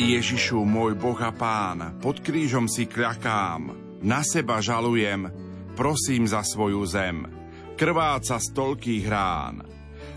Ježišu, 0.00 0.64
môj 0.64 0.96
Boh 0.96 1.18
a 1.20 1.28
Pán, 1.28 2.00
pod 2.00 2.24
krížom 2.24 2.64
si 2.64 2.88
kľakám, 2.88 3.76
na 4.00 4.24
seba 4.24 4.64
žalujem, 4.64 5.28
prosím 5.76 6.24
za 6.24 6.40
svoju 6.40 6.80
zem. 6.88 7.28
Krváca 7.76 8.40
z 8.40 8.48
toľkých 8.56 9.04
rán. 9.08 9.60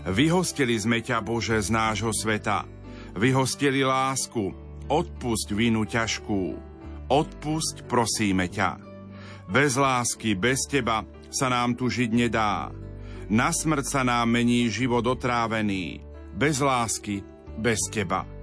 Vyhostili 0.08 0.76
sme 0.76 1.04
ťa, 1.04 1.20
Bože, 1.20 1.60
z 1.60 1.68
nášho 1.68 2.12
sveta. 2.12 2.64
Vyhostili 3.16 3.84
lásku, 3.84 4.52
odpusť 4.88 5.48
vinu 5.52 5.84
ťažkú. 5.84 6.42
Odpusť, 7.08 7.84
prosíme 7.84 8.48
ťa. 8.48 8.80
Bez 9.48 9.76
lásky, 9.76 10.32
bez 10.36 10.64
teba 10.64 11.04
sa 11.28 11.52
nám 11.52 11.76
tu 11.76 11.92
žiť 11.92 12.10
nedá. 12.12 12.72
Na 13.28 13.52
smrť 13.52 13.84
sa 13.84 14.00
nám 14.04 14.32
mení 14.32 14.68
život 14.68 15.04
otrávený. 15.04 16.00
Bez 16.36 16.60
lásky, 16.60 17.24
bez 17.60 17.80
teba. 17.92 18.33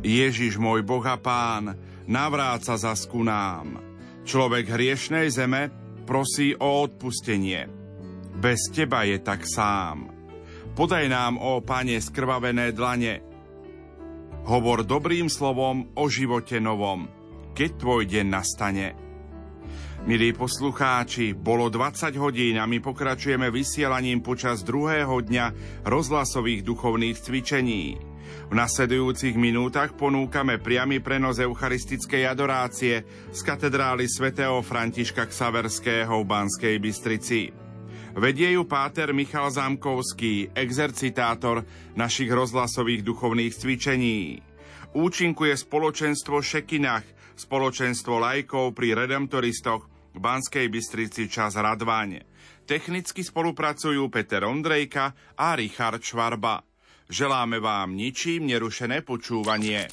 Ježiš 0.00 0.56
môj 0.56 0.80
Boh 0.80 1.04
a 1.04 1.20
Pán, 1.20 1.76
navráca 2.08 2.80
zasku 2.80 3.20
nám. 3.20 3.84
Človek 4.24 4.72
hriešnej 4.72 5.28
zeme 5.28 5.68
prosí 6.08 6.56
o 6.56 6.88
odpustenie. 6.88 7.68
Bez 8.40 8.72
teba 8.72 9.04
je 9.04 9.20
tak 9.20 9.44
sám. 9.44 10.08
Podaj 10.72 11.04
nám, 11.04 11.36
ó 11.36 11.60
Pane, 11.60 12.00
skrvavené 12.00 12.72
dlane. 12.72 13.20
Hovor 14.48 14.88
dobrým 14.88 15.28
slovom 15.28 15.92
o 15.92 16.08
živote 16.08 16.56
novom, 16.64 17.04
keď 17.52 17.70
tvoj 17.76 18.02
deň 18.08 18.26
nastane. 18.32 18.96
Milí 20.08 20.32
poslucháči, 20.32 21.36
bolo 21.36 21.68
20 21.68 22.16
hodín 22.16 22.56
a 22.56 22.64
my 22.64 22.80
pokračujeme 22.80 23.52
vysielaním 23.52 24.24
počas 24.24 24.64
druhého 24.64 25.20
dňa 25.20 25.46
rozhlasových 25.84 26.64
duchovných 26.64 27.20
cvičení. 27.20 28.09
V 28.50 28.58
nasledujúcich 28.58 29.38
minútach 29.38 29.94
ponúkame 29.94 30.58
priamy 30.58 30.98
prenos 30.98 31.38
eucharistickej 31.38 32.26
adorácie 32.26 33.06
z 33.30 33.40
katedrály 33.46 34.10
svätého 34.10 34.58
Františka 34.58 35.30
Ksaverského 35.30 36.10
v 36.10 36.26
Banskej 36.26 36.82
Bystrici. 36.82 37.54
Vedie 38.18 38.58
ju 38.58 38.66
páter 38.66 39.14
Michal 39.14 39.54
Zámkovský, 39.54 40.50
exercitátor 40.50 41.62
našich 41.94 42.26
rozhlasových 42.26 43.06
duchovných 43.06 43.54
cvičení. 43.54 44.42
Účinkuje 44.98 45.54
spoločenstvo 45.54 46.42
Šekinach, 46.42 47.06
spoločenstvo 47.38 48.18
lajkov 48.18 48.74
pri 48.74 48.98
Redemptoristoch 48.98 49.86
v 50.10 50.18
Banskej 50.18 50.66
Bystrici 50.66 51.30
čas 51.30 51.54
Radváň. 51.54 52.26
Technicky 52.66 53.22
spolupracujú 53.22 54.10
Peter 54.10 54.42
Ondrejka 54.42 55.38
a 55.38 55.54
Richard 55.54 56.02
Švarba. 56.02 56.69
Želáme 57.10 57.58
vám 57.58 57.98
ničím 57.98 58.46
nerušené 58.46 59.02
počúvanie. 59.02 59.90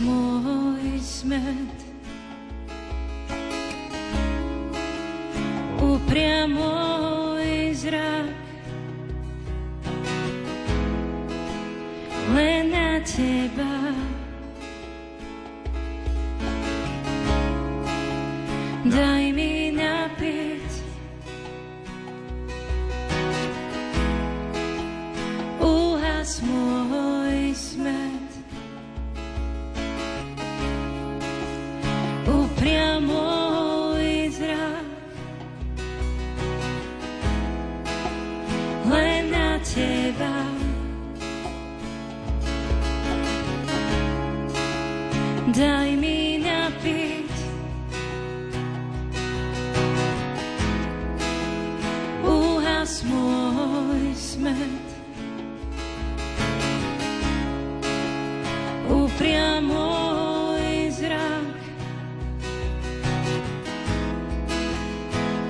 môj 0.00 1.00
smet. 1.00 1.76
Upriamoj 5.80 7.46
zrak. 7.76 8.34
Len 12.36 12.65
teba. 13.06 13.94
Daj 18.86 19.24
mi 19.34 19.70
napiť 19.74 20.70
uhas 25.62 26.42
môj 26.42 27.54
smet. 27.54 28.30
Upriamoj 32.26 32.95
daj 45.56 45.88
mi 45.96 46.36
napiť. 46.44 47.32
Uhas 52.20 53.00
môj 53.08 54.04
smet. 54.12 54.84
Upriam 58.84 59.64
môj 59.72 60.92
zrak 60.92 61.56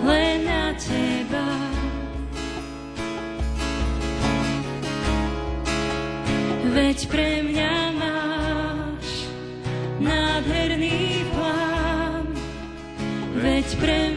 len 0.06 0.38
na 0.46 0.70
teba. 0.78 1.50
Veď 6.70 6.98
pre 7.10 7.30
mňa 7.42 7.75
veď 13.66 13.68
pre 13.82 13.98
mňa 14.10 14.15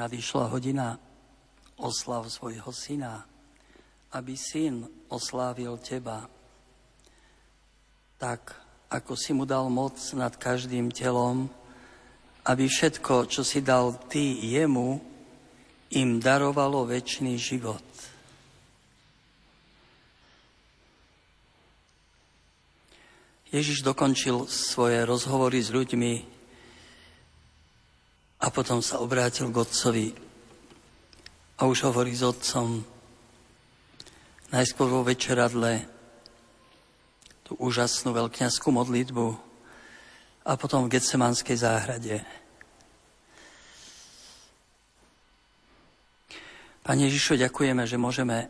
nadišla 0.00 0.48
hodina 0.48 0.96
oslav 1.76 2.24
svojho 2.32 2.72
syna, 2.72 3.20
aby 4.16 4.32
syn 4.32 4.88
oslávil 5.12 5.76
teba, 5.76 6.24
tak 8.16 8.56
ako 8.88 9.12
si 9.12 9.36
mu 9.36 9.44
dal 9.44 9.68
moc 9.68 10.00
nad 10.16 10.32
každým 10.32 10.88
telom, 10.88 11.52
aby 12.48 12.64
všetko, 12.64 13.28
čo 13.28 13.44
si 13.44 13.60
dal 13.60 13.92
ty 14.08 14.40
jemu, 14.40 15.04
im 15.92 16.16
darovalo 16.16 16.88
väčší 16.88 17.36
život. 17.36 17.84
Ježiš 23.50 23.82
dokončil 23.82 24.46
svoje 24.46 25.02
rozhovory 25.02 25.58
s 25.58 25.74
ľuďmi 25.74 26.39
a 28.40 28.46
potom 28.48 28.80
sa 28.80 29.04
obrátil 29.04 29.52
k 29.52 29.60
otcovi 29.60 30.08
a 31.60 31.68
už 31.68 31.92
hovorí 31.92 32.16
s 32.16 32.24
otcom 32.24 32.80
najskôr 34.48 34.88
vo 34.88 35.04
večeradle 35.04 35.84
tú 37.44 37.52
úžasnú 37.60 38.16
veľkňaskú 38.16 38.72
modlitbu 38.72 39.26
a 40.48 40.56
potom 40.56 40.88
v 40.88 40.96
Getsemanskej 40.96 41.56
záhrade. 41.60 42.24
Pane 46.80 47.06
Ježišu, 47.12 47.36
ďakujeme, 47.36 47.84
že 47.84 48.00
môžeme 48.00 48.48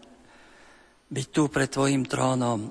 byť 1.11 1.27
tu 1.35 1.51
pred 1.51 1.67
Tvojim 1.67 2.07
trónom, 2.07 2.71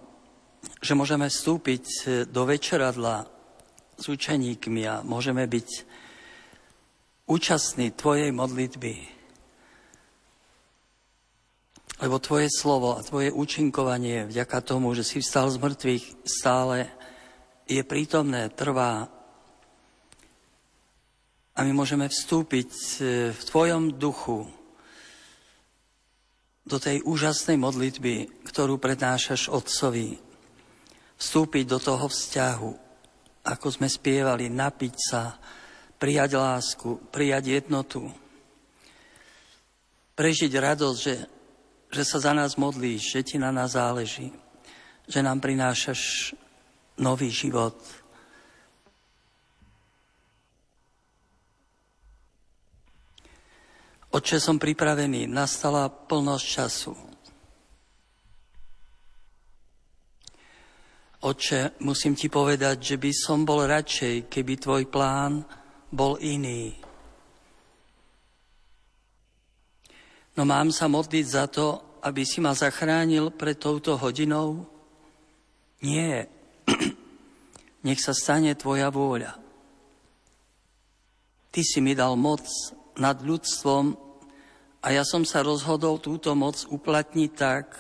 že 0.80 0.96
môžeme 0.96 1.28
vstúpiť 1.28 1.86
do 2.32 2.48
večeradla 2.48 3.28
s 4.00 4.08
učeníkmi 4.08 4.88
a 4.88 5.04
môžeme 5.04 5.44
byť 5.44 5.89
účastní 7.30 7.94
Tvojej 7.94 8.34
modlitby. 8.34 8.94
Lebo 12.02 12.18
Tvoje 12.18 12.50
slovo 12.50 12.98
a 12.98 13.06
Tvoje 13.06 13.30
účinkovanie 13.30 14.26
vďaka 14.26 14.60
tomu, 14.66 14.98
že 14.98 15.06
si 15.06 15.22
vstal 15.22 15.54
z 15.54 15.62
mŕtvych, 15.62 16.06
stále 16.26 16.90
je 17.70 17.86
prítomné, 17.86 18.50
trvá. 18.50 19.06
A 21.54 21.60
my 21.62 21.72
môžeme 21.76 22.10
vstúpiť 22.10 22.72
e, 22.72 22.90
v 23.36 23.42
Tvojom 23.46 24.00
duchu 24.00 24.50
do 26.66 26.78
tej 26.82 27.04
úžasnej 27.04 27.60
modlitby, 27.60 28.46
ktorú 28.48 28.82
prednášaš 28.82 29.52
Otcovi. 29.52 30.18
Vstúpiť 31.20 31.66
do 31.68 31.78
toho 31.84 32.08
vzťahu, 32.08 32.72
ako 33.44 33.68
sme 33.70 33.92
spievali, 33.92 34.48
napiť 34.48 34.96
sa, 34.96 35.36
prijať 36.00 36.40
lásku, 36.40 36.90
prijať 37.12 37.60
jednotu, 37.60 38.08
prežiť 40.16 40.52
radosť, 40.56 41.00
že 41.00 41.16
že 41.90 42.06
sa 42.06 42.22
za 42.22 42.34
nás 42.38 42.54
modlíš, 42.54 43.18
že 43.18 43.26
ti 43.26 43.36
na 43.42 43.50
nás 43.50 43.74
záleží, 43.74 44.30
že 45.10 45.26
nám 45.26 45.42
prinášaš 45.42 46.34
nový 47.02 47.34
život. 47.34 47.74
Oče, 54.10 54.42
som 54.42 54.58
pripravený, 54.58 55.30
nastala 55.30 55.90
plnosť 55.90 56.46
času. 56.46 56.94
Oče, 61.20 61.78
musím 61.82 62.14
ti 62.18 62.30
povedať, 62.30 62.78
že 62.82 62.96
by 62.98 63.12
som 63.14 63.46
bol 63.46 63.66
radšej, 63.66 64.30
keby 64.30 64.54
tvoj 64.58 64.84
plán 64.90 65.46
bol 65.90 66.18
iný. 66.22 66.74
No 70.38 70.48
mám 70.48 70.72
sa 70.72 70.88
modliť 70.88 71.26
za 71.26 71.46
to, 71.52 72.00
aby 72.06 72.24
si 72.24 72.40
ma 72.40 72.56
zachránil 72.56 73.34
pred 73.36 73.60
touto 73.60 74.00
hodinou? 74.00 74.64
Nie. 75.84 76.32
Nech 77.86 78.00
sa 78.00 78.16
stane 78.16 78.56
tvoja 78.56 78.88
vôľa. 78.88 79.36
Ty 81.50 81.62
si 81.66 81.82
mi 81.82 81.98
dal 81.98 82.16
moc 82.16 82.46
nad 82.96 83.20
ľudstvom 83.20 83.98
a 84.80 84.88
ja 84.96 85.04
som 85.04 85.28
sa 85.28 85.44
rozhodol 85.44 86.00
túto 86.00 86.32
moc 86.38 86.56
uplatniť 86.72 87.32
tak, 87.36 87.76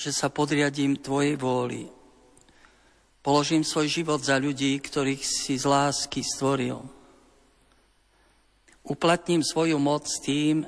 že 0.00 0.10
sa 0.10 0.32
podriadím 0.32 0.96
Tvojej 0.96 1.36
vôli. 1.36 2.01
Položím 3.22 3.62
svoj 3.62 3.86
život 3.86 4.18
za 4.18 4.34
ľudí, 4.38 4.82
ktorých 4.82 5.22
si 5.22 5.54
z 5.54 5.64
lásky 5.64 6.26
stvoril 6.26 6.82
uplatním 8.82 9.46
svoju 9.46 9.78
moc 9.78 10.10
tým, 10.26 10.66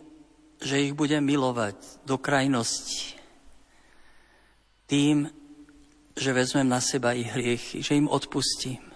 že 0.63 0.81
ich 0.81 0.95
budem 0.95 1.21
milovať 1.21 2.07
do 2.07 2.17
krajnosti. 2.17 3.19
Tým, 4.87 5.29
že 6.15 6.31
vezmem 6.31 6.69
na 6.69 6.79
seba 6.79 7.13
ich 7.13 7.27
hriechy, 7.27 7.83
že 7.83 7.99
im 7.99 8.07
odpustím. 8.07 8.94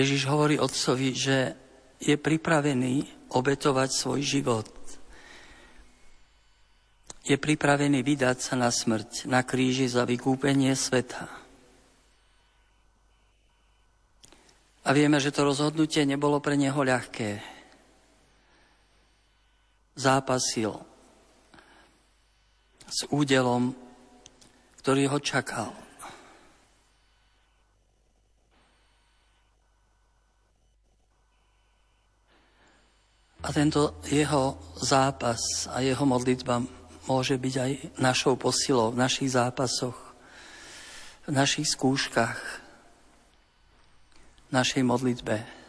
Ježiš 0.00 0.24
hovorí 0.32 0.56
otcovi, 0.56 1.12
že 1.12 1.36
je 2.00 2.16
pripravený 2.16 3.28
obetovať 3.36 3.88
svoj 3.92 4.20
život. 4.24 4.72
Je 7.20 7.36
pripravený 7.36 8.00
vydať 8.00 8.36
sa 8.40 8.56
na 8.56 8.72
smrť, 8.72 9.28
na 9.28 9.44
kríži 9.44 9.84
za 9.84 10.08
vykúpenie 10.08 10.72
sveta. 10.72 11.28
A 14.80 14.96
vieme, 14.96 15.20
že 15.20 15.28
to 15.28 15.44
rozhodnutie 15.44 16.08
nebolo 16.08 16.40
pre 16.40 16.56
neho 16.56 16.80
ľahké. 16.80 17.44
Zápasil 20.00 20.80
s 22.88 23.04
údelom, 23.12 23.76
ktorý 24.80 25.12
ho 25.12 25.20
čakal. 25.20 25.89
A 33.40 33.48
tento 33.56 33.96
jeho 34.04 34.60
zápas 34.76 35.40
a 35.72 35.80
jeho 35.80 36.04
modlitba 36.04 36.60
môže 37.08 37.40
byť 37.40 37.54
aj 37.56 37.72
našou 37.96 38.36
posilou 38.36 38.92
v 38.92 39.00
našich 39.00 39.32
zápasoch, 39.32 39.96
v 41.24 41.32
našich 41.32 41.72
skúškach, 41.72 42.38
v 44.48 44.50
našej 44.52 44.82
modlitbe. 44.84 45.59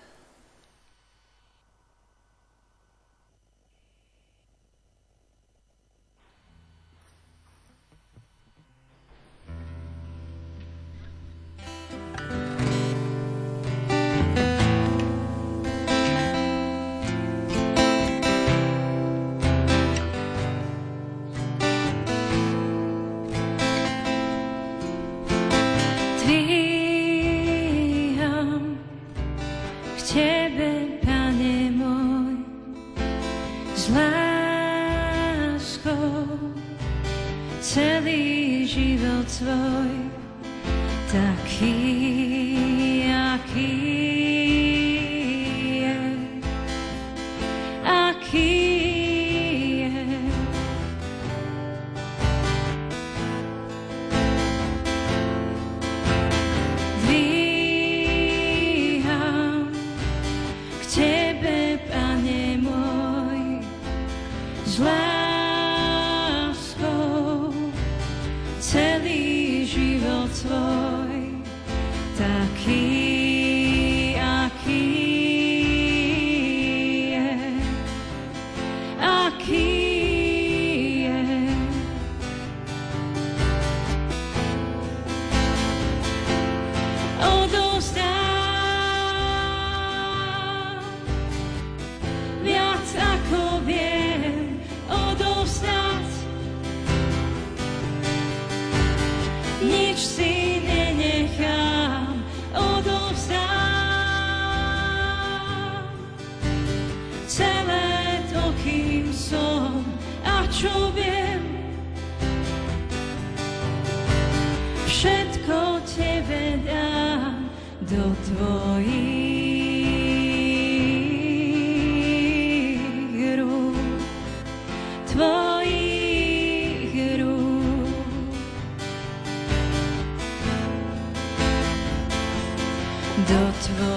Do 133.31 133.90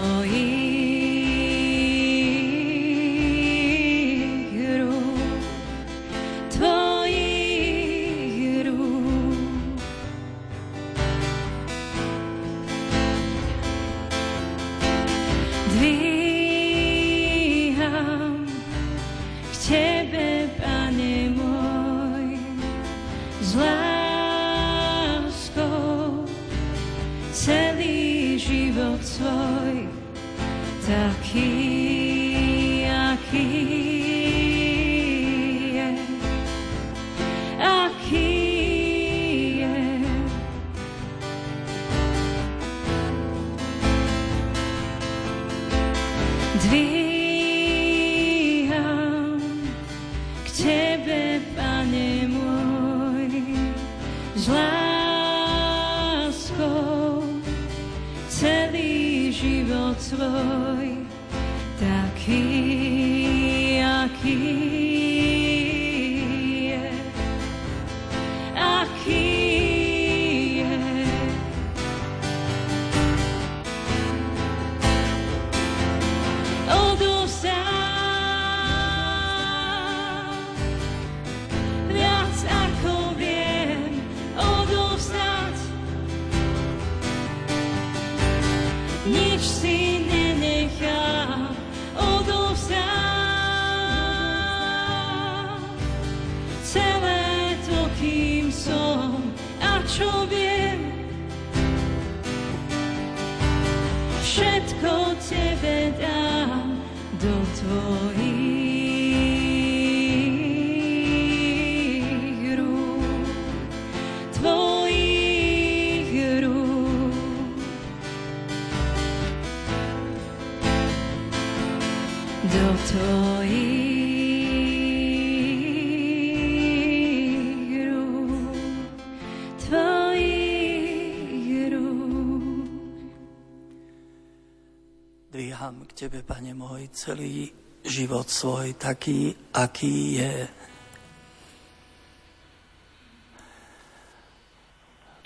celý 136.95 137.51
život 137.85 138.31
svoj, 138.31 138.79
taký, 138.79 139.35
aký 139.53 140.23
je. 140.23 140.35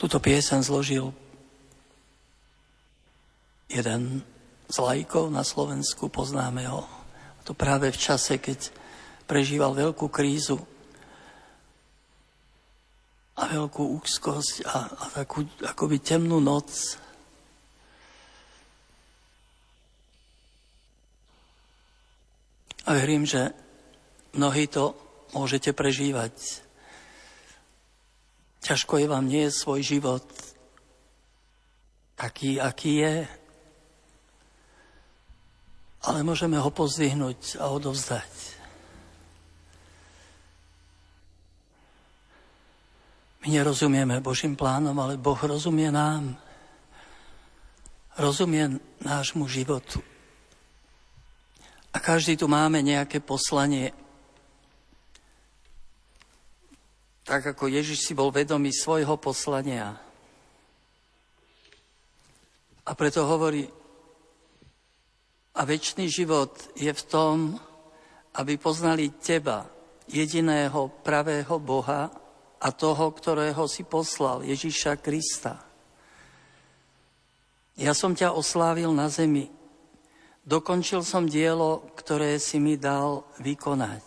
Tuto 0.01 0.19
piesen 0.19 0.65
zložil 0.65 1.13
jeden 3.69 4.25
z 4.69 4.77
lajkov 4.81 5.29
na 5.29 5.45
Slovensku, 5.45 6.09
poznáme 6.09 6.65
ho. 6.67 6.89
To 7.45 7.53
práve 7.53 7.93
v 7.93 8.01
čase, 8.01 8.41
keď 8.41 8.73
prežíval 9.29 9.77
veľkú 9.77 10.09
krízu 10.09 10.61
a 13.39 13.43
veľkú 13.49 13.97
úzkosť 14.03 14.67
a, 14.67 14.77
a 14.89 15.05
takú 15.23 15.45
akoby 15.63 16.01
temnú 16.01 16.41
noc. 16.41 17.01
A 22.89 22.97
verím, 22.97 23.29
že 23.29 23.53
mnohí 24.33 24.65
to 24.65 24.97
môžete 25.37 25.77
prežívať. 25.77 26.65
Ťažko 28.65 28.97
je 28.97 29.07
vám 29.13 29.29
nie 29.29 29.45
svoj 29.53 29.85
život 29.85 30.25
taký, 32.17 32.57
aký 32.57 32.93
je, 33.05 33.17
ale 36.09 36.25
môžeme 36.25 36.57
ho 36.57 36.71
pozdvihnúť 36.73 37.61
a 37.61 37.69
odovzdať. 37.69 38.33
My 43.45 43.53
nerozumieme 43.53 44.25
Božím 44.25 44.57
plánom, 44.57 44.97
ale 44.97 45.21
Boh 45.21 45.37
rozumie 45.37 45.93
nám. 45.93 46.41
Rozumie 48.17 48.81
nášmu 49.05 49.45
životu. 49.45 50.01
A 51.93 51.99
každý 51.99 52.37
tu 52.37 52.47
máme 52.49 52.85
nejaké 52.85 53.21
poslanie. 53.21 53.93
Tak 57.25 57.57
ako 57.57 57.69
Ježiš 57.69 58.09
si 58.09 58.13
bol 58.17 58.33
vedomý 58.33 58.73
svojho 58.73 59.17
poslania. 59.21 59.97
A 62.89 62.91
preto 62.97 63.25
hovorí, 63.29 63.69
a 65.59 65.61
väčší 65.67 66.07
život 66.07 66.55
je 66.79 66.89
v 66.89 67.03
tom, 67.11 67.59
aby 68.39 68.55
poznali 68.57 69.11
teba, 69.19 69.67
jediného 70.09 70.89
pravého 71.05 71.59
Boha 71.61 72.09
a 72.63 72.69
toho, 72.73 73.11
ktorého 73.13 73.67
si 73.69 73.85
poslal, 73.85 74.47
Ježíša 74.47 74.97
Krista. 75.03 75.61
Ja 77.79 77.93
som 77.95 78.15
ťa 78.15 78.35
oslávil 78.35 78.91
na 78.95 79.11
zemi, 79.11 79.51
dokončil 80.49 81.05
som 81.05 81.29
dielo, 81.29 81.85
ktoré 81.93 82.41
si 82.41 82.57
mi 82.57 82.81
dal 82.81 83.29
vykonať. 83.45 84.01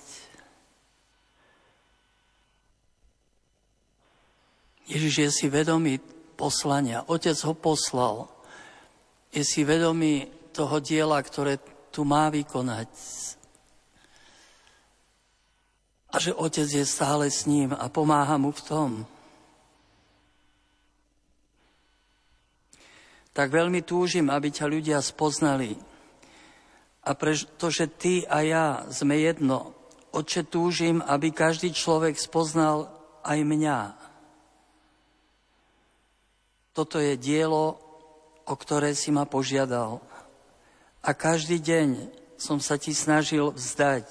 Ježiš 4.89 5.15
je 5.15 5.29
si 5.29 5.48
vedomý 5.48 6.01
poslania, 6.36 7.05
Otec 7.05 7.38
ho 7.45 7.53
poslal, 7.53 8.27
je 9.31 9.45
si 9.45 9.62
vedomý 9.63 10.27
toho 10.51 10.81
diela, 10.83 11.21
ktoré 11.21 11.62
tu 11.93 12.03
má 12.03 12.27
vykonať. 12.27 12.91
A 16.12 16.19
že 16.19 16.36
Otec 16.36 16.67
je 16.67 16.83
stále 16.83 17.31
s 17.31 17.48
ním 17.48 17.71
a 17.71 17.88
pomáha 17.88 18.36
mu 18.36 18.51
v 18.51 18.65
tom. 18.67 18.89
Tak 23.31 23.48
veľmi 23.48 23.79
túžim, 23.88 24.27
aby 24.27 24.51
ťa 24.51 24.67
ľudia 24.67 25.00
spoznali. 25.00 25.90
A 27.01 27.17
pretože 27.17 27.89
ty 27.89 28.25
a 28.29 28.46
ja 28.46 28.65
sme 28.93 29.17
jedno, 29.17 29.74
Oče, 30.12 30.43
túžim, 30.43 31.00
aby 31.08 31.31
každý 31.31 31.72
človek 31.72 32.20
spoznal 32.20 32.91
aj 33.24 33.39
mňa. 33.48 33.79
Toto 36.75 37.00
je 37.00 37.15
dielo, 37.15 37.79
o 38.43 38.53
ktoré 38.60 38.91
si 38.91 39.08
ma 39.08 39.24
požiadal. 39.24 40.03
A 41.00 41.15
každý 41.15 41.63
deň 41.63 42.12
som 42.36 42.60
sa 42.60 42.75
ti 42.75 42.91
snažil 42.91 43.55
vzdať 43.55 44.08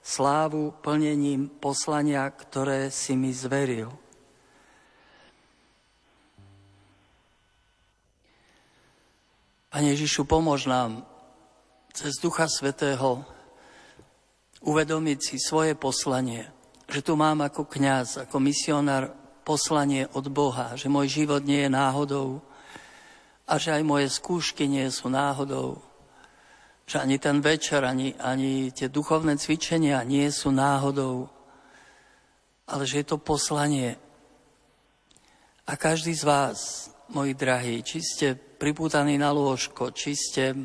slávu 0.00 0.72
plnením 0.80 1.52
poslania, 1.60 2.24
ktoré 2.32 2.88
si 2.88 3.12
mi 3.12 3.28
zveril. 3.28 3.92
Pane 9.68 9.92
Ježišu, 9.92 10.24
pomôž 10.24 10.64
nám 10.70 11.04
cez 11.94 12.18
Ducha 12.18 12.50
Svetého 12.50 13.22
uvedomiť 14.66 15.18
si 15.22 15.36
svoje 15.38 15.78
poslanie, 15.78 16.50
že 16.90 17.06
tu 17.06 17.14
mám 17.14 17.46
ako 17.46 17.70
kňaz, 17.70 18.26
ako 18.26 18.36
misionár 18.42 19.14
poslanie 19.46 20.10
od 20.10 20.26
Boha, 20.26 20.74
že 20.74 20.90
môj 20.90 21.22
život 21.22 21.46
nie 21.46 21.62
je 21.62 21.70
náhodou 21.70 22.42
a 23.46 23.62
že 23.62 23.78
aj 23.78 23.82
moje 23.86 24.10
skúšky 24.10 24.66
nie 24.66 24.90
sú 24.90 25.06
náhodou, 25.06 25.78
že 26.82 26.98
ani 26.98 27.22
ten 27.22 27.38
večer, 27.38 27.86
ani, 27.86 28.18
ani 28.18 28.74
tie 28.74 28.90
duchovné 28.90 29.38
cvičenia 29.38 30.02
nie 30.02 30.26
sú 30.34 30.50
náhodou, 30.50 31.30
ale 32.66 32.82
že 32.90 33.04
je 33.04 33.06
to 33.06 33.22
poslanie. 33.22 33.94
A 35.70 35.78
každý 35.78 36.10
z 36.10 36.24
vás, 36.26 36.90
moji 37.12 37.38
drahí, 37.38 37.86
či 37.86 38.02
ste 38.02 38.34
pripútaní 38.34 39.14
na 39.14 39.30
lôžko, 39.30 39.92
či 39.92 40.16
ste, 40.16 40.56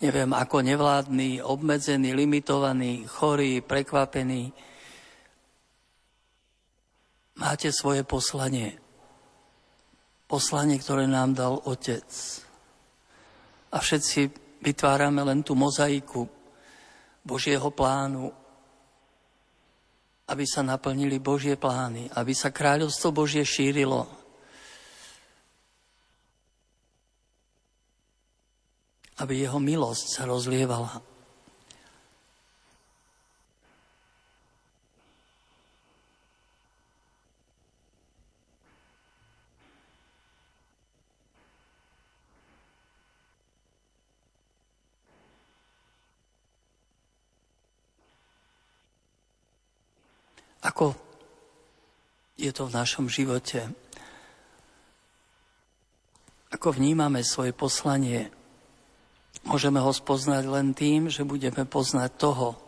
neviem, 0.00 0.30
ako 0.36 0.60
nevládni, 0.60 1.40
obmedzení, 1.40 2.12
limitovaní, 2.12 3.08
chorí, 3.08 3.64
prekvapení, 3.64 4.52
máte 7.40 7.72
svoje 7.72 8.04
poslanie. 8.04 8.76
Poslanie, 10.26 10.76
ktoré 10.76 11.06
nám 11.06 11.38
dal 11.38 11.54
Otec. 11.64 12.08
A 13.70 13.78
všetci 13.78 14.20
vytvárame 14.64 15.22
len 15.22 15.46
tú 15.46 15.54
mozaiku 15.54 16.26
Božieho 17.22 17.70
plánu, 17.70 18.34
aby 20.26 20.42
sa 20.42 20.66
naplnili 20.66 21.22
Božie 21.22 21.54
plány, 21.54 22.10
aby 22.18 22.34
sa 22.34 22.50
kráľovstvo 22.50 23.14
Božie 23.14 23.46
šírilo. 23.46 24.10
Aby 29.16 29.48
jeho 29.48 29.56
milosť 29.56 30.20
sa 30.20 30.22
rozlievala. 30.28 31.00
Ako 50.66 50.92
je 52.36 52.52
to 52.52 52.68
v 52.68 52.76
našom 52.76 53.08
živote? 53.08 53.64
Ako 56.52 56.74
vnímame 56.74 57.24
svoje 57.24 57.56
poslanie? 57.56 58.35
Môžeme 59.46 59.78
ho 59.78 59.94
spoznať 59.94 60.42
len 60.50 60.74
tým, 60.74 61.06
že 61.06 61.22
budeme 61.22 61.62
poznať 61.62 62.10
toho, 62.18 62.58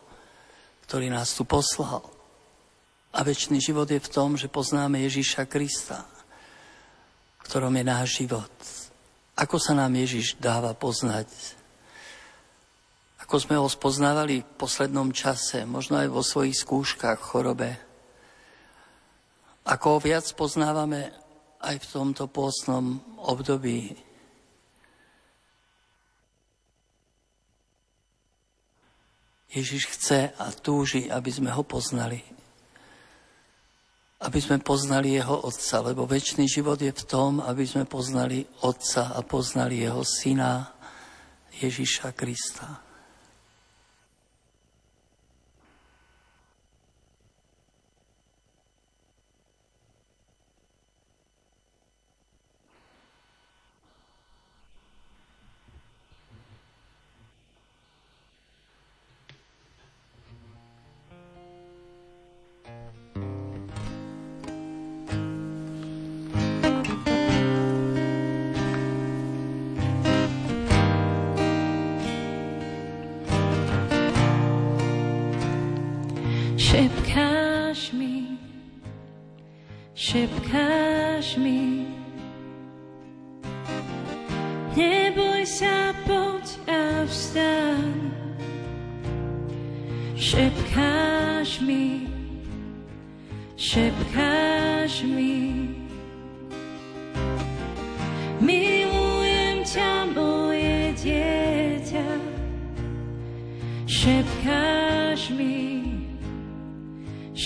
ktorý 0.87 1.11
nás 1.11 1.35
tu 1.35 1.43
poslal. 1.43 2.07
A 3.12 3.27
väčší 3.27 3.59
život 3.59 3.91
je 3.91 3.99
v 3.99 4.12
tom, 4.14 4.38
že 4.38 4.47
poznáme 4.47 5.03
Ježíša 5.03 5.51
Krista, 5.51 6.07
v 7.38 7.43
ktorom 7.43 7.75
je 7.75 7.85
náš 7.85 8.09
život. 8.23 8.55
Ako 9.35 9.59
sa 9.59 9.75
nám 9.75 9.91
Ježíš 9.99 10.38
dáva 10.38 10.71
poznať? 10.73 11.27
Ako 13.27 13.37
sme 13.43 13.59
ho 13.59 13.67
spoznávali 13.67 14.41
v 14.41 14.53
poslednom 14.57 15.11
čase, 15.11 15.67
možno 15.67 15.99
aj 15.99 16.09
vo 16.09 16.23
svojich 16.23 16.57
skúškach, 16.62 17.19
chorobe, 17.19 17.75
ako 19.69 19.87
ho 19.95 19.99
viac 20.01 20.25
poznávame 20.33 21.12
aj 21.61 21.77
v 21.77 21.87
tomto 21.93 22.25
pôstnom 22.31 23.03
období. 23.21 24.08
Ježiš 29.49 29.83
chce 29.97 30.21
a 30.37 30.53
túži, 30.53 31.09
aby 31.09 31.31
sme 31.33 31.49
ho 31.53 31.65
poznali. 31.65 32.21
Aby 34.19 34.39
sme 34.43 34.59
poznali 34.59 35.17
jeho 35.17 35.47
Otca, 35.47 35.81
lebo 35.81 36.05
väčší 36.05 36.45
život 36.45 36.77
je 36.83 36.91
v 36.91 37.05
tom, 37.07 37.41
aby 37.41 37.65
sme 37.65 37.89
poznali 37.89 38.45
Otca 38.67 39.15
a 39.17 39.25
poznali 39.25 39.87
jeho 39.87 40.03
Syna 40.05 40.75
Ježiša 41.55 42.13
Krista. 42.13 42.88
Szepkáš 76.69 77.93
mi, 77.93 78.39
szepkáš 79.97 81.37
mi. 81.41 81.89
Nie 84.77 85.09
bój 85.17 85.49
sa, 85.49 85.97
poď 86.05 86.45
a 86.69 87.09
wstań. 87.09 88.13
Szepkáš 90.13 91.65
mi, 91.65 92.05
szepkáš 93.57 95.09
mi. 95.09 95.73
Milujem 98.45 99.65
ťa, 99.65 100.05
moje 100.13 100.93
dieťa, 101.01 102.09
szepkáš 103.89 105.33
mi. 105.33 105.78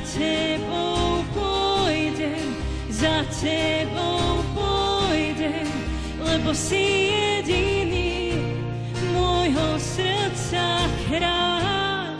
tebou 0.00 1.24
pôjdem, 1.34 2.54
za 2.90 3.24
tebou 3.40 4.42
pôjdem, 4.54 5.66
lebo 6.22 6.54
si 6.54 7.10
jediný 7.10 8.38
môjho 9.14 9.78
srdca 9.78 10.86
kráľ. 11.10 12.14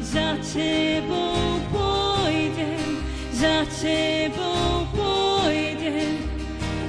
Za 0.00 0.38
tebou 0.40 1.60
pôjdem, 1.74 3.02
za 3.34 3.66
tebou 3.78 4.86
pôjdem, 4.94 6.22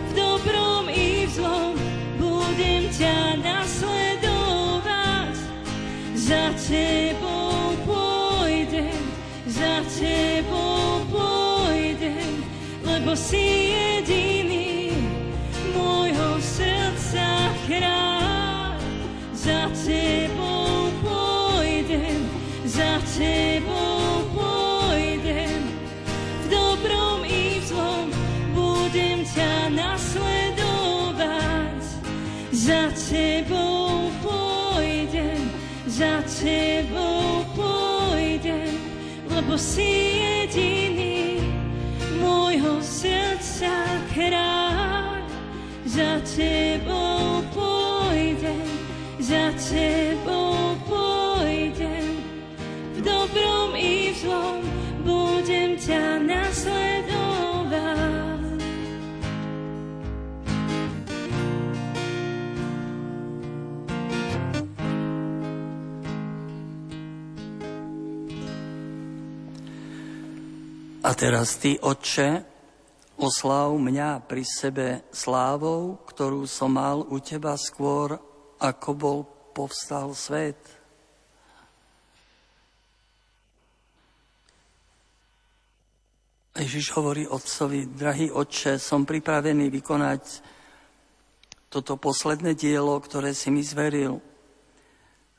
v 0.09 0.11
dobrom 0.15 0.87
i 0.89 1.25
v 1.25 1.31
zlom 1.33 1.75
budem 2.21 2.89
ťa 2.93 3.41
nasledovať. 3.41 5.35
Za 6.15 6.53
tebou 6.55 6.96
lebo 13.07 13.15
si 13.15 13.71
jediný 13.71 14.91
môjho 15.71 16.43
srdca 16.43 17.55
kráľ. 17.63 18.75
Za 19.31 19.71
tebou 19.71 20.91
pôjdem, 20.99 22.27
za 22.67 22.99
tebou 23.15 24.27
pôjdem, 24.35 25.71
v 26.19 26.45
dobrom 26.51 27.23
i 27.23 27.63
v 27.63 27.71
zlom 27.71 28.11
budem 28.51 29.23
ťa 29.23 29.71
nasledovať. 29.71 31.79
Za 32.51 32.91
tebou 32.91 34.11
pôjdem, 34.19 35.47
za 35.87 36.19
tebou 36.27 37.47
pôjdem, 37.55 38.75
lebo 39.31 39.55
si 39.55 40.06
tebou 46.37 47.41
pôjdem, 47.49 48.61
za 49.17 49.49
tebou 49.57 50.77
pôjdem, 50.85 52.21
v 52.93 52.99
dobrom 53.01 53.73
i 53.73 54.13
v 54.13 54.15
zlom 54.21 54.61
budem 55.01 55.73
ťa 55.81 56.21
nasledovať. 56.21 57.17
A 71.07 71.15
teraz 71.15 71.55
ty, 71.57 71.79
Otče, 71.79 72.56
osláv 73.17 73.73
mňa 73.77 74.23
pri 74.29 74.43
sebe 74.45 74.87
slávou, 75.09 75.97
ktorú 76.05 76.45
som 76.45 76.77
mal 76.77 77.01
u 77.01 77.17
teba 77.17 77.57
skôr, 77.57 78.17
ako 78.61 78.89
bol 78.93 79.19
povstal 79.53 80.13
svet. 80.13 80.57
Ježiš 86.57 86.89
hovorí 86.97 87.29
otcovi, 87.29 87.85
drahý 87.85 88.33
otče, 88.33 88.81
som 88.81 89.05
pripravený 89.05 89.69
vykonať 89.69 90.41
toto 91.69 92.01
posledné 92.01 92.57
dielo, 92.57 92.97
ktoré 92.97 93.37
si 93.37 93.53
mi 93.53 93.61
zveril. 93.61 94.17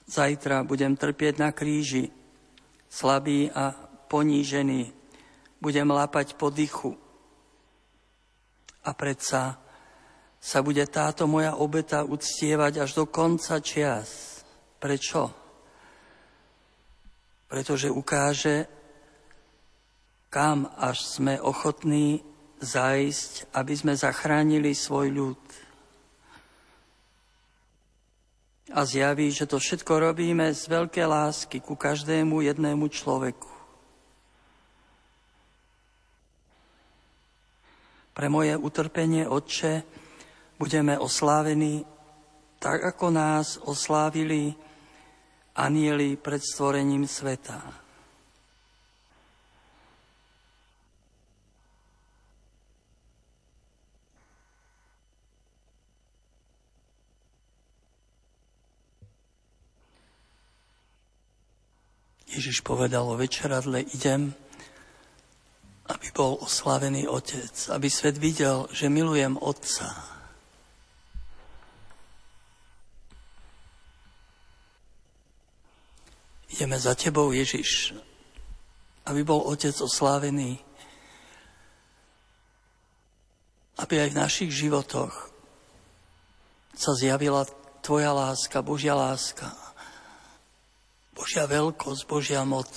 Zajtra 0.06 0.62
budem 0.62 0.94
trpieť 0.94 1.42
na 1.42 1.50
kríži, 1.50 2.14
slabý 2.86 3.50
a 3.50 3.74
ponížený, 4.06 4.94
budem 5.58 5.90
lápať 5.90 6.38
po 6.38 6.54
dychu. 6.54 7.07
A 8.88 8.96
predsa 8.96 9.60
sa 10.40 10.64
bude 10.64 10.80
táto 10.88 11.28
moja 11.28 11.60
obeta 11.60 12.08
uctievať 12.08 12.88
až 12.88 12.90
do 12.96 13.04
konca 13.04 13.60
čias. 13.60 14.40
Prečo? 14.80 15.28
Pretože 17.52 17.92
ukáže, 17.92 18.64
kam 20.32 20.72
až 20.80 21.04
sme 21.04 21.36
ochotní 21.36 22.24
zajsť, 22.64 23.52
aby 23.52 23.74
sme 23.76 23.92
zachránili 23.92 24.72
svoj 24.72 25.08
ľud. 25.12 25.42
A 28.72 28.84
zjaví, 28.84 29.32
že 29.32 29.48
to 29.48 29.60
všetko 29.60 30.12
robíme 30.12 30.48
z 30.52 30.64
veľkej 30.68 31.06
lásky 31.08 31.60
ku 31.60 31.76
každému 31.76 32.44
jednému 32.44 32.88
človeku. 32.88 33.57
Pre 38.18 38.26
moje 38.26 38.50
utrpenie, 38.58 39.30
Otče, 39.30 39.82
budeme 40.58 40.98
oslávení 40.98 41.86
tak, 42.58 42.82
ako 42.82 43.14
nás 43.14 43.62
oslávili 43.62 44.58
anieli 45.54 46.18
pred 46.18 46.42
stvorením 46.42 47.06
sveta. 47.06 47.62
Ježiš 62.26 62.66
povedal 62.66 63.06
o 63.06 63.14
večeradle, 63.14 63.86
idem, 63.94 64.34
aby 65.88 66.08
bol 66.12 66.36
oslavený 66.44 67.08
Otec, 67.08 67.72
aby 67.72 67.88
svet 67.88 68.20
videl, 68.20 68.68
že 68.68 68.92
milujem 68.92 69.40
Otca. 69.40 69.88
Ideme 76.52 76.76
za 76.76 76.92
Tebou, 76.92 77.32
Ježiš, 77.32 77.96
aby 79.08 79.24
bol 79.24 79.40
Otec 79.48 79.72
oslávený, 79.80 80.60
aby 83.78 83.94
aj 84.04 84.08
v 84.12 84.20
našich 84.20 84.50
životoch 84.52 85.32
sa 86.76 86.92
zjavila 86.98 87.48
Tvoja 87.80 88.12
láska, 88.12 88.60
Božia 88.60 88.92
láska, 88.92 89.48
Božia 91.16 91.48
veľkosť, 91.48 92.02
Božia 92.04 92.42
moc. 92.44 92.68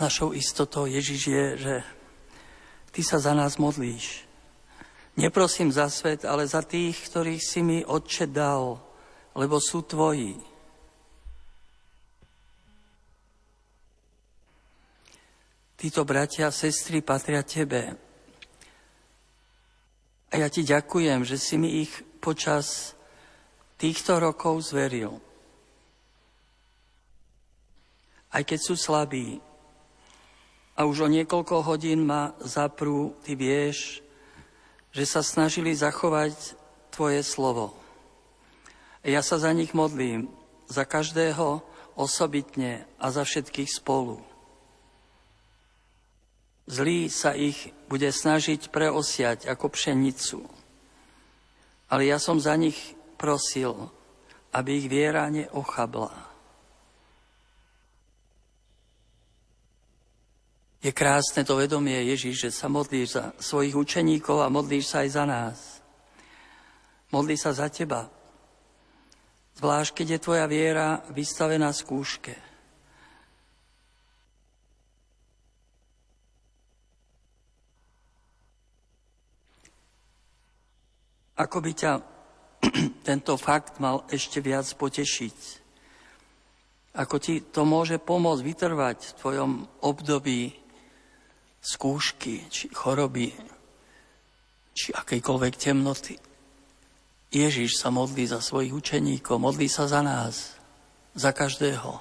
Našou 0.00 0.32
istotou 0.32 0.88
Ježiš 0.88 1.20
je, 1.28 1.46
že 1.60 1.74
Ty 2.90 3.00
sa 3.04 3.20
za 3.20 3.36
nás 3.36 3.60
modlíš. 3.60 4.24
Neprosím 5.20 5.68
za 5.68 5.92
svet, 5.92 6.24
ale 6.24 6.48
za 6.48 6.64
tých, 6.64 6.96
ktorých 7.04 7.42
si 7.44 7.60
mi 7.60 7.84
Otče 7.84 8.32
dal, 8.32 8.80
lebo 9.36 9.60
sú 9.60 9.84
Tvoji. 9.84 10.40
Títo 15.76 16.08
bratia 16.08 16.48
a 16.48 16.56
sestry 16.56 17.04
patria 17.04 17.44
Tebe. 17.44 17.92
A 20.32 20.34
ja 20.40 20.48
ti 20.48 20.64
ďakujem, 20.64 21.28
že 21.28 21.36
si 21.36 21.60
mi 21.60 21.84
ich 21.84 21.92
počas 22.24 22.96
týchto 23.76 24.16
rokov 24.16 24.64
zveril. 24.64 25.20
Aj 28.32 28.40
keď 28.40 28.58
sú 28.64 28.80
slabí 28.80 29.49
a 30.80 30.88
už 30.88 31.04
o 31.04 31.12
niekoľko 31.12 31.60
hodín 31.68 32.08
ma 32.08 32.32
zaprú, 32.40 33.12
ty 33.20 33.36
vieš, 33.36 34.00
že 34.96 35.04
sa 35.04 35.20
snažili 35.20 35.76
zachovať 35.76 36.56
tvoje 36.88 37.20
slovo. 37.20 37.76
Ja 39.04 39.20
sa 39.20 39.36
za 39.36 39.52
nich 39.52 39.76
modlím, 39.76 40.32
za 40.72 40.88
každého 40.88 41.60
osobitne 42.00 42.88
a 42.96 43.12
za 43.12 43.28
všetkých 43.28 43.68
spolu. 43.68 44.24
Zlý 46.64 47.12
sa 47.12 47.36
ich 47.36 47.76
bude 47.92 48.08
snažiť 48.08 48.72
preosiať 48.72 49.52
ako 49.52 49.76
pšenicu. 49.76 50.48
Ale 51.92 52.08
ja 52.08 52.16
som 52.16 52.40
za 52.40 52.56
nich 52.56 52.96
prosil, 53.20 53.92
aby 54.56 54.80
ich 54.80 54.88
viera 54.88 55.28
neochabla. 55.28 56.29
Je 60.80 60.96
krásne 60.96 61.44
to 61.44 61.60
vedomie, 61.60 62.08
Ježiš, 62.08 62.48
že 62.48 62.50
sa 62.56 62.72
modlíš 62.72 63.08
za 63.12 63.24
svojich 63.36 63.76
učeníkov 63.76 64.40
a 64.40 64.48
modlíš 64.48 64.88
sa 64.88 65.04
aj 65.04 65.08
za 65.12 65.24
nás. 65.28 65.58
Modlí 67.12 67.36
sa 67.36 67.52
za 67.52 67.68
teba. 67.68 68.08
Zvlášť, 69.60 69.92
keď 69.92 70.06
je 70.16 70.24
tvoja 70.24 70.48
viera 70.48 71.04
vystavená 71.12 71.68
skúške. 71.76 72.32
Ako 81.36 81.60
by 81.60 81.72
ťa 81.76 81.92
tento 83.08 83.36
fakt 83.36 83.84
mal 83.84 84.08
ešte 84.08 84.40
viac 84.40 84.64
potešiť. 84.64 85.60
Ako 86.96 87.16
ti 87.20 87.44
to 87.44 87.68
môže 87.68 88.00
pomôcť 88.00 88.44
vytrvať 88.44 88.98
v 89.12 89.16
tvojom 89.20 89.50
období 89.84 90.59
skúšky, 91.60 92.48
či 92.48 92.72
choroby, 92.72 93.32
či 94.72 94.88
akejkoľvek 94.96 95.54
temnoty. 95.60 96.16
Ježiš 97.30 97.78
sa 97.78 97.94
modlí 97.94 98.26
za 98.26 98.42
svojich 98.42 98.74
učeníkov, 98.74 99.38
modlí 99.38 99.70
sa 99.70 99.86
za 99.86 100.02
nás, 100.02 100.58
za 101.14 101.30
každého. 101.30 102.00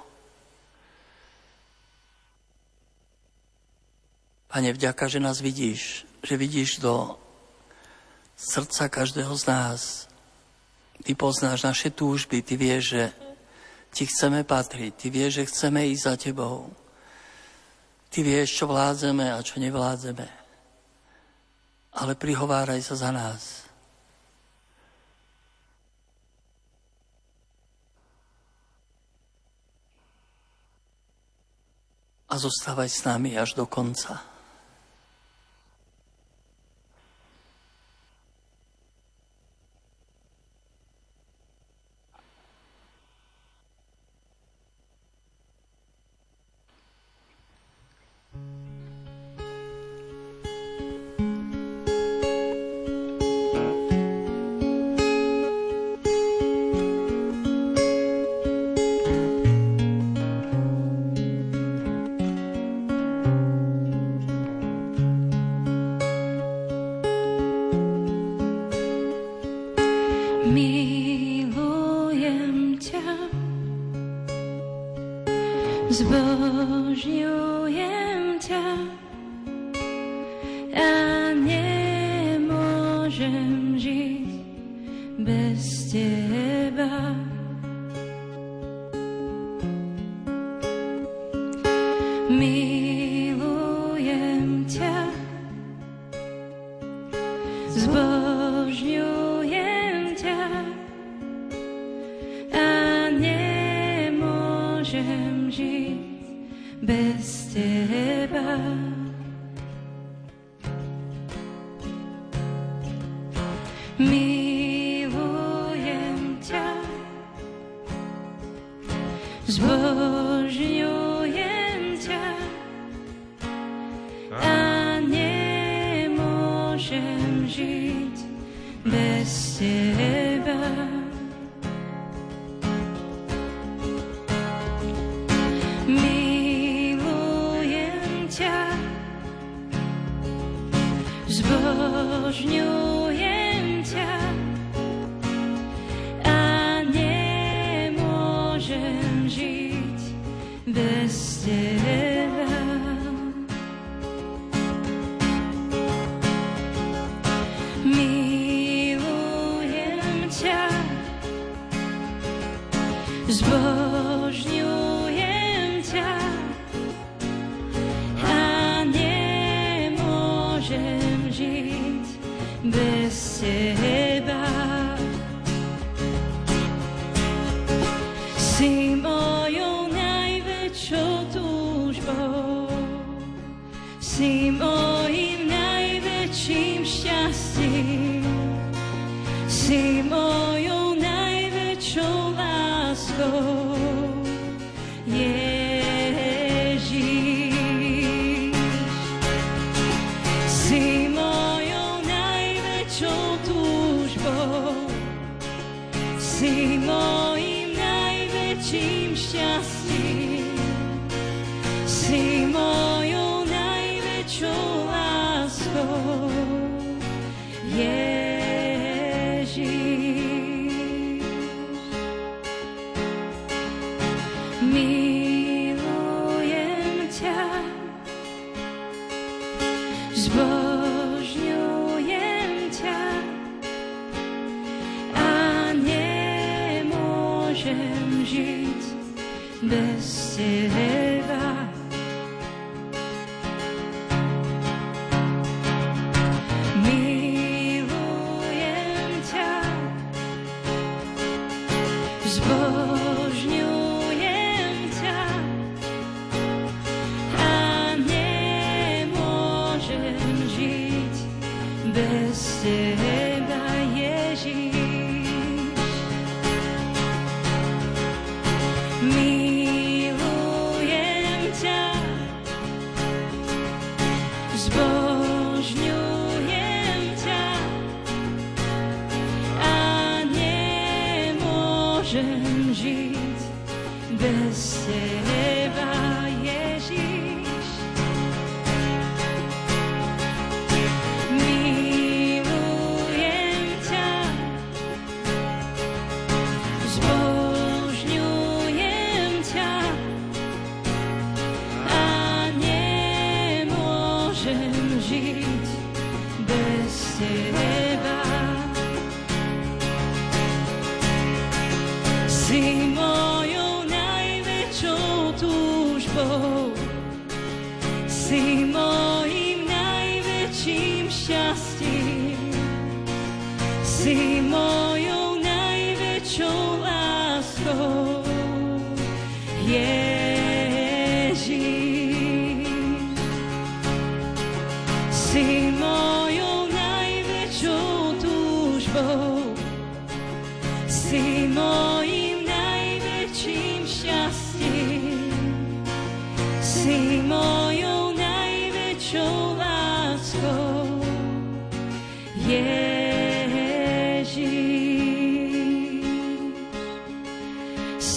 Pane, 4.49 4.73
vďaka, 4.73 5.05
že 5.05 5.21
nás 5.21 5.37
vidíš, 5.37 6.09
že 6.25 6.33
vidíš 6.33 6.81
do 6.81 7.21
srdca 8.33 8.89
každého 8.89 9.29
z 9.37 9.43
nás. 9.45 10.09
Ty 11.05 11.13
poznáš 11.13 11.61
naše 11.61 11.93
túžby, 11.93 12.41
ty 12.41 12.57
vieš, 12.57 12.97
že 12.97 13.03
ti 13.93 14.09
chceme 14.09 14.41
patriť, 14.41 14.91
ty 14.97 15.07
vieš, 15.13 15.43
že 15.43 15.49
chceme 15.53 15.85
ísť 15.93 16.03
za 16.03 16.15
tebou. 16.17 16.73
Ty 18.09 18.19
vieš, 18.25 18.57
čo 18.57 18.65
vládzeme 18.65 19.29
a 19.29 19.39
čo 19.45 19.61
nevládzeme. 19.61 20.27
Ale 21.93 22.13
prihováraj 22.17 22.81
sa 22.81 22.95
za 22.97 23.09
nás. 23.13 23.69
a 32.29 32.37
zostávaj 32.37 32.89
s 32.89 33.01
nami 33.09 33.33
až 33.33 33.57
do 33.57 33.65
konca. 33.65 34.21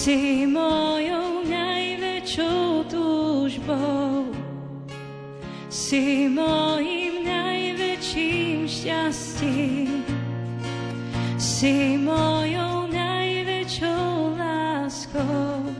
Si 0.03 0.43
mojou 0.43 1.47
najväčšou 1.47 2.91
túžbou, 2.91 4.35
si 5.71 6.27
mojim 6.27 7.23
najväčším 7.23 8.67
šťastím, 8.67 10.03
si 11.39 11.95
mojou 11.95 12.91
najväčšou 12.91 14.35
láskou. 14.35 15.71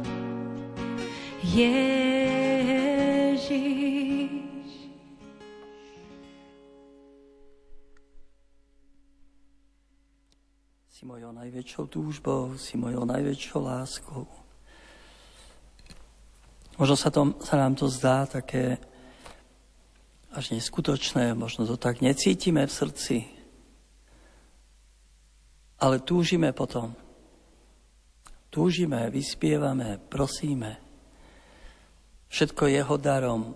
Yeah. 1.44 2.03
Najväčšou 11.64 11.88
túžbou, 11.88 12.60
si 12.60 12.76
mojou 12.76 13.08
najväčšou 13.08 13.60
láskou. 13.64 14.28
Možno 16.76 17.00
sa, 17.00 17.08
to, 17.08 17.40
sa 17.40 17.56
nám 17.56 17.80
to 17.80 17.88
zdá 17.88 18.28
také 18.28 18.76
až 20.36 20.52
neskutočné, 20.52 21.32
možno 21.32 21.64
to 21.64 21.80
tak 21.80 22.04
necítime 22.04 22.68
v 22.68 22.74
srdci, 22.84 23.18
ale 25.80 26.04
túžime 26.04 26.52
potom. 26.52 27.00
Túžime, 28.52 29.08
vyspievame, 29.08 30.04
prosíme. 30.12 30.84
Všetko 32.28 32.68
jeho 32.68 33.00
darom. 33.00 33.56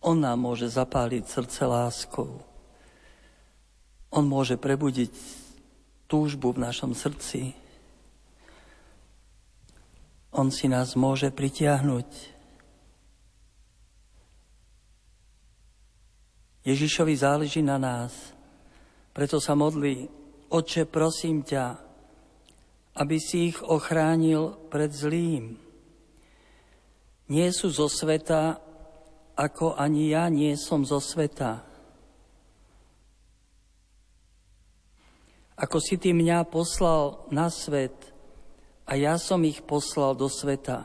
On 0.00 0.16
nám 0.16 0.40
môže 0.40 0.72
zapáliť 0.72 1.28
srdce 1.28 1.68
láskou. 1.68 2.40
On 4.08 4.24
môže 4.24 4.56
prebudiť 4.56 5.43
túžbu 6.14 6.54
v 6.54 6.62
našom 6.70 6.94
srdci. 6.94 7.58
On 10.30 10.46
si 10.46 10.70
nás 10.70 10.94
môže 10.94 11.34
pritiahnuť. 11.34 12.06
Ježišovi 16.62 17.14
záleží 17.18 17.66
na 17.66 17.82
nás, 17.82 18.14
preto 19.10 19.42
sa 19.42 19.58
modlí, 19.58 20.06
Oče, 20.54 20.86
prosím 20.86 21.42
ťa, 21.42 21.82
aby 22.94 23.18
si 23.18 23.50
ich 23.50 23.58
ochránil 23.58 24.70
pred 24.70 24.94
zlým. 24.94 25.58
Nie 27.26 27.50
sú 27.50 27.74
zo 27.74 27.90
sveta, 27.90 28.62
ako 29.34 29.74
ani 29.74 30.14
ja 30.14 30.30
nie 30.30 30.54
som 30.54 30.86
zo 30.86 31.02
sveta. 31.02 31.73
Ako 35.54 35.78
si 35.78 35.94
ty 35.94 36.10
mňa 36.10 36.50
poslal 36.50 37.30
na 37.30 37.46
svet 37.46 37.94
a 38.84 38.98
ja 38.98 39.14
som 39.22 39.38
ich 39.46 39.62
poslal 39.62 40.18
do 40.18 40.26
sveta. 40.26 40.82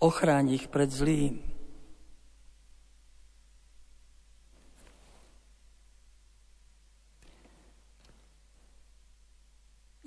Ochráň 0.00 0.56
ich 0.56 0.66
pred 0.72 0.88
zlým. 0.88 1.44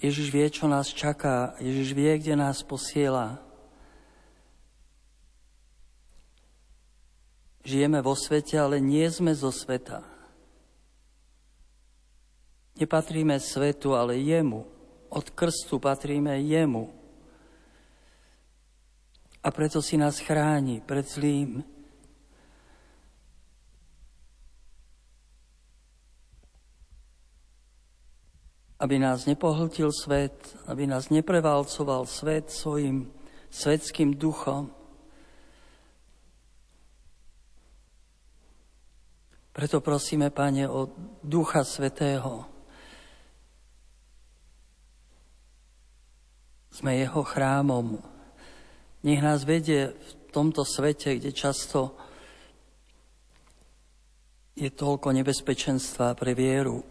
Ježiš 0.01 0.33
vie, 0.33 0.49
čo 0.49 0.65
nás 0.65 0.89
čaká. 0.89 1.53
Ježiš 1.61 1.93
vie, 1.93 2.09
kde 2.17 2.33
nás 2.33 2.65
posiela. 2.65 3.37
Žijeme 7.61 8.01
vo 8.01 8.17
svete, 8.17 8.57
ale 8.57 8.81
nie 8.81 9.05
sme 9.13 9.29
zo 9.37 9.53
sveta. 9.53 10.10
Nepatríme 12.81 13.37
svetu, 13.37 13.93
ale 13.93 14.17
jemu. 14.17 14.65
Od 15.13 15.29
krstu 15.29 15.77
patríme 15.77 16.41
jemu. 16.41 16.89
A 19.45 19.53
preto 19.53 19.85
si 19.85 20.01
nás 20.01 20.17
chráni 20.17 20.81
pred 20.81 21.05
zlým. 21.05 21.61
Aby 28.81 28.97
nás 28.97 29.29
nepohltil 29.29 29.93
svet, 29.93 30.57
aby 30.65 30.89
nás 30.89 31.13
neprevalcoval 31.13 32.09
svet 32.09 32.49
svojim 32.49 33.13
svetským 33.53 34.17
duchom. 34.17 34.73
Preto 39.53 39.85
prosíme, 39.85 40.33
Pane, 40.33 40.65
o 40.65 40.89
Ducha 41.21 41.61
Svetého, 41.61 42.60
Sme 46.71 46.97
jeho 46.97 47.21
chrámom. 47.21 47.99
Nech 49.03 49.19
nás 49.19 49.43
vedie 49.43 49.91
v 49.91 50.11
tomto 50.31 50.63
svete, 50.63 51.19
kde 51.19 51.35
často 51.35 51.99
je 54.55 54.71
toľko 54.71 55.11
nebezpečenstva 55.11 56.15
pre 56.15 56.31
vieru, 56.31 56.83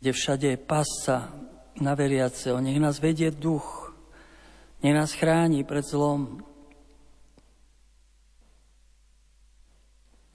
kde 0.00 0.10
všade 0.12 0.46
je 0.54 0.58
pasca 0.60 1.34
na 1.80 1.92
veriaceho. 1.92 2.60
Nech 2.60 2.80
nás 2.80 3.02
vedie 3.02 3.28
duch, 3.34 3.92
nech 4.80 4.96
nás 4.96 5.12
chráni 5.12 5.64
pred 5.66 5.84
zlom. 5.84 6.40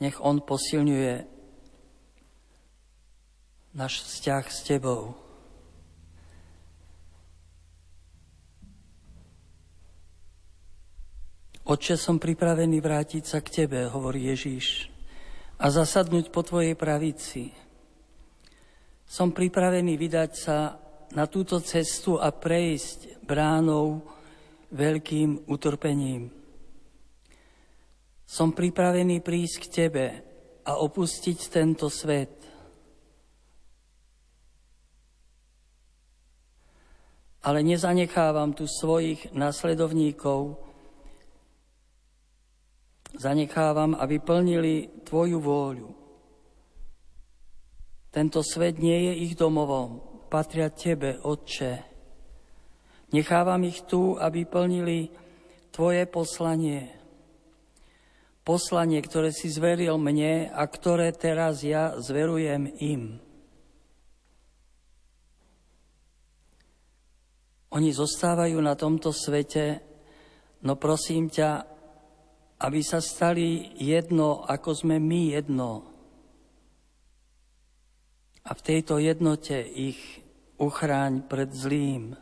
Nech 0.03 0.19
On 0.19 0.37
posilňuje 0.43 1.23
náš 3.73 4.03
vzťah 4.03 4.43
s 4.51 4.59
Tebou. 4.67 5.24
Otče, 11.65 11.97
som 11.97 12.21
pripravený 12.21 12.77
vrátiť 12.77 13.23
sa 13.25 13.41
k 13.41 13.65
Tebe, 13.65 13.89
hovorí 13.89 14.29
Ježíš, 14.29 14.93
a 15.57 15.73
zasadnúť 15.73 16.29
po 16.29 16.45
Tvojej 16.45 16.77
pravici. 16.77 17.49
Som 19.01 19.33
pripravený 19.33 19.97
vydať 19.97 20.31
sa 20.37 20.77
na 21.17 21.25
túto 21.25 21.57
cestu 21.65 22.21
a 22.21 22.29
prejsť 22.29 23.25
bránou 23.25 24.05
veľkým 24.77 25.49
utrpením. 25.49 26.29
Som 28.29 28.53
pripravený 28.53 29.25
prísť 29.25 29.55
k 29.65 29.65
Tebe 29.65 30.05
a 30.69 30.77
opustiť 30.77 31.49
tento 31.49 31.89
svet. 31.89 32.45
Ale 37.41 37.65
nezanechávam 37.65 38.53
tu 38.53 38.69
svojich 38.69 39.33
nasledovníkov, 39.33 40.61
zanechávam, 43.19 43.95
aby 43.95 44.19
plnili 44.19 45.03
Tvoju 45.03 45.37
vôľu. 45.39 45.89
Tento 48.11 48.39
svet 48.43 48.79
nie 48.79 49.11
je 49.11 49.13
ich 49.27 49.33
domovom, 49.35 50.23
patria 50.31 50.71
Tebe, 50.71 51.19
Otče. 51.19 51.73
Nechávam 53.11 53.63
ich 53.67 53.83
tu, 53.83 54.15
aby 54.15 54.47
plnili 54.47 55.11
Tvoje 55.71 56.07
poslanie 56.07 56.95
poslanie, 58.45 59.01
ktoré 59.01 59.33
si 59.33 59.49
zveril 59.49 59.97
mne 59.97 60.53
a 60.53 60.63
ktoré 60.69 61.09
teraz 61.17 61.65
ja 61.65 61.97
zverujem 61.97 62.69
im. 62.77 63.17
Oni 67.73 67.89
zostávajú 67.91 68.55
na 68.61 68.77
tomto 68.77 69.11
svete, 69.11 69.81
no 70.63 70.79
prosím 70.79 71.27
ťa, 71.27 71.74
aby 72.59 72.79
sa 72.79 73.03
stali 73.03 73.75
jedno, 73.75 74.47
ako 74.47 74.71
sme 74.71 74.95
my 74.95 75.35
jedno. 75.35 75.83
A 78.45 78.53
v 78.53 78.61
tejto 78.61 79.01
jednote 79.01 79.57
ich 79.59 79.99
uchráň 80.55 81.25
pred 81.25 81.51
zlým. 81.51 82.15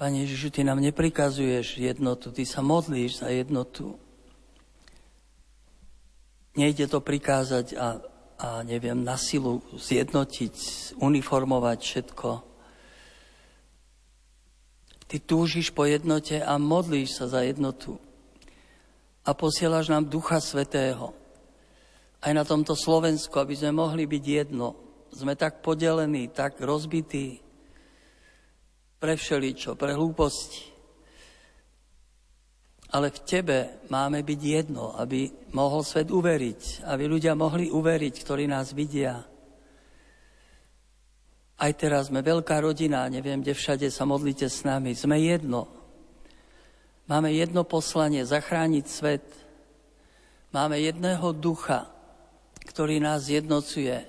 Pane 0.00 0.24
Ježišu, 0.24 0.48
Ty 0.48 0.64
nám 0.64 0.80
neprikazuješ 0.80 1.76
jednotu, 1.76 2.32
Ty 2.32 2.42
sa 2.48 2.64
modlíš 2.64 3.20
za 3.20 3.28
jednotu. 3.28 4.00
Nejde 6.56 6.88
to 6.88 7.04
prikázať 7.04 7.76
a, 7.76 8.00
a 8.40 8.64
neviem, 8.64 8.96
na 9.04 9.20
silu 9.20 9.60
zjednotiť, 9.76 10.56
uniformovať 10.96 11.78
všetko. 11.84 12.28
Ty 15.04 15.16
túžiš 15.20 15.68
po 15.76 15.84
jednote 15.84 16.40
a 16.40 16.56
modlíš 16.56 17.20
sa 17.20 17.28
za 17.28 17.44
jednotu. 17.44 18.00
A 19.28 19.36
posielaš 19.36 19.92
nám 19.92 20.08
Ducha 20.08 20.40
Svetého. 20.40 21.12
Aj 22.24 22.32
na 22.32 22.48
tomto 22.48 22.72
Slovensku, 22.72 23.36
aby 23.36 23.52
sme 23.52 23.76
mohli 23.76 24.08
byť 24.08 24.24
jedno. 24.24 24.72
Sme 25.12 25.36
tak 25.36 25.60
podelení, 25.60 26.32
tak 26.32 26.56
rozbití, 26.64 27.44
pre 29.00 29.16
všeličo, 29.16 29.74
pre 29.74 29.96
hlúposti. 29.96 30.69
Ale 32.90 33.14
v 33.14 33.22
Tebe 33.22 33.58
máme 33.86 34.26
byť 34.26 34.40
jedno, 34.42 34.98
aby 34.98 35.30
mohol 35.54 35.86
svet 35.86 36.10
uveriť, 36.10 36.90
aby 36.90 37.04
ľudia 37.06 37.38
mohli 37.38 37.70
uveriť, 37.70 38.14
ktorí 38.18 38.50
nás 38.50 38.74
vidia. 38.74 39.22
Aj 41.60 41.72
teraz 41.76 42.10
sme 42.10 42.24
veľká 42.24 42.58
rodina, 42.58 43.06
neviem, 43.06 43.38
kde 43.44 43.54
všade 43.54 43.86
sa 43.94 44.02
modlíte 44.08 44.50
s 44.50 44.66
nami. 44.66 44.96
Sme 44.98 45.22
jedno. 45.22 45.70
Máme 47.06 47.30
jedno 47.30 47.62
poslanie, 47.62 48.26
zachrániť 48.26 48.86
svet. 48.86 49.26
Máme 50.50 50.82
jedného 50.82 51.30
ducha, 51.30 51.86
ktorý 52.66 52.98
nás 52.98 53.30
jednocuje. 53.30 54.02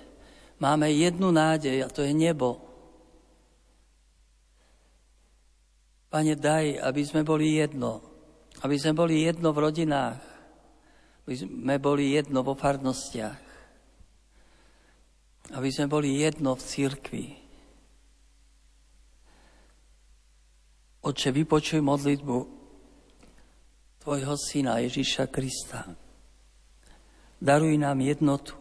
Máme 0.58 0.90
jednu 0.90 1.30
nádej 1.30 1.86
a 1.86 1.90
to 1.90 2.02
je 2.02 2.14
nebo. 2.14 2.62
Pane, 6.10 6.34
daj, 6.34 6.82
aby 6.82 7.02
sme 7.06 7.22
boli 7.22 7.62
jedno. 7.62 8.11
Aby 8.62 8.76
sme 8.78 8.94
boli 8.94 9.26
jedno 9.26 9.50
v 9.50 9.62
rodinách. 9.66 10.22
Aby 11.26 11.34
sme 11.34 11.76
boli 11.82 12.14
jedno 12.14 12.46
vo 12.46 12.54
farnostiach. 12.54 13.42
Aby 15.58 15.70
sme 15.74 15.90
boli 15.90 16.22
jedno 16.22 16.54
v 16.54 16.62
církvi. 16.62 17.26
Oče, 21.02 21.34
vypočuj 21.34 21.82
modlitbu 21.82 22.38
Tvojho 24.06 24.36
Syna 24.38 24.78
Ježíša 24.86 25.34
Krista. 25.34 25.90
Daruj 27.42 27.74
nám 27.82 28.06
jednotu. 28.06 28.61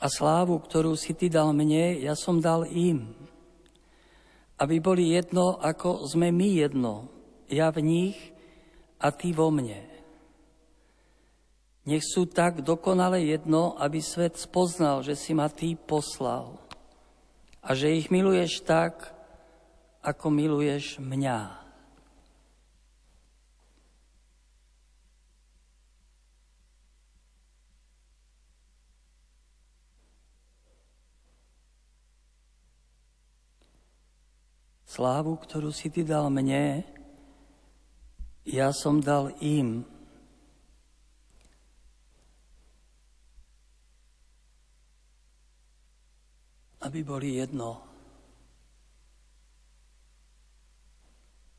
A 0.00 0.08
slávu, 0.08 0.56
ktorú 0.56 0.96
si 0.96 1.12
ty 1.12 1.28
dal 1.28 1.52
mne, 1.52 2.00
ja 2.00 2.16
som 2.16 2.40
dal 2.40 2.64
im. 2.72 3.12
Aby 4.56 4.80
boli 4.80 5.12
jedno, 5.12 5.60
ako 5.60 6.08
sme 6.08 6.32
my 6.32 6.48
jedno. 6.56 7.12
Ja 7.52 7.68
v 7.68 7.84
nich 7.84 8.18
a 8.96 9.12
ty 9.12 9.36
vo 9.36 9.52
mne. 9.52 9.90
Nech 11.84 12.04
sú 12.04 12.28
tak 12.28 12.60
dokonale 12.64 13.24
jedno, 13.24 13.76
aby 13.76 14.00
svet 14.04 14.36
spoznal, 14.36 15.00
že 15.04 15.16
si 15.16 15.32
ma 15.32 15.48
ty 15.48 15.76
poslal. 15.76 16.60
A 17.60 17.76
že 17.76 17.92
ich 17.92 18.12
miluješ 18.12 18.64
tak, 18.64 19.12
ako 20.00 20.32
miluješ 20.32 20.96
mňa. 20.96 21.60
Slávu, 34.90 35.38
ktorú 35.38 35.70
si 35.70 35.86
ty 35.86 36.02
dal 36.02 36.26
mne, 36.34 36.82
ja 38.42 38.74
som 38.74 38.98
dal 38.98 39.30
im. 39.38 39.86
Aby 46.82 47.06
boli 47.06 47.38
jedno. 47.38 47.86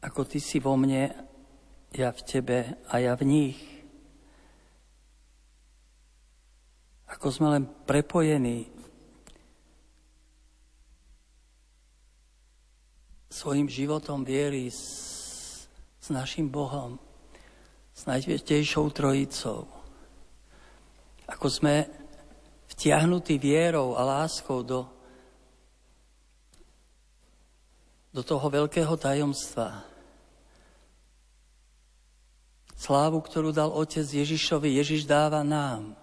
Ako 0.04 0.28
ty 0.28 0.44
si 0.44 0.60
vo 0.60 0.76
mne, 0.76 1.16
ja 1.96 2.12
v 2.12 2.22
tebe 2.28 2.84
a 2.92 3.00
ja 3.00 3.16
v 3.16 3.24
nich. 3.24 3.60
Ako 7.08 7.32
sme 7.32 7.48
len 7.56 7.64
prepojení 7.88 8.81
svojim 13.32 13.72
životom 13.72 14.28
viery 14.28 14.68
s, 14.68 14.84
s 16.04 16.08
našim 16.12 16.52
Bohom, 16.52 17.00
s 17.96 18.04
najsvetejšou 18.04 18.92
trojicou. 18.92 19.72
Ako 21.32 21.48
sme 21.48 21.88
vtiahnutí 22.76 23.40
vierou 23.40 23.96
a 23.96 24.04
láskou 24.04 24.68
do, 24.68 24.84
do 28.12 28.20
toho 28.20 28.44
veľkého 28.52 28.92
tajomstva. 29.00 29.88
Slávu, 32.76 33.24
ktorú 33.24 33.56
dal 33.56 33.72
Otec 33.72 34.04
Ježišovi, 34.04 34.76
Ježiš 34.76 35.08
dáva 35.08 35.46
nám. 35.46 36.01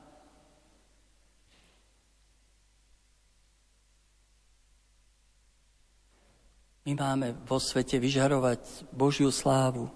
My 6.89 6.97
máme 6.97 7.37
vo 7.45 7.61
svete 7.61 8.01
vyžarovať 8.01 8.89
Božiu 8.97 9.29
slávu. 9.29 9.93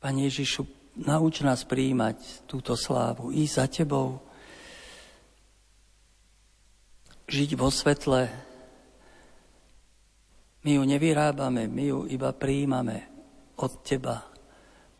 Pane 0.00 0.20
Ježišu, 0.32 0.64
nauč 0.96 1.44
nás 1.44 1.68
príjmať 1.68 2.48
túto 2.48 2.72
slávu, 2.72 3.28
ísť 3.28 3.52
za 3.52 3.66
Tebou, 3.68 4.16
žiť 7.28 7.52
vo 7.52 7.68
svetle. 7.68 8.32
My 10.64 10.80
ju 10.80 10.82
nevyrábame, 10.88 11.68
my 11.68 11.84
ju 11.84 11.98
iba 12.08 12.32
príjmame 12.32 13.12
od 13.60 13.84
Teba. 13.84 14.31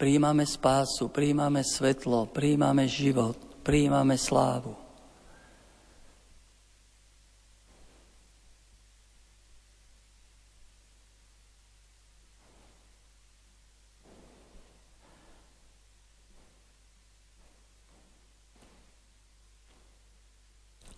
Príjmame 0.02 0.42
spásu, 0.42 1.06
príjmame 1.14 1.62
svetlo, 1.62 2.26
príjmame 2.26 2.90
život, 2.90 3.38
príjmame 3.62 4.18
slávu. 4.18 4.74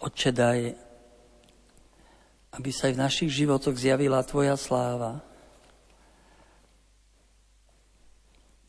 Otče, 0.00 0.32
daj, 0.32 0.72
aby 2.56 2.70
sa 2.72 2.88
aj 2.88 2.96
v 2.96 3.02
našich 3.04 3.30
životoch 3.36 3.76
zjavila 3.76 4.24
Tvoja 4.24 4.56
sláva, 4.56 5.33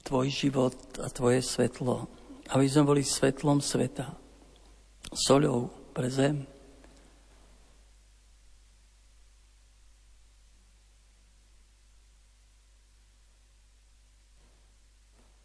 Tvoj 0.06 0.30
život 0.30 0.78
a 1.02 1.10
Tvoje 1.10 1.42
svetlo, 1.42 2.06
aby 2.54 2.70
sme 2.70 2.94
boli 2.94 3.02
svetlom 3.02 3.58
sveta, 3.58 4.14
soľou 5.10 5.74
pre 5.98 6.06
zem. 6.14 6.46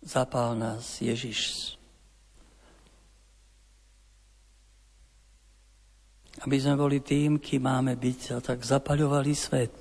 Zapál 0.04 0.52
nás, 0.60 1.00
Ježiš. 1.00 1.72
Aby 6.44 6.60
sme 6.60 6.76
boli 6.76 7.00
tým, 7.00 7.40
kým 7.40 7.64
máme 7.64 7.96
byť 7.96 8.20
a 8.36 8.38
tak 8.44 8.60
zapaľovali 8.60 9.32
svet. 9.32 9.79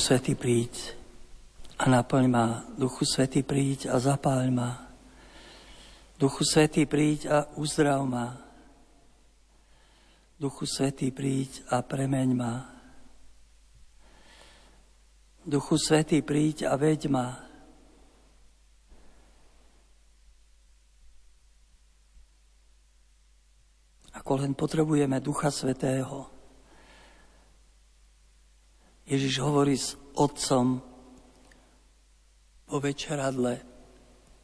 Duchu 0.00 0.16
Svetý 0.16 0.32
príď 0.32 0.96
a 1.76 1.84
naplň 1.84 2.24
ma. 2.32 2.64
Duchu 2.72 3.04
Svetý 3.04 3.44
príď 3.44 3.92
a 3.92 4.00
zapáľ 4.00 4.48
ma. 4.48 4.88
Duchu 6.16 6.40
Svetý 6.40 6.88
príď 6.88 7.28
a 7.28 7.44
uzdrav 7.60 8.00
ma. 8.08 8.32
Duchu 10.40 10.64
Svetý 10.64 11.12
príď 11.12 11.68
a 11.68 11.84
premeň 11.84 12.28
ma. 12.32 12.64
Duchu 15.44 15.76
Svetý 15.76 16.24
príď 16.24 16.72
a 16.72 16.80
veď 16.80 17.12
ma. 17.12 17.36
Ako 24.16 24.48
len 24.48 24.56
potrebujeme 24.56 25.20
Ducha 25.20 25.52
Svetého. 25.52 26.39
Ježiš 29.10 29.42
hovorí 29.42 29.74
s 29.74 29.98
Otcom 30.14 30.78
vo 32.70 32.78
večeradle, 32.78 33.58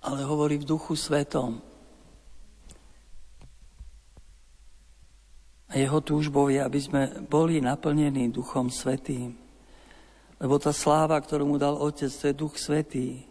ale 0.03 0.19
hovorí 0.27 0.59
v 0.59 0.67
duchu 0.67 0.99
svetom. 0.99 1.63
A 5.71 5.79
jeho 5.79 6.03
túžbou 6.03 6.51
je, 6.51 6.59
aby 6.59 6.81
sme 6.83 7.03
boli 7.31 7.63
naplnení 7.63 8.31
Duchom 8.31 8.71
Svetým. 8.71 9.39
Lebo 10.43 10.59
tá 10.59 10.75
sláva, 10.75 11.19
ktorú 11.19 11.47
mu 11.47 11.59
dal 11.59 11.79
Otec, 11.79 12.11
to 12.11 12.27
je 12.27 12.35
Duch 12.35 12.59
Svetý. 12.59 13.23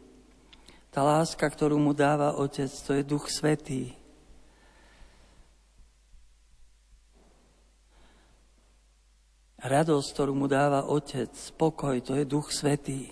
Tá 0.91 1.03
láska, 1.03 1.47
ktorú 1.47 1.79
mu 1.79 1.91
dáva 1.91 2.35
Otec, 2.39 2.71
to 2.71 2.95
je 2.95 3.03
Duch 3.03 3.27
Svetý. 3.27 3.91
Radosť, 9.65 10.07
ktorú 10.13 10.37
mu 10.37 10.45
dáva 10.45 10.85
Otec, 10.85 11.33
spokoj, 11.33 11.97
to 12.05 12.13
je 12.13 12.21
Duch 12.29 12.53
Svetý. 12.53 13.09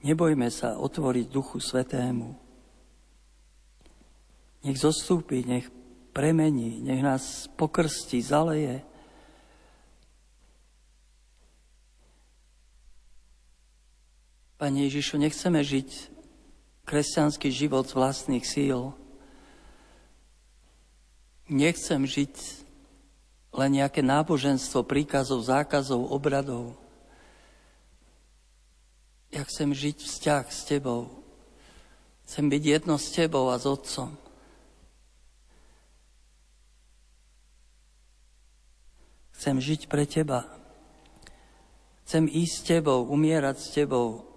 Nebojme 0.00 0.48
sa 0.48 0.80
otvoriť 0.80 1.28
Duchu 1.28 1.60
Svetému. 1.60 2.32
Nech 4.64 4.80
zostúpi, 4.80 5.44
nech 5.44 5.68
premení, 6.16 6.80
nech 6.80 7.04
nás 7.04 7.52
pokrstí, 7.52 8.24
zaleje. 8.24 8.80
Pane 14.56 14.88
Ježišu, 14.88 15.20
nechceme 15.20 15.60
žiť 15.60 16.19
kresťanský 16.90 17.54
život 17.54 17.86
z 17.86 17.94
vlastných 17.94 18.42
síl. 18.42 18.90
Nechcem 21.46 22.02
žiť 22.02 22.34
len 23.54 23.78
nejaké 23.78 24.02
náboženstvo 24.02 24.82
príkazov, 24.82 25.46
zákazov, 25.46 26.10
obradov. 26.10 26.74
Ja 29.30 29.46
chcem 29.46 29.70
žiť 29.70 30.02
vzťah 30.02 30.44
s 30.50 30.66
Tebou. 30.66 31.06
Chcem 32.26 32.50
byť 32.50 32.62
jedno 32.62 32.98
s 32.98 33.14
Tebou 33.14 33.54
a 33.54 33.58
s 33.58 33.66
Otcom. 33.70 34.10
Chcem 39.38 39.56
žiť 39.62 39.86
pre 39.86 40.06
Teba. 40.10 40.46
Chcem 42.06 42.26
ísť 42.26 42.54
s 42.54 42.66
Tebou, 42.66 43.06
umierať 43.06 43.56
s 43.62 43.68
Tebou, 43.74 44.29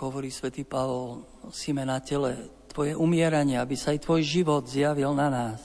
hovorí 0.00 0.32
svätý 0.32 0.64
Pavol, 0.64 1.28
nosíme 1.44 1.84
na 1.84 2.00
tele 2.00 2.48
tvoje 2.72 2.96
umieranie, 2.96 3.60
aby 3.60 3.76
sa 3.76 3.92
aj 3.92 4.06
tvoj 4.06 4.22
život 4.24 4.64
zjavil 4.64 5.12
na 5.12 5.28
nás. 5.28 5.60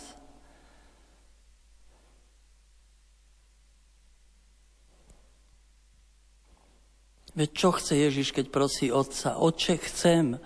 Veď 7.35 7.49
čo 7.51 7.69
chce 7.75 7.93
Ježiš, 7.99 8.31
keď 8.31 8.45
prosí 8.47 8.87
Otca? 8.87 9.35
Otče, 9.35 9.75
chcem, 9.91 10.39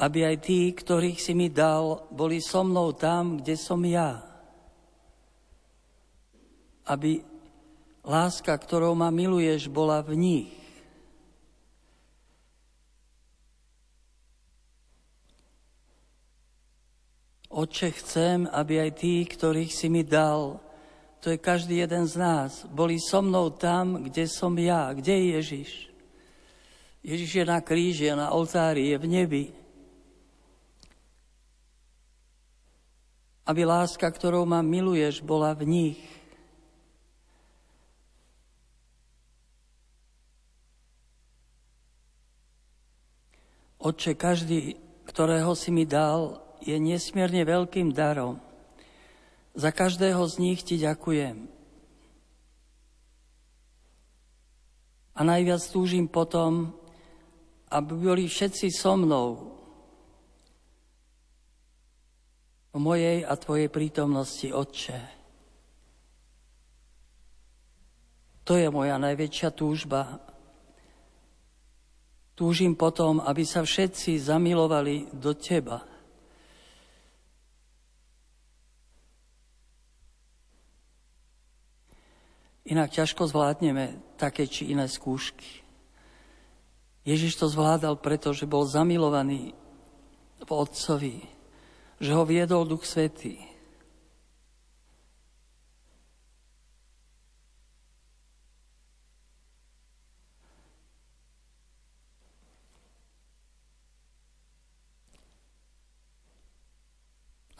aby 0.00 0.24
aj 0.24 0.36
tí, 0.40 0.72
ktorých 0.72 1.20
si 1.20 1.36
mi 1.36 1.52
dal, 1.52 2.08
boli 2.08 2.40
so 2.40 2.64
mnou 2.64 2.96
tam, 2.96 3.44
kde 3.44 3.54
som 3.60 3.76
ja. 3.84 4.24
Aby 6.88 7.20
láska, 8.00 8.56
ktorou 8.56 8.96
ma 8.96 9.12
miluješ, 9.12 9.68
bola 9.68 10.00
v 10.00 10.16
nich. 10.16 10.63
Oče, 17.54 17.94
chcem, 18.02 18.50
aby 18.50 18.82
aj 18.82 18.90
tí, 18.98 19.22
ktorých 19.22 19.70
si 19.70 19.86
mi 19.86 20.02
dal, 20.02 20.58
to 21.22 21.30
je 21.30 21.38
každý 21.38 21.86
jeden 21.86 22.02
z 22.02 22.18
nás, 22.18 22.66
boli 22.66 22.98
so 22.98 23.22
mnou 23.22 23.54
tam, 23.54 24.02
kde 24.02 24.26
som 24.26 24.50
ja. 24.58 24.90
Kde 24.90 25.14
je 25.14 25.26
Ježiš? 25.38 25.70
Ježiš 27.00 27.30
je 27.40 27.44
na 27.46 27.62
kríži, 27.62 28.10
je 28.10 28.14
na 28.18 28.34
oltári, 28.34 28.90
je 28.90 28.98
v 28.98 29.06
nebi. 29.06 29.44
Aby 33.46 33.62
láska, 33.64 34.10
ktorou 34.10 34.42
ma 34.42 34.58
miluješ, 34.58 35.22
bola 35.22 35.54
v 35.54 35.62
nich. 35.64 36.00
Otče, 43.80 44.18
každý, 44.18 44.74
ktorého 45.08 45.56
si 45.56 45.72
mi 45.72 45.88
dal, 45.88 46.43
je 46.64 46.76
nesmierne 46.80 47.44
veľkým 47.44 47.92
darom. 47.92 48.40
Za 49.54 49.70
každého 49.70 50.24
z 50.26 50.34
nich 50.40 50.60
ti 50.64 50.80
ďakujem. 50.80 51.46
A 55.14 55.20
najviac 55.22 55.62
túžim 55.70 56.10
potom, 56.10 56.74
aby 57.70 57.92
boli 57.94 58.26
všetci 58.26 58.66
so 58.74 58.98
mnou 58.98 59.54
v 62.74 62.78
mojej 62.82 63.22
a 63.22 63.38
tvojej 63.38 63.70
prítomnosti, 63.70 64.50
Otče. 64.50 64.98
To 68.44 68.58
je 68.58 68.66
moja 68.68 68.98
najväčšia 68.98 69.54
túžba. 69.54 70.18
Túžim 72.34 72.74
potom, 72.74 73.22
aby 73.22 73.46
sa 73.46 73.62
všetci 73.62 74.18
zamilovali 74.18 75.14
do 75.14 75.30
Teba. 75.38 75.93
Inak 82.64 82.96
ťažko 82.96 83.28
zvládneme 83.28 84.00
také 84.16 84.48
či 84.48 84.72
iné 84.72 84.88
skúšky. 84.88 85.60
Ježiš 87.04 87.36
to 87.36 87.52
zvládal, 87.52 88.00
pretože 88.00 88.48
bol 88.48 88.64
zamilovaný 88.64 89.52
v 90.40 90.50
Otcovi, 90.50 91.20
že 92.00 92.16
ho 92.16 92.24
viedol 92.24 92.64
Duch 92.64 92.88
Svetý. 92.88 93.36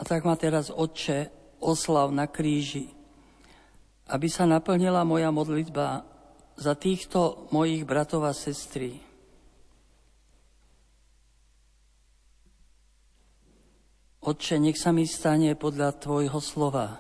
A 0.01 0.03
tak 0.03 0.25
ma 0.25 0.37
teraz, 0.41 0.73
Otče, 0.73 1.29
oslav 1.61 2.09
na 2.09 2.25
kríži, 2.25 3.04
aby 4.05 4.29
sa 4.29 4.45
naplnila 4.45 5.01
moja 5.07 5.33
modlitba 5.33 6.05
za 6.55 6.77
týchto 6.77 7.49
mojich 7.51 7.89
bratov 7.89 8.29
a 8.29 8.33
sestry. 8.37 9.01
Otče, 14.25 14.57
nech 14.57 14.81
sa 14.81 14.89
mi 14.89 15.05
stane 15.05 15.53
podľa 15.53 16.01
Tvojho 16.01 16.41
slova. 16.41 16.97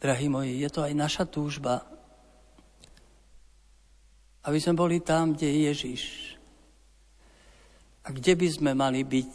Drahí 0.00 0.32
moji, 0.32 0.64
je 0.64 0.68
to 0.72 0.80
aj 0.80 0.96
naša 0.96 1.24
túžba, 1.28 1.84
aby 4.44 4.58
sme 4.60 4.72
boli 4.72 5.04
tam, 5.04 5.36
kde 5.36 5.46
je 5.48 5.58
Ježiš. 5.68 6.02
A 8.04 8.08
kde 8.08 8.32
by 8.32 8.48
sme 8.48 8.70
mali 8.72 9.04
byť? 9.04 9.34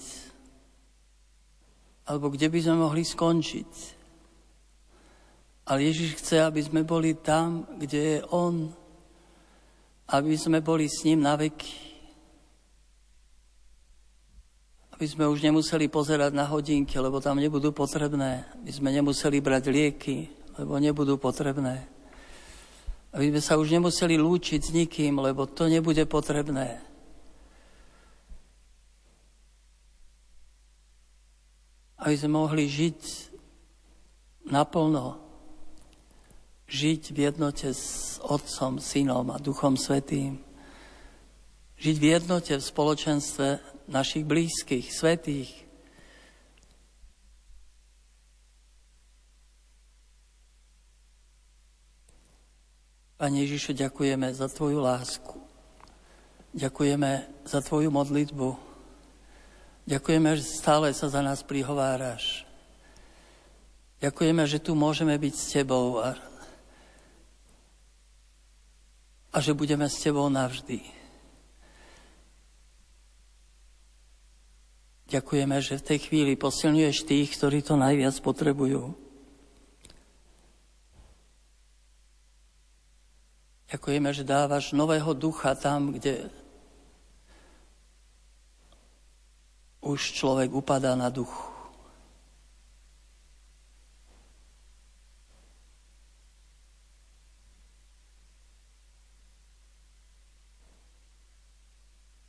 Alebo 2.10 2.34
kde 2.34 2.50
by 2.50 2.60
sme 2.62 2.76
mohli 2.82 3.06
skončiť? 3.06 3.72
Ale 5.66 5.86
Ježiš 5.90 6.22
chce, 6.22 6.42
aby 6.42 6.62
sme 6.62 6.82
boli 6.86 7.18
tam, 7.18 7.66
kde 7.78 8.02
je 8.02 8.20
On. 8.30 8.70
Aby 10.10 10.38
sme 10.38 10.62
boli 10.62 10.86
s 10.86 11.02
ním 11.06 11.26
na 11.26 11.34
veky. 11.34 11.74
Aby 14.94 15.06
sme 15.10 15.26
už 15.26 15.42
nemuseli 15.42 15.90
pozerať 15.90 16.32
na 16.34 16.46
hodinky, 16.46 16.98
lebo 17.02 17.18
tam 17.22 17.42
nebudú 17.42 17.74
potrebné. 17.74 18.46
Aby 18.62 18.72
sme 18.74 18.90
nemuseli 18.94 19.42
brať 19.42 19.70
lieky, 19.74 20.30
lebo 20.62 20.78
nebudú 20.78 21.18
potrebné. 21.18 21.95
Aby 23.16 23.32
sme 23.32 23.42
sa 23.42 23.56
už 23.56 23.72
nemuseli 23.72 24.20
lúčiť 24.20 24.60
s 24.60 24.76
nikým, 24.76 25.24
lebo 25.24 25.48
to 25.48 25.72
nebude 25.72 26.04
potrebné. 26.12 26.84
Aby 31.96 32.16
sme 32.20 32.36
mohli 32.36 32.68
žiť 32.68 33.00
naplno, 34.52 35.16
žiť 36.68 37.16
v 37.16 37.18
jednote 37.32 37.72
s 37.72 38.20
Otcom, 38.20 38.84
Synom 38.84 39.32
a 39.32 39.40
Duchom 39.40 39.80
Svetým. 39.80 40.44
Žiť 41.80 41.96
v 41.96 42.06
jednote 42.20 42.54
v 42.60 42.68
spoločenstve 42.68 43.48
našich 43.88 44.28
blízkych, 44.28 44.92
svetých, 44.92 45.65
Pane 53.16 53.48
Ježišu, 53.48 53.72
ďakujeme 53.72 54.28
za 54.36 54.52
Tvoju 54.52 54.84
lásku. 54.84 55.40
Ďakujeme 56.52 57.24
za 57.48 57.64
Tvoju 57.64 57.88
modlitbu. 57.88 58.60
Ďakujeme, 59.88 60.36
že 60.36 60.44
stále 60.44 60.92
sa 60.92 61.08
za 61.08 61.24
nás 61.24 61.40
prihováraš. 61.40 62.44
Ďakujeme, 64.04 64.44
že 64.44 64.60
tu 64.60 64.76
môžeme 64.76 65.16
byť 65.16 65.32
s 65.32 65.46
Tebou 65.48 66.04
a, 66.04 66.20
a 69.32 69.38
že 69.40 69.56
budeme 69.56 69.88
s 69.88 69.96
Tebou 69.96 70.28
navždy. 70.28 70.84
Ďakujeme, 75.08 75.56
že 75.64 75.80
v 75.80 75.88
tej 75.88 76.00
chvíli 76.04 76.36
posilňuješ 76.36 77.08
tých, 77.08 77.32
ktorí 77.40 77.64
to 77.64 77.80
najviac 77.80 78.20
potrebujú. 78.20 79.05
Ďakujeme, 83.76 84.08
že 84.16 84.24
dávaš 84.24 84.72
nového 84.72 85.12
ducha 85.12 85.52
tam, 85.52 85.92
kde 85.92 86.32
už 89.84 90.16
človek 90.16 90.48
upadá 90.48 90.96
na 90.96 91.12
duch. 91.12 91.52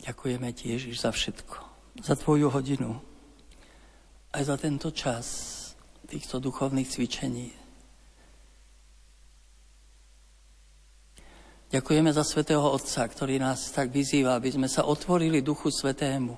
Ďakujeme 0.02 0.50
ti, 0.50 0.74
Ježiš, 0.74 0.98
za 0.98 1.14
všetko. 1.14 1.56
Za 2.02 2.18
tvoju 2.18 2.50
hodinu. 2.50 2.98
Aj 4.34 4.42
za 4.42 4.58
tento 4.58 4.90
čas 4.90 5.54
týchto 6.10 6.42
duchovných 6.42 6.90
cvičení. 6.90 7.65
Ďakujeme 11.76 12.08
za 12.08 12.24
Svetého 12.24 12.64
Otca, 12.64 13.04
ktorý 13.04 13.36
nás 13.36 13.68
tak 13.68 13.92
vyzýva, 13.92 14.32
aby 14.40 14.48
sme 14.48 14.64
sa 14.64 14.88
otvorili 14.88 15.44
Duchu 15.44 15.68
Svetému. 15.68 16.32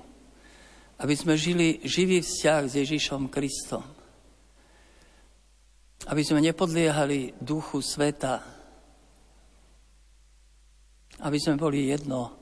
Aby 0.99 1.15
sme 1.15 1.39
žili 1.39 1.79
živý 1.87 2.19
vzťah 2.19 2.61
s 2.67 2.73
Ježišom 2.75 3.31
Kristom. 3.31 3.79
Aby 6.11 6.27
sme 6.27 6.43
nepodliehali 6.43 7.39
Duchu 7.39 7.79
Sveta. 7.79 8.43
Aby 11.23 11.39
sme 11.39 11.55
boli 11.55 11.87
jedno 11.87 12.35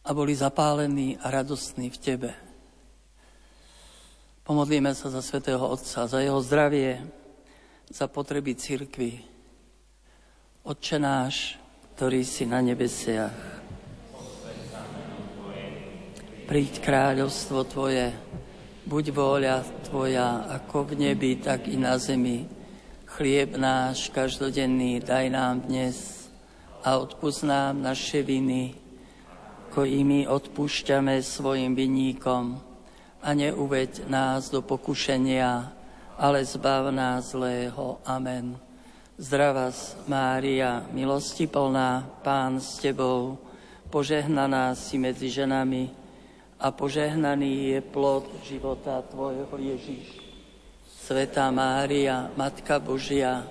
a 0.00 0.16
boli 0.16 0.32
zapálení 0.32 1.20
a 1.20 1.28
radostní 1.28 1.92
v 1.92 2.00
Tebe. 2.00 2.30
Pomodlíme 4.48 4.96
sa 4.96 5.12
za 5.12 5.20
Svetého 5.20 5.60
Otca, 5.60 6.08
za 6.08 6.18
jeho 6.24 6.40
zdravie, 6.40 7.04
za 7.92 8.08
potreby 8.08 8.56
cirkvi, 8.56 9.39
Otče 10.60 11.00
náš, 11.00 11.56
ktorý 11.96 12.20
si 12.20 12.44
na 12.44 12.60
nebesiach, 12.60 13.32
príď 16.44 16.84
kráľovstvo 16.84 17.64
Tvoje, 17.64 18.12
buď 18.84 19.04
vôľa 19.08 19.64
Tvoja, 19.88 20.44
ako 20.60 20.92
v 20.92 21.08
nebi, 21.08 21.40
tak 21.40 21.64
i 21.64 21.80
na 21.80 21.96
zemi. 21.96 22.44
Chlieb 23.08 23.56
náš 23.56 24.12
každodenný 24.12 25.00
daj 25.00 25.32
nám 25.32 25.64
dnes 25.64 26.28
a 26.84 27.00
odpúsť 27.00 27.40
nám 27.48 27.80
naše 27.80 28.20
viny, 28.20 28.76
ako 29.72 29.88
i 29.88 30.04
my 30.04 30.28
odpúšťame 30.28 31.24
svojim 31.24 31.72
vinníkom. 31.72 32.60
A 33.24 33.32
neuveď 33.32 34.04
nás 34.12 34.52
do 34.52 34.60
pokušenia, 34.60 35.72
ale 36.20 36.44
zbav 36.44 36.92
nás 36.92 37.32
zlého. 37.32 37.96
Amen. 38.04 38.69
Zdravás, 39.20 40.00
Mária, 40.08 40.88
milosti 40.96 41.44
plná, 41.44 42.08
Pán 42.24 42.56
s 42.56 42.80
Tebou, 42.80 43.36
požehnaná 43.92 44.72
si 44.72 44.96
medzi 44.96 45.28
ženami 45.28 45.92
a 46.56 46.72
požehnaný 46.72 47.76
je 47.76 47.80
plod 47.84 48.24
života 48.48 49.04
Tvojho 49.12 49.44
Ježíš. 49.60 50.24
Svetá 51.04 51.52
Mária, 51.52 52.32
Matka 52.32 52.80
Božia, 52.80 53.44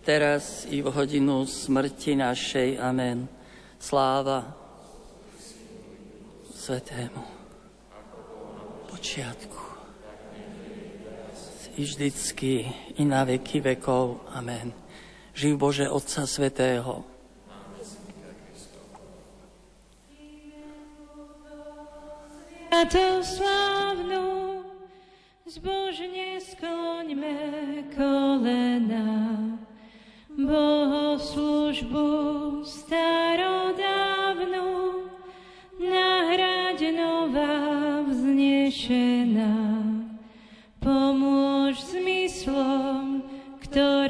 teraz 0.00 0.64
i 0.72 0.80
v 0.80 0.88
hodinu 0.88 1.44
smrti 1.44 2.16
našej. 2.16 2.80
Amen. 2.80 3.28
Sláva 3.76 4.48
Svetému 6.56 7.20
počiatku 8.88 9.63
i 11.76 11.82
vždycky, 11.82 12.72
i 12.96 13.04
na 13.04 13.24
veky 13.24 13.60
vekov. 13.60 14.20
Amen. 14.30 14.72
Živ 15.34 15.56
Bože 15.56 15.90
Otca 15.90 16.26
Svetého. 16.26 17.14
Sviatou 22.74 23.22
slávnu, 23.22 24.26
zbožne 25.46 26.42
skloňme 26.42 27.86
kolena, 27.94 29.38
bohoslužbu 30.36 32.10
starodávnu, 32.66 34.66
nahrať 35.80 36.98
nová 36.98 38.02
vznešená 38.10 39.83
zmyslom, 42.54 43.22
ktoré 43.58 44.03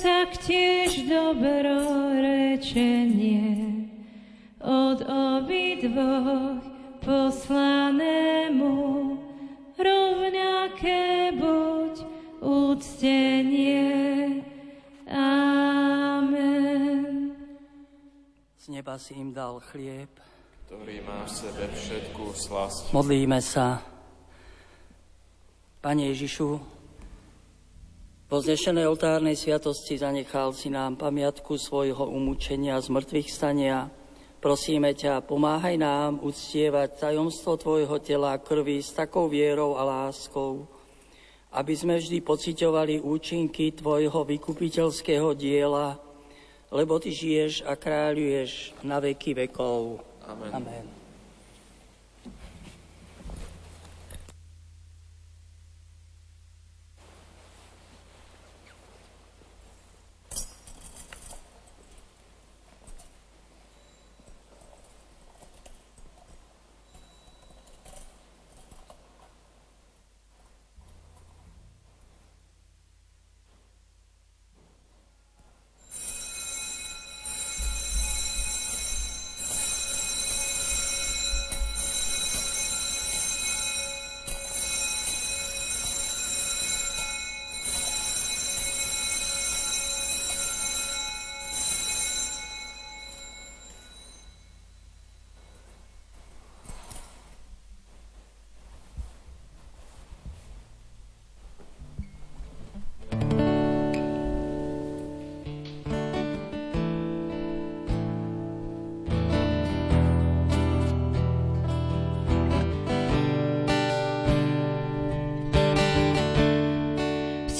taktiež 0.00 1.04
dobrorečenie 1.08 3.88
od 4.60 5.02
obidvoch 5.06 6.60
poslanému 7.00 8.74
rovnaké 9.78 11.30
buď 11.38 12.02
úctenie. 12.42 14.42
Amen. 15.06 17.30
Z 18.58 18.74
neba 18.74 18.98
si 18.98 19.14
im 19.14 19.30
dal 19.30 19.62
chlieb, 19.70 20.10
ktorý 20.66 20.98
má 21.06 21.22
v 21.24 21.30
sebe 21.30 21.70
všetku 21.70 22.34
slasť. 22.34 22.90
Modlíme 22.90 23.38
sa. 23.38 23.86
Pane 25.78 26.10
Ježišu, 26.10 26.58
po 28.26 28.42
znešenej 28.42 28.90
oltárnej 28.90 29.38
sviatosti 29.38 30.02
zanechal 30.02 30.50
si 30.50 30.66
nám 30.66 30.98
pamiatku 30.98 31.54
svojho 31.54 32.10
umúčenia 32.10 32.74
z 32.82 32.90
mŕtvych 32.90 33.28
stania. 33.30 33.86
Prosíme 34.42 34.98
ťa, 34.98 35.22
pomáhaj 35.22 35.78
nám 35.78 36.18
uctievať 36.18 37.06
tajomstvo 37.06 37.54
Tvojho 37.54 38.02
tela 38.02 38.34
krvi 38.42 38.82
s 38.82 38.90
takou 38.90 39.30
vierou 39.30 39.78
a 39.78 39.86
láskou, 39.86 40.66
aby 41.54 41.74
sme 41.78 42.02
vždy 42.02 42.18
pociťovali 42.18 42.98
účinky 42.98 43.70
Tvojho 43.78 44.26
vykupiteľského 44.26 45.30
diela, 45.38 45.94
lebo 46.74 46.98
Ty 46.98 47.14
žiješ 47.14 47.62
a 47.62 47.78
kráľuješ 47.78 48.74
na 48.82 48.98
veky 48.98 49.38
vekov. 49.46 50.02
Amen. 50.26 50.50
Amen. 50.50 51.05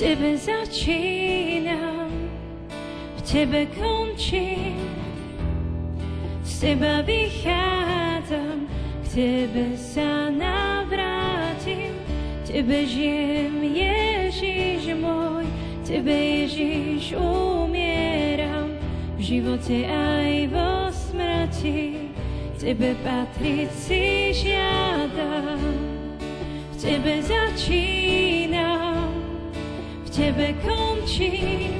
Tebe 0.06 0.38
začínam, 0.38 2.06
v 3.18 3.20
Tebe 3.26 3.66
končím, 3.74 4.78
z 6.46 6.52
Teba 6.62 7.02
vychádzam, 7.02 8.70
k 9.02 9.06
Tebe 9.10 9.74
sa 9.74 10.30
navrátim, 10.30 11.98
Tebe 12.46 12.86
žijem, 12.86 13.58
Ježiš 13.66 14.94
môj, 14.94 15.42
Tebe 15.82 16.14
Ježiš 16.14 17.18
umieram, 17.18 18.78
v 19.18 19.20
živote 19.26 19.90
aj 19.90 20.54
vo 20.54 20.86
smrti, 20.94 22.14
Tebe 22.62 22.94
patriť 23.02 23.70
si 23.74 24.30
žiadam, 24.30 25.58
v 26.70 26.74
Tebe 26.78 27.26
začínam, 27.26 27.95
Tebe 30.16 30.54
končím, 30.64 31.76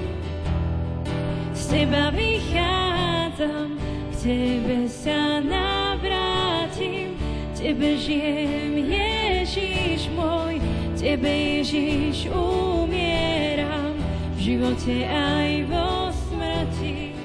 z 1.56 1.66
Teba 1.72 2.12
vychádzam, 2.12 3.80
k 4.12 4.14
Tebe 4.20 4.84
sa 4.92 5.40
navrátim, 5.40 7.16
Tebe 7.56 7.96
žijem, 7.96 8.76
Ježiš 8.76 10.12
môj, 10.12 10.60
Tebe 11.00 11.32
Ježiš 11.32 12.28
umieram, 12.28 13.96
v 14.36 14.52
živote 14.52 15.08
aj 15.08 15.72
vo 15.72 16.12
smrti, 16.12 17.16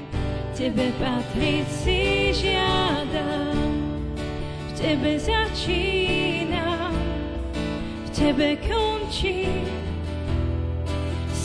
Tebe 0.56 0.96
patriť 0.96 1.66
si 1.68 2.32
žiadam, 2.32 3.68
v 4.16 4.70
Tebe 4.80 5.20
začínam, 5.20 6.96
v 8.00 8.08
Tebe 8.16 8.56
končím, 8.64 9.71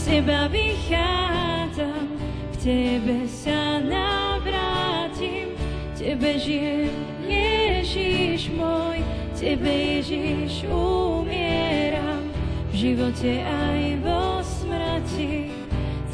teba 0.08 0.48
vychádzam, 0.48 2.08
k 2.52 2.56
tebe 2.64 3.28
sa 3.28 3.84
navrátim, 3.84 5.52
tebe 6.00 6.40
žijem, 6.40 6.96
Ježiš 7.28 8.56
môj, 8.56 9.04
tebe 9.36 9.68
Ježiš 9.68 10.64
umieram, 10.72 12.24
v 12.72 12.74
živote 12.88 13.44
aj 13.44 13.82
vo 14.00 14.40
smrti, 14.48 15.52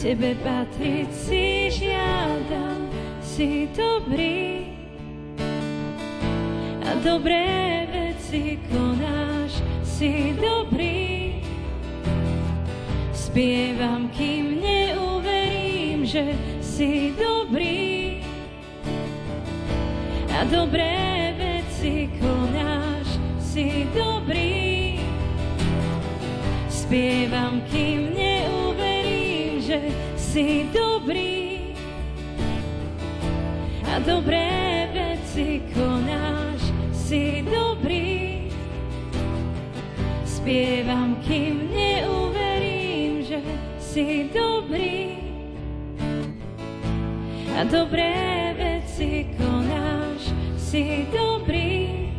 tebe 0.01 0.33
patriť 0.41 1.09
si 1.13 1.69
žiadam, 1.69 2.89
si 3.21 3.69
dobrý 3.77 4.73
a 6.81 6.97
dobré 7.05 7.85
veci 7.93 8.57
konáš, 8.73 9.61
si 9.85 10.33
dobrý 10.41 10.92
Spievam, 13.33 14.13
kým 14.13 14.61
neuverím, 14.61 16.05
že 16.05 16.37
si 16.61 17.17
dobrý 17.17 18.21
a 20.29 20.45
dobré 20.45 21.33
veci 21.41 22.13
konáš, 22.21 23.09
si 23.41 23.89
dobrý. 23.89 25.01
Spievam, 26.69 27.65
kým 27.73 28.13
neuverím, 28.13 29.65
že 29.65 29.81
si 30.13 30.69
dobrý 30.69 31.73
a 33.89 33.97
dobré 33.97 34.93
veci 34.93 35.57
konáš, 35.73 36.69
si 36.93 37.41
dobrý. 37.49 38.45
Spievam, 40.21 41.17
kým 41.25 41.73
neuverím, 41.73 42.42
si 43.93 44.25
dobrý 44.33 45.21
a 47.53 47.61
dobré 47.61 48.17
veci 48.57 49.29
konáš, 49.37 50.33
si 50.57 51.05
dobrý. 51.13 52.09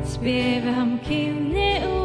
Spievam, 0.00 0.96
kým 1.04 1.52
neuverím. 1.52 1.99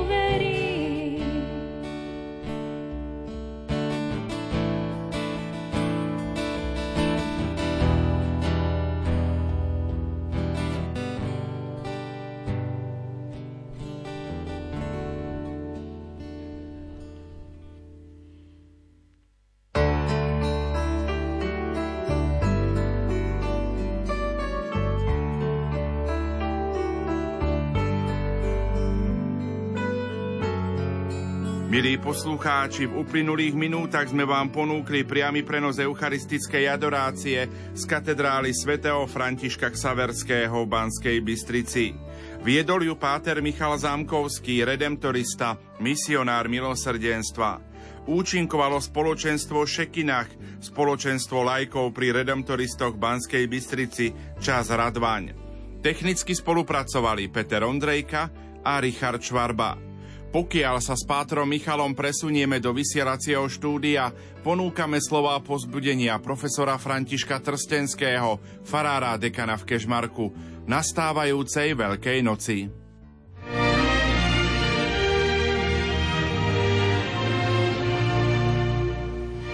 Milí 31.66 31.97
poslucháči, 31.97 32.86
v 32.86 33.01
uplynulých 33.01 33.57
minútach 33.57 34.05
sme 34.05 34.22
vám 34.22 34.53
ponúkli 34.53 35.01
priamy 35.01 35.41
prenos 35.41 35.82
eucharistickej 35.82 36.70
adorácie 36.70 37.49
z 37.74 37.84
katedrály 37.89 38.53
svätého 38.53 39.01
Františka 39.09 39.74
Ksaverského 39.74 40.53
v 40.53 40.70
Banskej 40.70 41.18
Bystrici. 41.26 41.97
Viedol 42.45 42.86
ju 42.86 42.93
páter 43.01 43.41
Michal 43.41 43.82
Zámkovský, 43.82 44.61
redemptorista, 44.61 45.57
misionár 45.82 46.45
milosrdenstva. 46.53 47.57
účinkovalo 48.05 48.78
spoločenstvo 48.78 49.66
Šekinach, 49.66 50.30
spoločenstvo 50.61 51.41
lajkov 51.41 51.97
pri 51.97 52.13
redemptoristoch 52.13 52.93
Banskej 52.93 53.49
Bystrici, 53.49 54.13
čas 54.38 54.70
Radvaň. 54.70 55.34
Technicky 55.82 56.38
spolupracovali 56.38 57.26
Peter 57.34 57.66
Ondrejka 57.66 58.30
a 58.61 58.78
Richard 58.78 59.26
Švarba. 59.26 59.95
Pokiaľ 60.36 60.84
sa 60.84 61.00
s 61.00 61.08
Pátrom 61.08 61.48
Michalom 61.48 61.96
presunieme 61.96 62.60
do 62.60 62.76
vysielacieho 62.76 63.48
štúdia, 63.48 64.12
ponúkame 64.44 65.00
slova 65.00 65.40
pozbudenia 65.40 66.20
profesora 66.20 66.76
Františka 66.76 67.40
Trstenského, 67.40 68.44
farára 68.68 69.16
dekana 69.16 69.56
v 69.56 69.64
Kežmarku, 69.64 70.36
nastávajúcej 70.68 71.72
Veľkej 71.80 72.20
noci. 72.20 72.68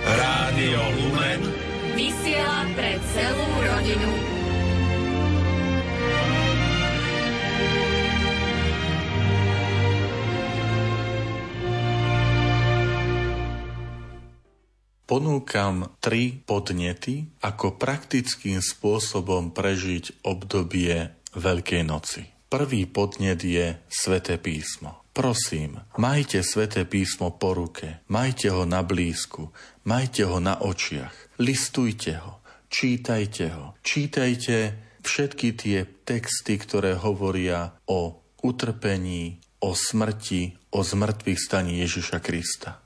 Rádio 0.02 0.82
Lumen 0.98 1.42
vysiela 1.94 2.66
pre 2.74 2.98
celú 3.14 3.48
rodinu. 3.70 4.21
Ponúkam 15.12 15.92
tri 16.00 16.40
podnety, 16.40 17.28
ako 17.44 17.76
praktickým 17.76 18.64
spôsobom 18.64 19.52
prežiť 19.52 20.24
obdobie 20.24 21.12
Veľkej 21.36 21.84
noci. 21.84 22.32
Prvý 22.48 22.88
podnet 22.88 23.44
je 23.44 23.76
Sveté 23.92 24.40
písmo. 24.40 25.04
Prosím, 25.12 25.84
majte 26.00 26.40
Sveté 26.48 26.88
písmo 26.88 27.36
po 27.36 27.52
ruke, 27.52 28.00
majte 28.08 28.56
ho 28.56 28.64
na 28.64 28.88
blízku, 28.88 29.52
majte 29.84 30.24
ho 30.24 30.40
na 30.40 30.56
očiach, 30.64 31.36
listujte 31.44 32.16
ho, 32.24 32.40
čítajte 32.72 33.52
ho, 33.52 33.76
čítajte 33.84 34.80
všetky 35.04 35.48
tie 35.60 35.84
texty, 36.08 36.56
ktoré 36.56 36.96
hovoria 36.96 37.76
o 37.84 38.24
utrpení, 38.40 39.44
o 39.60 39.76
smrti, 39.76 40.72
o 40.72 40.80
zmrtvých 40.88 41.40
staní 41.40 41.84
Ježiša 41.84 42.24
Krista. 42.24 42.80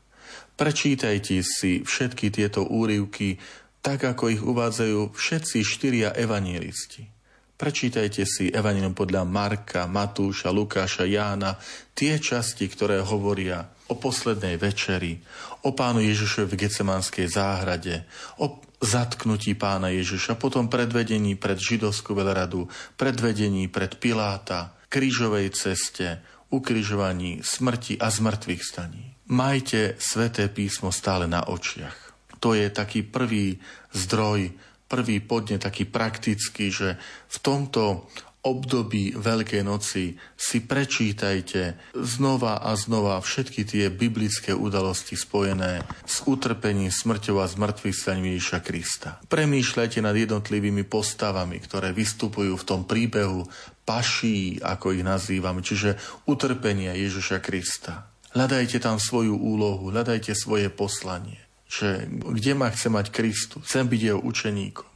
Prečítajte 0.56 1.44
si 1.44 1.84
všetky 1.84 2.32
tieto 2.32 2.64
úryvky, 2.64 3.36
tak 3.84 4.08
ako 4.08 4.32
ich 4.32 4.40
uvádzajú 4.40 5.12
všetci 5.12 5.58
štyria 5.68 6.10
evanielisti. 6.16 7.12
Prečítajte 7.56 8.28
si 8.28 8.52
Evangelium 8.52 8.92
podľa 8.92 9.24
Marka, 9.24 9.88
Matúša, 9.88 10.52
Lukáša, 10.52 11.08
Jána, 11.08 11.56
tie 11.96 12.20
časti, 12.20 12.68
ktoré 12.68 13.00
hovoria 13.00 13.64
o 13.88 13.96
poslednej 13.96 14.60
večeri, 14.60 15.24
o 15.64 15.72
pánu 15.72 16.04
Ježišovi 16.04 16.52
v 16.52 16.60
Gecemanskej 16.68 17.32
záhrade, 17.32 18.04
o 18.44 18.60
zatknutí 18.84 19.56
pána 19.56 19.88
Ježiša, 19.88 20.36
potom 20.36 20.68
predvedení 20.68 21.40
pred 21.40 21.56
židovskú 21.56 22.12
veľradu, 22.12 22.68
predvedení 23.00 23.72
pred 23.72 23.96
Piláta, 24.04 24.76
krížovej 24.92 25.56
ceste, 25.56 26.20
ukrižovaní, 26.52 27.40
smrti 27.40 27.96
a 28.04 28.12
zmrtvých 28.12 28.64
staní. 28.68 29.15
Majte 29.26 29.98
sveté 29.98 30.54
písmo 30.54 30.94
stále 30.94 31.26
na 31.26 31.50
očiach. 31.50 32.14
To 32.38 32.54
je 32.54 32.70
taký 32.70 33.02
prvý 33.02 33.58
zdroj, 33.90 34.54
prvý 34.86 35.18
podnet, 35.18 35.66
taký 35.66 35.90
praktický, 35.90 36.70
že 36.70 37.02
v 37.26 37.38
tomto 37.42 38.06
období 38.46 39.18
Veľkej 39.18 39.66
noci 39.66 40.14
si 40.38 40.62
prečítajte 40.62 41.82
znova 41.98 42.62
a 42.62 42.78
znova 42.78 43.18
všetky 43.18 43.66
tie 43.66 43.90
biblické 43.90 44.54
udalosti 44.54 45.18
spojené 45.18 45.82
s 46.06 46.22
utrpením, 46.30 46.94
smrťou 46.94 47.42
a 47.42 47.50
zmrtvých 47.50 47.98
Ježiša 48.06 48.62
Krista. 48.62 49.18
Premýšľajte 49.26 50.06
nad 50.06 50.14
jednotlivými 50.14 50.86
postavami, 50.86 51.58
ktoré 51.66 51.90
vystupujú 51.98 52.54
v 52.54 52.68
tom 52.70 52.86
príbehu 52.86 53.50
paší, 53.82 54.62
ako 54.62 54.94
ich 54.94 55.02
nazývame, 55.02 55.66
čiže 55.66 55.98
utrpenia 56.30 56.94
Ježiša 56.94 57.42
Krista. 57.42 58.15
Hľadajte 58.36 58.84
tam 58.84 59.00
svoju 59.00 59.40
úlohu, 59.40 59.96
hľadajte 59.96 60.36
svoje 60.36 60.68
poslanie. 60.68 61.40
Že 61.72 62.20
kde 62.36 62.52
ma 62.54 62.68
chce 62.68 62.92
mať 62.92 63.16
Kristus? 63.16 63.64
Chcem 63.64 63.88
byť 63.88 64.02
jeho 64.12 64.20
učeníkom. 64.20 64.92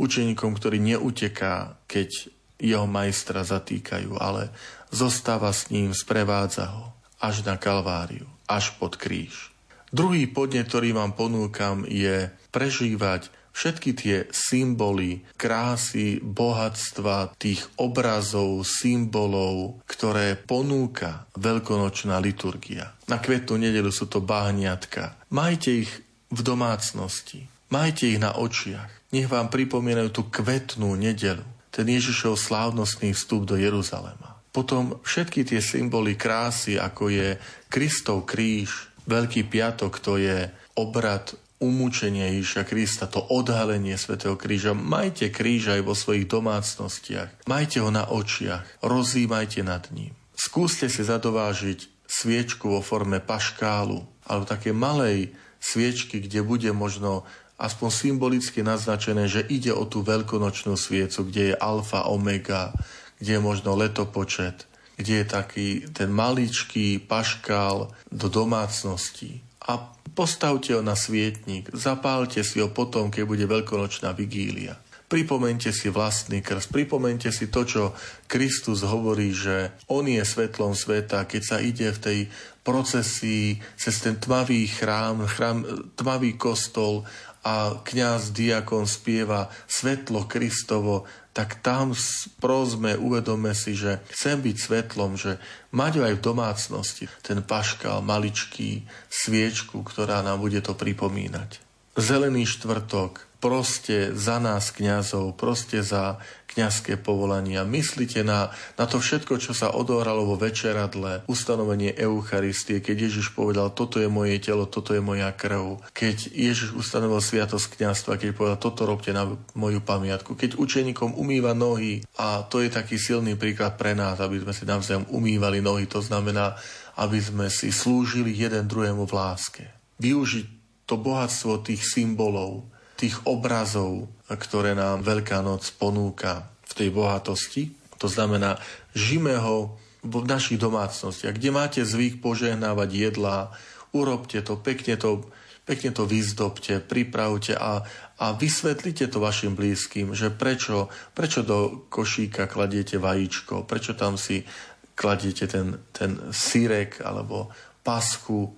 Učeníkom, 0.00 0.56
ktorý 0.56 0.80
neuteká, 0.80 1.76
keď 1.84 2.32
jeho 2.56 2.88
majstra 2.88 3.44
zatýkajú, 3.44 4.16
ale 4.16 4.48
zostáva 4.88 5.52
s 5.52 5.68
ním, 5.68 5.92
sprevádza 5.92 6.72
ho 6.72 6.96
až 7.20 7.44
na 7.44 7.60
Kalváriu, 7.60 8.24
až 8.48 8.72
pod 8.80 8.96
kríž. 8.96 9.52
Druhý 9.92 10.24
podnet, 10.24 10.68
ktorý 10.72 10.96
vám 10.96 11.12
ponúkam, 11.12 11.84
je 11.84 12.32
prežívať 12.50 13.28
všetky 13.58 13.90
tie 13.98 14.16
symboly, 14.30 15.26
krásy, 15.34 16.22
bohatstva, 16.22 17.34
tých 17.34 17.66
obrazov, 17.74 18.62
symbolov, 18.62 19.82
ktoré 19.90 20.38
ponúka 20.38 21.26
veľkonočná 21.34 22.22
liturgia. 22.22 22.94
Na 23.10 23.18
kvetnú 23.18 23.58
nedelu 23.58 23.90
sú 23.90 24.06
to 24.06 24.22
bahniatka. 24.22 25.18
Majte 25.34 25.82
ich 25.82 25.90
v 26.30 26.40
domácnosti. 26.46 27.50
Majte 27.74 28.14
ich 28.14 28.22
na 28.22 28.38
očiach. 28.38 29.10
Nech 29.10 29.26
vám 29.26 29.50
pripomínajú 29.50 30.14
tú 30.14 30.22
kvetnú 30.30 30.94
nedelu. 30.94 31.42
Ten 31.74 31.90
Ježišov 31.90 32.38
slávnostný 32.38 33.10
vstup 33.10 33.42
do 33.42 33.58
Jeruzalema. 33.58 34.38
Potom 34.54 35.02
všetky 35.02 35.44
tie 35.44 35.60
symboly 35.60 36.14
krásy, 36.14 36.78
ako 36.78 37.10
je 37.10 37.28
Kristov 37.68 38.24
kríž, 38.24 38.88
Veľký 39.08 39.48
piatok, 39.48 40.04
to 40.04 40.20
je 40.20 40.52
obrad 40.76 41.32
umúčenie 41.58 42.38
Ježiša 42.38 42.62
Krista, 42.66 43.10
to 43.10 43.18
odhalenie 43.18 43.98
svätého 43.98 44.38
kríža. 44.38 44.74
Majte 44.74 45.30
kríž 45.30 45.74
aj 45.74 45.82
vo 45.82 45.94
svojich 45.94 46.30
domácnostiach. 46.30 47.50
Majte 47.50 47.82
ho 47.82 47.90
na 47.90 48.06
očiach. 48.06 48.82
Rozímajte 48.82 49.66
nad 49.66 49.90
ním. 49.90 50.14
Skúste 50.38 50.86
si 50.86 51.02
zadovážiť 51.02 52.06
sviečku 52.06 52.78
vo 52.78 52.80
forme 52.80 53.18
paškálu 53.18 54.06
alebo 54.24 54.44
také 54.46 54.70
malej 54.70 55.34
sviečky, 55.58 56.22
kde 56.22 56.46
bude 56.46 56.70
možno 56.70 57.26
aspoň 57.58 57.88
symbolicky 57.90 58.62
naznačené, 58.62 59.26
že 59.26 59.42
ide 59.42 59.74
o 59.74 59.82
tú 59.82 60.06
veľkonočnú 60.06 60.78
sviecu, 60.78 61.26
kde 61.26 61.42
je 61.52 61.54
alfa, 61.58 62.06
omega, 62.06 62.70
kde 63.18 63.34
je 63.34 63.42
možno 63.42 63.74
letopočet, 63.74 64.70
kde 64.94 65.22
je 65.22 65.26
taký 65.26 65.68
ten 65.90 66.14
maličký 66.14 67.02
paškál 67.02 67.90
do 68.14 68.26
domácnosti. 68.30 69.42
A 69.66 69.97
Postavte 70.18 70.74
ho 70.74 70.82
na 70.82 70.98
svietnik, 70.98 71.70
zapálte 71.70 72.42
si 72.42 72.58
ho 72.58 72.66
potom, 72.74 73.06
keď 73.06 73.22
bude 73.22 73.46
veľkonočná 73.46 74.10
vigília. 74.18 74.74
Pripomente 75.06 75.70
si 75.70 75.86
vlastný 75.94 76.42
krst, 76.42 76.74
pripomente 76.74 77.30
si 77.30 77.46
to, 77.46 77.62
čo 77.62 77.82
Kristus 78.26 78.82
hovorí, 78.82 79.30
že 79.30 79.70
On 79.86 80.02
je 80.02 80.18
svetlom 80.20 80.74
sveta, 80.74 81.22
keď 81.22 81.42
sa 81.46 81.62
ide 81.62 81.94
v 81.94 82.02
tej 82.02 82.18
procesii 82.66 83.62
cez 83.78 83.94
ten 84.02 84.18
tmavý 84.18 84.66
chrám, 84.66 85.22
chrám 85.24 85.62
tmavý 85.94 86.34
kostol 86.34 87.06
a 87.46 87.78
kňaz 87.80 88.34
diakon 88.34 88.90
spieva 88.90 89.46
svetlo 89.70 90.26
Kristovo, 90.26 91.06
tak 91.38 91.62
tam 91.62 91.94
prosme, 92.42 92.98
uvedome 92.98 93.54
si, 93.54 93.78
že 93.78 94.02
chcem 94.10 94.42
byť 94.42 94.56
svetlom, 94.58 95.14
že 95.14 95.38
mať 95.70 96.02
aj 96.02 96.18
v 96.18 96.24
domácnosti 96.34 97.06
ten 97.22 97.46
paškal, 97.46 98.02
maličký, 98.02 98.82
sviečku, 99.06 99.86
ktorá 99.86 100.26
nám 100.26 100.42
bude 100.42 100.58
to 100.58 100.74
pripomínať. 100.74 101.62
Zelený 101.94 102.42
štvrtok, 102.42 103.27
proste 103.38 104.14
za 104.18 104.42
nás 104.42 104.74
kňazov, 104.74 105.38
proste 105.38 105.82
za 105.82 106.18
kňazské 106.50 106.98
povolania. 106.98 107.62
Myslíte 107.62 108.26
na, 108.26 108.50
na 108.74 108.84
to 108.90 108.98
všetko, 108.98 109.38
čo 109.38 109.54
sa 109.54 109.70
odohralo 109.70 110.26
vo 110.26 110.34
večeradle, 110.34 111.22
ustanovenie 111.30 111.94
Eucharistie, 111.94 112.82
keď 112.82 113.06
Ježiš 113.06 113.30
povedal, 113.38 113.70
toto 113.70 114.02
je 114.02 114.10
moje 114.10 114.42
telo, 114.42 114.66
toto 114.66 114.90
je 114.90 114.98
moja 114.98 115.30
krv. 115.30 115.78
Keď 115.94 116.34
Ježiš 116.34 116.74
ustanovil 116.74 117.22
sviatosť 117.22 117.78
kňazstva, 117.78 118.18
keď 118.18 118.30
povedal, 118.34 118.58
toto 118.58 118.90
robte 118.90 119.14
na 119.14 119.38
moju 119.54 119.78
pamiatku. 119.78 120.34
Keď 120.34 120.58
učeníkom 120.58 121.14
umýva 121.14 121.54
nohy, 121.54 122.02
a 122.18 122.42
to 122.42 122.58
je 122.58 122.74
taký 122.74 122.98
silný 122.98 123.38
príklad 123.38 123.78
pre 123.78 123.94
nás, 123.94 124.18
aby 124.18 124.42
sme 124.42 124.50
si 124.50 124.66
navzájom 124.66 125.06
umývali 125.14 125.62
nohy, 125.62 125.86
to 125.86 126.02
znamená, 126.02 126.58
aby 126.98 127.22
sme 127.22 127.46
si 127.46 127.70
slúžili 127.70 128.34
jeden 128.34 128.66
druhému 128.66 129.06
v 129.06 129.14
láske. 129.14 129.64
Využiť 130.02 130.46
to 130.90 130.98
bohatstvo 130.98 131.62
tých 131.62 131.86
symbolov, 131.86 132.66
tých 132.98 133.22
obrazov, 133.30 134.10
ktoré 134.26 134.74
nám 134.74 135.06
Veľká 135.06 135.38
noc 135.40 135.70
ponúka 135.78 136.50
v 136.66 136.72
tej 136.74 136.88
bohatosti. 136.90 137.70
To 138.02 138.10
znamená, 138.10 138.58
žime 138.92 139.38
ho 139.38 139.78
v 140.02 140.26
našich 140.26 140.58
domácnostiach, 140.58 141.34
kde 141.34 141.50
máte 141.54 141.80
zvyk 141.82 142.18
požehnávať 142.22 142.90
jedlá, 142.90 143.54
urobte 143.94 144.42
to, 144.42 144.58
pekne 144.58 144.98
to, 144.98 145.26
pekne 145.66 145.90
to 145.90 146.06
vyzdobte, 146.06 146.78
pripravte 146.82 147.58
a, 147.58 147.82
a 148.18 148.26
vysvetlite 148.34 149.10
to 149.10 149.18
vašim 149.18 149.58
blízkym, 149.58 150.14
že 150.14 150.30
prečo, 150.30 150.90
prečo 151.14 151.42
do 151.42 151.86
košíka 151.90 152.46
kladiete 152.46 152.98
vajíčko, 152.98 153.66
prečo 153.66 153.94
tam 153.98 154.14
si 154.14 154.46
kladiete 154.94 155.46
ten, 155.46 155.78
ten 155.94 156.30
sírek 156.34 157.02
alebo 157.02 157.50
pasku, 157.82 158.54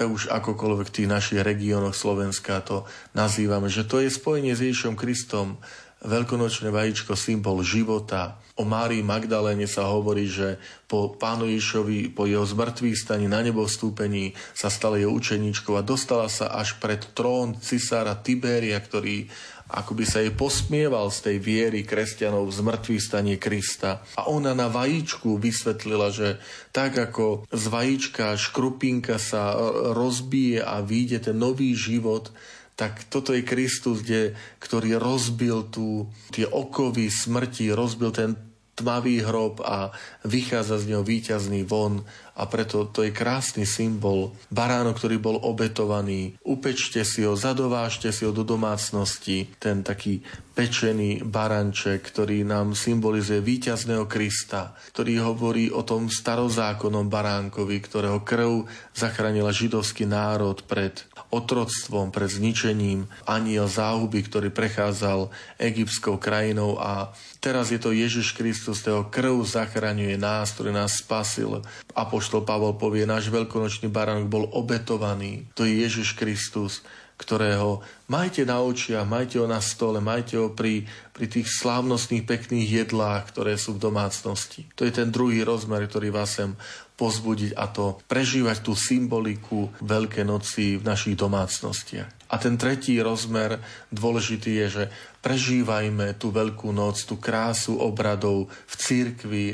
tak 0.00 0.08
už 0.08 0.32
akokoľvek 0.32 0.88
v 0.88 0.94
tých 0.96 1.12
našich 1.12 1.44
regiónoch 1.44 1.92
Slovenska 1.92 2.64
to 2.64 2.88
nazývame, 3.12 3.68
že 3.68 3.84
to 3.84 4.00
je 4.00 4.08
spojenie 4.08 4.56
s 4.56 4.64
Ježišom 4.64 4.96
Kristom, 4.96 5.60
veľkonočné 6.00 6.72
vajíčko, 6.72 7.12
symbol 7.12 7.60
života. 7.60 8.40
O 8.56 8.64
Márii 8.64 9.04
Magdaléne 9.04 9.68
sa 9.68 9.84
hovorí, 9.92 10.24
že 10.24 10.56
po 10.88 11.12
pánu 11.12 11.44
Ježišovi, 11.52 12.16
po 12.16 12.24
jeho 12.24 12.48
zmrtvých 12.48 12.96
staní 12.96 13.28
na 13.28 13.44
nebo 13.44 13.68
vstúpení 13.68 14.32
sa 14.56 14.72
stala 14.72 14.96
jeho 14.96 15.12
učeníčkou 15.12 15.76
a 15.76 15.84
dostala 15.84 16.32
sa 16.32 16.48
až 16.48 16.80
pred 16.80 17.04
trón 17.12 17.60
cisára 17.60 18.16
Tiberia, 18.16 18.80
ktorý 18.80 19.28
akoby 19.70 20.04
sa 20.04 20.18
jej 20.20 20.34
posmieval 20.34 21.08
z 21.14 21.30
tej 21.30 21.36
viery 21.38 21.80
kresťanov 21.86 22.50
v 22.50 22.56
zmrtvých 22.58 23.02
stanie 23.02 23.36
Krista. 23.38 24.02
A 24.18 24.26
ona 24.26 24.52
na 24.52 24.66
vajíčku 24.66 25.38
vysvetlila, 25.38 26.10
že 26.10 26.42
tak 26.74 26.98
ako 26.98 27.46
z 27.48 27.64
vajíčka 27.70 28.34
škrupinka 28.34 29.16
sa 29.22 29.54
rozbije 29.94 30.60
a 30.60 30.82
vyjde 30.82 31.30
ten 31.30 31.36
nový 31.38 31.72
život, 31.78 32.34
tak 32.74 33.12
toto 33.12 33.36
je 33.36 33.44
Kristus, 33.44 34.00
kde, 34.00 34.32
ktorý 34.56 34.96
rozbil 34.96 35.68
tú, 35.68 36.08
tie 36.32 36.48
okovy 36.48 37.12
smrti, 37.12 37.68
rozbil 37.76 38.08
ten 38.08 38.49
tmavý 38.78 39.20
hrob 39.20 39.60
a 39.60 39.92
vychádza 40.24 40.80
z 40.80 40.94
neho 40.94 41.04
víťazný 41.04 41.66
von 41.68 42.00
a 42.40 42.48
preto 42.48 42.88
to 42.88 43.04
je 43.04 43.12
krásny 43.12 43.68
symbol. 43.68 44.32
Baránok, 44.48 44.96
ktorý 44.96 45.20
bol 45.20 45.36
obetovaný, 45.36 46.40
upečte 46.40 47.04
si 47.04 47.20
ho, 47.28 47.36
zadovážte 47.36 48.08
si 48.14 48.24
ho 48.24 48.32
do 48.32 48.48
domácnosti, 48.48 49.52
ten 49.60 49.84
taký 49.84 50.24
pečený 50.56 51.20
baranček, 51.24 52.00
ktorý 52.00 52.48
nám 52.48 52.72
symbolizuje 52.72 53.44
víťazného 53.44 54.08
Krista, 54.08 54.72
ktorý 54.96 55.20
hovorí 55.20 55.68
o 55.68 55.84
tom 55.84 56.08
starozákonnom 56.08 57.12
baránkovi, 57.12 57.76
ktorého 57.84 58.24
krv 58.24 58.64
zachránila 58.96 59.52
židovský 59.52 60.08
národ 60.08 60.64
pred 60.64 61.09
otroctvom, 61.30 62.10
pred 62.10 62.26
zničením, 62.26 63.06
aniel 63.24 63.70
záhuby, 63.70 64.26
ktorý 64.26 64.50
prechádzal 64.50 65.30
egyptskou 65.62 66.18
krajinou 66.18 66.76
a 66.76 67.14
teraz 67.38 67.70
je 67.70 67.78
to 67.78 67.94
Ježiš 67.94 68.34
Kristus, 68.34 68.82
toho 68.82 69.06
krv 69.06 69.46
zachraňuje 69.46 70.18
nás, 70.18 70.50
ktorý 70.52 70.74
nás 70.74 70.98
spasil. 70.98 71.62
Apoštol 71.94 72.42
Pavol 72.42 72.74
povie, 72.74 73.06
náš 73.06 73.30
veľkonočný 73.30 73.86
baránok 73.86 74.26
bol 74.26 74.44
obetovaný. 74.50 75.46
To 75.54 75.62
je 75.62 75.86
Ježiš 75.86 76.18
Kristus, 76.18 76.82
ktorého 77.20 77.84
majte 78.08 78.48
na 78.48 78.64
očiach, 78.64 79.04
majte 79.04 79.36
ho 79.36 79.44
na 79.44 79.60
stole, 79.60 80.00
majte 80.00 80.40
ho 80.40 80.48
pri, 80.48 80.88
pri 81.12 81.28
tých 81.28 81.52
slávnostných 81.52 82.24
pekných 82.24 82.88
jedlách, 82.88 83.28
ktoré 83.28 83.60
sú 83.60 83.76
v 83.76 83.84
domácnosti. 83.92 84.64
To 84.80 84.88
je 84.88 84.92
ten 84.96 85.12
druhý 85.12 85.44
rozmer, 85.44 85.84
ktorý 85.84 86.08
vás 86.08 86.40
sem 86.40 86.56
pozbudiť 87.00 87.56
a 87.56 87.64
to 87.72 87.96
prežívať 88.04 88.60
tú 88.60 88.76
symboliku 88.76 89.72
Veľké 89.80 90.20
noci 90.28 90.76
v 90.76 90.84
našich 90.84 91.16
domácnostiach. 91.16 92.28
A 92.28 92.36
ten 92.36 92.60
tretí 92.60 93.00
rozmer 93.00 93.56
dôležitý 93.88 94.60
je, 94.60 94.66
že 94.68 94.84
prežívajme 95.24 96.20
tú 96.20 96.28
Veľkú 96.28 96.70
noc, 96.76 97.00
tú 97.08 97.16
krásu 97.16 97.80
obradov 97.80 98.52
v 98.68 98.74
církvi, 98.76 99.46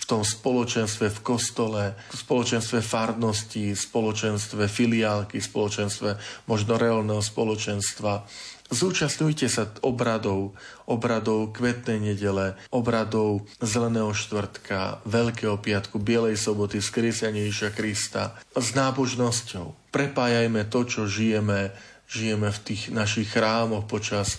v 0.00 0.04
tom 0.04 0.26
spoločenstve 0.26 1.06
v 1.14 1.20
kostole, 1.22 1.84
v 2.10 2.16
spoločenstve 2.18 2.82
farnosti, 2.82 3.72
spoločenstve 3.72 4.66
filiálky, 4.66 5.38
spoločenstve 5.38 6.18
možno 6.50 6.74
reálneho 6.74 7.22
spoločenstva 7.22 8.26
Zúčastňujte 8.70 9.50
sa 9.50 9.66
obradov, 9.82 10.54
obradov 10.86 11.50
kvetnej 11.50 12.14
nedele, 12.14 12.54
obradov 12.70 13.42
Zeleného 13.58 14.14
štvrtka, 14.14 15.02
Veľkého 15.02 15.58
piatku, 15.58 15.98
Bielej 15.98 16.38
soboty, 16.38 16.78
skriesenia 16.78 17.50
Ježiša 17.50 17.70
Krista 17.74 18.38
s 18.54 18.70
nábožnosťou. 18.78 19.90
Prepájajme 19.90 20.70
to, 20.70 20.86
čo 20.86 21.10
žijeme, 21.10 21.74
žijeme 22.06 22.54
v 22.54 22.62
tých 22.62 22.94
našich 22.94 23.34
chrámoch 23.34 23.90
počas 23.90 24.38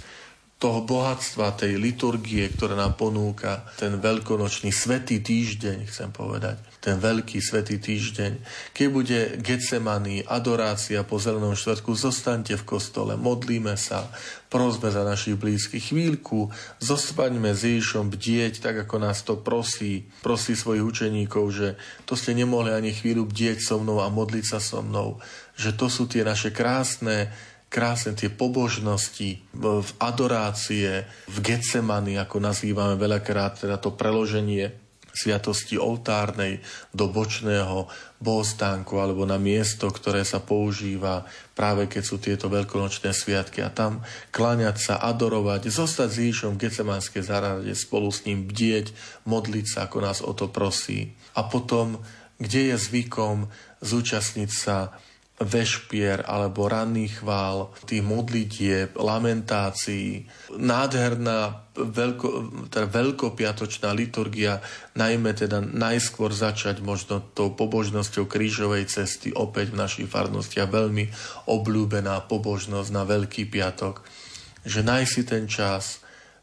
toho 0.62 0.86
bohatstva, 0.86 1.60
tej 1.60 1.76
liturgie, 1.76 2.48
ktorá 2.48 2.78
nám 2.78 2.96
ponúka 2.96 3.68
ten 3.76 4.00
veľkonočný 4.00 4.72
svetý 4.72 5.20
týždeň, 5.20 5.92
chcem 5.92 6.14
povedať, 6.14 6.71
ten 6.82 6.98
veľký 6.98 7.38
svetý 7.38 7.78
týždeň. 7.78 8.42
Keď 8.74 8.88
bude 8.90 9.20
Getsemani, 9.38 10.26
adorácia 10.26 11.06
po 11.06 11.22
zelenom 11.22 11.54
štvrtku, 11.54 11.94
zostaňte 11.94 12.58
v 12.58 12.66
kostole, 12.66 13.14
modlíme 13.14 13.78
sa, 13.78 14.10
prosme 14.50 14.90
za 14.90 15.06
našich 15.06 15.38
blízkych. 15.38 15.94
Chvíľku 15.94 16.50
zostaňme 16.82 17.54
s 17.54 17.62
Ježišom 17.62 18.10
bdieť, 18.10 18.66
tak 18.66 18.76
ako 18.90 18.96
nás 18.98 19.22
to 19.22 19.38
prosí, 19.38 20.10
prosí 20.26 20.58
svojich 20.58 20.82
učeníkov, 20.82 21.46
že 21.54 21.68
to 22.10 22.18
ste 22.18 22.34
nemohli 22.34 22.74
ani 22.74 22.98
chvíľu 22.98 23.30
bdieť 23.30 23.62
so 23.62 23.78
mnou 23.78 24.02
a 24.02 24.10
modliť 24.10 24.46
sa 24.50 24.58
so 24.58 24.82
mnou, 24.82 25.22
že 25.54 25.78
to 25.78 25.86
sú 25.86 26.10
tie 26.10 26.26
naše 26.26 26.50
krásne 26.50 27.30
krásne 27.72 28.12
tie 28.20 28.28
pobožnosti, 28.28 29.48
v 29.56 29.90
adorácie, 29.96 31.08
v 31.32 31.38
Getsemani, 31.40 32.20
ako 32.20 32.44
nazývame 32.44 33.00
veľakrát, 33.00 33.64
teda 33.64 33.80
to 33.80 33.96
preloženie 33.96 34.76
sviatosti 35.12 35.76
oltárnej 35.76 36.64
do 36.96 37.12
bočného 37.12 37.88
bohostánku 38.22 38.98
alebo 39.02 39.26
na 39.28 39.42
miesto, 39.42 39.90
ktoré 39.90 40.22
sa 40.24 40.40
používa 40.40 41.26
práve 41.58 41.86
keď 41.86 42.04
sú 42.04 42.18
tieto 42.18 42.48
veľkonočné 42.50 43.14
sviatky 43.14 43.62
a 43.62 43.70
tam 43.70 44.02
kláňať 44.34 44.78
sa, 44.82 44.96
adorovať, 45.02 45.70
zostať 45.70 46.10
s 46.10 46.18
Ježišom 46.18 46.58
v 46.58 46.62
Getsemanskej 46.68 47.24
zarade, 47.26 47.72
spolu 47.78 48.10
s 48.10 48.26
ním 48.26 48.48
bdieť, 48.48 48.94
modliť 49.30 49.66
sa, 49.68 49.80
ako 49.86 49.98
nás 50.02 50.20
o 50.26 50.32
to 50.34 50.50
prosí. 50.50 51.14
A 51.38 51.46
potom, 51.46 52.02
kde 52.42 52.74
je 52.74 52.76
zvykom 52.78 53.52
zúčastniť 53.82 54.50
sa 54.50 54.96
vešpier 55.42 56.26
alebo 56.26 56.70
ranný 56.70 57.10
chvál, 57.10 57.74
tých 57.90 58.06
modlitieb, 58.06 58.94
lamentácií, 58.94 60.30
nádherná 60.54 61.72
veľko, 61.74 62.28
teda 62.70 62.88
veľkopiatočná 62.90 63.90
liturgia, 63.96 64.62
najmä 64.94 65.34
teda 65.34 65.64
najskôr 65.64 66.30
začať 66.36 66.84
možno 66.84 67.24
tou 67.34 67.54
pobožnosťou 67.56 68.28
krížovej 68.28 68.86
cesty 68.92 69.34
opäť 69.34 69.74
v 69.74 69.80
našich 69.82 70.08
farnostiach 70.10 70.70
veľmi 70.70 71.10
obľúbená 71.50 72.28
pobožnosť 72.28 72.90
na 72.94 73.04
Veľký 73.08 73.50
piatok, 73.50 74.06
že 74.62 74.86
najsi 74.86 75.26
ten 75.26 75.50
čas, 75.50 76.01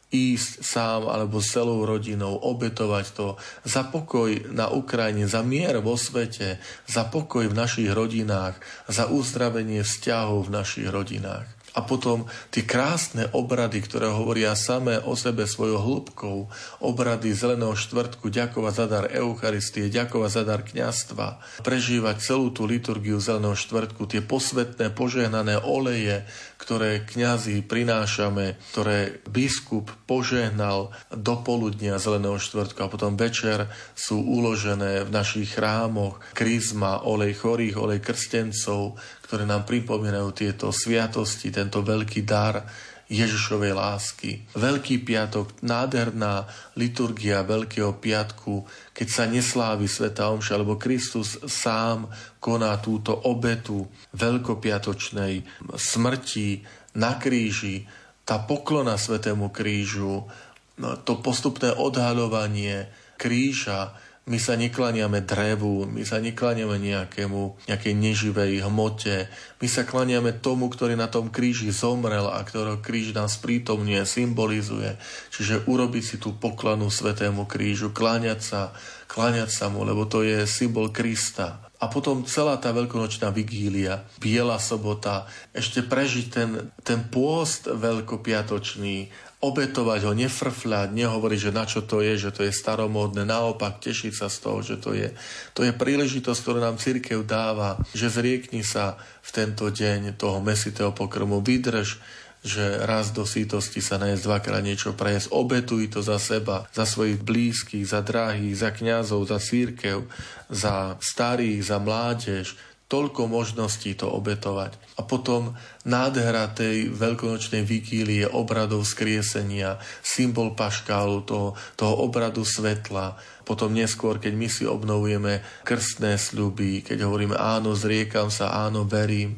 ísť 0.09 0.65
sám 0.65 1.01
alebo 1.05 1.37
s 1.37 1.53
celou 1.53 1.85
rodinou, 1.85 2.33
obetovať 2.41 3.05
to. 3.13 3.27
Za 3.61 3.85
pokoj 3.85 4.49
na 4.49 4.69
Ukrajine, 4.73 5.29
za 5.29 5.45
mier 5.45 5.77
vo 5.81 5.93
svete, 5.93 6.57
za 6.89 7.05
pokoj 7.05 7.45
v 7.45 7.57
našich 7.57 7.89
rodinách, 7.93 8.57
za 8.89 9.05
uzdravenie 9.05 9.85
vzťahov 9.85 10.49
v 10.49 10.53
našich 10.53 10.87
rodinách. 10.89 11.59
A 11.77 11.85
potom 11.85 12.25
tie 12.49 12.65
krásne 12.65 13.29
obrady, 13.29 13.85
ktoré 13.85 14.09
hovoria 14.09 14.57
samé 14.57 14.97
o 15.05 15.13
sebe 15.13 15.45
svojou 15.45 15.77
hĺbkou, 15.77 16.37
obrady 16.81 17.29
Zeleného 17.29 17.77
štvrtku, 17.77 18.33
ďakovať 18.33 18.73
za 18.73 18.85
dar 18.89 19.05
Eucharistie, 19.13 19.93
ďakovať 19.93 20.31
za 20.33 20.43
dar 20.43 20.65
kňastva, 20.65 21.27
prežívať 21.61 22.25
celú 22.25 22.49
tú 22.49 22.65
liturgiu 22.65 23.21
Zeleného 23.21 23.53
štvrtku, 23.53 24.09
tie 24.09 24.25
posvetné, 24.25 24.89
požehnané 24.97 25.61
oleje, 25.61 26.25
ktoré 26.59 27.07
kňazi 27.07 27.63
prinášame, 27.63 28.59
ktoré 28.75 29.23
biskup 29.31 29.87
požehnal 30.03 30.91
do 31.07 31.39
poludnia 31.39 31.95
Zeleného 31.95 32.35
štvrtku 32.35 32.83
a 32.83 32.91
potom 32.91 33.15
večer 33.15 33.71
sú 33.95 34.19
uložené 34.19 35.07
v 35.07 35.09
našich 35.09 35.55
chrámoch 35.55 36.19
krizma, 36.35 37.07
olej 37.07 37.39
chorých, 37.39 37.79
olej 37.79 38.03
krstencov, 38.03 38.99
ktoré 39.23 39.47
nám 39.47 39.63
pripomínajú 39.63 40.29
tieto 40.35 40.75
sviatosti, 40.75 41.47
tento 41.47 41.79
veľký 41.79 42.27
dar 42.27 42.67
Ježišovej 43.09 43.73
lásky. 43.73 44.45
Veľký 44.53 45.01
piatok, 45.01 45.65
nádherná 45.65 46.45
liturgia 46.77 47.41
Veľkého 47.41 47.97
piatku, 47.97 48.69
keď 48.93 49.07
sa 49.09 49.25
neslávi 49.25 49.89
Sveta 49.89 50.29
Omša, 50.29 50.61
lebo 50.61 50.77
Kristus 50.77 51.41
sám 51.49 52.05
koná 52.37 52.77
túto 52.77 53.17
obetu 53.25 53.89
veľkopiatočnej 54.13 55.41
smrti 55.73 56.61
na 57.01 57.17
kríži, 57.17 57.89
tá 58.21 58.45
poklona 58.45 58.93
Svetému 58.93 59.49
krížu, 59.49 60.29
no, 60.77 60.89
to 61.01 61.17
postupné 61.17 61.73
odhaľovanie 61.73 62.93
kríža, 63.17 63.97
my 64.29 64.37
sa 64.37 64.59
neklaniame 64.59 65.23
drevu, 65.25 65.87
my 65.87 66.03
sa 66.05 66.19
neklaniame 66.21 66.77
nejakému, 66.77 67.65
nejakej 67.65 67.93
neživej 67.97 68.61
hmote, 68.67 69.25
my 69.57 69.67
sa 69.67 69.87
klaniame 69.87 70.35
tomu, 70.37 70.69
ktorý 70.69 70.93
na 70.93 71.09
tom 71.09 71.33
kríži 71.33 71.73
zomrel 71.73 72.29
a 72.29 72.43
ktorého 72.43 72.83
kríž 72.83 73.15
nás 73.15 73.39
prítomne 73.41 74.05
symbolizuje. 74.05 74.99
Čiže 75.33 75.65
urobiť 75.65 76.03
si 76.03 76.15
tú 76.21 76.37
poklanu 76.37 76.93
Svetému 76.93 77.49
krížu, 77.49 77.89
kláňať 77.89 78.39
sa, 78.43 78.61
kláňať 79.09 79.49
sa 79.49 79.71
mu, 79.73 79.81
lebo 79.81 80.05
to 80.05 80.21
je 80.21 80.45
symbol 80.45 80.93
Krista. 80.93 81.69
A 81.79 81.87
potom 81.87 82.27
celá 82.27 82.59
tá 82.59 82.75
veľkonočná 82.75 83.31
vigília, 83.31 84.03
Biela 84.19 84.59
sobota, 84.59 85.31
ešte 85.55 85.79
prežiť 85.79 86.25
ten, 86.27 86.49
ten 86.83 87.07
pôst 87.07 87.71
veľkopiatočný, 87.71 89.28
obetovať 89.39 90.03
ho, 90.03 90.11
nefrfľať, 90.11 90.91
nehovoriť, 90.91 91.39
že 91.39 91.55
na 91.55 91.63
čo 91.63 91.79
to 91.87 92.03
je, 92.03 92.19
že 92.19 92.35
to 92.35 92.43
je 92.43 92.51
staromódne, 92.51 93.23
naopak 93.23 93.79
tešiť 93.79 94.11
sa 94.11 94.27
z 94.27 94.37
toho, 94.43 94.59
že 94.59 94.75
to 94.75 94.91
je. 94.91 95.15
To 95.55 95.63
je 95.63 95.71
príležitosť, 95.71 96.39
ktorú 96.43 96.59
nám 96.59 96.75
církev 96.75 97.23
dáva, 97.23 97.79
že 97.95 98.11
zriekni 98.11 98.67
sa 98.67 98.99
v 99.23 99.29
tento 99.31 99.71
deň 99.71 100.19
toho 100.19 100.43
mesitého 100.43 100.91
pokrmu, 100.91 101.39
vydrž, 101.39 102.03
že 102.39 102.83
raz 102.87 103.11
do 103.11 103.27
sítosti 103.27 103.83
sa 103.83 103.99
nájsť 103.99 104.23
dvakrát 104.23 104.63
niečo 104.63 104.95
prejesť. 104.95 105.35
Obetuj 105.35 105.91
to 105.91 105.99
za 105.99 106.15
seba, 106.19 106.67
za 106.71 106.87
svojich 106.87 107.19
blízkych, 107.19 107.83
za 107.83 107.99
drahých, 107.99 108.55
za 108.59 108.71
kňazov, 108.71 109.27
za 109.27 109.39
církev, 109.43 110.07
za 110.47 110.95
starých, 111.03 111.67
za 111.67 111.77
mládež. 111.83 112.55
Toľko 112.89 113.29
možností 113.29 113.93
to 113.93 114.09
obetovať. 114.09 114.73
A 114.97 115.05
potom 115.05 115.53
nádhera 115.85 116.49
tej 116.49 116.89
veľkonočnej 116.89 117.61
vigílie, 117.61 118.25
obradov 118.25 118.81
skriesenia, 118.81 119.77
symbol 120.01 120.57
paškálu, 120.57 121.21
toho, 121.21 121.53
toho 121.77 121.93
obradu 122.01 122.41
svetla, 122.41 123.13
potom 123.45 123.77
neskôr, 123.77 124.17
keď 124.17 124.33
my 124.33 124.47
si 124.49 124.65
obnovujeme 124.65 125.41
krstné 125.65 126.17
sľuby, 126.17 126.81
keď 126.81 127.05
hovoríme 127.05 127.37
áno, 127.37 127.77
zriekam 127.77 128.33
sa, 128.33 128.57
áno, 128.65 128.89
verím, 128.89 129.37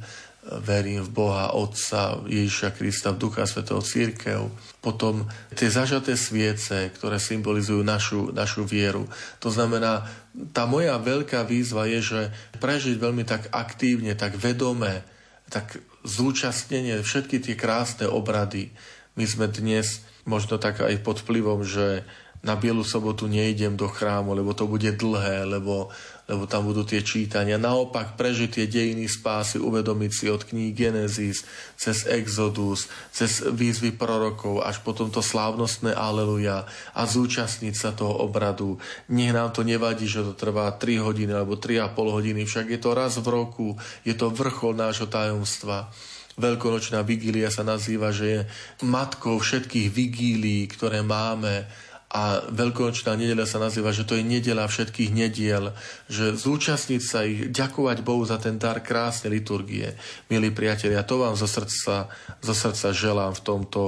verím 0.63 1.03
v 1.05 1.11
Boha, 1.11 1.51
Otca, 1.51 2.23
Ježiša 2.27 2.71
Krista, 2.75 3.11
v 3.11 3.19
Ducha 3.19 3.43
Svetého 3.43 3.83
Církev. 3.83 4.47
Potom 4.81 5.29
tie 5.53 5.69
zažaté 5.69 6.17
sviece, 6.17 6.89
ktoré 6.97 7.21
symbolizujú 7.21 7.85
našu, 7.85 8.33
našu 8.33 8.65
vieru. 8.65 9.05
To 9.37 9.53
znamená, 9.53 10.09
tá 10.57 10.65
moja 10.65 10.97
veľká 10.97 11.45
výzva 11.45 11.85
je, 11.85 12.01
že 12.01 12.21
prežiť 12.57 12.97
veľmi 12.97 13.21
tak 13.21 13.53
aktívne, 13.53 14.17
tak 14.17 14.41
vedome, 14.41 15.05
tak 15.53 15.77
zúčastnenie, 16.01 16.97
všetky 17.05 17.37
tie 17.45 17.53
krásne 17.53 18.09
obrady. 18.09 18.73
My 19.13 19.29
sme 19.29 19.45
dnes 19.53 20.01
možno 20.25 20.57
tak 20.57 20.81
aj 20.81 20.97
pod 21.05 21.21
vplyvom, 21.21 21.61
že 21.61 22.01
na 22.41 22.57
Bielu 22.57 22.81
sobotu 22.81 23.29
nejdem 23.29 23.77
do 23.77 23.85
chrámu, 23.85 24.33
lebo 24.33 24.57
to 24.57 24.65
bude 24.65 24.97
dlhé, 24.97 25.45
lebo 25.45 25.93
lebo 26.31 26.47
tam 26.47 26.63
budú 26.63 26.87
tie 26.87 27.03
čítania. 27.03 27.59
Naopak 27.59 28.15
prežiť 28.15 28.49
tie 28.55 28.65
dejiny 28.71 29.11
spásy, 29.11 29.59
uvedomiť 29.59 30.11
si 30.15 30.25
od 30.31 30.47
kníh 30.47 30.71
Genesis, 30.71 31.43
cez 31.75 32.07
Exodus, 32.07 32.87
cez 33.11 33.43
výzvy 33.43 33.91
prorokov, 33.99 34.63
až 34.63 34.79
potom 34.79 35.11
to 35.11 35.19
slávnostné 35.19 35.91
Aleluja 35.91 36.63
a 36.95 37.01
zúčastniť 37.03 37.75
sa 37.75 37.91
toho 37.91 38.23
obradu. 38.23 38.79
Nech 39.11 39.35
nám 39.35 39.51
to 39.51 39.67
nevadí, 39.67 40.07
že 40.07 40.23
to 40.23 40.31
trvá 40.31 40.71
3 40.71 41.03
hodiny 41.03 41.35
alebo 41.35 41.59
3,5 41.59 41.99
hodiny, 41.99 42.47
však 42.47 42.71
je 42.71 42.79
to 42.79 42.95
raz 42.95 43.19
v 43.19 43.27
roku, 43.27 43.75
je 44.07 44.15
to 44.15 44.31
vrchol 44.31 44.71
nášho 44.71 45.11
tajomstva. 45.11 45.91
Veľkonočná 46.39 47.03
vigília 47.03 47.51
sa 47.51 47.67
nazýva, 47.67 48.15
že 48.15 48.25
je 48.25 48.39
matkou 48.87 49.35
všetkých 49.35 49.91
vigílií, 49.91 50.63
ktoré 50.71 51.03
máme 51.03 51.67
a 52.11 52.43
Veľkonočná 52.51 53.15
nedeľa 53.15 53.47
sa 53.47 53.63
nazýva, 53.63 53.95
že 53.95 54.03
to 54.03 54.19
je 54.19 54.27
nedeľa 54.27 54.67
všetkých 54.67 55.15
nediel, 55.15 55.71
že 56.11 56.35
zúčastniť 56.35 57.01
sa 57.01 57.23
ich, 57.23 57.47
ďakovať 57.55 58.03
Bohu 58.03 58.27
za 58.27 58.35
ten 58.35 58.59
dar 58.59 58.83
krásnej 58.83 59.39
liturgie. 59.39 59.95
Milí 60.27 60.51
priatelia, 60.51 61.07
to 61.07 61.23
vám 61.23 61.39
zo 61.39 61.47
srdca, 61.47 62.11
zo 62.43 62.53
srdca 62.53 62.91
želám 62.91 63.31
v 63.31 63.45
tomto 63.47 63.81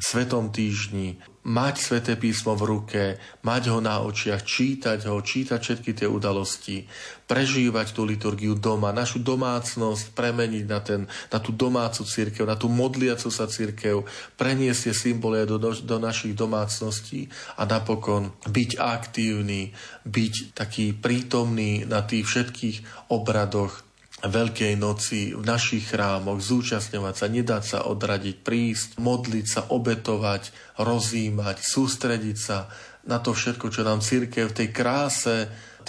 svetom 0.00 0.48
týždni 0.48 1.20
mať 1.48 1.74
sveté 1.80 2.12
písmo 2.20 2.52
v 2.52 2.62
ruke, 2.68 3.02
mať 3.40 3.72
ho 3.72 3.80
na 3.80 4.04
očiach, 4.04 4.44
čítať 4.44 5.08
ho, 5.08 5.16
čítať 5.24 5.56
všetky 5.56 5.96
tie 5.96 6.04
udalosti, 6.04 6.84
prežívať 7.24 7.96
tú 7.96 8.04
liturgiu 8.04 8.52
doma, 8.52 8.92
našu 8.92 9.24
domácnosť 9.24 10.12
premeniť 10.12 10.64
na, 10.68 10.80
ten, 10.84 11.08
na 11.32 11.38
tú 11.40 11.56
domácu 11.56 12.04
církev, 12.04 12.44
na 12.44 12.60
tú 12.60 12.68
modliacu 12.68 13.32
sa 13.32 13.48
církev, 13.48 14.04
preniesť 14.36 14.92
tie 14.92 14.94
symboly 14.94 15.48
do, 15.48 15.56
do 15.56 15.96
našich 15.96 16.36
domácností 16.36 17.32
a 17.56 17.64
napokon 17.64 18.36
byť 18.44 18.70
aktívny, 18.76 19.72
byť 20.04 20.34
taký 20.52 20.92
prítomný 20.92 21.88
na 21.88 22.04
tých 22.04 22.28
všetkých 22.28 23.08
obradoch 23.08 23.87
Veľkej 24.18 24.74
noci 24.74 25.30
v 25.30 25.46
našich 25.46 25.94
chrámoch, 25.94 26.42
zúčastňovať 26.42 27.14
sa, 27.14 27.26
nedať 27.30 27.62
sa 27.62 27.78
odradiť, 27.86 28.42
prísť, 28.42 28.98
modliť 28.98 29.46
sa, 29.46 29.60
obetovať, 29.70 30.74
rozímať, 30.74 31.62
sústrediť 31.62 32.38
sa 32.38 32.66
na 33.06 33.22
to 33.22 33.30
všetko, 33.30 33.70
čo 33.70 33.86
nám 33.86 34.02
církev 34.02 34.50
v 34.50 34.56
tej 34.58 34.68
kráse 34.74 35.36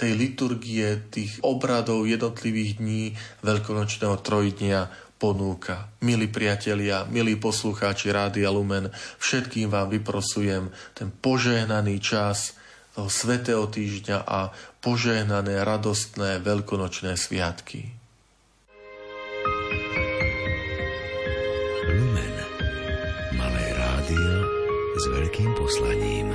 tej 0.00 0.16
liturgie, 0.16 1.12
tých 1.12 1.44
obradov 1.44 2.08
jednotlivých 2.08 2.80
dní 2.80 3.12
veľkonočného 3.44 4.16
trojdnia 4.24 4.88
ponúka. 5.20 5.92
Milí 6.00 6.32
priatelia, 6.32 7.04
milí 7.04 7.36
poslucháči 7.36 8.08
Rádia 8.08 8.48
Lumen, 8.48 8.88
všetkým 9.20 9.68
vám 9.68 9.92
vyprosujem 9.92 10.72
ten 10.96 11.12
požehnaný 11.12 12.00
čas 12.00 12.56
toho 12.96 13.12
svetého 13.12 13.68
týždňa 13.68 14.24
a 14.24 14.48
požehnané, 14.80 15.60
radostné 15.60 16.40
veľkonočné 16.40 17.20
sviatky. 17.20 17.99
S 25.00 25.08
veľkým 25.08 25.56
poslaním. 25.56 26.28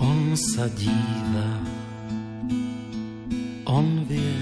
On 0.00 0.32
sa 0.32 0.72
díva, 0.72 1.52
on 3.68 4.08
vie, 4.08 4.40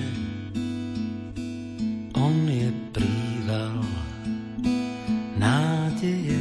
on 2.14 2.46
je 2.46 2.70
príval 2.94 3.82
nádeje. 5.42 6.37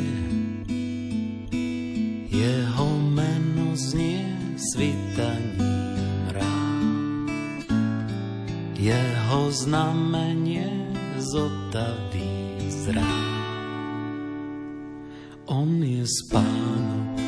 Jeho 9.37 9.53
znamenie 9.53 10.65
zotaví 11.21 12.57
zrá. 12.73 13.13
On 15.45 15.77
je 15.77 16.01
spánok 16.09 17.21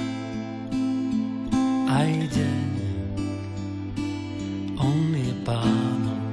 aj 1.86 2.11
deň. 2.34 2.72
On 4.81 5.02
je 5.14 5.34
pánom 5.45 6.26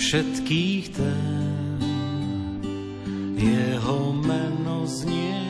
všetkých 0.00 0.96
tém. 0.96 1.76
Jeho 3.36 4.16
meno 4.16 4.88
znie. 4.88 5.44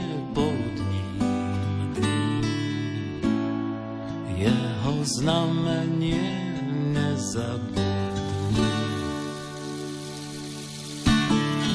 Jeho 4.35 4.95
znamenie 5.07 6.51
nezabudní. 6.91 8.06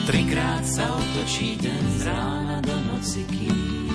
Trikrát 0.05 0.65
sa 0.65 0.89
otočí 0.97 1.57
den 1.61 1.85
z 1.97 2.09
rána 2.09 2.57
do 2.65 2.75
noci, 2.89 3.21
kým 3.29 3.89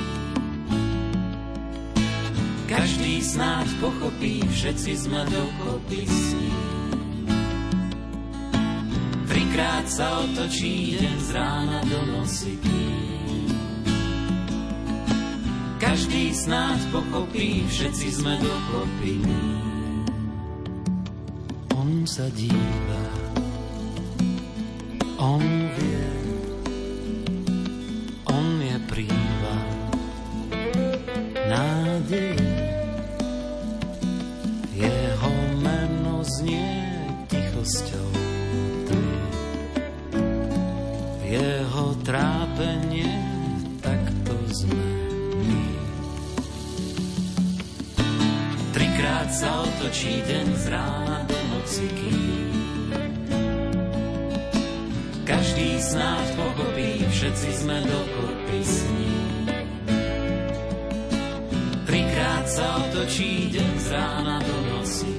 každý 2.67 3.23
snáď 3.23 3.67
pochopí, 3.79 4.43
všetci 4.47 4.93
sme 4.99 5.23
dokopy 5.27 6.03
s. 6.07 6.35
Trikrát 9.27 9.87
sa 9.87 10.23
otočí 10.23 10.99
deň 10.99 11.17
z 11.23 11.29
rána 11.35 11.79
do 11.87 12.01
kým 12.63 13.17
každý 15.77 16.35
snáď 16.35 16.81
pochopí, 16.93 17.65
všetci 17.69 18.09
sme 18.21 18.35
dokopy. 18.37 19.17
On 21.73 22.05
sa 22.05 22.29
díva, 22.33 23.05
on 25.17 25.66
trápenie 42.57 43.13
takto 43.85 44.33
sme 44.49 44.89
my. 45.45 45.65
Trikrát 48.73 49.29
sa 49.29 49.61
otočí 49.61 50.25
deň 50.25 50.47
z 50.57 50.65
rána 50.73 51.21
do 51.29 51.37
noci, 51.53 51.85
kým 51.93 52.49
Každý 55.29 55.77
snáď 55.85 56.27
pochopí, 56.33 57.05
všetci 57.13 57.51
sme 57.61 57.77
dokopy 57.85 58.61
s 58.65 58.77
ním. 58.89 59.45
Trikrát 61.85 62.45
sa 62.49 62.67
otočí 62.89 63.53
deň 63.53 63.73
z 63.77 63.87
rána 63.93 64.37
do 64.41 64.57
noci. 64.73 65.13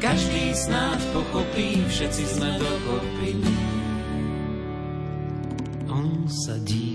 Každý 0.00 0.44
snáď 0.56 1.00
pochopí, 1.12 1.84
všetci 1.84 2.24
sme 2.24 2.50
dokopy. 2.56 3.65
Sa 6.26 6.58
díva, 6.58 6.85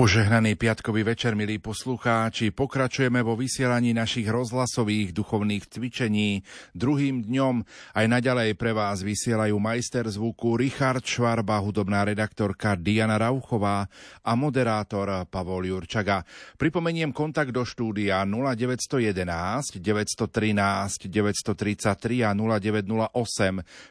Požehnaný 0.00 0.56
piatkový 0.56 1.04
večer, 1.04 1.36
milí 1.36 1.60
poslucháči, 1.60 2.56
pokračujeme 2.56 3.20
vo 3.20 3.36
vysielaní 3.36 3.92
našich 3.92 4.32
rozhlasových 4.32 5.12
duchovných 5.12 5.68
cvičení. 5.68 6.40
Druhým 6.72 7.28
dňom 7.28 7.60
aj 7.92 8.06
naďalej 8.08 8.56
pre 8.56 8.72
vás 8.72 9.04
vysielajú 9.04 9.60
majster 9.60 10.08
zvuku 10.08 10.56
Richard 10.56 11.04
Švarba, 11.04 11.60
hudobná 11.60 12.08
redaktorka 12.08 12.80
Diana 12.80 13.20
Rauchová 13.20 13.92
a 14.24 14.32
moderátor 14.40 15.28
Pavol 15.28 15.68
Jurčaga. 15.68 16.24
Pripomeniem 16.56 17.12
kontakt 17.12 17.52
do 17.52 17.68
štúdia 17.68 18.24
0911 18.24 19.84
913 19.84 21.12
933 21.12 22.24
a 22.24 22.32
0908 22.32 23.04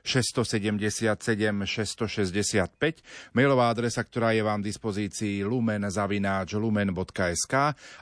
677 0.02 1.70
665, 1.70 3.38
mailová 3.38 3.70
adresa, 3.70 4.02
ktorá 4.02 4.34
je 4.34 4.42
vám 4.42 4.66
v 4.66 4.74
dispozícii 4.74 5.46
lumen 5.46 5.86
zavináč 6.00 6.56
lumen.sk 6.56 7.54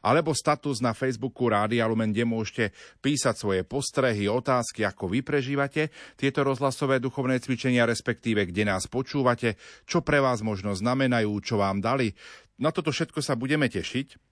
alebo 0.05 0.37
status 0.37 0.85
na 0.85 0.93
Facebooku 0.93 1.49
Rádia 1.49 1.89
Lumen, 1.89 2.13
kde 2.13 2.29
môžete 2.29 2.65
písať 3.01 3.33
svoje 3.33 3.61
postrehy, 3.65 4.29
otázky, 4.29 4.85
ako 4.85 5.09
vy 5.09 5.25
prežívate 5.25 5.89
tieto 6.13 6.45
rozhlasové 6.45 7.01
duchovné 7.01 7.41
cvičenia, 7.41 7.89
respektíve 7.89 8.45
kde 8.45 8.69
nás 8.69 8.85
počúvate, 8.85 9.57
čo 9.89 10.05
pre 10.05 10.21
vás 10.21 10.45
možno 10.45 10.77
znamenajú, 10.77 11.33
čo 11.41 11.57
vám 11.57 11.81
dali. 11.81 12.13
Na 12.61 12.69
toto 12.69 12.93
všetko 12.93 13.21
sa 13.25 13.33
budeme 13.33 13.65
tešiť. 13.65 14.26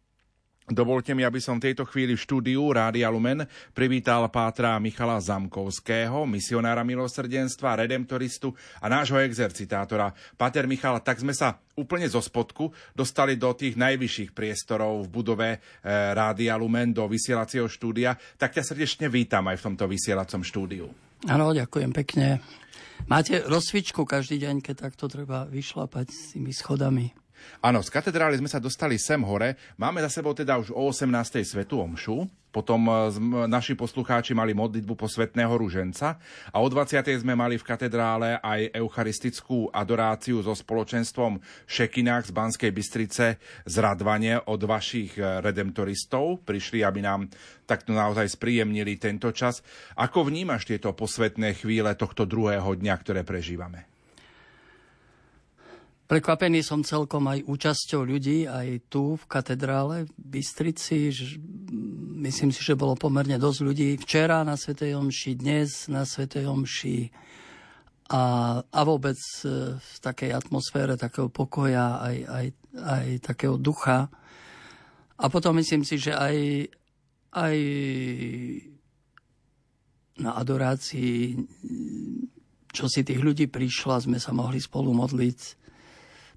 Dovolte 0.66 1.14
mi, 1.14 1.22
aby 1.22 1.38
som 1.38 1.62
v 1.62 1.70
tejto 1.70 1.86
chvíli 1.86 2.18
v 2.18 2.24
štúdiu 2.26 2.74
Rádia 2.74 3.06
Lumen 3.14 3.46
privítal 3.70 4.26
pátra 4.34 4.82
Michala 4.82 5.22
Zamkovského, 5.22 6.26
misionára 6.26 6.82
milosrdenstva, 6.82 7.86
redemptoristu 7.86 8.50
a 8.82 8.90
nášho 8.90 9.22
exercitátora. 9.22 10.10
Páter 10.34 10.66
Michal, 10.66 11.06
tak 11.06 11.22
sme 11.22 11.38
sa 11.38 11.62
úplne 11.78 12.10
zo 12.10 12.18
spodku 12.18 12.74
dostali 12.98 13.38
do 13.38 13.54
tých 13.54 13.78
najvyšších 13.78 14.34
priestorov 14.34 15.06
v 15.06 15.14
budove 15.14 15.50
e, 15.54 15.58
Rádia 16.18 16.58
Lumen, 16.58 16.98
do 16.98 17.06
vysielacieho 17.06 17.70
štúdia. 17.70 18.18
Tak 18.34 18.58
ťa 18.58 18.66
srdečne 18.66 19.06
vítam 19.06 19.46
aj 19.46 19.62
v 19.62 19.66
tomto 19.70 19.86
vysielacom 19.86 20.42
štúdiu. 20.42 20.90
Áno, 21.30 21.54
ďakujem 21.54 21.94
pekne. 21.94 22.42
Máte 23.06 23.46
rozcvičku 23.46 24.02
každý 24.02 24.42
deň, 24.42 24.66
keď 24.66 24.90
takto 24.90 25.06
treba 25.06 25.46
vyšlapať 25.46 26.08
s 26.10 26.34
tými 26.34 26.50
schodami. 26.50 27.25
Áno, 27.64 27.82
z 27.82 27.90
katedrály 27.90 28.38
sme 28.38 28.52
sa 28.52 28.62
dostali 28.62 29.00
sem 29.00 29.22
hore. 29.24 29.58
Máme 29.80 30.04
za 30.06 30.22
sebou 30.22 30.36
teda 30.36 30.60
už 30.60 30.72
o 30.72 30.90
18. 30.90 31.42
svetu 31.44 31.82
omšu. 31.82 32.28
Potom 32.56 32.88
e, 32.88 33.12
naši 33.52 33.76
poslucháči 33.76 34.32
mali 34.32 34.56
modlitbu 34.56 34.96
posvetného 34.96 35.52
ruženca 35.60 36.16
a 36.56 36.58
o 36.64 36.68
20. 36.72 37.04
sme 37.20 37.36
mali 37.36 37.60
v 37.60 37.68
katedrále 37.68 38.40
aj 38.40 38.72
eucharistickú 38.80 39.76
adoráciu 39.76 40.40
so 40.40 40.56
spoločenstvom 40.56 41.44
Šekinách 41.68 42.32
z 42.32 42.32
Banskej 42.32 42.72
Bystrice 42.72 43.36
z 43.68 43.76
od 44.48 44.62
vašich 44.64 45.20
e, 45.20 45.44
redemptoristov. 45.44 46.48
Prišli, 46.48 46.80
aby 46.80 47.04
nám 47.04 47.28
takto 47.68 47.92
naozaj 47.92 48.40
spríjemnili 48.40 48.96
tento 48.96 49.36
čas. 49.36 49.60
Ako 50.00 50.24
vnímaš 50.24 50.64
tieto 50.64 50.96
posvetné 50.96 51.60
chvíle 51.60 51.92
tohto 52.00 52.24
druhého 52.24 52.72
dňa, 52.80 52.96
ktoré 53.04 53.28
prežívame? 53.28 53.95
Prekvapený 56.06 56.62
som 56.62 56.86
celkom 56.86 57.26
aj 57.26 57.50
účasťou 57.50 58.06
ľudí, 58.06 58.46
aj 58.46 58.94
tu 58.94 59.18
v 59.18 59.26
katedrále 59.26 60.06
v 60.06 60.38
Bystrici. 60.38 61.10
Myslím 62.22 62.54
si, 62.54 62.62
že 62.62 62.78
bolo 62.78 62.94
pomerne 62.94 63.42
dosť 63.42 63.60
ľudí 63.66 63.90
včera 63.98 64.46
na 64.46 64.54
Svetej 64.54 64.94
Omši, 65.02 65.32
dnes 65.34 65.90
na 65.90 66.06
Svetej 66.06 66.46
Omši 66.46 67.10
a, 68.14 68.22
a 68.62 68.80
vôbec 68.86 69.18
e, 69.18 69.82
v 69.82 69.96
takej 69.98 70.30
atmosfére 70.30 70.94
takého 70.94 71.26
pokoja, 71.26 71.98
aj, 71.98 72.18
aj, 72.30 72.46
aj 72.86 73.06
takého 73.26 73.58
ducha. 73.58 74.06
A 75.18 75.26
potom 75.26 75.58
myslím 75.58 75.82
si, 75.82 75.98
že 75.98 76.14
aj, 76.14 76.70
aj 77.34 77.58
na 80.22 80.38
adorácii, 80.38 81.34
čo 82.70 82.86
si 82.86 83.02
tých 83.02 83.26
ľudí 83.26 83.50
prišla, 83.50 84.06
sme 84.06 84.22
sa 84.22 84.38
mohli 84.38 84.62
spolu 84.62 84.94
modliť 84.94 85.65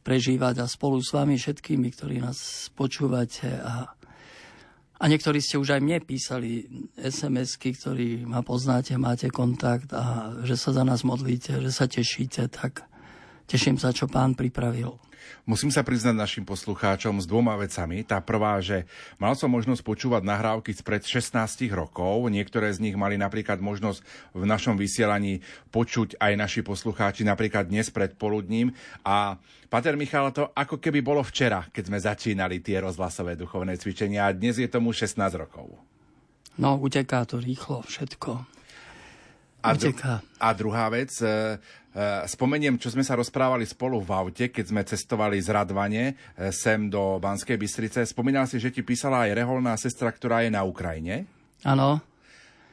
prežívať 0.01 0.65
a 0.65 0.67
spolu 0.67 0.99
s 1.05 1.13
vami 1.13 1.37
všetkými, 1.37 1.93
ktorí 1.93 2.25
nás 2.25 2.73
počúvate 2.73 3.61
a, 3.61 3.93
a 4.97 5.05
niektorí 5.05 5.45
ste 5.45 5.61
už 5.61 5.77
aj 5.77 5.81
mne 5.85 6.01
písali 6.01 6.65
SMS-ky, 6.97 7.77
ktorí 7.77 8.25
ma 8.25 8.41
poznáte, 8.41 8.97
máte 8.97 9.29
kontakt 9.29 9.93
a 9.93 10.33
že 10.49 10.57
sa 10.57 10.73
za 10.73 10.83
nás 10.89 11.05
modlíte, 11.05 11.61
že 11.61 11.71
sa 11.71 11.85
tešíte, 11.85 12.49
tak 12.49 12.88
teším 13.49 13.81
sa, 13.81 13.91
čo 13.91 14.05
pán 14.05 14.37
pripravil. 14.37 15.01
Musím 15.49 15.73
sa 15.73 15.81
priznať 15.81 16.13
našim 16.13 16.45
poslucháčom 16.45 17.21
s 17.21 17.25
dvoma 17.25 17.57
vecami. 17.57 18.05
Tá 18.05 18.21
prvá, 18.21 18.61
že 18.61 18.85
mal 19.17 19.33
som 19.33 19.49
možnosť 19.49 19.81
počúvať 19.81 20.21
nahrávky 20.21 20.77
spred 20.77 21.01
16 21.05 21.73
rokov. 21.73 22.29
Niektoré 22.29 22.69
z 22.69 22.85
nich 22.85 22.97
mali 23.01 23.17
napríklad 23.17 23.57
možnosť 23.57 24.05
v 24.37 24.45
našom 24.45 24.77
vysielaní 24.77 25.41
počuť 25.73 26.21
aj 26.21 26.33
naši 26.37 26.61
poslucháči 26.61 27.25
napríklad 27.25 27.65
dnes 27.65 27.89
pred 27.89 28.13
poludním. 28.13 28.77
A 29.09 29.41
Pater 29.73 29.97
Michal, 29.97 30.33
to 30.37 30.53
ako 30.53 30.81
keby 30.81 31.01
bolo 31.01 31.25
včera, 31.25 31.65
keď 31.73 31.85
sme 31.89 31.99
začínali 32.01 32.61
tie 32.61 32.85
rozhlasové 32.85 33.33
duchovné 33.33 33.81
cvičenia 33.81 34.29
a 34.29 34.37
dnes 34.37 34.61
je 34.61 34.69
tomu 34.69 34.93
16 34.93 35.17
rokov. 35.33 35.81
No, 36.61 36.77
uteká 36.77 37.25
to 37.25 37.41
rýchlo 37.41 37.85
všetko. 37.89 38.58
A, 39.59 39.75
dru- 39.75 39.95
a 40.39 40.49
druhá 40.55 40.87
vec, 40.87 41.11
e, 41.19 41.59
Eh, 41.99 42.31
spomeniem, 42.31 42.79
čo 42.79 42.95
sme 42.95 43.03
sa 43.03 43.19
rozprávali 43.19 43.67
spolu 43.67 43.99
v 43.99 44.15
aute, 44.15 44.55
keď 44.55 44.65
sme 44.71 44.87
cestovali 44.87 45.43
z 45.43 45.51
Radvane 45.51 46.15
eh, 46.15 46.55
sem 46.55 46.87
do 46.87 47.19
Banskej 47.19 47.59
Bystrice. 47.59 48.07
Spomínal 48.07 48.47
si, 48.47 48.63
že 48.63 48.71
ti 48.71 48.87
písala 48.87 49.27
aj 49.27 49.35
reholná 49.35 49.75
sestra, 49.75 50.15
ktorá 50.15 50.47
je 50.47 50.55
na 50.55 50.63
Ukrajine. 50.63 51.27
Áno. 51.67 51.99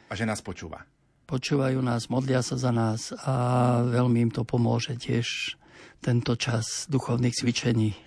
A 0.06 0.14
že 0.14 0.30
nás 0.30 0.46
počúva. 0.46 0.86
Počúvajú 1.26 1.82
nás, 1.82 2.06
modlia 2.06 2.46
sa 2.46 2.54
za 2.54 2.70
nás 2.70 3.10
a 3.26 3.34
veľmi 3.82 4.30
im 4.30 4.32
to 4.36 4.46
pomôže 4.46 4.94
tiež 4.94 5.58
tento 6.06 6.38
čas 6.38 6.86
duchovných 6.86 7.34
cvičení. 7.34 7.98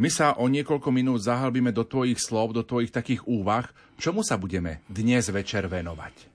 My 0.00 0.08
sa 0.08 0.40
o 0.40 0.48
niekoľko 0.48 0.88
minút 0.88 1.20
zahalbíme 1.20 1.68
do 1.68 1.84
tvojich 1.84 2.16
slov, 2.16 2.56
do 2.56 2.64
tvojich 2.64 2.88
takých 2.88 3.28
úvah. 3.28 3.68
Čomu 4.00 4.24
sa 4.24 4.40
budeme 4.40 4.80
dnes 4.88 5.28
večer 5.28 5.68
venovať? 5.68 6.31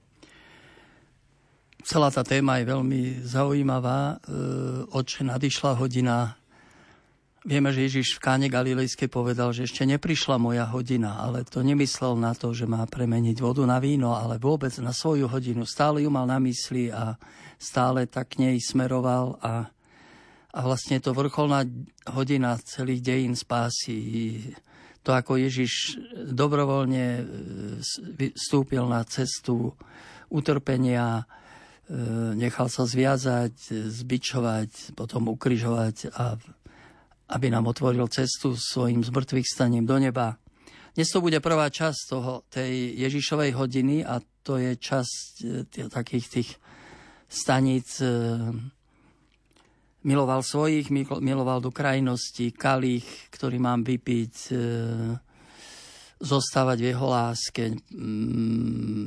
Celá 1.87 2.11
tá 2.11 2.27
téma 2.27 2.59
je 2.59 2.67
veľmi 2.67 3.23
zaujímavá. 3.23 4.19
E, 4.19 4.35
oče, 4.91 5.23
nadišla 5.23 5.79
hodina 5.79 6.35
Vieme, 7.47 7.71
že 7.71 7.87
Ježiš 7.87 8.19
v 8.19 8.23
káne 8.27 8.47
Galilejskej 8.51 9.07
povedal, 9.07 9.55
že 9.55 9.63
ešte 9.63 9.87
neprišla 9.87 10.35
moja 10.35 10.67
hodina, 10.67 11.15
ale 11.15 11.47
to 11.47 11.63
nemyslel 11.63 12.19
na 12.19 12.35
to, 12.35 12.51
že 12.51 12.67
má 12.67 12.83
premeniť 12.83 13.39
vodu 13.39 13.63
na 13.63 13.79
víno, 13.79 14.11
ale 14.11 14.35
vôbec 14.35 14.75
na 14.83 14.91
svoju 14.91 15.31
hodinu. 15.31 15.63
Stále 15.63 16.03
ju 16.03 16.11
mal 16.11 16.27
na 16.27 16.43
mysli 16.43 16.91
a 16.91 17.15
stále 17.55 18.03
tak 18.03 18.35
k 18.35 18.43
nej 18.43 18.59
smeroval 18.59 19.39
a, 19.39 19.63
a 20.51 20.59
vlastne 20.59 20.99
to 20.99 21.15
vrcholná 21.15 21.63
hodina 22.11 22.59
celých 22.59 23.15
dejín 23.15 23.31
spásy. 23.39 23.95
To, 25.07 25.15
ako 25.15 25.39
Ježiš 25.39 26.03
dobrovoľne 26.35 27.05
e, 27.15 27.23
vstúpil 28.35 28.83
na 28.91 29.07
cestu 29.07 29.71
utrpenia, 30.27 31.23
nechal 32.35 32.67
sa 32.67 32.83
zviazať, 32.83 33.71
zbičovať, 33.87 34.91
potom 34.99 35.31
ukryžovať 35.31 36.11
a 36.11 36.35
aby 37.27 37.47
nám 37.51 37.67
otvoril 37.67 38.07
cestu 38.07 38.55
svojim 38.55 39.03
zmrtvých 39.03 39.47
staním 39.47 39.83
do 39.83 39.99
neba. 39.99 40.39
Dnes 40.95 41.11
to 41.13 41.21
bude 41.21 41.37
prvá 41.43 41.69
časť 41.69 41.99
toho, 42.09 42.41
tej 42.49 42.97
Ježišovej 42.97 43.51
hodiny 43.53 44.01
a 44.01 44.17
to 44.41 44.57
je 44.57 44.73
časť 44.73 45.31
e, 45.43 45.47
tých, 45.69 45.87
takých 45.93 46.25
tých 46.25 46.49
staníc. 47.29 48.01
E, 48.01 48.09
miloval 50.07 50.41
svojich, 50.41 50.89
miloval 51.21 51.59
do 51.59 51.69
krajnosti, 51.69 52.55
kalich, 52.55 53.05
ktorý 53.29 53.59
mám 53.61 53.85
vypiť, 53.85 54.33
e, 54.49 54.57
zostávať 56.17 56.77
v 56.81 56.87
jeho 56.89 57.07
láske, 57.13 57.63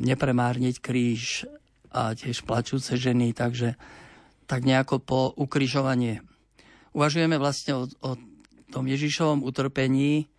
nepremárniť 0.07 0.79
kríž 0.79 1.43
a 1.91 2.15
tiež 2.15 2.47
plačúce 2.47 2.95
ženy, 2.95 3.35
takže 3.35 3.75
tak 4.47 4.67
nejako 4.67 4.99
po 5.03 5.21
ukrižovanie 5.35 6.23
uvažujeme 6.95 7.39
vlastne 7.39 7.73
o, 7.79 7.83
o 8.03 8.11
tom 8.71 8.87
Ježišovom 8.87 9.43
utrpení, 9.47 10.31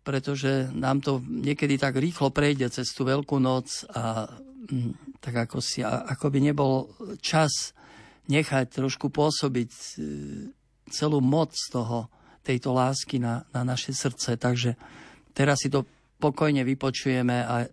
pretože 0.00 0.72
nám 0.72 1.04
to 1.04 1.20
niekedy 1.24 1.76
tak 1.76 1.96
rýchlo 2.00 2.32
prejde 2.32 2.72
cez 2.72 2.88
tú 2.96 3.04
veľkú 3.04 3.36
noc 3.36 3.84
a 3.92 4.28
mm, 4.72 5.20
tak 5.20 5.48
ako, 5.48 5.60
si, 5.60 5.84
ako 5.84 6.32
by 6.32 6.38
nebol 6.40 6.88
čas 7.20 7.76
nechať 8.32 8.80
trošku 8.80 9.12
pôsobiť 9.12 9.70
e, 9.72 9.84
celú 10.88 11.20
moc 11.20 11.52
toho, 11.68 12.08
tejto 12.40 12.72
lásky 12.72 13.20
na, 13.20 13.44
na 13.52 13.62
naše 13.68 13.92
srdce. 13.92 14.40
Takže 14.40 14.72
teraz 15.36 15.60
si 15.60 15.68
to 15.68 15.84
pokojne 16.16 16.64
vypočujeme 16.64 17.36
a 17.44 17.68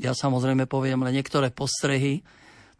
ja 0.00 0.12
samozrejme 0.12 0.68
poviem 0.68 1.00
len 1.04 1.16
niektoré 1.16 1.48
postrehy, 1.48 2.20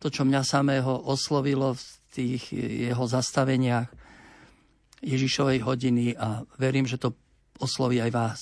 to, 0.03 0.11
čo 0.11 0.27
mňa 0.27 0.43
samého 0.43 0.91
oslovilo 1.07 1.79
v 1.79 1.83
tých 2.11 2.51
jeho 2.91 3.07
zastaveniach 3.07 3.87
Ježišovej 4.99 5.63
hodiny 5.63 6.19
a 6.19 6.43
verím, 6.59 6.91
že 6.91 6.99
to 6.99 7.15
osloví 7.63 8.03
aj 8.03 8.11
vás. 8.11 8.41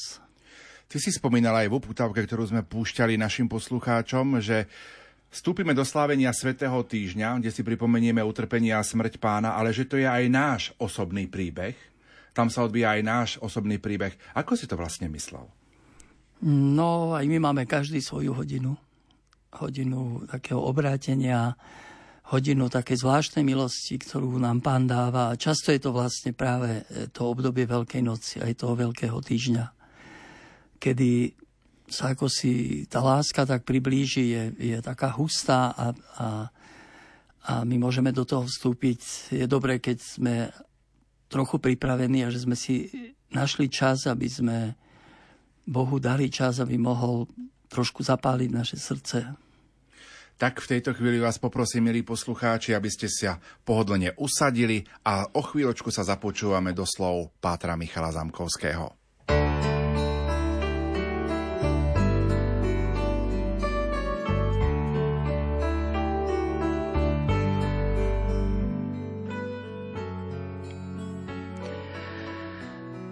Ty 0.89 0.97
si 0.99 1.13
spomínal 1.13 1.55
aj 1.55 1.69
v 1.69 1.77
uputavke, 1.77 2.25
ktorú 2.25 2.49
sme 2.49 2.65
púšťali 2.65 3.21
našim 3.21 3.47
poslucháčom, 3.47 4.41
že 4.41 4.67
vstúpime 5.31 5.77
do 5.77 5.85
slávenia 5.85 6.35
Svetého 6.35 6.81
týždňa, 6.83 7.39
kde 7.39 7.53
si 7.53 7.63
pripomenieme 7.63 8.25
utrpenie 8.25 8.75
a 8.75 8.83
smrť 8.83 9.21
pána, 9.21 9.55
ale 9.55 9.71
že 9.71 9.87
to 9.87 10.01
je 10.01 10.09
aj 10.09 10.25
náš 10.33 10.63
osobný 10.81 11.29
príbeh. 11.29 11.77
Tam 12.35 12.49
sa 12.49 12.65
odvíja 12.67 12.99
aj 12.99 13.03
náš 13.05 13.31
osobný 13.39 13.79
príbeh. 13.79 14.17
Ako 14.35 14.57
si 14.57 14.67
to 14.67 14.75
vlastne 14.75 15.07
myslel? 15.13 15.47
No, 16.49 17.13
aj 17.13 17.29
my 17.29 17.39
máme 17.39 17.69
každý 17.69 18.01
svoju 18.01 18.33
hodinu. 18.33 18.75
Hodinu 19.51 20.31
takého 20.31 20.63
obrátenia, 20.63 21.59
hodinu 22.31 22.71
také 22.71 22.95
zvláštnej 22.95 23.43
milosti, 23.43 23.99
ktorú 23.99 24.39
nám 24.39 24.63
pán 24.63 24.87
dáva. 24.87 25.35
Často 25.35 25.75
je 25.75 25.83
to 25.83 25.91
vlastne 25.91 26.31
práve 26.31 26.87
e, 26.87 27.11
to 27.11 27.27
obdobie 27.27 27.67
Veľkej 27.67 28.03
noci, 28.07 28.39
aj 28.39 28.63
toho 28.63 28.79
Veľkého 28.79 29.19
týždňa, 29.19 29.65
kedy 30.79 31.35
sa 31.91 32.15
ako 32.15 32.31
si 32.31 32.87
tá 32.87 33.03
láska 33.03 33.43
tak 33.43 33.67
priblíži, 33.67 34.31
je, 34.31 34.43
je 34.55 34.79
taká 34.79 35.11
hustá 35.19 35.75
a, 35.75 35.87
a, 35.91 36.29
a 37.43 37.53
my 37.67 37.83
môžeme 37.83 38.15
do 38.15 38.23
toho 38.23 38.47
vstúpiť. 38.47 39.35
Je 39.35 39.47
dobré, 39.51 39.83
keď 39.83 39.99
sme 39.99 40.35
trochu 41.27 41.59
pripravení 41.59 42.23
a 42.23 42.31
že 42.31 42.47
sme 42.47 42.55
si 42.55 42.87
našli 43.35 43.67
čas, 43.67 44.07
aby 44.07 44.31
sme 44.31 44.79
Bohu 45.67 45.99
dali 45.99 46.31
čas, 46.31 46.63
aby 46.63 46.79
mohol 46.79 47.27
trošku 47.71 48.03
zapáliť 48.03 48.51
naše 48.51 48.77
srdce 48.77 49.39
tak 50.41 50.65
v 50.65 50.71
tejto 50.73 50.97
chvíli 50.97 51.21
vás 51.21 51.37
poprosím, 51.37 51.93
milí 51.93 52.01
poslucháči, 52.01 52.73
aby 52.73 52.89
ste 52.89 53.13
sa 53.13 53.37
pohodlne 53.61 54.17
usadili 54.17 54.89
a 55.05 55.29
o 55.37 55.45
chvíľočku 55.45 55.93
sa 55.93 56.01
započúvame 56.01 56.73
do 56.73 56.89
slov 56.89 57.37
Pátra 57.45 57.77
Michala 57.77 58.09
Zamkovského. 58.09 58.97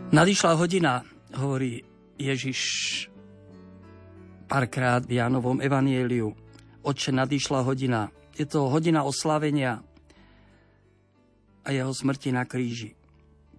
Nadišla 0.08 0.56
hodina, 0.56 1.04
hovorí 1.36 1.84
Ježiš 2.16 2.58
párkrát 4.48 5.04
v 5.04 5.20
Jánovom 5.20 5.60
evanieliu 5.60 6.32
Oče, 6.80 7.12
nadišla 7.12 7.60
hodina. 7.68 8.08
Je 8.32 8.48
to 8.48 8.72
hodina 8.72 9.04
oslávenia 9.04 9.84
a 11.60 11.68
jeho 11.68 11.92
smrti 11.92 12.32
na 12.32 12.48
kríži. 12.48 12.96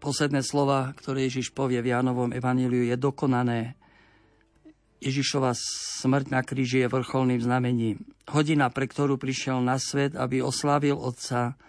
Posledné 0.02 0.42
slova, 0.42 0.98
ktoré 0.98 1.30
Ježiš 1.30 1.54
povie 1.54 1.78
v 1.84 1.94
Jánovom 1.94 2.34
evaníliu, 2.34 2.90
je 2.90 2.98
dokonané. 2.98 3.78
Ježišova 4.98 5.54
smrť 6.02 6.34
na 6.34 6.42
kríži 6.42 6.82
je 6.82 6.90
vrcholným 6.90 7.38
znamením. 7.38 8.02
Hodina, 8.32 8.74
pre 8.74 8.90
ktorú 8.90 9.22
prišiel 9.22 9.62
na 9.62 9.78
svet, 9.78 10.18
aby 10.18 10.42
oslávil 10.42 10.98
Otca, 10.98 11.60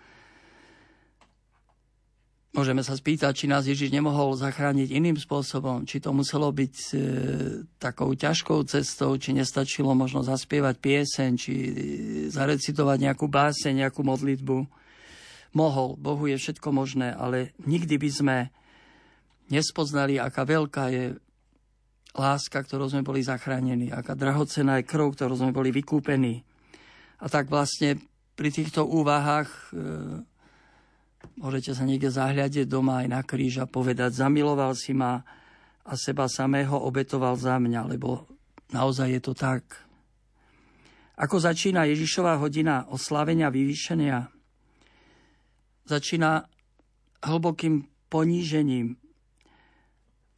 Môžeme 2.51 2.83
sa 2.83 2.99
spýtať, 2.99 3.31
či 3.31 3.47
nás 3.47 3.63
Ježiš 3.63 3.95
nemohol 3.95 4.35
zachrániť 4.35 4.91
iným 4.91 5.15
spôsobom, 5.15 5.87
či 5.87 6.03
to 6.03 6.11
muselo 6.11 6.51
byť 6.51 6.75
e, 6.75 6.95
takou 7.79 8.11
ťažkou 8.11 8.67
cestou, 8.67 9.15
či 9.23 9.31
nestačilo 9.31 9.95
možno 9.95 10.27
zaspievať 10.27 10.83
pieseň, 10.83 11.31
či 11.39 11.53
e, 11.55 11.71
zarecitovať 12.27 13.07
nejakú 13.07 13.31
báseň, 13.31 13.87
nejakú 13.87 14.03
modlitbu. 14.03 14.67
Mohol, 15.55 15.95
Bohu 15.95 16.27
je 16.27 16.43
všetko 16.43 16.75
možné, 16.75 17.15
ale 17.15 17.55
nikdy 17.63 17.95
by 18.03 18.11
sme 18.11 18.37
nespoznali, 19.47 20.19
aká 20.19 20.43
veľká 20.43 20.85
je 20.91 21.05
láska, 22.19 22.67
ktorou 22.67 22.91
sme 22.91 23.07
boli 23.07 23.23
zachránení, 23.23 23.95
aká 23.95 24.19
drahocená 24.19 24.83
je 24.83 24.91
krv, 24.91 25.15
ktorou 25.15 25.39
sme 25.39 25.55
boli 25.55 25.71
vykúpení. 25.71 26.43
A 27.23 27.31
tak 27.31 27.47
vlastne 27.47 28.03
pri 28.35 28.51
týchto 28.51 28.83
úvahách 28.91 29.47
e, 29.47 29.63
Môžete 31.41 31.73
sa 31.73 31.89
niekde 31.89 32.13
zahľadiť 32.13 32.69
doma 32.69 33.05
aj 33.05 33.09
na 33.09 33.21
kríž 33.25 33.65
a 33.65 33.67
povedať, 33.69 34.13
zamiloval 34.13 34.77
si 34.77 34.93
ma 34.93 35.25
a 35.85 35.93
seba 35.97 36.29
samého 36.29 36.77
obetoval 36.77 37.37
za 37.41 37.57
mňa, 37.57 37.89
lebo 37.89 38.29
naozaj 38.73 39.09
je 39.17 39.21
to 39.25 39.33
tak. 39.33 39.65
Ako 41.21 41.37
začína 41.37 41.85
Ježišová 41.89 42.41
hodina 42.41 42.89
oslávenia 42.89 43.53
vyvýšenia? 43.53 44.33
Začína 45.85 46.49
hlbokým 47.21 47.85
ponížením, 48.09 48.97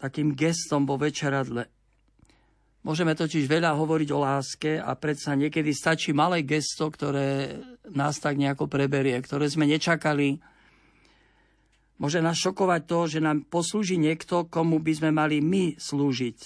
takým 0.03 0.35
gestom 0.35 0.83
vo 0.83 0.99
večeradle. 0.99 1.71
Môžeme 2.83 3.15
totiž 3.15 3.47
veľa 3.47 3.79
hovoriť 3.79 4.09
o 4.11 4.19
láske 4.19 4.83
a 4.83 4.91
predsa 4.99 5.39
niekedy 5.39 5.71
stačí 5.71 6.11
malé 6.11 6.43
gesto, 6.43 6.91
ktoré 6.91 7.63
nás 7.95 8.19
tak 8.19 8.35
nejako 8.35 8.67
preberie, 8.67 9.15
ktoré 9.23 9.47
sme 9.47 9.71
nečakali, 9.71 10.43
Môže 12.01 12.25
nás 12.25 12.39
šokovať 12.41 12.83
to, 12.89 12.99
že 13.09 13.21
nám 13.21 13.45
poslúži 13.47 14.01
niekto, 14.01 14.49
komu 14.49 14.81
by 14.81 14.93
sme 14.97 15.11
mali 15.13 15.45
my 15.45 15.77
slúžiť. 15.77 16.39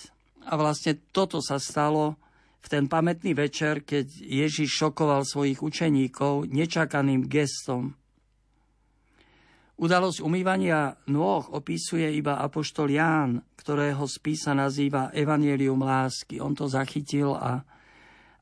A 0.46 0.54
vlastne 0.54 0.98
toto 1.10 1.42
sa 1.42 1.58
stalo 1.58 2.18
v 2.62 2.66
ten 2.66 2.90
pamätný 2.90 3.30
večer, 3.30 3.86
keď 3.86 4.10
Ježiš 4.10 4.74
šokoval 4.74 5.22
svojich 5.22 5.62
učeníkov 5.62 6.50
nečakaným 6.50 7.26
gestom. 7.30 7.94
Udalosť 9.76 10.24
umývania 10.24 10.96
nôh 11.04 11.44
opisuje 11.52 12.08
iba 12.16 12.40
apoštol 12.40 12.88
Ján, 12.96 13.44
ktorého 13.60 14.08
spísa 14.08 14.56
nazýva 14.56 15.12
Evangelium 15.12 15.84
lásky. 15.84 16.40
On 16.40 16.56
to 16.56 16.64
zachytil 16.64 17.36
a, 17.36 17.60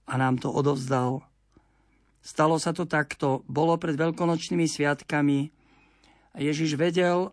a 0.07 0.15
nám 0.15 0.39
to 0.39 0.47
odovzdal. 0.47 1.27
Stalo 2.23 2.57
sa 2.63 2.71
to 2.71 2.87
takto. 2.87 3.43
Bolo 3.51 3.75
pred 3.83 3.99
veľkonočnými 3.99 4.65
sviatkami 4.65 5.51
Ježiš 6.39 6.75
vedel, 6.75 7.31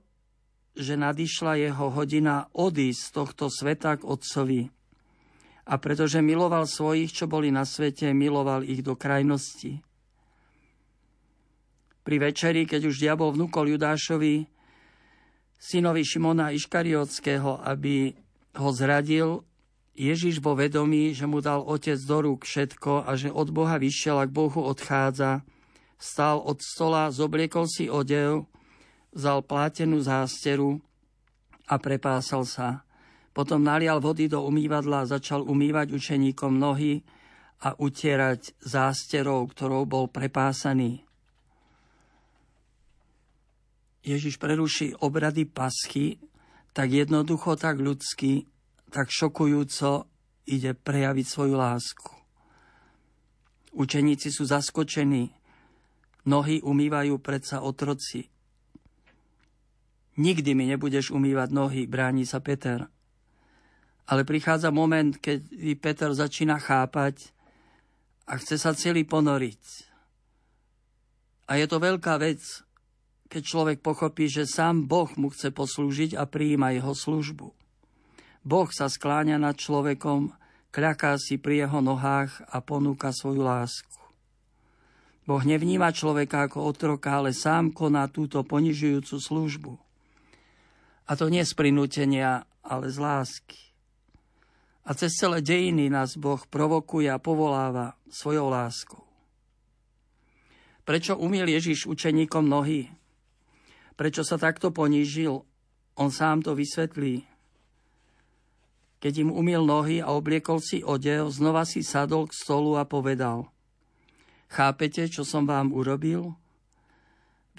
že 0.78 0.96
nadišla 0.96 1.60
jeho 1.60 1.92
hodina 1.92 2.48
odísť 2.54 3.02
z 3.02 3.10
tohto 3.12 3.46
sveta 3.52 4.00
k 4.00 4.08
Otcovi. 4.08 4.62
A 5.68 5.78
pretože 5.78 6.24
miloval 6.24 6.66
svojich, 6.66 7.12
čo 7.12 7.26
boli 7.30 7.54
na 7.54 7.66
svete, 7.68 8.14
miloval 8.14 8.66
ich 8.66 8.82
do 8.82 8.98
krajnosti. 8.98 9.82
Pri 12.02 12.18
večeri, 12.18 12.66
keď 12.66 12.82
už 12.90 12.98
diabol 12.98 13.34
vnúkol 13.38 13.78
Judášovi, 13.78 14.50
synovi 15.62 16.02
Šimona 16.02 16.50
Iškariotského, 16.50 17.62
aby 17.62 18.18
ho 18.58 18.70
zradil, 18.74 19.46
Ježiš 19.94 20.42
vo 20.42 20.58
vedomí, 20.58 21.14
že 21.14 21.30
mu 21.30 21.44
dal 21.44 21.62
otec 21.62 22.00
do 22.02 22.18
rúk 22.26 22.48
všetko 22.48 23.06
a 23.06 23.12
že 23.14 23.30
od 23.30 23.54
Boha 23.54 23.78
vyšiel 23.78 24.18
a 24.18 24.26
k 24.26 24.34
Bohu 24.34 24.66
odchádza, 24.66 25.46
stal 26.02 26.42
od 26.42 26.58
stola, 26.64 27.14
zobliekol 27.14 27.70
si 27.70 27.86
odev, 27.86 28.50
vzal 29.12 29.44
plátenú 29.44 30.00
zásteru 30.00 30.80
a 31.68 31.76
prepásal 31.80 32.48
sa. 32.48 32.84
Potom 33.32 33.64
nalial 33.64 34.04
vody 34.04 34.28
do 34.28 34.44
umývadla 34.44 35.08
a 35.08 35.12
začal 35.16 35.44
umývať 35.48 35.96
učeníkom 35.96 36.60
nohy 36.60 37.04
a 37.64 37.78
utierať 37.78 38.60
zásterou, 38.60 39.48
ktorou 39.48 39.88
bol 39.88 40.12
prepásaný. 40.12 41.06
Ježiš 44.02 44.42
preruší 44.42 44.98
obrady 44.98 45.46
paschy 45.46 46.18
tak 46.74 46.90
jednoducho, 46.90 47.60
tak 47.60 47.84
ľudsky, 47.84 48.48
tak 48.90 49.12
šokujúco 49.12 50.08
ide 50.48 50.74
prejaviť 50.74 51.26
svoju 51.28 51.56
lásku. 51.56 52.12
Učeníci 53.72 54.32
sú 54.32 54.44
zaskočení, 54.48 55.32
nohy 56.28 56.60
umývajú 56.64 57.20
predsa 57.24 57.64
otroci. 57.64 58.31
Nikdy 60.20 60.52
mi 60.52 60.68
nebudeš 60.68 61.16
umývať 61.16 61.50
nohy, 61.56 61.88
bráni 61.88 62.28
sa 62.28 62.44
Peter. 62.44 62.84
Ale 64.10 64.28
prichádza 64.28 64.68
moment, 64.68 65.16
keď 65.16 65.40
Peter 65.80 66.12
začína 66.12 66.60
chápať 66.60 67.32
a 68.28 68.36
chce 68.36 68.60
sa 68.60 68.76
celý 68.76 69.08
ponoriť. 69.08 69.88
A 71.48 71.60
je 71.60 71.66
to 71.68 71.80
veľká 71.80 72.20
vec, 72.20 72.44
keď 73.32 73.42
človek 73.44 73.78
pochopí, 73.80 74.28
že 74.28 74.44
sám 74.44 74.84
Boh 74.88 75.08
mu 75.16 75.32
chce 75.32 75.56
poslúžiť 75.56 76.20
a 76.20 76.28
prijíma 76.28 76.76
jeho 76.76 76.92
službu. 76.92 77.48
Boh 78.44 78.70
sa 78.74 78.92
skláňa 78.92 79.40
nad 79.40 79.56
človekom, 79.56 80.36
kľaká 80.76 81.16
si 81.16 81.40
pri 81.40 81.68
jeho 81.68 81.80
nohách 81.80 82.44
a 82.52 82.60
ponúka 82.60 83.16
svoju 83.16 83.48
lásku. 83.48 84.00
Boh 85.24 85.44
nevníma 85.46 85.96
človeka 85.96 86.50
ako 86.50 86.68
otroka, 86.68 87.16
ale 87.16 87.32
sám 87.32 87.72
koná 87.72 88.10
túto 88.12 88.44
ponižujúcu 88.44 89.16
službu. 89.16 89.91
A 91.12 91.20
to 91.20 91.28
nie 91.28 91.44
z 91.44 91.52
prinútenia, 91.60 92.48
ale 92.64 92.88
z 92.88 92.96
lásky. 92.96 93.60
A 94.88 94.96
cez 94.96 95.12
celé 95.20 95.44
dejiny 95.44 95.92
nás 95.92 96.16
Boh 96.16 96.40
provokuje 96.48 97.12
a 97.12 97.20
povoláva 97.20 98.00
svojou 98.08 98.48
láskou. 98.48 99.04
Prečo 100.88 101.20
umiel 101.20 101.52
Ježiš 101.52 101.84
učeníkom 101.84 102.48
nohy? 102.48 102.88
Prečo 104.00 104.24
sa 104.24 104.40
takto 104.40 104.72
ponížil? 104.72 105.44
On 106.00 106.10
sám 106.10 106.48
to 106.48 106.56
vysvetlí. 106.56 107.28
Keď 109.04 109.14
im 109.28 109.36
umiel 109.36 109.68
nohy 109.68 110.00
a 110.00 110.16
obliekol 110.16 110.64
si 110.64 110.80
odev, 110.80 111.28
znova 111.28 111.68
si 111.68 111.84
sadol 111.84 112.32
k 112.32 112.40
stolu 112.40 112.80
a 112.80 112.88
povedal 112.88 113.52
Chápete, 114.48 115.12
čo 115.12 115.28
som 115.28 115.44
vám 115.44 115.76
urobil? 115.76 116.40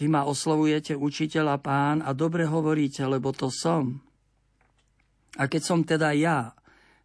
Vy 0.03 0.11
ma 0.11 0.27
oslovujete 0.27 0.99
učiteľ 0.99 1.55
a 1.55 1.59
pán 1.63 2.03
a 2.03 2.11
dobre 2.11 2.43
hovoríte, 2.43 3.07
lebo 3.07 3.31
to 3.31 3.55
som. 3.55 4.03
A 5.39 5.47
keď 5.47 5.63
som 5.63 5.87
teda 5.87 6.11
ja, 6.11 6.59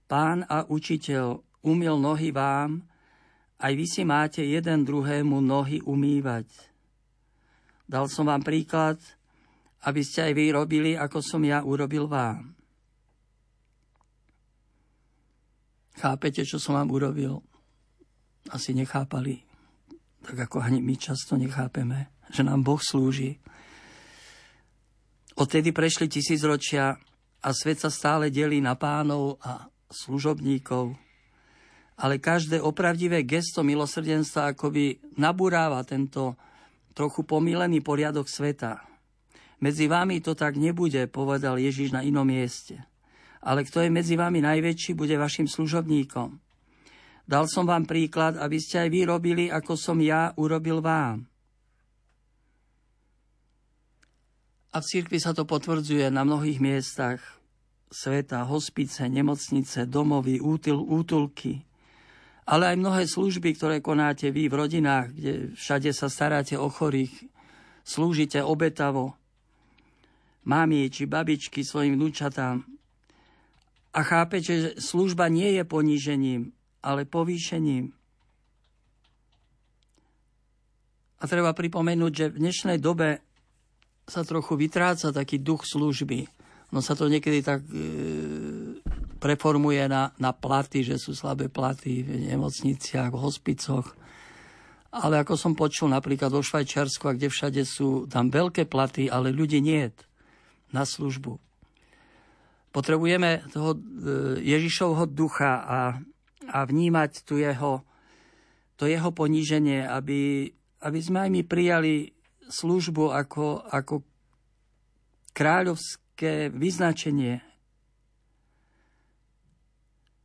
pán 0.10 0.42
a 0.50 0.66
učiteľ, 0.66 1.38
umiel 1.62 2.02
nohy 2.02 2.34
vám, 2.34 2.82
aj 3.62 3.74
vy 3.78 3.86
si 3.86 4.02
máte 4.02 4.42
jeden 4.42 4.82
druhému 4.82 5.38
nohy 5.46 5.78
umývať. 5.86 6.50
Dal 7.86 8.10
som 8.10 8.26
vám 8.26 8.42
príklad, 8.42 8.98
aby 9.86 10.02
ste 10.02 10.26
aj 10.26 10.34
vy 10.34 10.58
robili, 10.58 10.92
ako 10.98 11.22
som 11.22 11.46
ja 11.46 11.62
urobil 11.62 12.10
vám. 12.10 12.50
Chápete, 16.02 16.42
čo 16.42 16.58
som 16.58 16.74
vám 16.82 16.90
urobil? 16.90 17.46
Asi 18.50 18.74
nechápali. 18.74 19.46
Tak 20.26 20.50
ako 20.50 20.66
ani 20.66 20.82
my 20.82 20.98
často 20.98 21.38
nechápeme, 21.38 22.17
že 22.32 22.42
nám 22.44 22.64
Boh 22.64 22.80
slúži. 22.80 23.40
Odtedy 25.38 25.70
prešli 25.70 26.10
tisícročia 26.10 26.98
a 27.46 27.50
svet 27.54 27.78
sa 27.78 27.94
stále 27.94 28.34
delí 28.34 28.58
na 28.58 28.74
pánov 28.74 29.38
a 29.46 29.70
služobníkov. 29.88 30.98
Ale 31.98 32.22
každé 32.22 32.62
opravdivé 32.62 33.26
gesto 33.26 33.62
milosrdenstva 33.66 34.54
akoby 34.54 35.02
nabúráva 35.18 35.82
tento 35.86 36.38
trochu 36.94 37.22
pomílený 37.26 37.82
poriadok 37.82 38.26
sveta. 38.26 38.82
Medzi 39.62 39.90
vami 39.90 40.22
to 40.22 40.38
tak 40.38 40.58
nebude, 40.58 41.10
povedal 41.10 41.58
Ježiš 41.58 41.94
na 41.94 42.06
inom 42.06 42.26
mieste. 42.26 42.78
Ale 43.42 43.66
kto 43.66 43.86
je 43.86 43.90
medzi 43.94 44.14
vami 44.18 44.42
najväčší, 44.42 44.94
bude 44.94 45.18
vašim 45.18 45.50
služobníkom. 45.50 46.38
Dal 47.28 47.46
som 47.50 47.66
vám 47.66 47.86
príklad, 47.86 48.38
aby 48.38 48.58
ste 48.58 48.86
aj 48.86 48.90
vy 48.90 49.02
robili, 49.06 49.46
ako 49.50 49.74
som 49.78 49.98
ja 50.02 50.34
urobil 50.38 50.82
vám. 50.82 51.26
A 54.76 54.84
v 54.84 54.88
cirkvi 54.88 55.18
sa 55.22 55.32
to 55.32 55.48
potvrdzuje 55.48 56.12
na 56.12 56.28
mnohých 56.28 56.60
miestach 56.60 57.24
sveta, 57.88 58.44
hospice, 58.44 59.08
nemocnice, 59.08 59.88
domovy, 59.88 60.44
útil, 60.44 60.84
útulky, 60.84 61.64
ale 62.48 62.76
aj 62.76 62.78
mnohé 62.80 63.04
služby, 63.08 63.56
ktoré 63.56 63.84
konáte 63.84 64.32
vy 64.32 64.48
v 64.48 64.56
rodinách, 64.56 65.12
kde 65.12 65.34
všade 65.56 65.92
sa 65.92 66.08
staráte 66.08 66.56
o 66.56 66.68
chorých, 66.72 67.12
slúžite 67.84 68.40
obetavo, 68.40 69.16
mami 70.48 70.88
či 70.88 71.04
babičky 71.08 71.64
svojim 71.64 72.00
vnúčatám. 72.00 72.64
A 73.92 74.00
chápete, 74.04 74.52
že 74.56 74.70
služba 74.80 75.28
nie 75.28 75.60
je 75.60 75.64
ponížením, 75.68 76.56
ale 76.80 77.04
povýšením. 77.04 77.92
A 81.18 81.24
treba 81.26 81.52
pripomenúť, 81.52 82.12
že 82.14 82.26
v 82.32 82.40
dnešnej 82.48 82.78
dobe 82.80 83.27
sa 84.08 84.24
trochu 84.24 84.56
vytráca 84.56 85.12
taký 85.12 85.44
duch 85.44 85.68
služby. 85.68 86.32
No 86.72 86.80
sa 86.80 86.96
to 86.96 87.12
niekedy 87.12 87.44
tak 87.44 87.64
e, 87.68 87.72
preformuje 89.20 89.84
na, 89.92 90.16
na 90.16 90.32
platy, 90.32 90.84
že 90.84 90.96
sú 90.96 91.12
slabé 91.12 91.52
platy 91.52 92.04
v 92.04 92.32
nemocniciach, 92.32 93.12
v 93.12 93.22
hospicoch. 93.22 93.88
Ale 94.92 95.20
ako 95.20 95.36
som 95.36 95.54
počul 95.56 95.92
napríklad 95.92 96.32
vo 96.32 96.40
Švajčiarsku, 96.40 97.20
kde 97.20 97.28
všade 97.28 97.62
sú 97.68 98.08
tam 98.08 98.32
veľké 98.32 98.68
platy, 98.68 99.12
ale 99.12 99.36
ľudí 99.36 99.60
nie 99.60 99.92
na 100.72 100.88
službu. 100.88 101.40
Potrebujeme 102.72 103.44
toho 103.52 103.76
e, 103.76 103.80
Ježišovho 104.44 105.08
ducha 105.08 105.64
a, 105.64 105.80
a 106.48 106.60
vnímať 106.64 107.28
tu 107.28 107.40
jeho, 107.40 107.84
to 108.80 108.88
jeho 108.88 109.12
poníženie, 109.12 109.84
aby, 109.84 110.52
aby 110.84 111.00
sme 111.00 111.28
aj 111.28 111.30
my 111.32 111.42
prijali 111.44 112.17
službu 112.50 113.12
ako, 113.14 113.68
ako 113.68 114.02
kráľovské 115.36 116.50
vyznačenie. 116.50 117.44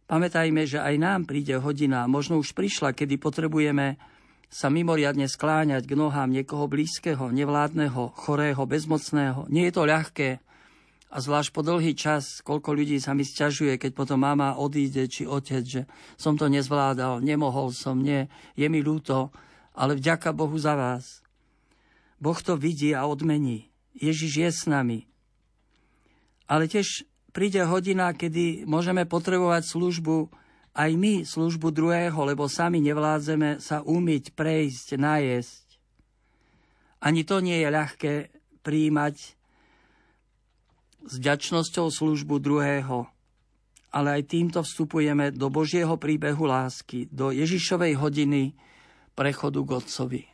Pamätajme, 0.09 0.69
že 0.69 0.81
aj 0.81 0.97
nám 1.01 1.21
príde 1.25 1.57
hodina, 1.57 2.05
možno 2.05 2.37
už 2.37 2.53
prišla, 2.53 2.93
kedy 2.93 3.17
potrebujeme 3.17 3.97
sa 4.53 4.69
mimoriadne 4.69 5.25
skláňať 5.25 5.89
k 5.89 5.97
nohám 5.97 6.29
niekoho 6.29 6.69
blízkeho, 6.69 7.33
nevládneho, 7.33 8.13
chorého, 8.13 8.61
bezmocného. 8.69 9.49
Nie 9.49 9.73
je 9.73 9.75
to 9.81 9.89
ľahké. 9.89 10.29
A 11.13 11.17
zvlášť 11.17 11.57
po 11.57 11.65
dlhý 11.65 11.97
čas, 11.97 12.45
koľko 12.45 12.77
ľudí 12.77 13.01
sa 13.01 13.17
mi 13.17 13.25
sťažuje, 13.25 13.81
keď 13.81 13.97
potom 13.97 14.21
mama 14.21 14.61
odíde, 14.61 15.09
či 15.09 15.25
otec, 15.25 15.65
že 15.65 15.83
som 16.21 16.37
to 16.37 16.53
nezvládal, 16.53 17.25
nemohol 17.25 17.73
som, 17.73 17.97
nie, 17.97 18.29
je 18.53 18.69
mi 18.69 18.85
ľúto, 18.85 19.33
ale 19.73 19.97
vďaka 19.97 20.37
Bohu 20.37 20.57
za 20.61 20.77
vás. 20.77 21.22
Boh 22.23 22.39
to 22.39 22.55
vidí 22.55 22.95
a 22.95 23.03
odmení. 23.11 23.67
Ježiš 23.99 24.33
je 24.39 24.51
s 24.55 24.63
nami. 24.71 25.11
Ale 26.47 26.71
tiež 26.71 27.03
príde 27.35 27.59
hodina, 27.67 28.15
kedy 28.15 28.63
môžeme 28.63 29.03
potrebovať 29.03 29.67
službu 29.67 30.31
aj 30.73 30.91
my 30.97 31.27
službu 31.27 31.69
druhého, 31.75 32.17
lebo 32.25 32.49
sami 32.49 32.81
nevládzeme 32.81 33.61
sa 33.61 33.85
umyť, 33.85 34.33
prejsť, 34.33 34.97
najesť. 34.97 35.67
Ani 37.03 37.27
to 37.27 37.43
nie 37.43 37.59
je 37.59 37.69
ľahké 37.69 38.13
príjmať 38.63 39.17
s 41.03 41.13
vďačnosťou 41.19 41.91
službu 41.91 42.39
druhého. 42.39 43.11
Ale 43.93 44.09
aj 44.17 44.33
týmto 44.33 44.65
vstupujeme 44.65 45.35
do 45.35 45.53
Božieho 45.53 46.01
príbehu 46.01 46.49
lásky, 46.49 47.11
do 47.13 47.29
Ježišovej 47.29 48.01
hodiny 48.01 48.57
prechodu 49.13 49.61
k 49.61 49.71
Otcovi. 49.77 50.32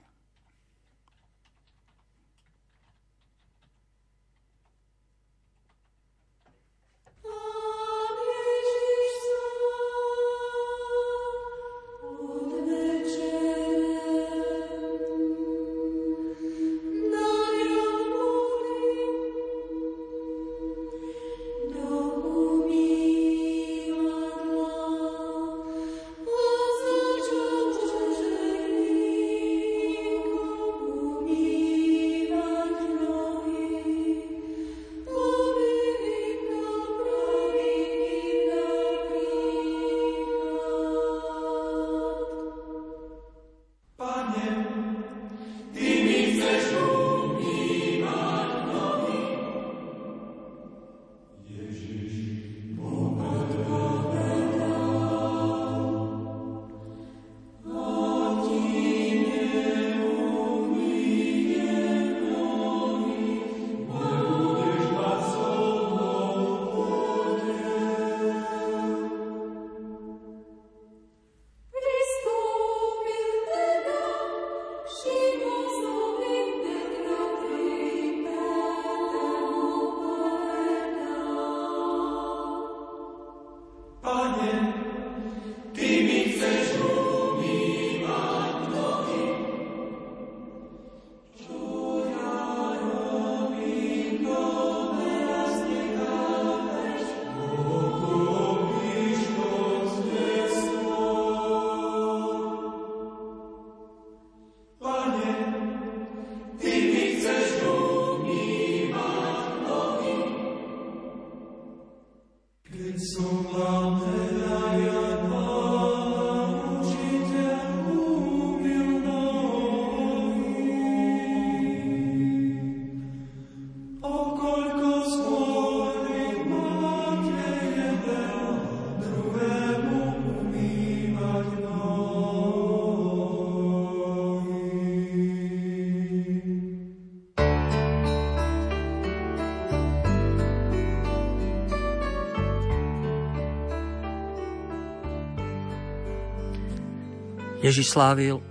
Ježiš 147.78 147.94
slávil 147.94 148.42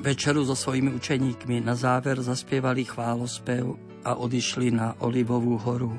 večeru 0.00 0.40
so 0.40 0.56
svojimi 0.56 0.96
učeníkmi. 0.96 1.60
Na 1.60 1.76
záver 1.76 2.16
zaspievali 2.16 2.88
chválospev 2.88 3.76
a 4.00 4.16
odišli 4.16 4.72
na 4.72 4.96
Olivovú 5.04 5.60
horu. 5.60 5.92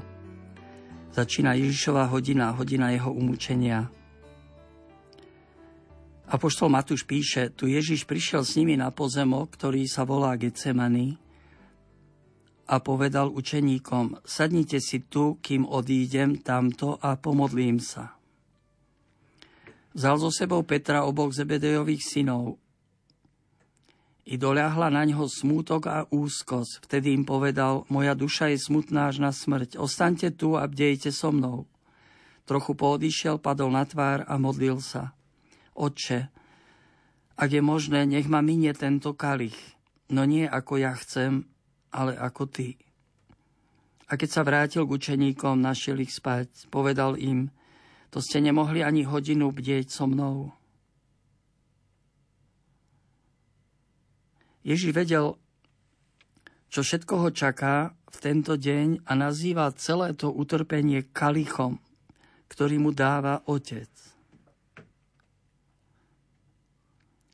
Začína 1.14 1.54
Ježišová 1.62 2.10
hodina, 2.10 2.50
hodina 2.58 2.90
jeho 2.90 3.14
umúčenia. 3.14 3.86
Apoštol 6.26 6.74
Matúš 6.74 7.06
píše, 7.06 7.54
tu 7.54 7.70
Ježiš 7.70 8.02
prišiel 8.10 8.42
s 8.42 8.58
nimi 8.58 8.74
na 8.74 8.90
pozemok, 8.90 9.54
ktorý 9.54 9.86
sa 9.86 10.02
volá 10.02 10.34
Getsemany 10.34 11.22
a 12.66 12.82
povedal 12.82 13.30
učeníkom, 13.30 14.26
sadnite 14.26 14.82
si 14.82 15.06
tu, 15.06 15.38
kým 15.38 15.70
odídem 15.70 16.42
tamto 16.42 16.98
a 16.98 17.14
pomodlím 17.14 17.78
sa. 17.78 18.18
Vzal 19.96 20.20
so 20.20 20.28
sebou 20.28 20.60
Petra 20.68 21.08
oboch 21.08 21.32
Zebedejových 21.32 22.04
synov 22.04 22.60
i 24.26 24.36
doľahla 24.36 24.90
na 24.90 25.06
ňo 25.06 25.30
smútok 25.30 25.84
a 25.88 25.98
úzkosť. 26.10 26.84
Vtedy 26.84 27.14
im 27.14 27.24
povedal, 27.24 27.86
moja 27.94 28.18
duša 28.18 28.50
je 28.52 28.60
smutná 28.60 29.14
až 29.14 29.22
na 29.22 29.30
smrť. 29.30 29.78
Ostaňte 29.78 30.34
tu 30.34 30.58
a 30.58 30.66
bdejte 30.66 31.14
so 31.14 31.30
mnou. 31.30 31.70
Trochu 32.50 32.74
poodišiel, 32.74 33.38
padol 33.38 33.72
na 33.72 33.86
tvár 33.86 34.26
a 34.26 34.36
modlil 34.42 34.82
sa. 34.82 35.14
Otče, 35.78 36.28
ak 37.38 37.50
je 37.54 37.62
možné, 37.62 38.04
nech 38.10 38.26
ma 38.26 38.42
minie 38.42 38.74
tento 38.74 39.14
kalich, 39.14 39.58
no 40.10 40.26
nie 40.26 40.50
ako 40.50 40.74
ja 40.82 40.94
chcem, 40.98 41.46
ale 41.94 42.18
ako 42.18 42.50
ty. 42.50 42.82
A 44.10 44.18
keď 44.18 44.30
sa 44.30 44.42
vrátil 44.46 44.86
k 44.86 44.94
učeníkom, 44.94 45.62
našiel 45.62 46.02
ich 46.02 46.14
spať, 46.14 46.70
povedal 46.70 47.18
im, 47.18 47.50
to 48.16 48.24
ste 48.24 48.40
nemohli 48.40 48.80
ani 48.80 49.04
hodinu 49.04 49.52
bdieť 49.52 49.92
so 49.92 50.08
mnou. 50.08 50.56
Ježiš 54.64 54.96
vedel, 54.96 55.36
čo 56.72 56.80
všetko 56.80 57.14
ho 57.20 57.30
čaká 57.36 57.92
v 58.08 58.18
tento 58.24 58.56
deň 58.56 59.04
a 59.04 59.20
nazýva 59.20 59.68
celé 59.76 60.16
to 60.16 60.32
utrpenie 60.32 61.04
kalichom, 61.12 61.84
ktorý 62.48 62.80
mu 62.80 62.96
dáva 62.96 63.44
Otec. 63.52 63.92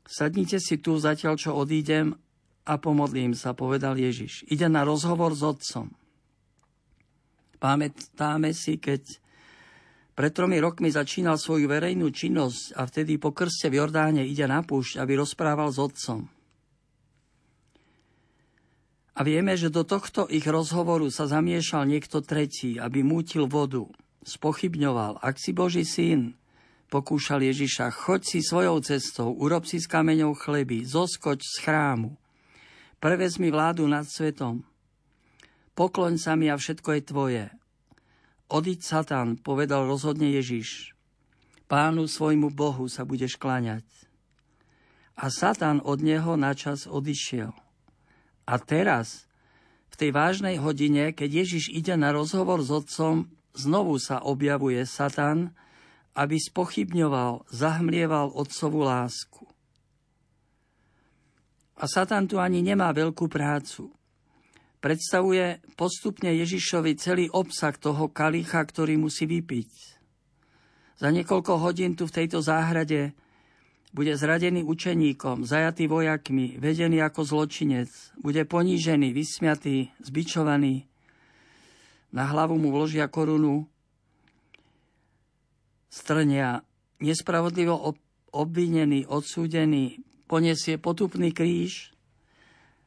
Sadnite 0.09 0.57
si 0.57 0.81
tu 0.81 0.97
zatiaľ, 0.97 1.37
čo 1.37 1.53
odídem 1.61 2.17
a 2.65 2.73
pomodlím 2.81 3.37
sa, 3.37 3.53
povedal 3.53 4.01
Ježiš. 4.01 4.49
Ide 4.49 4.65
na 4.65 4.81
rozhovor 4.81 5.37
s 5.37 5.45
Otcom. 5.45 5.93
Pamätáme 7.61 8.49
si, 8.57 8.81
keď 8.81 9.21
pred 10.21 10.37
tromi 10.37 10.61
rokmi 10.61 10.93
začínal 10.93 11.41
svoju 11.41 11.65
verejnú 11.65 12.13
činnosť 12.13 12.77
a 12.77 12.85
vtedy 12.85 13.17
po 13.17 13.33
krste 13.33 13.73
v 13.73 13.81
Jordáne 13.81 14.21
ide 14.21 14.45
na 14.45 14.61
púšť, 14.61 15.01
aby 15.01 15.17
rozprával 15.17 15.73
s 15.73 15.81
otcom. 15.81 16.29
A 19.17 19.25
vieme, 19.25 19.57
že 19.57 19.73
do 19.73 19.81
tohto 19.81 20.29
ich 20.29 20.45
rozhovoru 20.45 21.09
sa 21.09 21.25
zamiešal 21.25 21.89
niekto 21.89 22.21
tretí, 22.21 22.77
aby 22.77 23.01
mútil 23.01 23.49
vodu. 23.49 23.89
Spochybňoval, 24.21 25.25
ak 25.25 25.41
si 25.41 25.57
Boží 25.57 25.81
syn, 25.89 26.37
pokúšal 26.93 27.41
Ježiša, 27.41 27.89
choď 27.89 28.21
si 28.21 28.45
svojou 28.45 28.77
cestou, 28.85 29.33
urob 29.33 29.65
si 29.65 29.81
s 29.81 29.89
kameňou 29.89 30.37
chleby, 30.37 30.85
zoskoč 30.85 31.41
z 31.41 31.65
chrámu. 31.65 32.13
Prevez 33.01 33.41
mi 33.41 33.49
vládu 33.49 33.89
nad 33.89 34.05
svetom. 34.05 34.61
Pokloň 35.73 36.21
sa 36.21 36.37
mi 36.37 36.53
a 36.53 36.61
všetko 36.61 36.89
je 36.93 37.01
tvoje. 37.09 37.45
Odiť 38.51 38.79
Satan, 38.83 39.39
povedal 39.39 39.87
rozhodne 39.87 40.27
Ježiš. 40.27 40.91
Pánu 41.71 42.03
svojmu 42.03 42.51
Bohu 42.51 42.83
sa 42.91 43.07
budeš 43.07 43.39
kláňať. 43.39 43.87
A 45.15 45.31
Satan 45.31 45.79
od 45.79 46.03
neho 46.03 46.35
načas 46.35 46.83
odišiel. 46.83 47.55
A 48.43 48.53
teraz, 48.59 49.23
v 49.87 49.95
tej 49.95 50.11
vážnej 50.11 50.59
hodine, 50.59 51.15
keď 51.15 51.47
Ježiš 51.47 51.71
ide 51.71 51.95
na 51.95 52.11
rozhovor 52.11 52.59
s 52.59 52.75
otcom, 52.75 53.31
znovu 53.55 53.95
sa 54.03 54.19
objavuje 54.19 54.83
Satan, 54.83 55.55
aby 56.11 56.35
spochybňoval, 56.35 57.47
zahmlieval 57.47 58.35
otcovú 58.35 58.83
lásku. 58.83 59.47
A 61.79 61.87
Satan 61.87 62.27
tu 62.27 62.35
ani 62.35 62.59
nemá 62.59 62.91
veľkú 62.91 63.31
prácu 63.31 63.95
predstavuje 64.81 65.61
postupne 65.77 66.33
Ježišovi 66.33 66.97
celý 66.97 67.25
obsah 67.29 67.71
toho 67.77 68.09
kalicha, 68.09 68.59
ktorý 68.65 68.97
musí 68.97 69.29
vypiť. 69.29 69.69
Za 70.97 71.09
niekoľko 71.13 71.61
hodín 71.61 71.93
tu 71.93 72.09
v 72.09 72.15
tejto 72.17 72.41
záhrade 72.41 73.13
bude 73.93 74.13
zradený 74.17 74.65
učeníkom, 74.65 75.45
zajatý 75.45 75.85
vojakmi, 75.85 76.57
vedený 76.57 77.03
ako 77.05 77.21
zločinec, 77.27 77.89
bude 78.17 78.41
ponížený, 78.47 79.13
vysmiatý, 79.13 79.91
zbičovaný. 80.01 80.87
Na 82.11 82.27
hlavu 82.27 82.55
mu 82.55 82.71
vložia 82.71 83.07
korunu, 83.11 83.67
strnia, 85.91 86.63
nespravodlivo 87.03 87.97
obvinený, 88.31 89.09
odsúdený, 89.11 89.99
poniesie 90.31 90.79
potupný 90.79 91.35
kríž, 91.35 91.91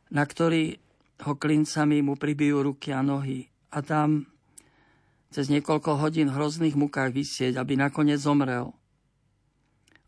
na 0.09 0.25
ktorý 0.25 0.81
ho 1.23 1.33
klincami 1.39 2.03
mu 2.03 2.19
pribijú 2.19 2.67
ruky 2.67 2.91
a 2.91 3.05
nohy 3.05 3.47
a 3.71 3.79
tam 3.83 4.27
cez 5.31 5.51
niekoľko 5.51 5.99
hodín 5.99 6.31
v 6.31 6.37
hrozných 6.39 6.79
mukách 6.79 7.11
vysieť, 7.11 7.59
aby 7.59 7.75
nakoniec 7.75 8.23
zomrel. 8.23 8.71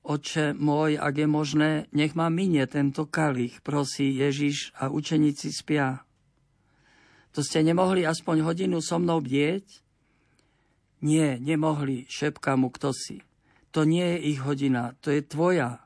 Oče 0.07 0.55
môj, 0.55 1.03
ak 1.03 1.15
je 1.19 1.27
možné, 1.27 1.71
nech 1.91 2.15
ma 2.15 2.31
minie 2.31 2.63
tento 2.71 3.11
kalich, 3.11 3.59
prosí 3.67 4.15
Ježiš 4.15 4.71
a 4.79 4.87
učeníci 4.87 5.51
spia. 5.51 6.07
To 7.35 7.43
ste 7.43 7.67
nemohli 7.67 8.07
aspoň 8.07 8.47
hodinu 8.47 8.79
so 8.79 9.03
mnou 9.03 9.19
bdieť? 9.19 9.67
Nie, 11.03 11.43
nemohli, 11.43 12.07
šepka 12.07 12.55
mu 12.55 12.71
kto 12.71 12.95
si. 12.95 13.27
To 13.75 13.83
nie 13.83 14.07
je 14.15 14.19
ich 14.31 14.41
hodina, 14.47 14.95
to 15.03 15.11
je 15.11 15.27
tvoja 15.27 15.83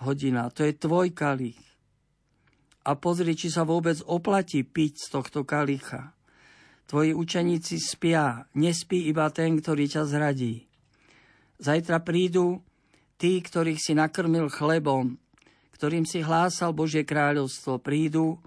hodina, 0.00 0.48
to 0.48 0.64
je 0.64 0.72
tvoj 0.72 1.12
kalich 1.12 1.67
a 2.88 2.96
pozri, 2.96 3.36
či 3.36 3.52
sa 3.52 3.68
vôbec 3.68 4.00
oplatí 4.08 4.64
piť 4.64 4.96
z 4.96 5.06
tohto 5.12 5.44
kalicha. 5.44 6.16
Tvoji 6.88 7.12
učeníci 7.12 7.76
spia, 7.76 8.48
nespí 8.56 9.12
iba 9.12 9.28
ten, 9.28 9.60
ktorý 9.60 9.84
ťa 9.92 10.08
zradí. 10.08 10.64
Zajtra 11.60 12.00
prídu 12.00 12.64
tí, 13.20 13.44
ktorých 13.44 13.76
si 13.76 13.92
nakrmil 13.92 14.48
chlebom, 14.48 15.20
ktorým 15.76 16.08
si 16.08 16.24
hlásal 16.24 16.72
Božie 16.72 17.04
kráľovstvo, 17.04 17.76
prídu, 17.76 18.40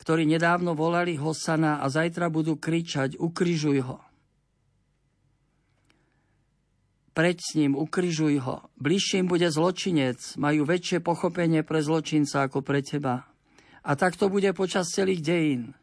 ktorí 0.00 0.24
nedávno 0.24 0.72
volali 0.72 1.20
Hosana 1.20 1.84
a 1.84 1.92
zajtra 1.92 2.32
budú 2.32 2.56
kričať, 2.56 3.20
ukrižuj 3.20 3.84
ho. 3.84 4.00
Preď 7.12 7.36
s 7.44 7.50
ním, 7.60 7.76
ukrižuj 7.76 8.40
ho. 8.40 8.64
Bližším 8.80 9.28
bude 9.28 9.52
zločinec, 9.52 10.40
majú 10.40 10.64
väčšie 10.64 11.04
pochopenie 11.04 11.60
pre 11.60 11.84
zločinca 11.84 12.48
ako 12.48 12.64
pre 12.64 12.80
teba. 12.80 13.31
A 13.82 13.98
tak 13.98 14.14
to 14.14 14.30
bude 14.30 14.46
počas 14.54 14.94
celých 14.94 15.22
dejín. 15.22 15.74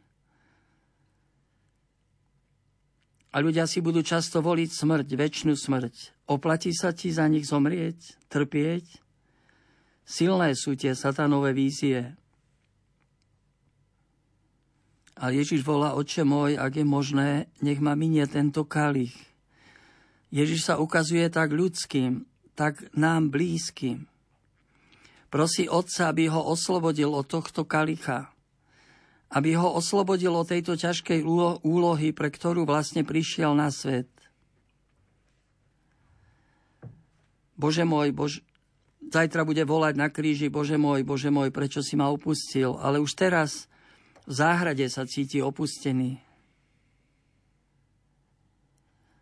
A 3.30 3.38
ľudia 3.38 3.70
si 3.70 3.78
budú 3.78 4.02
často 4.02 4.42
voliť 4.42 4.70
smrť, 4.74 5.06
väčšinu 5.14 5.54
smrť. 5.54 6.26
Oplatí 6.26 6.74
sa 6.74 6.90
ti 6.90 7.14
za 7.14 7.30
nich 7.30 7.46
zomrieť, 7.46 8.18
trpieť? 8.26 8.98
Silné 10.02 10.58
sú 10.58 10.74
tie 10.74 10.98
satanové 10.98 11.54
vízie. 11.54 12.18
A 15.14 15.30
Ježiš 15.30 15.62
volá, 15.62 15.94
oče 15.94 16.26
môj, 16.26 16.58
ak 16.58 16.82
je 16.82 16.86
možné, 16.88 17.30
nech 17.62 17.78
ma 17.78 17.94
minie 17.94 18.26
tento 18.26 18.66
kalich. 18.66 19.14
Ježiš 20.34 20.66
sa 20.66 20.82
ukazuje 20.82 21.30
tak 21.30 21.54
ľudským, 21.54 22.26
tak 22.58 22.82
nám 22.98 23.30
blízkym. 23.30 24.09
Prosí 25.30 25.70
Otca, 25.70 26.10
aby 26.10 26.26
ho 26.26 26.42
oslobodil 26.42 27.14
od 27.14 27.22
tohto 27.22 27.62
kalicha, 27.62 28.34
aby 29.30 29.54
ho 29.54 29.70
oslobodil 29.78 30.34
od 30.34 30.50
tejto 30.50 30.74
ťažkej 30.74 31.22
úlohy, 31.62 32.10
pre 32.10 32.34
ktorú 32.34 32.66
vlastne 32.66 33.06
prišiel 33.06 33.54
na 33.54 33.70
svet. 33.70 34.10
Bože 37.54 37.86
môj, 37.86 38.10
Bož... 38.10 38.42
zajtra 38.98 39.46
bude 39.46 39.62
volať 39.62 39.94
na 39.94 40.10
kríži, 40.10 40.50
Bože 40.50 40.74
môj, 40.74 41.06
Bože 41.06 41.30
môj, 41.30 41.54
prečo 41.54 41.78
si 41.78 41.94
ma 41.94 42.10
opustil, 42.10 42.74
ale 42.82 42.98
už 42.98 43.14
teraz 43.14 43.70
v 44.26 44.32
záhrade 44.34 44.82
sa 44.90 45.06
cíti 45.06 45.38
opustený. 45.38 46.18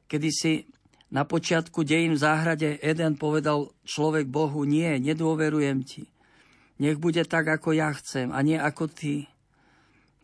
Kedy 0.09 0.29
si 0.33 0.53
na 1.09 1.25
počiatku 1.25 1.85
dejín 1.85 2.17
v 2.17 2.23
záhrade 2.23 2.69
Eden 2.85 3.17
povedal 3.17 3.73
človek 3.89 4.29
Bohu, 4.29 4.69
nie, 4.69 5.01
nedôverujem 5.01 5.81
ti. 5.85 6.05
Nech 6.79 7.01
bude 7.01 7.25
tak, 7.25 7.49
ako 7.49 7.75
ja 7.75 7.91
chcem 7.97 8.31
a 8.31 8.39
nie 8.45 8.61
ako 8.61 8.87
ty. 8.93 9.27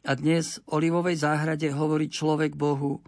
A 0.05 0.13
dnes 0.15 0.61
v 0.69 0.81
Olivovej 0.81 1.25
záhrade 1.25 1.73
hovorí 1.73 2.13
človek 2.13 2.53
Bohu, 2.55 3.01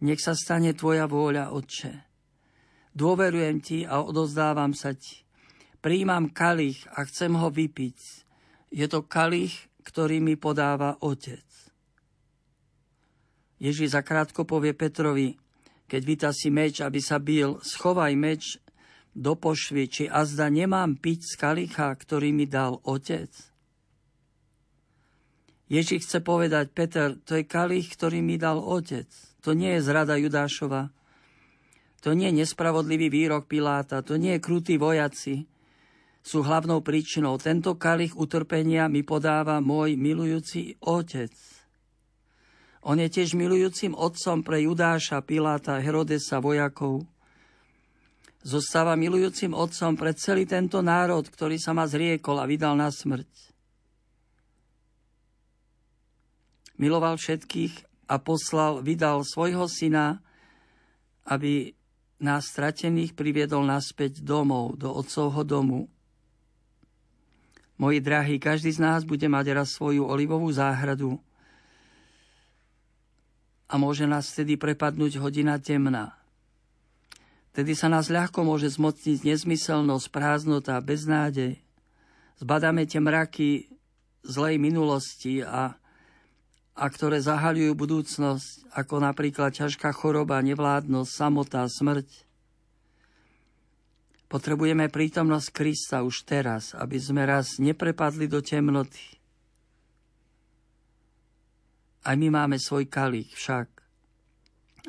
nech 0.00 0.22
sa 0.22 0.38
stane 0.38 0.72
tvoja 0.72 1.10
vôľa, 1.10 1.50
Otče. 1.50 1.92
Dôverujem 2.94 3.58
ti 3.58 3.82
a 3.82 3.98
odozdávam 3.98 4.70
sa 4.70 4.94
ti. 4.94 5.26
Príjmam 5.82 6.30
kalich 6.30 6.86
a 6.94 7.02
chcem 7.04 7.34
ho 7.34 7.50
vypiť. 7.50 7.98
Je 8.70 8.86
to 8.86 9.02
kalich, 9.02 9.66
ktorý 9.82 10.22
mi 10.22 10.38
podáva 10.38 10.96
Otec. 11.02 11.44
Ježiš 13.58 13.98
zakrátko 13.98 14.46
povie 14.46 14.72
Petrovi, 14.72 15.34
keď 15.94 16.02
víta 16.02 16.30
si 16.34 16.50
meč, 16.50 16.82
aby 16.82 16.98
sa 16.98 17.22
bil, 17.22 17.62
schovaj 17.62 18.18
meč 18.18 18.58
do 19.14 19.38
pošvy, 19.38 19.86
či 19.86 20.04
azda 20.10 20.50
nemám 20.50 20.98
piť 20.98 21.22
z 21.22 21.34
kalicha, 21.38 21.86
ktorý 21.94 22.34
mi 22.34 22.50
dal 22.50 22.82
Otec. 22.82 23.30
Ježiš 25.70 26.10
chce 26.10 26.18
povedať, 26.18 26.74
Peter, 26.74 27.14
to 27.22 27.38
je 27.38 27.46
kalich, 27.46 27.94
ktorý 27.94 28.26
mi 28.26 28.34
dal 28.42 28.58
Otec. 28.58 29.06
To 29.46 29.54
nie 29.54 29.78
je 29.78 29.86
zrada 29.86 30.18
Judášova. 30.18 30.90
To 32.02 32.10
nie 32.10 32.34
je 32.34 32.42
nespravodlivý 32.42 33.06
výrok 33.06 33.46
Piláta. 33.46 34.02
To 34.02 34.18
nie 34.18 34.34
je 34.34 34.42
krutí 34.42 34.74
vojaci. 34.74 35.46
Sú 36.26 36.42
hlavnou 36.42 36.82
príčinou. 36.82 37.38
Tento 37.38 37.78
kalich 37.78 38.18
utrpenia 38.18 38.90
mi 38.90 39.06
podáva 39.06 39.62
môj 39.62 39.94
milujúci 39.94 40.74
Otec. 40.82 41.53
On 42.84 43.00
je 43.00 43.08
tiež 43.08 43.32
milujúcim 43.32 43.96
otcom 43.96 44.44
pre 44.44 44.68
Judáša, 44.68 45.24
Piláta, 45.24 45.80
Herodesa, 45.80 46.36
vojakov. 46.36 47.08
Zostáva 48.44 48.92
milujúcim 48.92 49.56
otcom 49.56 49.96
pre 49.96 50.12
celý 50.12 50.44
tento 50.44 50.84
národ, 50.84 51.24
ktorý 51.24 51.56
sa 51.56 51.72
ma 51.72 51.88
zriekol 51.88 52.36
a 52.36 52.44
vydal 52.44 52.76
na 52.76 52.92
smrť. 52.92 53.32
Miloval 56.76 57.16
všetkých 57.16 58.04
a 58.12 58.20
poslal, 58.20 58.84
vydal 58.84 59.24
svojho 59.24 59.64
syna, 59.64 60.20
aby 61.24 61.72
nás 62.20 62.52
stratených 62.52 63.16
priviedol 63.16 63.64
naspäť 63.64 64.20
domov, 64.20 64.76
do 64.76 64.92
otcovho 64.92 65.40
domu. 65.40 65.88
Moji 67.80 68.04
drahí, 68.04 68.36
každý 68.36 68.76
z 68.76 68.84
nás 68.84 69.00
bude 69.08 69.24
mať 69.24 69.56
raz 69.56 69.72
svoju 69.72 70.04
olivovú 70.04 70.52
záhradu, 70.52 71.16
a 73.68 73.74
môže 73.80 74.04
nás 74.04 74.28
vtedy 74.30 74.60
prepadnúť 74.60 75.18
hodina 75.20 75.56
temná. 75.56 76.16
Vtedy 77.54 77.78
sa 77.78 77.86
nás 77.86 78.10
ľahko 78.10 78.42
môže 78.42 78.66
zmocniť 78.74 79.22
nezmyselnosť, 79.30 80.06
prázdnota, 80.10 80.74
beznádej. 80.82 81.62
Zbadáme 82.42 82.82
tie 82.82 82.98
mraky 82.98 83.70
zlej 84.26 84.58
minulosti 84.58 85.38
a, 85.46 85.78
a 86.74 86.84
ktoré 86.90 87.22
zahaľujú 87.22 87.72
budúcnosť, 87.78 88.74
ako 88.74 88.94
napríklad 88.98 89.54
ťažká 89.54 89.94
choroba, 89.94 90.42
nevládnosť, 90.42 91.10
samota, 91.14 91.62
smrť. 91.70 92.26
Potrebujeme 94.26 94.90
prítomnosť 94.90 95.48
Krista 95.54 96.02
už 96.02 96.26
teraz, 96.26 96.74
aby 96.74 96.98
sme 96.98 97.22
raz 97.22 97.62
neprepadli 97.62 98.26
do 98.26 98.42
temnoty, 98.42 99.13
aj 102.04 102.14
my 102.20 102.28
máme 102.28 102.56
svoj 102.60 102.84
kalich 102.86 103.32
však. 103.32 103.68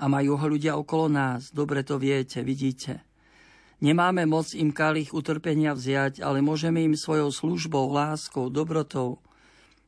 A 0.04 0.06
majú 0.12 0.36
ho 0.36 0.46
ľudia 0.52 0.76
okolo 0.76 1.08
nás, 1.08 1.56
dobre 1.56 1.80
to 1.88 1.96
viete, 1.96 2.44
vidíte. 2.44 3.00
Nemáme 3.80 4.28
moc 4.28 4.52
im 4.52 4.76
kalich 4.76 5.16
utrpenia 5.16 5.72
vziať, 5.72 6.20
ale 6.20 6.44
môžeme 6.44 6.84
im 6.84 6.96
svojou 6.96 7.32
službou, 7.32 7.92
láskou, 7.92 8.52
dobrotou 8.52 9.24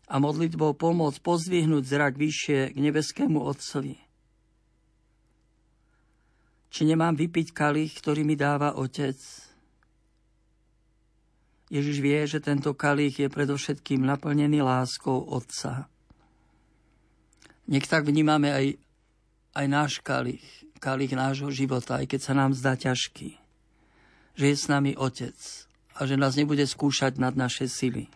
a 0.07 0.19
modlitbou 0.23 0.75
pomôcť 0.79 1.19
pozdvihnúť 1.19 1.83
zrak 1.83 2.15
vyššie 2.15 2.71
k 2.71 2.77
nebeskému 2.79 3.43
Otcovi. 3.43 3.99
Či 6.71 6.81
nemám 6.87 7.15
vypiť 7.15 7.51
kalich, 7.51 7.91
ktorý 7.99 8.23
mi 8.23 8.39
dáva 8.39 8.75
Otec? 8.75 9.19
Ježiš 11.67 11.97
vie, 11.99 12.23
že 12.23 12.39
tento 12.39 12.71
kalich 12.71 13.19
je 13.19 13.27
predovšetkým 13.27 13.99
naplnený 14.07 14.63
láskou 14.63 15.19
Otca. 15.27 15.91
Nech 17.67 17.85
tak 17.87 18.07
vnímame 18.07 18.49
aj, 18.51 18.65
aj 19.55 19.65
náš 19.67 19.93
kalich, 19.99 20.43
kalich 20.79 21.11
nášho 21.11 21.51
života, 21.51 21.99
aj 21.99 22.07
keď 22.07 22.19
sa 22.23 22.33
nám 22.33 22.55
zdá 22.55 22.79
ťažký. 22.79 23.35
Že 24.39 24.45
je 24.47 24.55
s 24.55 24.65
nami 24.71 24.91
Otec 24.95 25.35
a 25.97 26.07
že 26.07 26.15
nás 26.15 26.39
nebude 26.39 26.63
skúšať 26.63 27.19
nad 27.19 27.35
naše 27.35 27.67
sily. 27.67 28.07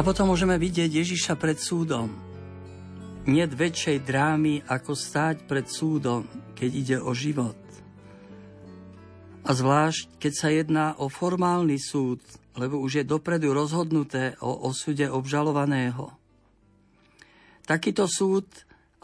A 0.00 0.06
potom 0.06 0.32
môžeme 0.32 0.56
vidieť 0.56 0.88
Ježiša 0.88 1.36
pred 1.36 1.60
súdom. 1.60 2.08
Nie 3.28 3.44
väčšej 3.44 4.00
drámy, 4.00 4.64
ako 4.64 4.96
stáť 4.96 5.44
pred 5.44 5.68
súdom, 5.68 6.24
keď 6.56 6.70
ide 6.72 6.96
o 7.04 7.12
život. 7.12 7.60
A 9.44 9.52
zvlášť, 9.52 10.16
keď 10.16 10.32
sa 10.32 10.48
jedná 10.48 10.86
o 10.96 11.12
formálny 11.12 11.76
súd, 11.76 12.24
lebo 12.56 12.80
už 12.80 13.04
je 13.04 13.04
dopredu 13.04 13.52
rozhodnuté 13.52 14.40
o 14.40 14.72
osude 14.72 15.04
obžalovaného. 15.04 16.08
Takýto 17.68 18.08
súd 18.08 18.48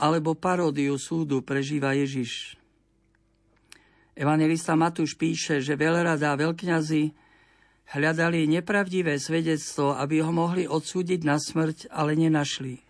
alebo 0.01 0.33
paródiu 0.33 0.97
súdu 0.97 1.45
prežíva 1.45 1.93
Ježiš. 1.93 2.57
Evangelista 4.17 4.73
Matúš 4.73 5.13
píše, 5.13 5.61
že 5.61 5.77
veľrada 5.77 6.33
a 6.33 6.41
veľkňazi 6.41 7.26
Hľadali 7.87 8.51
nepravdivé 8.51 9.15
svedectvo, 9.23 9.95
aby 9.95 10.19
ho 10.19 10.35
mohli 10.35 10.67
odsúdiť 10.67 11.23
na 11.23 11.39
smrť, 11.39 11.87
ale 11.95 12.19
nenašli. 12.19 12.83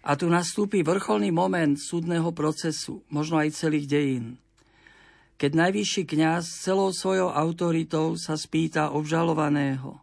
A 0.00 0.16
tu 0.16 0.32
nastúpi 0.32 0.80
vrcholný 0.80 1.28
moment 1.28 1.76
súdneho 1.76 2.32
procesu, 2.32 3.04
možno 3.12 3.36
aj 3.36 3.52
celých 3.52 3.84
dejín. 3.84 4.40
Keď 5.36 5.52
najvyšší 5.52 6.02
kňaz 6.08 6.64
celou 6.64 6.88
svojou 6.88 7.28
autoritou 7.28 8.16
sa 8.16 8.40
spýta 8.40 8.96
obžalovaného. 8.96 10.00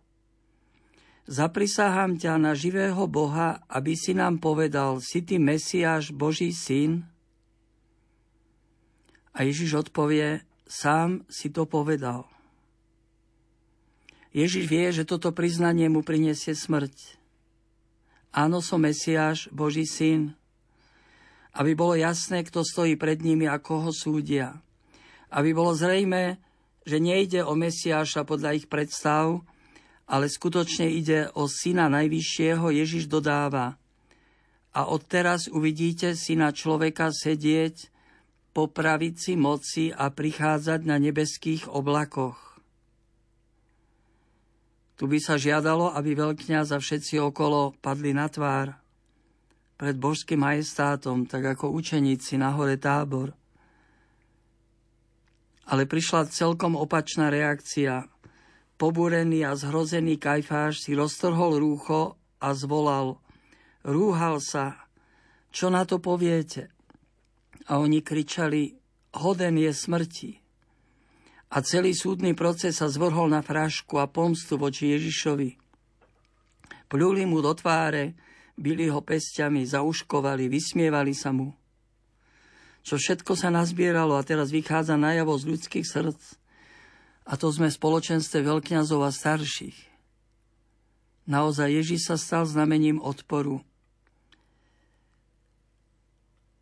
Zaprisahám 1.26 2.22
ťa 2.22 2.38
na 2.38 2.54
živého 2.54 3.10
Boha, 3.10 3.66
aby 3.68 3.98
si 3.98 4.14
nám 4.14 4.38
povedal, 4.38 5.02
si 5.02 5.26
ty 5.26 5.42
Mesiáš, 5.42 6.14
Boží 6.14 6.54
syn? 6.54 7.10
A 9.34 9.44
Ježiš 9.44 9.82
odpovie, 9.82 10.46
sám 10.70 11.26
si 11.26 11.50
to 11.50 11.66
povedal. 11.66 12.36
Ježiš 14.38 14.69
vie, 14.69 14.85
že 14.93 15.01
toto 15.01 15.34
priznanie 15.34 15.89
mu 15.89 16.05
prinesie 16.05 16.53
smrť. 16.53 17.18
Áno, 18.30 18.61
som 18.61 18.77
Mesiáš, 18.77 19.49
Boží 19.49 19.89
syn. 19.89 20.38
Aby 21.57 21.73
bolo 21.73 21.97
jasné, 21.97 22.45
kto 22.45 22.61
stojí 22.61 22.93
pred 23.01 23.18
nimi 23.26 23.49
a 23.49 23.57
koho 23.57 23.89
súdia. 23.89 24.61
Aby 25.34 25.57
bolo 25.57 25.73
zrejme, 25.73 26.38
že 26.85 27.01
nejde 27.01 27.41
o 27.41 27.57
Mesiáša 27.57 28.30
podľa 28.30 28.61
ich 28.61 28.69
predstav, 28.69 29.41
ale 30.05 30.30
skutočne 30.30 30.85
ide 30.85 31.34
o 31.34 31.49
syna 31.49 31.89
Najvyššieho, 31.89 32.69
Ježiš 32.77 33.09
dodáva. 33.09 33.81
A 34.69 34.85
odteraz 34.85 35.49
uvidíte 35.49 36.14
syna 36.14 36.53
človeka 36.53 37.09
sedieť 37.09 37.89
po 38.53 38.69
pravici 38.69 39.34
moci 39.34 39.89
a 39.89 40.14
prichádzať 40.14 40.85
na 40.85 41.01
nebeských 41.01 41.65
oblakoch. 41.73 42.47
Tu 44.98 45.06
by 45.06 45.22
sa 45.22 45.38
žiadalo, 45.38 45.94
aby 45.94 46.18
veľkňaz 46.18 46.74
a 46.74 46.82
všetci 46.82 47.22
okolo 47.22 47.78
padli 47.80 48.18
na 48.18 48.26
tvár 48.28 48.74
pred 49.78 49.94
božským 49.94 50.41
majestátom, 50.41 51.30
tak 51.30 51.53
ako 51.53 51.69
učeníci 51.69 52.41
na 52.41 52.49
hore 52.57 52.82
tábor– 52.82 53.34
ale 55.68 55.84
prišla 55.84 56.32
celkom 56.32 56.80
opačná 56.80 57.28
reakcia. 57.28 58.07
Pobúrený 58.80 59.44
a 59.44 59.57
zhrozený 59.57 60.15
Kajfáš 60.15 60.88
si 60.88 60.95
roztrhol 60.95 61.60
rúcho 61.60 62.15
a 62.40 62.56
zvolal. 62.56 63.19
Rúhal 63.84 64.40
sa. 64.40 64.88
Čo 65.52 65.68
na 65.68 65.84
to 65.84 65.99
poviete? 65.99 66.72
A 67.68 67.84
oni 67.84 67.99
kričali, 67.99 68.80
hoden 69.18 69.60
je 69.60 69.72
smrti. 69.76 70.32
A 71.48 71.64
celý 71.64 71.95
súdny 71.95 72.36
proces 72.36 72.80
sa 72.80 72.91
zvrhol 72.91 73.32
na 73.32 73.40
frašku 73.40 73.98
a 73.99 74.10
pomstu 74.10 74.60
voči 74.60 74.91
Ježišovi. 74.95 75.56
Pľuli 76.91 77.24
mu 77.24 77.40
do 77.40 77.56
tváre, 77.56 78.15
byli 78.60 78.91
ho 78.91 78.99
pestiami, 78.99 79.64
zauškovali, 79.64 80.52
vysmievali 80.52 81.15
sa 81.15 81.32
mu 81.32 81.56
čo 82.88 82.95
všetko 82.95 83.36
sa 83.36 83.52
nazbieralo 83.52 84.15
a 84.15 84.24
teraz 84.24 84.48
vychádza 84.48 84.95
najavo 84.95 85.36
z 85.36 85.44
ľudských 85.52 85.84
srdc. 85.84 86.24
A 87.28 87.36
to 87.36 87.52
sme 87.52 87.68
spoločenstve 87.68 88.40
veľkňazov 88.40 89.03
a 89.03 89.11
starších. 89.11 89.76
Naozaj 91.28 91.84
Ježíš 91.84 92.07
sa 92.07 92.15
stal 92.15 92.48
znamením 92.48 93.03
odporu. 93.03 93.60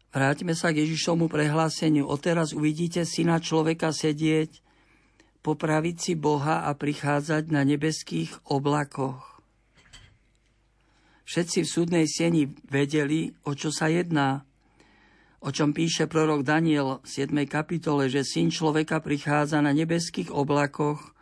Vráťme 0.09 0.57
sa 0.57 0.73
k 0.73 0.81
Ježišovmu 0.81 1.29
prehláseniu. 1.29 2.09
Odteraz 2.09 2.57
uvidíte 2.57 3.05
syna 3.05 3.37
človeka 3.37 3.93
sedieť 3.93 4.64
po 5.45 5.53
pravici 5.53 6.17
Boha 6.17 6.65
a 6.65 6.73
prichádzať 6.73 7.53
na 7.53 7.61
nebeských 7.61 8.49
oblakoch. 8.49 9.45
Všetci 11.29 11.61
v 11.61 11.69
súdnej 11.69 12.05
sieni 12.09 12.49
vedeli, 12.65 13.29
o 13.45 13.53
čo 13.53 13.69
sa 13.69 13.93
jedná 13.93 14.41
o 15.45 15.53
čom 15.53 15.77
píše 15.77 16.09
prorok 16.09 16.41
Daniel 16.41 17.05
v 17.05 17.07
7. 17.29 17.45
kapitole, 17.45 18.09
že 18.09 18.25
syn 18.25 18.49
človeka 18.49 18.97
prichádza 18.97 19.61
na 19.61 19.69
nebeských 19.77 20.33
oblakoch 20.33 21.13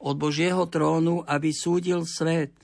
od 0.00 0.16
Božieho 0.16 0.64
trónu, 0.64 1.20
aby 1.28 1.52
súdil 1.52 2.08
svet. 2.08 2.56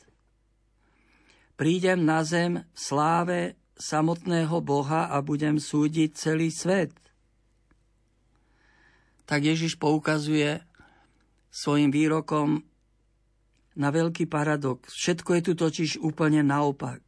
Prídem 1.61 2.01
na 2.01 2.25
zem 2.25 2.65
v 2.65 2.79
sláve 2.81 3.41
samotného 3.77 4.57
Boha 4.65 5.13
a 5.13 5.21
budem 5.21 5.61
súdiť 5.61 6.17
celý 6.17 6.49
svet. 6.49 6.97
Tak 9.29 9.45
Ježiš 9.45 9.77
poukazuje 9.77 10.65
svojim 11.57 11.89
výrokom 11.89 12.61
na 13.81 13.89
veľký 13.89 14.29
paradox. 14.29 14.93
Všetko 14.93 15.31
je 15.41 15.43
tu 15.43 15.53
totiž 15.57 15.91
úplne 16.05 16.45
naopak. 16.45 17.01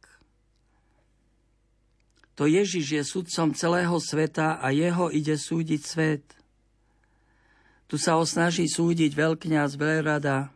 To 2.33 2.49
Ježiš 2.49 2.85
je 2.97 3.03
sudcom 3.05 3.53
celého 3.53 3.93
sveta 4.01 4.57
a 4.57 4.73
jeho 4.73 5.13
ide 5.13 5.37
súdiť 5.37 5.81
svet. 5.85 6.25
Tu 7.85 8.01
sa 8.01 8.17
ho 8.17 8.23
snaží 8.25 8.65
súdiť 8.65 9.11
veľkňaz 9.13 9.75
Veľrada. 9.75 10.49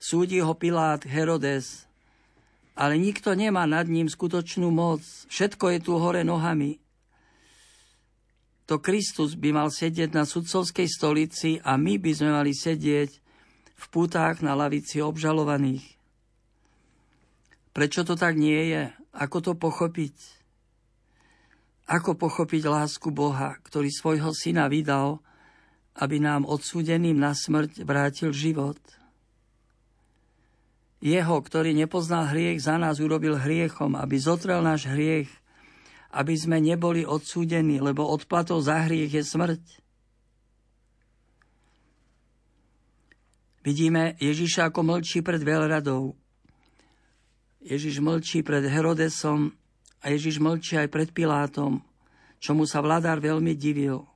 Súdi 0.00 0.40
ho 0.40 0.52
Pilát 0.56 1.04
Herodes, 1.04 1.84
ale 2.72 2.96
nikto 2.96 3.36
nemá 3.36 3.68
nad 3.68 3.84
ním 3.86 4.08
skutočnú 4.08 4.72
moc. 4.72 5.04
Všetko 5.28 5.64
je 5.76 5.78
tu 5.84 5.92
hore 6.00 6.24
nohami. 6.24 6.80
To 8.70 8.78
Kristus 8.78 9.34
by 9.34 9.50
mal 9.50 9.66
sedieť 9.66 10.14
na 10.14 10.22
sudcovskej 10.22 10.86
stolici 10.86 11.58
a 11.58 11.74
my 11.74 11.98
by 11.98 12.14
sme 12.14 12.30
mali 12.30 12.54
sedieť 12.54 13.10
v 13.74 13.86
pútách 13.90 14.46
na 14.46 14.54
lavici 14.54 15.02
obžalovaných. 15.02 15.82
Prečo 17.74 18.06
to 18.06 18.14
tak 18.14 18.38
nie 18.38 18.70
je? 18.70 18.94
Ako 19.10 19.42
to 19.42 19.52
pochopiť? 19.58 20.14
Ako 21.90 22.14
pochopiť 22.14 22.62
lásku 22.70 23.10
Boha, 23.10 23.58
ktorý 23.66 23.90
svojho 23.90 24.30
syna 24.30 24.70
vydal, 24.70 25.18
aby 25.98 26.22
nám 26.22 26.46
odsúdeným 26.46 27.18
na 27.18 27.34
smrť 27.34 27.82
vrátil 27.82 28.30
život? 28.30 28.78
Jeho, 31.02 31.42
ktorý 31.42 31.74
nepoznal 31.74 32.30
hriech, 32.30 32.62
za 32.62 32.78
nás 32.78 33.02
urobil 33.02 33.34
hriechom, 33.34 33.98
aby 33.98 34.14
zotrel 34.14 34.62
náš 34.62 34.86
hriech, 34.86 35.39
aby 36.10 36.34
sme 36.34 36.58
neboli 36.58 37.06
odsúdení, 37.06 37.78
lebo 37.78 38.06
odplatou 38.06 38.58
za 38.58 38.86
hriech 38.86 39.14
je 39.14 39.22
smrť. 39.22 39.64
Vidíme 43.60 44.16
Ježiša 44.16 44.72
ako 44.72 44.80
mlčí 44.82 45.20
pred 45.20 45.44
veľradou. 45.44 46.16
Ježiš 47.60 48.00
mlčí 48.00 48.40
pred 48.40 48.64
Herodesom, 48.64 49.52
a 50.00 50.08
Ježiš 50.08 50.40
mlčí 50.40 50.80
aj 50.80 50.88
pred 50.88 51.12
Pilátom, 51.12 51.84
čomu 52.40 52.64
sa 52.64 52.80
vladár 52.80 53.20
veľmi 53.20 53.52
divil. 53.52 54.08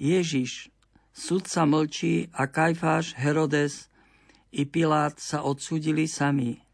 Ježiš, 0.00 0.72
sudca 1.12 1.68
mlčí 1.68 2.32
a 2.32 2.48
Kajfáš, 2.48 3.12
Herodes 3.20 3.92
i 4.48 4.64
Pilát 4.64 5.20
sa 5.20 5.44
odsudili 5.44 6.08
sami. 6.08 6.69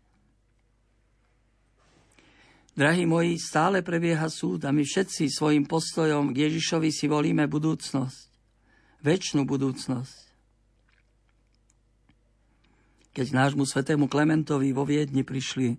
Drahí 2.77 3.09
moji, 3.09 3.40
stále 3.40 3.81
prebieha 3.81 4.28
súd 4.28 4.69
a 4.69 4.70
my 4.70 4.85
všetci 4.85 5.32
svojim 5.32 5.65
postojom 5.65 6.36
k 6.36 6.44
Ježišovi 6.44 6.93
si 6.93 7.09
volíme 7.09 7.48
budúcnosť. 7.48 8.28
Večnú 9.01 9.48
budúcnosť. 9.48 10.28
Keď 13.16 13.27
nášmu 13.32 13.65
svetému 13.65 14.12
Klementovi 14.12 14.77
vo 14.77 14.85
Viedni 14.85 15.24
prišli 15.24 15.73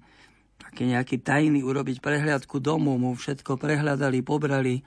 taký 0.57 0.89
nejaký 0.89 1.21
tajný 1.21 1.61
urobiť 1.61 2.01
prehliadku 2.01 2.57
domu, 2.57 2.97
mu 2.97 3.13
všetko 3.13 3.61
prehľadali, 3.61 4.25
pobrali. 4.25 4.81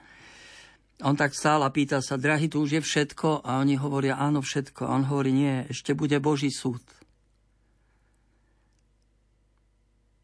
On 1.07 1.15
tak 1.15 1.31
stál 1.31 1.63
a 1.63 1.71
pýta 1.71 2.03
sa, 2.03 2.19
drahý, 2.19 2.51
tu 2.51 2.59
už 2.59 2.75
je 2.75 2.81
všetko? 2.83 3.47
A 3.47 3.63
oni 3.63 3.79
hovoria, 3.79 4.19
áno, 4.19 4.43
všetko. 4.43 4.83
A 4.83 4.99
on 4.99 5.07
hovorí, 5.07 5.31
nie, 5.31 5.63
ešte 5.71 5.95
bude 5.95 6.19
Boží 6.19 6.51
súd. 6.51 6.83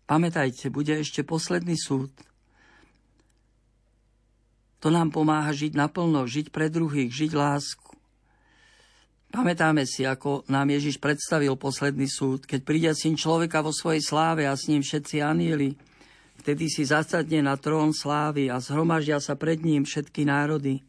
Pamätajte, 0.07 0.71
bude 0.71 0.95
ešte 0.95 1.27
posledný 1.27 1.75
súd. 1.75 2.07
To 4.79 4.87
nám 4.87 5.11
pomáha 5.11 5.51
žiť 5.51 5.75
naplno, 5.75 6.23
žiť 6.23 6.47
pre 6.47 6.71
druhých, 6.71 7.11
žiť 7.11 7.31
lásku. 7.35 7.91
Pamätáme 9.27 9.83
si, 9.83 10.07
ako 10.07 10.47
nám 10.47 10.71
Ježiš 10.71 11.03
predstavil 11.03 11.59
posledný 11.59 12.07
súd, 12.07 12.47
keď 12.47 12.59
príde 12.63 12.91
syn 12.95 13.19
človeka 13.19 13.59
vo 13.59 13.75
svojej 13.75 13.99
sláve 13.99 14.47
a 14.47 14.55
s 14.55 14.71
ním 14.71 14.79
všetci 14.79 15.19
anieli. 15.19 15.75
Vtedy 16.39 16.71
si 16.71 16.87
zasadne 16.87 17.43
na 17.43 17.59
trón 17.59 17.91
slávy 17.91 18.47
a 18.47 18.63
zhromaždia 18.63 19.19
sa 19.19 19.35
pred 19.35 19.59
ním 19.59 19.83
všetky 19.83 20.23
národy. 20.23 20.87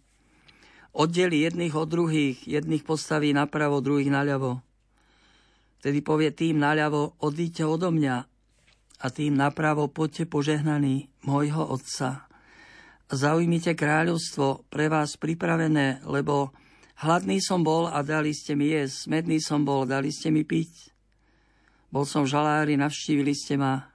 Oddeli 0.94 1.42
jedných 1.42 1.74
od 1.74 1.90
druhých, 1.90 2.46
jedných 2.46 2.86
postaví 2.86 3.34
napravo, 3.34 3.82
druhých 3.82 4.14
naľavo. 4.14 4.62
Vtedy 5.82 6.06
povie 6.06 6.30
tým 6.30 6.62
naľavo, 6.62 7.18
odíďte 7.18 7.66
odo 7.66 7.90
mňa 7.90 8.37
a 8.98 9.06
tým 9.08 9.38
napravo, 9.38 9.86
poďte 9.86 10.26
požehnaní 10.26 11.10
môjho 11.22 11.62
Otca. 11.62 12.26
Zaujmite 13.08 13.72
kráľovstvo 13.78 14.68
pre 14.68 14.90
vás 14.90 15.16
pripravené, 15.16 16.02
lebo 16.04 16.52
Hladný 16.98 17.38
som 17.38 17.62
bol 17.62 17.86
a 17.86 18.02
dali 18.02 18.34
ste 18.34 18.58
mi 18.58 18.74
jesť, 18.74 19.06
smedný 19.06 19.38
som 19.38 19.62
bol, 19.62 19.86
dali 19.86 20.10
ste 20.10 20.34
mi 20.34 20.42
piť. 20.42 20.90
Bol 21.94 22.02
som 22.02 22.26
v 22.26 22.34
žalári, 22.34 22.74
navštívili 22.74 23.38
ste 23.38 23.54
ma. 23.54 23.86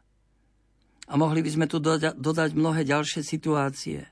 A 1.11 1.19
mohli 1.19 1.43
by 1.43 1.51
sme 1.51 1.65
tu 1.67 1.83
doda- 1.83 2.15
dodať 2.15 2.55
mnohé 2.55 2.87
ďalšie 2.87 3.19
situácie. 3.19 4.07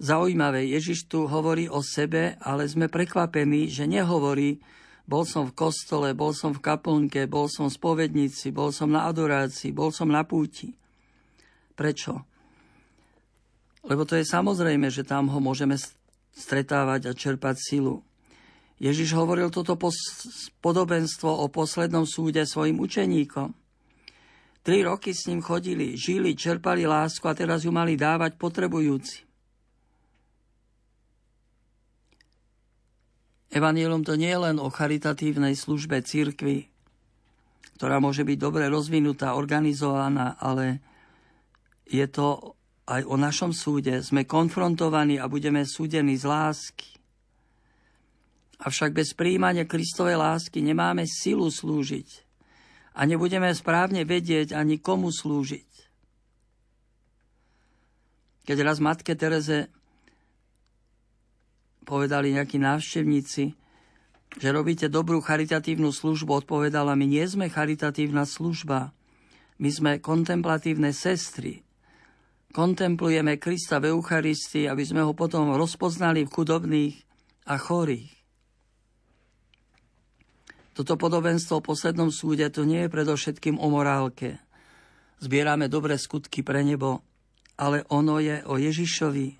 Zaujímavé, 0.00 0.72
Ježiš 0.72 1.04
tu 1.04 1.28
hovorí 1.28 1.68
o 1.68 1.84
sebe, 1.84 2.40
ale 2.40 2.64
sme 2.64 2.88
prekvapení, 2.88 3.68
že 3.68 3.84
nehovorí, 3.84 4.64
bol 5.12 5.28
som 5.28 5.44
v 5.44 5.52
kostole, 5.52 6.16
bol 6.16 6.32
som 6.32 6.56
v 6.56 6.64
kaplnke, 6.64 7.28
bol 7.28 7.44
som 7.52 7.68
v 7.68 7.76
spovednici, 7.76 8.48
bol 8.48 8.72
som 8.72 8.88
na 8.88 9.04
adorácii, 9.12 9.68
bol 9.68 9.92
som 9.92 10.08
na 10.08 10.24
púti. 10.24 10.72
Prečo? 11.76 12.24
Lebo 13.84 14.08
to 14.08 14.16
je 14.16 14.24
samozrejme, 14.24 14.88
že 14.88 15.04
tam 15.04 15.28
ho 15.28 15.36
môžeme 15.36 15.76
stretávať 16.32 17.12
a 17.12 17.12
čerpať 17.12 17.60
silu. 17.60 18.00
Ježiš 18.80 19.12
hovoril 19.12 19.52
toto 19.52 19.76
podobenstvo 20.64 21.28
o 21.28 21.46
poslednom 21.52 22.08
súde 22.08 22.48
svojim 22.48 22.80
učeníkom. 22.80 23.52
Tri 24.64 24.80
roky 24.80 25.12
s 25.12 25.28
ním 25.28 25.44
chodili, 25.44 25.92
žili, 25.92 26.32
čerpali 26.32 26.88
lásku 26.88 27.26
a 27.28 27.36
teraz 27.36 27.68
ju 27.68 27.70
mali 27.74 28.00
dávať 28.00 28.40
potrebujúci. 28.40 29.31
Evangelium 33.52 34.00
to 34.00 34.16
nie 34.16 34.32
je 34.32 34.40
len 34.48 34.56
o 34.56 34.72
charitatívnej 34.72 35.52
službe 35.52 36.00
cirkvi, 36.00 36.72
ktorá 37.76 38.00
môže 38.00 38.24
byť 38.24 38.38
dobre 38.40 38.64
rozvinutá, 38.72 39.36
organizovaná, 39.36 40.40
ale 40.40 40.80
je 41.84 42.08
to 42.08 42.56
aj 42.88 43.04
o 43.04 43.20
našom 43.20 43.52
súde. 43.52 44.00
Sme 44.00 44.24
konfrontovaní 44.24 45.20
a 45.20 45.28
budeme 45.28 45.68
súdení 45.68 46.16
z 46.16 46.24
lásky. 46.24 46.96
Avšak 48.62 48.96
bez 48.96 49.12
príjmania 49.12 49.68
Kristovej 49.68 50.16
lásky 50.16 50.64
nemáme 50.64 51.04
silu 51.04 51.52
slúžiť 51.52 52.08
a 52.96 53.04
nebudeme 53.04 53.52
správne 53.52 54.06
vedieť 54.08 54.56
ani 54.56 54.80
komu 54.80 55.12
slúžiť. 55.12 55.70
Keď 58.48 58.56
raz 58.64 58.78
matke 58.80 59.12
Tereze 59.12 59.68
povedali 61.84 62.34
nejakí 62.34 62.58
návštevníci, 62.58 63.54
že 64.40 64.48
robíte 64.48 64.88
dobrú 64.88 65.20
charitatívnu 65.20 65.92
službu, 65.92 66.46
odpovedala, 66.46 66.96
my 66.96 67.04
nie 67.04 67.24
sme 67.28 67.52
charitatívna 67.52 68.24
služba, 68.24 68.96
my 69.60 69.68
sme 69.68 69.92
kontemplatívne 70.00 70.90
sestry. 70.96 71.60
Kontemplujeme 72.52 73.36
Krista 73.40 73.80
v 73.80 73.92
Eucharistii, 73.92 74.68
aby 74.68 74.84
sme 74.84 75.04
ho 75.04 75.12
potom 75.12 75.52
rozpoznali 75.56 76.24
v 76.24 76.32
chudobných 76.32 76.96
a 77.48 77.56
chorých. 77.60 78.12
Toto 80.72 80.96
podobenstvo 80.96 81.60
o 81.60 81.64
poslednom 81.64 82.08
súde 82.08 82.48
to 82.48 82.64
nie 82.64 82.88
je 82.88 82.92
predovšetkým 82.92 83.60
o 83.60 83.68
morálke. 83.68 84.40
Zbierame 85.20 85.68
dobré 85.68 86.00
skutky 86.00 86.40
pre 86.40 86.64
nebo, 86.64 87.04
ale 87.60 87.84
ono 87.92 88.16
je 88.16 88.40
o 88.48 88.56
Ježišovi, 88.56 89.36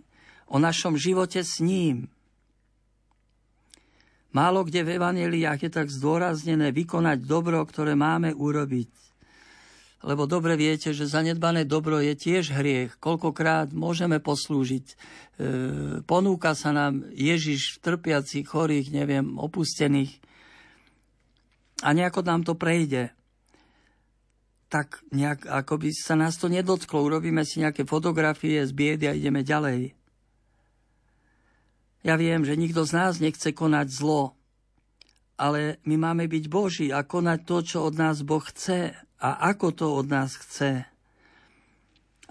o 0.52 0.60
našom 0.60 1.00
živote 1.00 1.40
s 1.40 1.64
ním. 1.64 2.11
Málo 4.32 4.64
kde 4.64 4.80
v 4.84 4.96
evaneliách 4.96 5.68
je 5.68 5.70
tak 5.70 5.92
zdôraznené 5.92 6.72
vykonať 6.72 7.28
dobro, 7.28 7.60
ktoré 7.68 7.92
máme 7.92 8.32
urobiť. 8.32 8.88
Lebo 10.02 10.26
dobre 10.26 10.58
viete, 10.58 10.90
že 10.90 11.06
zanedbané 11.06 11.62
dobro 11.62 12.02
je 12.02 12.18
tiež 12.18 12.58
hriech. 12.58 12.98
Koľkokrát 12.98 13.70
môžeme 13.70 14.18
poslúžiť. 14.18 14.86
E, 14.90 14.94
ponúka 16.02 16.58
sa 16.58 16.74
nám 16.74 17.06
Ježiš 17.14 17.78
trpiacich, 17.78 18.42
chorých, 18.42 18.90
neviem, 18.90 19.38
opustených 19.38 20.18
a 21.86 21.94
nejako 21.94 22.26
nám 22.26 22.42
to 22.42 22.54
prejde, 22.58 23.14
tak 24.72 25.04
nejak, 25.12 25.44
ako 25.44 25.84
by 25.84 25.88
sa 25.92 26.16
nás 26.16 26.40
to 26.40 26.48
nedotklo. 26.48 27.04
Urobíme 27.04 27.44
si 27.44 27.60
nejaké 27.60 27.84
fotografie 27.84 28.64
z 28.64 28.72
biedy 28.72 29.04
a 29.06 29.12
ideme 29.12 29.44
ďalej. 29.44 29.92
Ja 32.02 32.18
viem, 32.18 32.42
že 32.42 32.58
nikto 32.58 32.82
z 32.82 32.92
nás 32.98 33.22
nechce 33.22 33.54
konať 33.54 33.86
zlo, 33.90 34.34
ale 35.38 35.78
my 35.86 35.94
máme 35.98 36.26
byť 36.26 36.44
Boží 36.50 36.86
a 36.90 37.06
konať 37.06 37.38
to, 37.46 37.56
čo 37.62 37.78
od 37.86 37.94
nás 37.94 38.26
Boh 38.26 38.42
chce 38.42 38.94
a 39.22 39.28
ako 39.54 39.66
to 39.70 39.86
od 39.94 40.06
nás 40.10 40.34
chce. 40.34 40.82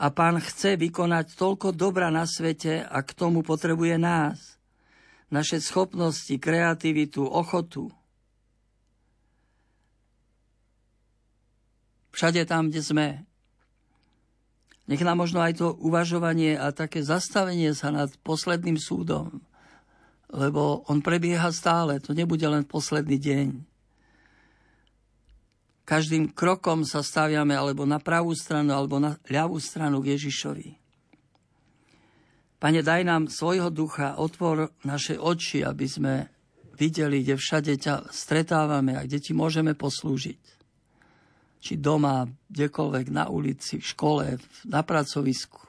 A 0.02 0.06
pán 0.12 0.44
chce 0.44 0.76
vykonať 0.76 1.40
toľko 1.40 1.72
dobra 1.72 2.12
na 2.12 2.28
svete 2.28 2.84
a 2.84 3.00
k 3.06 3.12
tomu 3.16 3.46
potrebuje 3.46 3.96
nás. 3.96 4.60
Naše 5.32 5.64
schopnosti, 5.64 6.36
kreativitu, 6.36 7.24
ochotu. 7.24 7.88
všade 12.12 12.46
tam, 12.46 12.70
kde 12.70 12.82
sme. 12.86 13.08
Nech 14.86 15.02
nám 15.02 15.24
možno 15.24 15.40
aj 15.40 15.58
to 15.58 15.74
uvažovanie 15.74 16.60
a 16.60 16.70
také 16.76 17.02
zastavenie 17.02 17.72
sa 17.72 17.90
nad 17.90 18.12
posledným 18.22 18.76
súdom, 18.76 19.40
lebo 20.32 20.88
on 20.88 21.04
prebieha 21.04 21.52
stále, 21.52 22.00
to 22.00 22.16
nebude 22.16 22.44
len 22.44 22.64
posledný 22.64 23.20
deň. 23.20 23.48
Každým 25.84 26.32
krokom 26.32 26.88
sa 26.88 27.04
staviame 27.04 27.52
alebo 27.52 27.84
na 27.84 28.00
pravú 28.00 28.32
stranu, 28.32 28.72
alebo 28.72 28.98
na 28.98 29.20
ľavú 29.28 29.60
stranu 29.60 30.00
k 30.00 30.16
Ježišovi. 30.16 30.80
Pane, 32.62 32.80
daj 32.86 33.02
nám 33.04 33.28
svojho 33.28 33.74
ducha, 33.74 34.16
otvor 34.22 34.72
naše 34.86 35.18
oči, 35.18 35.66
aby 35.66 35.86
sme 35.90 36.14
videli, 36.78 37.26
kde 37.26 37.36
všade 37.36 37.74
ťa 37.76 38.14
stretávame 38.14 38.96
a 38.96 39.04
kde 39.04 39.20
ti 39.20 39.34
môžeme 39.34 39.74
poslúžiť 39.74 40.62
či 41.62 41.78
doma, 41.78 42.26
kdekoľvek, 42.50 43.14
na 43.14 43.30
ulici, 43.30 43.78
v 43.78 43.86
škole, 43.86 44.26
na 44.66 44.82
pracovisku. 44.82 45.62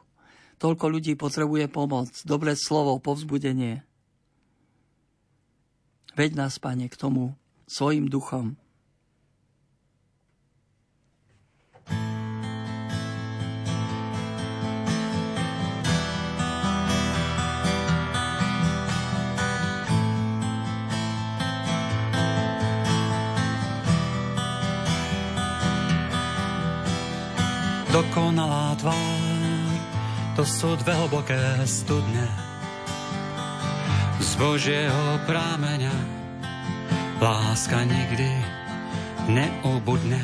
Toľko 0.56 0.84
ľudí 0.89 1.12
potrebuje 1.20 1.68
pomoc, 1.68 2.09
dobré 2.24 2.56
slovo, 2.56 2.97
povzbudenie. 2.97 3.84
Veď 6.12 6.36
nás, 6.36 6.60
Pane, 6.60 6.89
k 6.93 6.97
tomu 6.97 7.32
svojim 7.64 8.05
duchom. 8.09 8.56
Dokonalá 27.93 28.72
tvár, 28.80 29.76
to 30.36 30.44
sú 30.48 30.76
dve 30.80 30.97
hlboké 30.97 31.40
studne. 31.68 32.52
Z 34.23 34.39
Božieho 34.39 35.19
prámeňa 35.27 35.90
láska 37.19 37.82
nikdy 37.82 38.31
neubudne. 39.27 40.23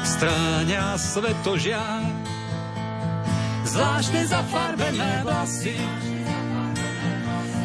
Stráňa 0.00 0.96
svetožia, 0.96 1.84
zvláštne 3.68 4.24
zafarbené 4.24 5.20
vlasy, 5.20 5.76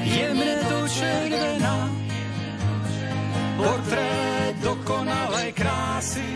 jemne 0.04 0.60
do 0.68 0.80
červená, 0.92 1.88
portrét 3.56 4.56
dokonalej 4.60 5.56
krásy. 5.56 6.28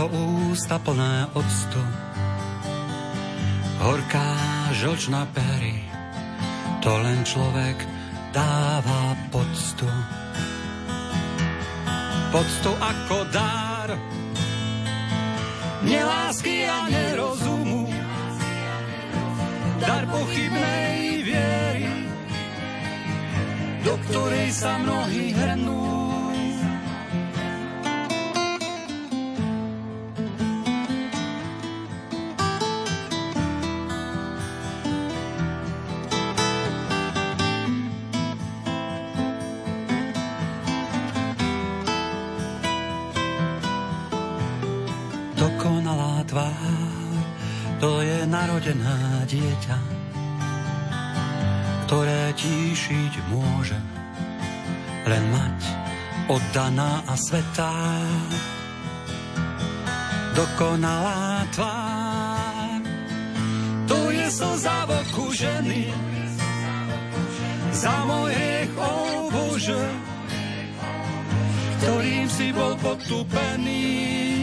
Jeho 0.00 0.08
ústa 0.48 0.80
plné 0.80 1.28
octu. 1.36 1.82
Horká 3.84 4.32
žlč 4.80 5.12
na 5.12 5.28
pery, 5.28 5.76
to 6.80 6.88
len 6.88 7.20
človek 7.20 7.76
dáva 8.32 9.12
poctu. 9.28 9.84
Poctu 12.32 12.72
ako 12.80 13.28
dár, 13.28 13.92
nelásky 15.84 16.64
a 16.64 16.88
nerozumu, 16.88 17.84
dar 19.84 20.08
pochybnej 20.08 20.96
viery, 21.28 21.88
do 23.84 24.00
ktorej 24.08 24.48
sa 24.48 24.80
mnohí 24.80 25.36
hrnú. 25.36 25.99
Dieťa, 49.40 49.78
ktoré 51.88 52.36
tíšiť 52.36 53.12
môže 53.32 53.78
len 55.08 55.24
mať 55.32 55.58
oddaná 56.28 57.00
a 57.08 57.14
svetá. 57.16 57.72
Dokonalá 60.36 61.48
tvár, 61.56 62.80
uniesol 64.30 64.54
za 64.60 64.86
voku 64.86 65.34
ženy. 65.34 65.90
Za 67.74 68.04
môj 68.04 68.30
hriech, 68.30 68.72
o 68.78 68.92
Bože, 69.32 69.84
ktorým 71.80 72.26
si 72.28 72.52
bol 72.54 72.76
potúpený. 72.78 74.39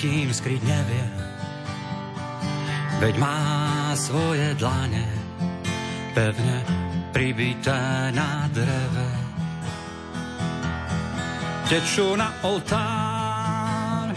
Nikým 0.00 0.32
skryť 0.32 0.64
nevie. 0.64 1.06
Veď 3.04 3.20
má 3.20 3.36
svoje 4.00 4.56
dlane 4.56 5.04
pevne 6.16 6.64
pribité 7.12 8.08
na 8.16 8.48
dreve. 8.48 9.08
Tečú 11.68 12.16
na 12.16 12.32
oltár 12.48 14.08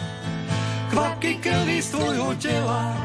kvapky 0.88 1.44
krvi 1.44 1.84
z 1.84 1.88
tvojho 1.92 2.32
tela. 2.40 2.96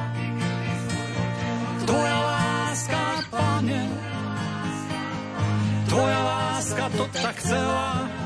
Tvoja 1.82 2.18
láska, 2.30 3.02
pane, 3.26 3.82
tvoja 5.90 6.20
láska 6.22 6.84
to 6.94 7.04
tak 7.10 7.34
chcela. 7.42 8.17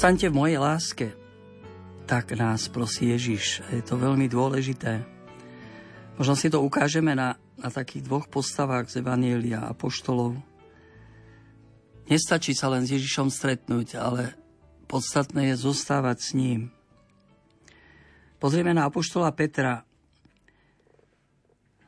Ostaňte 0.00 0.32
v 0.32 0.38
mojej 0.40 0.56
láske. 0.56 1.06
Tak 2.08 2.32
nás 2.32 2.72
prosí 2.72 3.12
Ježiš. 3.12 3.60
Je 3.68 3.84
to 3.84 4.00
veľmi 4.00 4.32
dôležité. 4.32 5.04
Možno 6.16 6.32
si 6.40 6.48
to 6.48 6.64
ukážeme 6.64 7.12
na, 7.12 7.36
na 7.60 7.68
takých 7.68 8.08
dvoch 8.08 8.24
postavách 8.32 8.88
z 8.88 9.04
Evanielia 9.04 9.60
a 9.60 9.76
poštolov. 9.76 10.40
Nestačí 12.08 12.56
sa 12.56 12.72
len 12.72 12.88
s 12.88 12.96
Ježišom 12.96 13.28
stretnúť, 13.28 14.00
ale 14.00 14.40
podstatné 14.88 15.52
je 15.52 15.68
zostávať 15.68 16.16
s 16.16 16.30
ním. 16.32 16.72
Pozrieme 18.40 18.72
na 18.72 18.88
apoštola 18.88 19.28
Petra. 19.36 19.84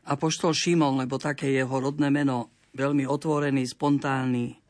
Apoštol 0.05 0.52
Šimon, 0.52 1.01
lebo 1.01 1.16
také 1.16 1.48
jeho 1.48 1.80
rodné 1.80 2.12
meno, 2.12 2.52
veľmi 2.76 3.09
otvorený, 3.09 3.64
spontánny, 3.72 4.61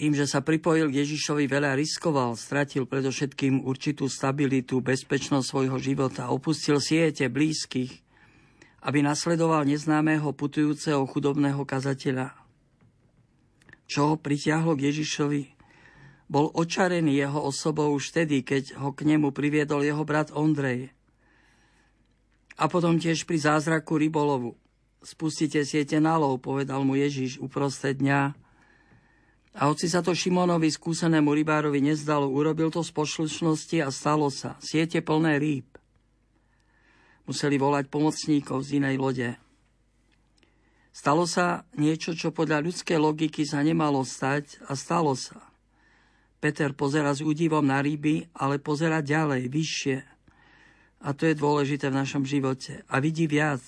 tým, 0.00 0.16
že 0.16 0.24
sa 0.24 0.40
pripojil 0.40 0.88
k 0.88 1.04
Ježišovi, 1.04 1.44
veľa 1.44 1.76
riskoval, 1.76 2.32
stratil 2.32 2.88
predovšetkým 2.88 3.68
určitú 3.68 4.08
stabilitu, 4.08 4.80
bezpečnosť 4.80 5.44
svojho 5.44 5.76
života, 5.76 6.32
opustil 6.32 6.80
siete 6.80 7.28
blízkych, 7.28 8.00
aby 8.80 9.04
nasledoval 9.04 9.68
neznámeho 9.68 10.32
putujúceho 10.32 11.04
chudobného 11.04 11.60
kazateľa. 11.68 12.32
Čo 13.84 14.00
ho 14.08 14.16
pritiahlo 14.16 14.72
k 14.72 14.88
Ježišovi? 14.88 15.42
Bol 16.32 16.48
očarený 16.48 17.20
jeho 17.20 17.44
osobou 17.44 17.92
už 17.92 18.16
vtedy, 18.16 18.40
keď 18.40 18.80
ho 18.80 18.96
k 18.96 19.04
nemu 19.04 19.36
priviedol 19.36 19.84
jeho 19.84 20.00
brat 20.08 20.32
Ondrej. 20.32 20.96
A 22.56 22.72
potom 22.72 22.96
tiež 22.96 23.28
pri 23.28 23.36
zázraku 23.36 24.00
rybolovu. 24.00 24.56
Spustite 25.04 25.60
siete 25.68 26.00
na 26.00 26.16
lov, 26.16 26.40
povedal 26.40 26.88
mu 26.88 26.96
Ježiš 26.96 27.36
uprostred 27.36 28.00
dňa, 28.00 28.48
a 29.50 29.66
hoci 29.66 29.90
sa 29.90 29.98
to 29.98 30.14
Šimonovi, 30.14 30.70
skúsenému 30.70 31.34
rybárovi, 31.34 31.82
nezdalo, 31.82 32.30
urobil 32.30 32.70
to 32.70 32.86
z 32.86 32.94
poslušnosti 32.94 33.82
a 33.82 33.90
stalo 33.90 34.30
sa. 34.30 34.54
Siete 34.62 35.02
plné 35.02 35.42
rýb. 35.42 35.66
Museli 37.26 37.58
volať 37.58 37.90
pomocníkov 37.90 38.62
z 38.62 38.78
inej 38.78 38.96
lode. 39.02 39.30
Stalo 40.94 41.26
sa 41.26 41.66
niečo, 41.74 42.14
čo 42.14 42.30
podľa 42.30 42.62
ľudskej 42.66 42.98
logiky 42.98 43.42
sa 43.42 43.62
nemalo 43.62 44.06
stať 44.06 44.62
a 44.70 44.78
stalo 44.78 45.18
sa. 45.18 45.38
Peter 46.38 46.70
pozera 46.72 47.10
s 47.10 47.20
údivom 47.20 47.62
na 47.66 47.82
ryby, 47.82 48.30
ale 48.38 48.62
pozera 48.62 49.02
ďalej, 49.02 49.50
vyššie. 49.50 49.96
A 51.04 51.08
to 51.12 51.26
je 51.26 51.34
dôležité 51.34 51.90
v 51.90 51.98
našom 52.00 52.22
živote. 52.22 52.86
A 52.86 53.02
vidí 53.02 53.26
viac. 53.26 53.62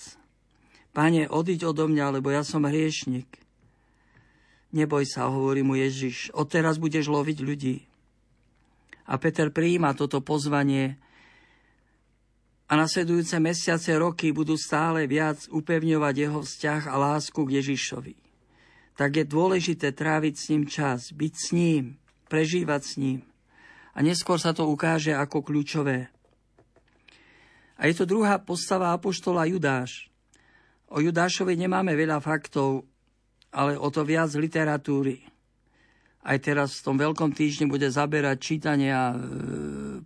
Pane, 0.94 1.26
odiď 1.26 1.68
odo 1.68 1.88
mňa, 1.88 2.20
lebo 2.20 2.30
ja 2.30 2.44
som 2.44 2.64
hriešnik. 2.64 3.41
Neboj 4.72 5.04
sa, 5.04 5.28
hovorí 5.28 5.60
mu 5.60 5.76
Ježiš, 5.76 6.32
odteraz 6.32 6.80
budeš 6.80 7.12
loviť 7.12 7.38
ľudí. 7.44 7.76
A 9.04 9.20
Peter 9.20 9.52
prijíma 9.52 9.92
toto 9.92 10.24
pozvanie 10.24 10.96
a 12.72 12.80
nasledujúce 12.80 13.36
mesiace, 13.36 13.92
roky 14.00 14.32
budú 14.32 14.56
stále 14.56 15.04
viac 15.04 15.44
upevňovať 15.52 16.14
jeho 16.16 16.40
vzťah 16.40 16.82
a 16.88 16.96
lásku 16.96 17.36
k 17.36 17.60
Ježišovi. 17.60 18.16
Tak 18.96 19.10
je 19.20 19.24
dôležité 19.28 19.92
tráviť 19.92 20.34
s 20.40 20.44
ním 20.48 20.64
čas, 20.64 21.12
byť 21.12 21.32
s 21.36 21.46
ním, 21.52 22.00
prežívať 22.32 22.80
s 22.80 22.92
ním. 22.96 23.20
A 23.92 24.00
neskôr 24.00 24.40
sa 24.40 24.56
to 24.56 24.64
ukáže 24.72 25.12
ako 25.12 25.44
kľúčové. 25.44 26.08
A 27.76 27.92
je 27.92 27.94
to 27.98 28.08
druhá 28.08 28.40
postava 28.40 28.96
apoštola 28.96 29.44
Judáš. 29.52 30.08
O 30.88 31.04
Judášovi 31.04 31.52
nemáme 31.60 31.92
veľa 31.92 32.24
faktov, 32.24 32.88
ale 33.52 33.76
o 33.76 33.88
to 33.92 34.02
viac 34.02 34.32
literatúry. 34.32 35.20
Aj 36.22 36.38
teraz 36.38 36.80
v 36.80 36.84
tom 36.86 36.96
veľkom 36.96 37.34
týždni 37.34 37.68
bude 37.68 37.90
zaberať 37.90 38.38
čítania 38.38 39.10
e, 39.10 39.16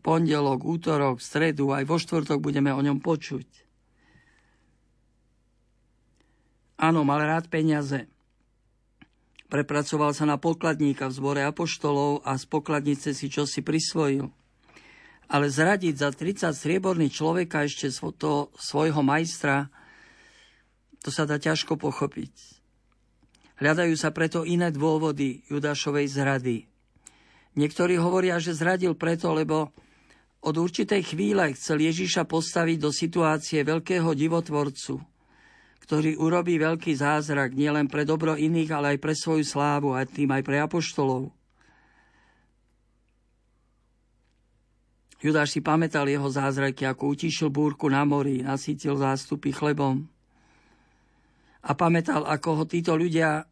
pondelok, 0.00 0.64
útorok, 0.64 1.20
stredu, 1.20 1.76
aj 1.76 1.84
vo 1.84 2.00
štvrtok 2.00 2.40
budeme 2.40 2.72
o 2.72 2.80
ňom 2.80 2.98
počuť. 2.98 3.46
Áno, 6.80 7.04
mal 7.04 7.20
rád 7.20 7.48
peniaze. 7.52 8.08
Prepracoval 9.46 10.10
sa 10.10 10.26
na 10.26 10.36
pokladníka 10.40 11.06
v 11.06 11.16
zbore 11.16 11.40
apoštolov 11.46 12.26
a 12.26 12.34
z 12.34 12.44
pokladnice 12.50 13.14
si 13.14 13.30
čosi 13.30 13.62
prisvojil. 13.62 14.26
Ale 15.30 15.46
zradiť 15.52 15.94
za 16.00 16.10
30 16.10 16.50
strieborných 16.50 17.14
človeka 17.14 17.62
ešte 17.62 17.92
svojho 17.92 19.02
majstra, 19.04 19.70
to 21.04 21.14
sa 21.14 21.28
dá 21.28 21.38
ťažko 21.38 21.78
pochopiť. 21.78 22.55
Hľadajú 23.56 23.94
sa 23.96 24.12
preto 24.12 24.44
iné 24.44 24.68
dôvody 24.68 25.40
Judášovej 25.48 26.06
zrady. 26.12 26.56
Niektorí 27.56 27.96
hovoria, 27.96 28.36
že 28.36 28.52
zradil 28.52 28.92
preto, 28.92 29.32
lebo 29.32 29.72
od 30.44 30.54
určitej 30.60 31.02
chvíle 31.16 31.56
chcel 31.56 31.80
Ježiša 31.80 32.28
postaviť 32.28 32.78
do 32.78 32.92
situácie 32.92 33.64
veľkého 33.64 34.12
divotvorcu, 34.12 35.00
ktorý 35.80 36.20
urobí 36.20 36.60
veľký 36.60 36.92
zázrak 36.92 37.56
nielen 37.56 37.88
pre 37.88 38.04
dobro 38.04 38.36
iných, 38.36 38.70
ale 38.76 38.86
aj 38.94 38.98
pre 39.00 39.16
svoju 39.16 39.42
slávu 39.42 39.96
a 39.96 40.04
tým 40.04 40.28
aj 40.36 40.42
pre 40.44 40.60
apoštolov. 40.60 41.32
Judáš 45.16 45.56
si 45.56 45.64
pamätal 45.64 46.04
jeho 46.06 46.28
zázraky, 46.28 46.84
ako 46.84 47.16
utišil 47.16 47.48
búrku 47.48 47.88
na 47.88 48.04
mori, 48.04 48.44
nasítil 48.44 49.00
zástupy 49.00 49.48
chlebom. 49.48 50.04
A 51.66 51.74
pamätal, 51.74 52.22
ako 52.22 52.62
ho 52.62 52.64
títo 52.64 52.94
ľudia 52.94 53.42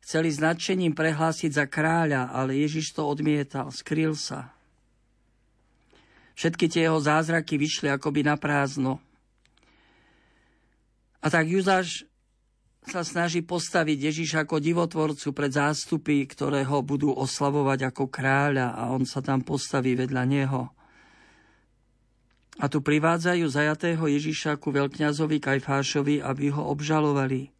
chceli 0.00 0.32
s 0.32 0.40
nadšením 0.40 0.96
prehlásiť 0.96 1.52
za 1.52 1.64
kráľa, 1.68 2.32
ale 2.32 2.56
Ježiš 2.64 2.96
to 2.96 3.04
odmietal, 3.04 3.68
skryl 3.68 4.16
sa. 4.16 4.56
Všetky 6.38 6.70
tie 6.70 6.88
jeho 6.88 6.96
zázraky 6.96 7.60
vyšli 7.60 7.92
akoby 7.92 8.24
na 8.24 8.40
prázdno. 8.40 9.02
A 11.18 11.26
tak 11.28 11.50
Judáš 11.50 12.06
sa 12.88 13.04
snaží 13.04 13.44
postaviť 13.44 14.08
Ježiša 14.08 14.48
ako 14.48 14.62
divotvorcu 14.62 15.28
pred 15.36 15.52
zástupy, 15.52 16.24
ktoré 16.24 16.64
ho 16.64 16.80
budú 16.80 17.12
oslavovať 17.12 17.92
ako 17.92 18.08
kráľa 18.08 18.80
a 18.80 18.94
on 18.94 19.04
sa 19.04 19.20
tam 19.20 19.44
postaví 19.44 19.92
vedľa 19.98 20.24
neho. 20.24 20.72
A 22.58 22.64
tu 22.70 22.80
privádzajú 22.80 23.44
zajatého 23.44 24.02
Ježiša 24.08 24.56
ku 24.56 24.72
veľkňazovi 24.72 25.36
Kajfášovi, 25.42 26.24
aby 26.24 26.54
ho 26.54 26.64
obžalovali. 26.70 27.57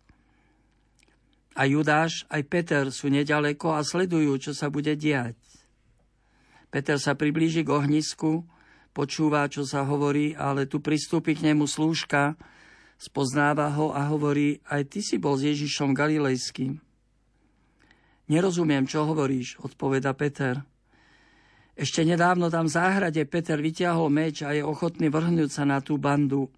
A 1.59 1.66
Judáš, 1.66 2.22
aj 2.30 2.43
Peter 2.47 2.85
sú 2.94 3.10
nedaleko 3.10 3.74
a 3.74 3.82
sledujú, 3.82 4.39
čo 4.39 4.52
sa 4.55 4.70
bude 4.70 4.94
diať. 4.94 5.35
Peter 6.70 7.02
sa 7.02 7.18
priblíži 7.18 7.66
k 7.66 7.74
ohnisku, 7.74 8.47
počúva, 8.94 9.51
čo 9.51 9.66
sa 9.66 9.82
hovorí, 9.82 10.39
ale 10.39 10.70
tu 10.70 10.78
pristúpi 10.78 11.35
k 11.35 11.51
nemu 11.51 11.66
slúžka, 11.66 12.39
spoznáva 12.94 13.74
ho 13.74 13.90
a 13.90 14.06
hovorí, 14.06 14.62
aj 14.70 14.82
ty 14.86 15.01
si 15.02 15.18
bol 15.18 15.35
s 15.35 15.51
Ježišom 15.51 15.98
Galilejským. 15.98 16.78
Nerozumiem, 18.28 18.85
čo 18.85 19.09
hovoríš, 19.09 19.59
odpoveda 19.59 20.12
Peter. 20.12 20.60
Ešte 21.78 22.02
nedávno 22.02 22.51
tam 22.51 22.66
v 22.66 22.74
záhrade 22.74 23.22
Peter 23.24 23.56
vyťahol 23.56 24.10
meč 24.10 24.44
a 24.44 24.52
je 24.52 24.66
ochotný 24.66 25.09
vrhnúť 25.09 25.51
sa 25.51 25.64
na 25.64 25.78
tú 25.80 25.97
bandu. 25.97 26.51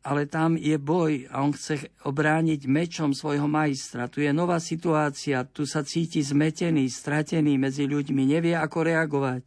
Ale 0.00 0.24
tam 0.24 0.56
je 0.56 0.80
boj 0.80 1.28
a 1.28 1.44
on 1.44 1.52
chce 1.52 1.92
obrániť 2.08 2.64
mečom 2.64 3.12
svojho 3.12 3.44
majstra. 3.44 4.08
Tu 4.08 4.24
je 4.24 4.32
nová 4.32 4.56
situácia, 4.56 5.44
tu 5.44 5.68
sa 5.68 5.84
cíti 5.84 6.24
zmetený, 6.24 6.88
stratený 6.88 7.60
medzi 7.60 7.84
ľuďmi, 7.84 8.24
nevie 8.24 8.56
ako 8.56 8.88
reagovať. 8.88 9.44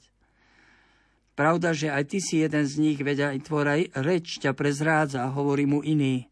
Pravda, 1.34 1.73
že 1.73 1.89
aj 1.89 2.03
ty 2.05 2.21
si 2.21 2.45
jeden 2.45 2.61
z 2.69 2.77
nich, 2.77 3.01
veď 3.01 3.34
aj 3.34 3.49
tvoja 3.49 3.81
reč 4.05 4.38
ťa 4.38 4.53
prezrádza, 4.53 5.25
hovorí 5.34 5.65
mu 5.65 5.81
iný. 5.81 6.30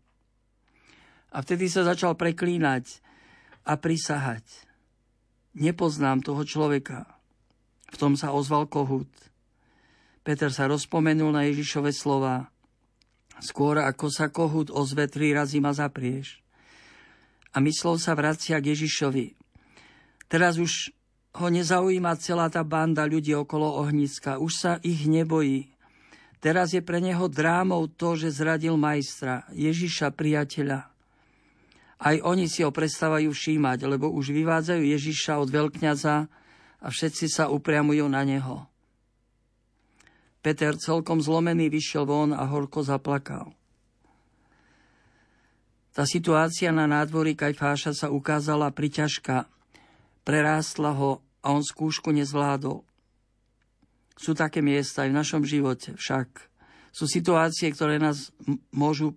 A 1.33 1.41
vtedy 1.41 1.65
sa 1.65 1.81
začal 1.81 2.13
preklínať 2.13 3.01
a 3.65 3.73
prisahať. 3.81 4.45
Nepoznám 5.57 6.21
toho 6.21 6.45
človeka. 6.45 7.09
V 7.89 7.97
tom 7.97 8.13
sa 8.13 8.29
ozval 8.31 8.69
kohút. 8.69 9.09
Peter 10.21 10.53
sa 10.53 10.69
rozpomenul 10.69 11.33
na 11.33 11.49
Ježišove 11.49 11.89
slova. 11.89 12.53
Skôr 13.41 13.81
ako 13.81 14.07
sa 14.13 14.29
kohút 14.29 14.69
ozve, 14.69 15.09
tri 15.09 15.33
razy 15.33 15.57
ma 15.57 15.73
zaprieš. 15.73 16.39
A 17.51 17.59
myslel 17.59 17.97
sa 17.97 18.13
vracia 18.13 18.61
k 18.61 18.71
Ježišovi. 18.71 19.33
Teraz 20.29 20.61
už 20.61 20.93
ho 21.41 21.47
nezaujíma 21.49 22.15
celá 22.21 22.47
tá 22.47 22.61
banda 22.61 23.03
ľudí 23.03 23.33
okolo 23.35 23.81
ohniska. 23.81 24.39
Už 24.39 24.51
sa 24.53 24.71
ich 24.85 25.09
nebojí. 25.09 25.73
Teraz 26.41 26.73
je 26.73 26.81
pre 26.81 27.01
neho 27.01 27.27
drámou 27.27 27.85
to, 27.85 28.17
že 28.17 28.41
zradil 28.41 28.77
majstra, 28.77 29.45
Ježiša 29.53 30.13
priateľa. 30.13 30.89
Aj 32.01 32.17
oni 32.25 32.49
si 32.49 32.65
ho 32.65 32.73
prestávajú 32.73 33.29
všímať, 33.29 33.85
lebo 33.85 34.09
už 34.09 34.33
vyvádzajú 34.33 34.81
Ježiša 34.81 35.37
od 35.37 35.49
veľkňaza 35.53 36.15
a 36.81 36.87
všetci 36.89 37.29
sa 37.29 37.45
upriamujú 37.53 38.09
na 38.09 38.25
neho. 38.25 38.70
Peter 40.41 40.73
celkom 40.73 41.21
zlomený 41.21 41.69
vyšiel 41.69 42.09
von 42.09 42.33
a 42.33 42.49
horko 42.49 42.81
zaplakal. 42.81 43.53
Tá 45.93 46.07
situácia 46.09 46.73
na 46.73 46.89
nádvorí 46.89 47.37
Kajfáša 47.37 47.93
sa 47.93 48.07
ukázala 48.09 48.73
priťažká. 48.73 49.45
Prerástla 50.25 50.97
ho 50.97 51.21
a 51.45 51.47
on 51.53 51.61
skúšku 51.61 52.09
nezvládol. 52.09 52.81
Sú 54.17 54.31
také 54.33 54.65
miesta 54.65 55.05
aj 55.05 55.09
v 55.13 55.17
našom 55.17 55.43
živote 55.45 55.93
však. 55.93 56.29
Sú 56.89 57.05
situácie, 57.05 57.69
ktoré 57.69 58.01
nás 58.01 58.33
môžu 58.73 59.13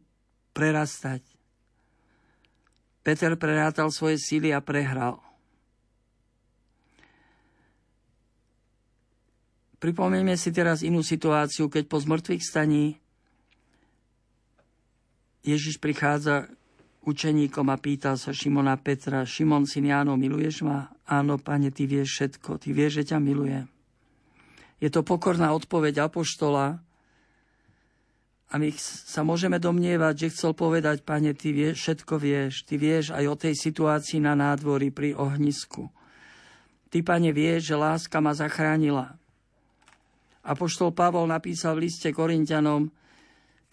prerastať. 0.53 1.25
Peter 3.01 3.33
prerátal 3.37 3.89
svoje 3.89 4.21
síly 4.21 4.53
a 4.53 4.61
prehral. 4.61 5.24
Pripomenieme 9.85 10.32
si 10.40 10.48
teraz 10.48 10.81
inú 10.81 11.05
situáciu, 11.05 11.69
keď 11.69 11.85
po 11.93 12.01
zmrtvých 12.01 12.40
staní 12.40 12.97
Ježiš 15.44 15.77
prichádza 15.77 16.48
učeníkom 17.05 17.69
a 17.69 17.77
pýta 17.77 18.16
sa 18.16 18.32
Šimona 18.32 18.81
Petra, 18.81 19.28
Šimon 19.28 19.69
syn 19.69 19.93
Jáno, 19.93 20.16
miluješ 20.16 20.65
ma? 20.65 20.89
Áno, 21.05 21.36
pane, 21.36 21.69
ty 21.69 21.85
vieš 21.85 22.16
všetko, 22.16 22.65
ty 22.65 22.73
vieš, 22.73 23.05
že 23.05 23.12
ťa 23.12 23.19
milujem. 23.20 23.69
Je 24.81 24.89
to 24.89 25.05
pokorná 25.05 25.52
odpoveď 25.52 26.09
Apoštola 26.09 26.81
a 28.48 28.55
my 28.56 28.73
sa 28.81 29.20
môžeme 29.20 29.61
domnievať, 29.61 30.16
že 30.16 30.32
chcel 30.32 30.56
povedať, 30.56 31.05
pane, 31.05 31.36
ty 31.36 31.52
vieš, 31.52 31.85
všetko 31.85 32.15
vieš, 32.16 32.65
ty 32.65 32.81
vieš 32.81 33.12
aj 33.12 33.24
o 33.28 33.36
tej 33.36 33.52
situácii 33.52 34.24
na 34.24 34.32
nádvorí 34.32 34.89
pri 34.89 35.12
ohnisku. 35.12 35.93
Ty, 36.89 37.05
pane, 37.05 37.36
vieš, 37.36 37.69
že 37.69 37.77
láska 37.77 38.16
ma 38.24 38.32
zachránila. 38.32 39.20
Apoštol 40.45 40.93
Pavol 40.93 41.25
napísal 41.25 41.81
v 41.81 41.89
liste 41.89 42.12
Korintianom 42.12 42.93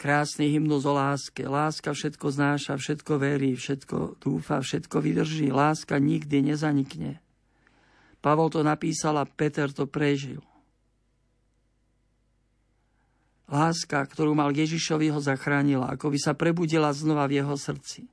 krásny 0.00 0.50
hymnus 0.50 0.88
o 0.88 0.96
láske. 0.96 1.44
Láska 1.44 1.92
všetko 1.92 2.26
znáša, 2.32 2.80
všetko 2.80 3.12
verí, 3.20 3.54
všetko 3.54 4.18
dúfa, 4.18 4.58
všetko 4.64 4.96
vydrží. 4.98 5.52
Láska 5.52 6.00
nikdy 6.00 6.50
nezanikne. 6.50 7.20
Pavol 8.24 8.48
to 8.48 8.64
napísal 8.64 9.20
a 9.20 9.28
Peter 9.28 9.68
to 9.68 9.84
prežil. 9.84 10.40
Láska, 13.52 14.00
ktorú 14.08 14.32
mal 14.32 14.48
Ježišovi, 14.48 15.12
ho 15.12 15.20
zachránila, 15.20 15.92
ako 15.92 16.08
by 16.08 16.18
sa 16.18 16.32
prebudila 16.32 16.88
znova 16.96 17.28
v 17.28 17.44
jeho 17.44 17.52
srdci. 17.52 18.08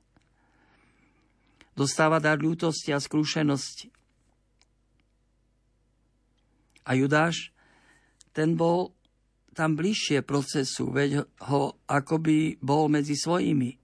Dostáva 1.72 2.20
dar 2.20 2.36
ľútosti 2.36 2.92
a 2.92 3.00
skrúšenosti. 3.00 3.88
A 6.84 6.92
Judáš 6.92 7.56
ten 8.30 8.54
bol 8.54 8.94
tam 9.54 9.74
bližšie 9.74 10.22
procesu, 10.22 10.88
veď 10.88 11.26
ho 11.50 11.74
akoby 11.90 12.56
bol 12.62 12.86
medzi 12.86 13.18
svojimi. 13.18 13.76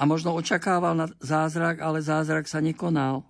A 0.00 0.08
možno 0.08 0.32
očakával 0.32 0.96
na 0.96 1.12
zázrak, 1.20 1.84
ale 1.84 2.00
zázrak 2.00 2.48
sa 2.48 2.64
nekonal. 2.64 3.20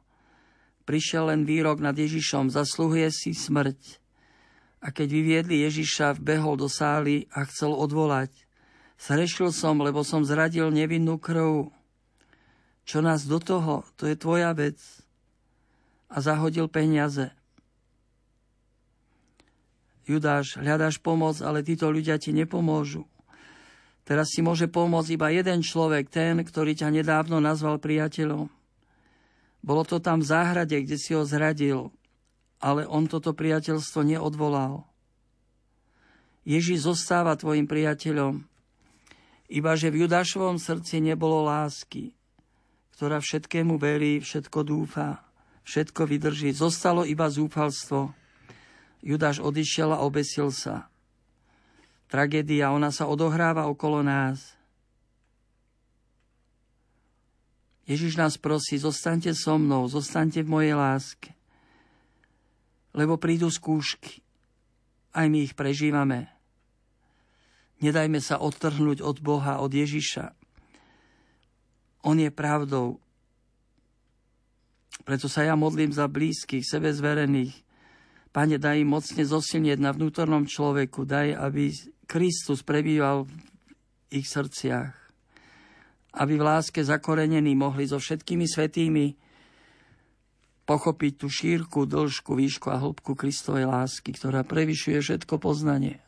Prišiel 0.87 1.35
len 1.35 1.43
výrok 1.43 1.83
nad 1.83 1.99
Ježišom, 1.99 2.55
zasluhuje 2.55 3.11
si 3.11 3.35
smrť. 3.35 3.99
A 4.81 4.95
keď 4.95 5.09
vyviedli 5.11 5.67
Ježiša, 5.67 6.23
vbehol 6.23 6.57
do 6.57 6.71
sály 6.71 7.27
a 7.35 7.43
chcel 7.45 7.75
odvolať. 7.75 8.31
Zrešil 9.03 9.51
som, 9.51 9.83
lebo 9.83 10.07
som 10.07 10.23
zradil 10.23 10.71
nevinnú 10.71 11.19
krv. 11.19 11.75
Čo 12.87 12.99
nás 13.03 13.27
do 13.27 13.43
toho, 13.43 13.83
to 13.99 14.07
je 14.07 14.15
tvoja 14.17 14.55
vec. 14.55 14.79
A 16.07 16.23
zahodil 16.23 16.71
peniaze. 16.71 17.35
Judáš, 20.17 20.59
hľadáš 20.59 20.99
pomoc, 20.99 21.39
ale 21.45 21.63
títo 21.63 21.87
ľudia 21.93 22.19
ti 22.19 22.35
nepomôžu. 22.35 23.07
Teraz 24.03 24.35
si 24.35 24.43
môže 24.43 24.67
pomôcť 24.67 25.15
iba 25.15 25.31
jeden 25.31 25.63
človek, 25.63 26.11
ten, 26.11 26.43
ktorý 26.43 26.75
ťa 26.75 26.91
nedávno 26.91 27.39
nazval 27.39 27.79
priateľom. 27.79 28.51
Bolo 29.61 29.83
to 29.85 30.03
tam 30.03 30.25
v 30.25 30.27
záhrade, 30.27 30.75
kde 30.75 30.97
si 30.99 31.15
ho 31.15 31.23
zradil, 31.23 31.95
ale 32.59 32.89
on 32.89 33.07
toto 33.07 33.31
priateľstvo 33.31 34.03
neodvolal. 34.03 34.89
Ježiš 36.43 36.89
zostáva 36.89 37.37
tvojim 37.37 37.69
priateľom, 37.69 38.43
iba 39.51 39.73
že 39.75 39.91
v 39.91 40.07
Judášovom 40.07 40.57
srdci 40.63 41.03
nebolo 41.03 41.45
lásky, 41.45 42.15
ktorá 42.97 43.19
všetkému 43.19 43.77
verí, 43.77 44.23
všetko 44.23 44.59
dúfa, 44.63 45.27
všetko 45.67 46.07
vydrží. 46.07 46.55
Zostalo 46.55 47.03
iba 47.03 47.27
zúfalstvo. 47.27 48.15
Judáš 49.01 49.41
odišiel 49.41 49.97
a 49.97 50.05
obesil 50.05 50.53
sa. 50.53 50.93
Tragédia, 52.11 52.75
ona 52.75 52.93
sa 52.93 53.09
odohráva 53.09 53.71
okolo 53.71 54.05
nás. 54.05 54.59
Ježiš 57.89 58.15
nás 58.15 58.39
prosí, 58.39 58.79
zostaňte 58.79 59.35
so 59.35 59.59
mnou, 59.59 59.89
zostaňte 59.91 60.47
v 60.47 60.53
mojej 60.53 60.75
láske. 60.79 61.35
Lebo 62.95 63.19
prídu 63.19 63.51
skúšky. 63.51 64.23
Aj 65.11 65.27
my 65.27 65.43
ich 65.43 65.59
prežívame. 65.59 66.31
Nedajme 67.83 68.21
sa 68.23 68.39
odtrhnúť 68.39 69.03
od 69.03 69.19
Boha, 69.25 69.59
od 69.59 69.73
Ježiša. 69.73 70.37
On 72.07 72.15
je 72.15 72.31
pravdou. 72.31 73.01
Preto 75.03 75.27
sa 75.27 75.43
ja 75.43 75.57
modlím 75.57 75.91
za 75.91 76.07
blízkych, 76.07 76.63
sebe 76.63 76.93
zverených. 76.93 77.70
Pane, 78.31 78.63
daj 78.63 78.79
im 78.79 78.95
mocne 78.95 79.27
zosilnieť 79.27 79.83
na 79.83 79.91
vnútornom 79.91 80.47
človeku. 80.47 81.03
Daj, 81.03 81.35
aby 81.35 81.75
Kristus 82.07 82.63
prebýval 82.63 83.27
v 83.27 83.33
ich 84.15 84.31
srdciach. 84.31 84.95
Aby 86.15 86.39
v 86.39 86.47
láske 86.47 86.79
zakorenení 86.83 87.59
mohli 87.59 87.91
so 87.91 87.99
všetkými 87.99 88.47
svetými 88.47 89.19
pochopiť 90.63 91.13
tú 91.19 91.27
šírku, 91.27 91.83
dĺžku, 91.91 92.39
výšku 92.39 92.71
a 92.71 92.79
hĺbku 92.79 93.19
Kristovej 93.19 93.67
lásky, 93.67 94.15
ktorá 94.15 94.47
prevyšuje 94.47 95.03
všetko 95.03 95.43
poznanie. 95.43 95.99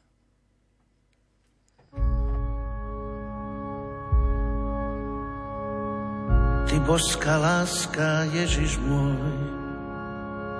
Ty 6.71 6.77
božská 6.87 7.43
láska, 7.43 8.31
Ježiš 8.31 8.79
môj, 8.87 9.52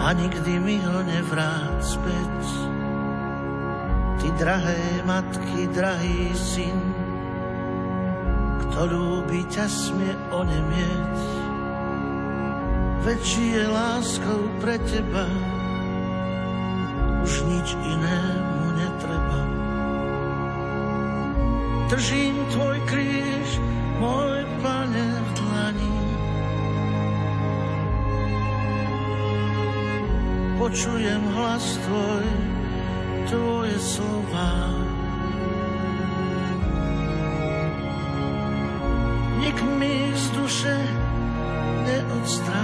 a 0.00 0.06
nikdy 0.12 0.58
mi 0.58 0.76
ho 0.82 0.98
nevrát 1.06 1.78
späť. 1.84 2.42
Ty 4.18 4.28
drahé 4.40 5.04
matky, 5.04 5.68
drahý 5.70 6.32
syn, 6.34 6.78
kto 8.64 8.78
ľúbi 8.90 9.44
ťa 9.52 9.66
smie 9.68 10.14
onemieť. 10.32 11.16
Veď 13.04 13.20
žije 13.20 13.62
láskou 13.68 14.42
pre 14.64 14.80
teba, 14.88 15.28
už 17.20 17.32
nič 17.52 17.68
inému 17.76 18.64
netreba. 18.80 19.40
Držím 21.92 22.36
tvoj 22.48 22.78
kríž, 22.88 23.48
môj 24.00 24.40
pane 24.64 25.06
v 25.20 25.28
dlani. 25.36 25.93
Počujem 30.64 31.20
hlas 31.36 31.76
tvoj, 31.84 32.24
tvoje 33.28 33.76
slova. 33.76 34.72
Nik 39.44 39.60
mi 39.60 40.08
z 40.16 40.24
duše 40.32 40.76
neodstráni. 41.84 42.63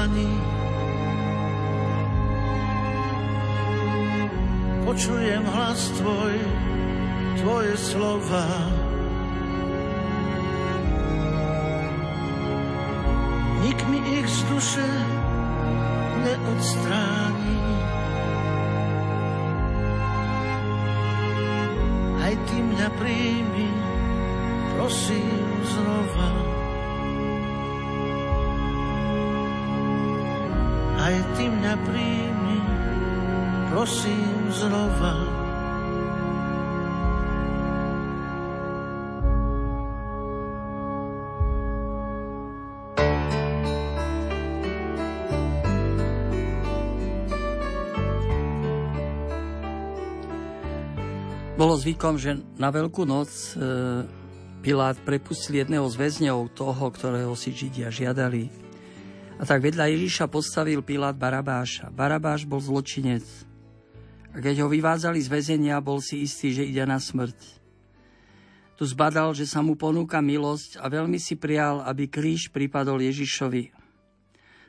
dlani. 0.00 0.32
Počujem 4.86 5.44
hlas 5.46 5.90
tvoj, 6.00 6.34
tvoje 7.40 7.76
slova. 7.76 8.48
Nik 13.62 13.76
mi 13.90 14.00
ich 14.18 14.28
z 14.28 14.40
duše 14.48 14.88
neodstráni. 16.24 17.19
Prosím 33.80 34.52
znova. 34.52 35.16
Bolo 51.56 51.80
zvykom, 51.80 52.20
že 52.20 52.36
na 52.60 52.68
Veľkú 52.68 53.08
noc 53.08 53.32
e, 53.56 53.64
Pilát 54.60 55.00
prepustil 55.00 55.64
jedného 55.64 55.88
z 55.88 55.96
väzňov, 55.96 56.52
toho, 56.52 56.84
ktorého 56.92 57.32
si 57.32 57.56
Židia 57.56 57.88
žiadali. 57.88 58.44
A 59.40 59.48
tak 59.48 59.64
vedľa 59.64 59.88
Ježiša 59.88 60.28
postavil 60.28 60.84
Pilát 60.84 61.16
Barabáša. 61.16 61.88
Barabáš 61.88 62.44
bol 62.44 62.60
zločinec. 62.60 63.48
A 64.30 64.38
keď 64.38 64.62
ho 64.64 64.68
vyvádzali 64.70 65.18
z 65.18 65.28
väzenia, 65.28 65.82
bol 65.82 65.98
si 65.98 66.22
istý, 66.22 66.54
že 66.54 66.66
ide 66.66 66.86
na 66.86 67.02
smrť. 67.02 67.58
Tu 68.78 68.84
zbadal, 68.88 69.34
že 69.36 69.44
sa 69.44 69.60
mu 69.60 69.76
ponúka 69.76 70.22
milosť 70.22 70.80
a 70.80 70.88
veľmi 70.88 71.20
si 71.20 71.36
prial, 71.36 71.82
aby 71.84 72.08
kríž 72.08 72.48
pripadol 72.54 73.02
Ježišovi. 73.04 73.74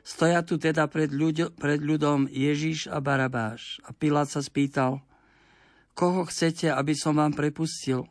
Stoja 0.02 0.42
tu 0.42 0.58
teda 0.58 0.90
pred, 0.90 1.08
ľuď- 1.08 1.54
pred 1.54 1.78
ľudom 1.78 2.26
Ježiš 2.26 2.90
a 2.90 2.98
Barabáš. 2.98 3.78
A 3.86 3.94
Pilát 3.94 4.26
sa 4.26 4.42
spýtal– 4.42 4.98
Koho 5.92 6.24
chcete, 6.24 6.72
aby 6.72 6.96
som 6.96 7.20
vám 7.20 7.36
prepustil? 7.36 8.08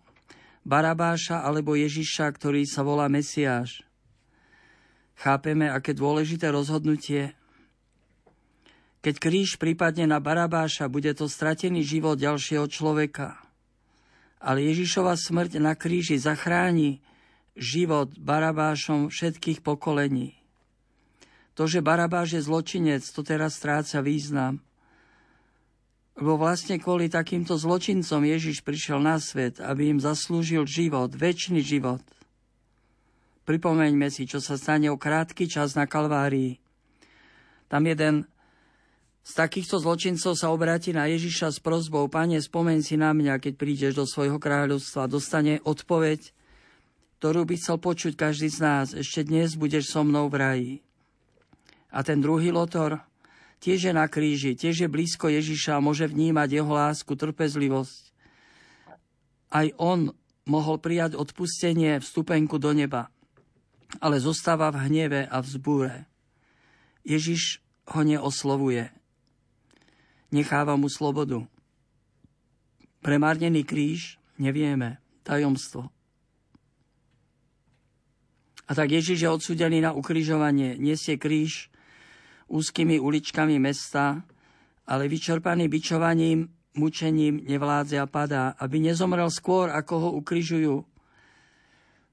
Barabáša 0.61 1.41
alebo 1.41 1.73
Ježiša, 1.73 2.29
ktorý 2.29 2.69
sa 2.69 2.85
volá 2.85 3.09
Mesiáš? 3.09 3.81
Chápeme, 5.17 5.65
aké 5.69 5.97
dôležité 5.97 6.53
rozhodnutie. 6.53 7.33
Keď 9.01 9.15
kríž 9.17 9.57
prípadne 9.57 10.05
na 10.05 10.21
Barabáša, 10.21 10.85
bude 10.85 11.09
to 11.17 11.25
stratený 11.25 11.81
život 11.81 12.21
ďalšieho 12.21 12.69
človeka. 12.69 13.41
Ale 14.37 14.61
Ježišova 14.61 15.17
smrť 15.17 15.57
na 15.57 15.73
kríži 15.73 16.21
zachráni 16.21 17.01
život 17.57 18.13
Barabášom 18.21 19.09
všetkých 19.09 19.65
pokolení. 19.65 20.37
To, 21.57 21.65
že 21.65 21.81
Barabáš 21.81 22.37
je 22.37 22.41
zločinec, 22.45 23.01
to 23.01 23.25
teraz 23.25 23.57
stráca 23.57 24.05
význam. 24.05 24.61
Lebo 26.13 26.37
vlastne 26.37 26.77
kvôli 26.77 27.09
takýmto 27.09 27.57
zločincom 27.57 28.21
Ježiš 28.21 28.61
prišiel 28.61 29.01
na 29.01 29.17
svet, 29.17 29.57
aby 29.57 29.89
im 29.89 29.99
zaslúžil 29.99 30.69
život, 30.69 31.09
väčší 31.17 31.57
život. 31.65 32.05
Pripomeňme 33.49 34.13
si, 34.13 34.29
čo 34.29 34.37
sa 34.37 34.55
stane 34.61 34.93
o 34.93 35.01
krátky 35.01 35.49
čas 35.49 35.73
na 35.73 35.89
Kalvárii. 35.89 36.61
Tam 37.65 37.81
jeden 37.89 38.29
z 39.21 39.31
takýchto 39.37 39.77
zločincov 39.77 40.33
sa 40.33 40.49
obráti 40.49 40.97
na 40.97 41.05
Ježiša 41.05 41.53
s 41.53 41.59
prozbou, 41.61 42.09
Pane, 42.09 42.41
spomeň 42.41 42.81
si 42.81 42.97
na 42.97 43.13
mňa, 43.13 43.37
keď 43.37 43.53
prídeš 43.53 43.93
do 43.93 44.05
svojho 44.09 44.41
kráľovstva. 44.41 45.05
Dostane 45.05 45.61
odpoveď, 45.61 46.33
ktorú 47.21 47.45
by 47.45 47.53
chcel 47.61 47.77
počuť 47.77 48.13
každý 48.17 48.49
z 48.49 48.59
nás. 48.65 48.87
Ešte 48.97 49.21
dnes 49.29 49.53
budeš 49.53 49.93
so 49.93 50.01
mnou 50.01 50.25
v 50.25 50.35
raji. 50.41 50.73
A 51.93 52.01
ten 52.01 52.17
druhý 52.17 52.49
lotor 52.49 52.97
tiež 53.61 53.91
je 53.91 53.93
na 53.93 54.09
kríži, 54.09 54.57
tiež 54.57 54.87
je 54.87 54.89
blízko 54.89 55.29
Ježiša 55.29 55.77
a 55.77 55.83
môže 55.85 56.09
vnímať 56.09 56.49
jeho 56.57 56.73
lásku, 56.73 57.13
trpezlivosť. 57.13 58.09
Aj 59.53 59.69
on 59.77 60.17
mohol 60.49 60.81
prijať 60.81 61.13
odpustenie, 61.13 62.01
vstupenku 62.01 62.57
do 62.57 62.73
neba, 62.73 63.13
ale 64.01 64.17
zostáva 64.17 64.73
v 64.73 64.89
hneve 64.89 65.21
a 65.29 65.37
v 65.45 65.47
zbúre. 65.51 65.95
Ježiš 67.05 67.61
ho 67.85 68.01
neoslovuje 68.01 69.00
necháva 70.31 70.79
mu 70.79 70.87
slobodu. 70.89 71.45
Premárnený 73.03 73.67
kríž 73.67 74.17
nevieme, 74.39 74.97
tajomstvo. 75.23 75.91
A 78.67 78.71
tak 78.71 78.91
Ježiš 78.95 79.27
je 79.27 79.29
odsudený 79.29 79.83
na 79.83 79.91
ukrižovanie, 79.91 80.79
nesie 80.79 81.19
kríž 81.19 81.67
úzkými 82.51 82.99
uličkami 82.99 83.59
mesta, 83.59 84.23
ale 84.87 85.07
vyčerpaný 85.07 85.71
bičovaním, 85.71 86.51
mučením 86.75 87.43
nevládze 87.47 87.99
a 87.99 88.07
padá, 88.07 88.55
aby 88.59 88.79
nezomrel 88.79 89.31
skôr, 89.31 89.71
ako 89.71 89.93
ho 89.99 90.09
ukrižujú. 90.19 90.83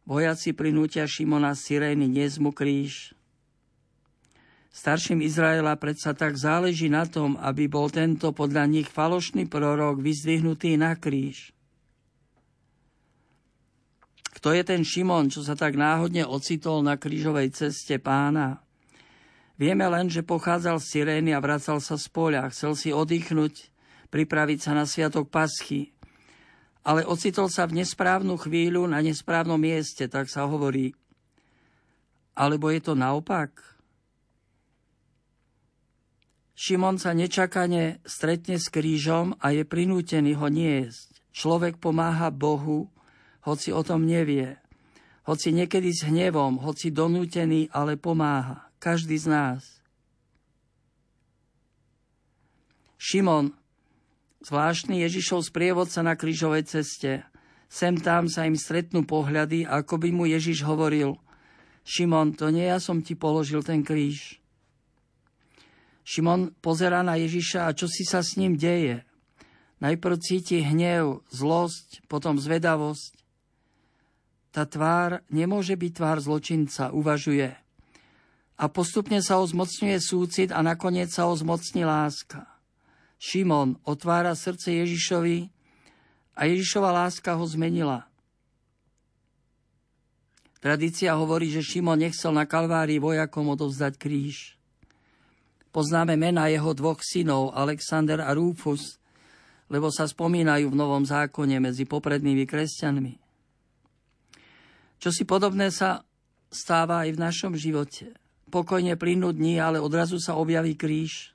Vojaci 0.09 0.55
prinútia 0.57 1.05
Šimona 1.05 1.53
z 1.53 1.61
Sirény, 1.63 2.09
mu 2.41 2.55
kríž, 2.55 3.18
Starším 4.79 5.27
Izraela 5.27 5.75
predsa 5.75 6.15
tak 6.15 6.39
záleží 6.39 6.87
na 6.87 7.03
tom, 7.03 7.35
aby 7.43 7.67
bol 7.67 7.91
tento 7.91 8.31
podľa 8.31 8.71
nich 8.71 8.87
falošný 8.87 9.51
prorok 9.51 9.99
vyzdvihnutý 9.99 10.79
na 10.79 10.95
kríž. 10.95 11.51
Kto 14.39 14.55
je 14.55 14.63
ten 14.63 14.87
Šimon, 14.87 15.35
čo 15.35 15.43
sa 15.43 15.59
tak 15.59 15.75
náhodne 15.75 16.23
ocitol 16.23 16.87
na 16.87 16.95
krížovej 16.95 17.51
ceste 17.59 17.99
pána? 17.99 18.63
Vieme 19.59 19.83
len, 19.91 20.07
že 20.07 20.23
pochádzal 20.23 20.79
z 20.79 20.87
Sirény 20.87 21.35
a 21.35 21.43
vracal 21.43 21.83
sa 21.83 21.99
z 21.99 22.07
poľa. 22.15 22.47
Chcel 22.55 22.79
si 22.79 22.95
oddychnúť, 22.95 23.75
pripraviť 24.15 24.59
sa 24.63 24.79
na 24.79 24.87
sviatok 24.87 25.27
Paschy. 25.27 25.91
Ale 26.87 27.03
ocitol 27.03 27.51
sa 27.51 27.67
v 27.67 27.83
nesprávnu 27.83 28.39
chvíľu 28.39 28.87
na 28.87 29.03
nesprávnom 29.03 29.59
mieste, 29.59 30.07
tak 30.07 30.31
sa 30.31 30.47
hovorí. 30.47 30.95
Alebo 32.39 32.71
je 32.71 32.79
to 32.79 32.95
naopak? 32.95 33.78
Šimon 36.59 36.99
sa 36.99 37.15
nečakane 37.15 38.03
stretne 38.03 38.59
s 38.59 38.67
krížom 38.67 39.39
a 39.39 39.55
je 39.55 39.63
prinútený 39.63 40.35
ho 40.35 40.51
niesť. 40.51 41.23
Človek 41.31 41.79
pomáha 41.79 42.35
Bohu, 42.35 42.91
hoci 43.47 43.71
o 43.71 43.87
tom 43.87 44.03
nevie. 44.03 44.59
Hoci 45.23 45.55
niekedy 45.55 45.95
s 45.95 46.03
hnevom, 46.11 46.59
hoci 46.59 46.91
donútený, 46.91 47.71
ale 47.71 47.95
pomáha. 47.95 48.67
Každý 48.83 49.15
z 49.15 49.31
nás. 49.31 49.63
Šimon, 52.99 53.55
zvláštny 54.43 55.07
Ježišov 55.07 55.47
sprievodca 55.47 56.03
na 56.03 56.19
krížovej 56.19 56.67
ceste. 56.67 57.23
Sem 57.71 57.95
tam 58.03 58.27
sa 58.27 58.51
im 58.51 58.59
stretnú 58.59 59.07
pohľady, 59.07 59.63
ako 59.63 59.95
by 60.03 60.11
mu 60.11 60.27
Ježiš 60.27 60.67
hovoril 60.67 61.23
Šimon, 61.87 62.35
to 62.35 62.51
nie 62.51 62.67
ja 62.67 62.83
som 62.83 62.99
ti 62.99 63.15
položil 63.15 63.63
ten 63.63 63.87
kríž. 63.87 64.43
Šimon 66.09 66.57
pozerá 66.65 67.05
na 67.05 67.21
Ježiša 67.21 67.69
a 67.69 67.77
čo 67.77 67.85
si 67.85 68.09
sa 68.09 68.25
s 68.25 68.41
ním 68.41 68.57
deje. 68.57 69.05
Najprv 69.85 70.17
cíti 70.25 70.65
hnev, 70.65 71.21
zlosť, 71.29 72.09
potom 72.09 72.41
zvedavosť. 72.41 73.13
Tá 74.49 74.65
tvár 74.65 75.21
nemôže 75.29 75.77
byť 75.77 75.93
tvár 75.93 76.19
zločinca, 76.25 76.97
uvažuje. 76.97 77.53
A 78.57 78.65
postupne 78.73 79.21
sa 79.21 79.37
ho 79.37 79.45
súcit 80.01 80.49
a 80.49 80.65
nakoniec 80.65 81.13
sa 81.13 81.29
ho 81.29 81.37
zmocní 81.37 81.85
láska. 81.85 82.49
Šimon 83.21 83.77
otvára 83.85 84.33
srdce 84.33 84.81
Ježišovi 84.81 85.53
a 86.33 86.49
Ježišova 86.49 86.89
láska 87.05 87.37
ho 87.37 87.45
zmenila. 87.45 88.09
Tradícia 90.59 91.13
hovorí, 91.15 91.53
že 91.53 91.63
Šimon 91.63 92.01
nechcel 92.01 92.33
na 92.33 92.49
Kalvárii 92.49 92.99
vojakom 92.99 93.53
odovzdať 93.53 93.95
kríž. 94.01 94.58
Poznáme 95.79 96.19
mena 96.19 96.51
jeho 96.51 96.75
dvoch 96.75 96.99
synov, 97.07 97.55
Alexander 97.55 98.19
a 98.19 98.35
Rufus, 98.35 98.99
lebo 99.71 99.95
sa 99.95 100.11
spomínajú 100.11 100.75
v 100.75 100.75
Novom 100.75 101.07
zákone 101.07 101.63
medzi 101.63 101.87
poprednými 101.87 102.43
kresťanmi. 102.51 103.15
Čo 104.99 105.15
si 105.15 105.23
podobné 105.23 105.71
sa 105.71 106.03
stáva 106.51 107.07
aj 107.07 107.15
v 107.15 107.23
našom 107.23 107.55
živote. 107.55 108.11
Pokojne 108.51 108.99
plynú 108.99 109.31
dní, 109.31 109.63
ale 109.63 109.79
odrazu 109.79 110.19
sa 110.19 110.35
objaví 110.35 110.75
kríž. 110.75 111.31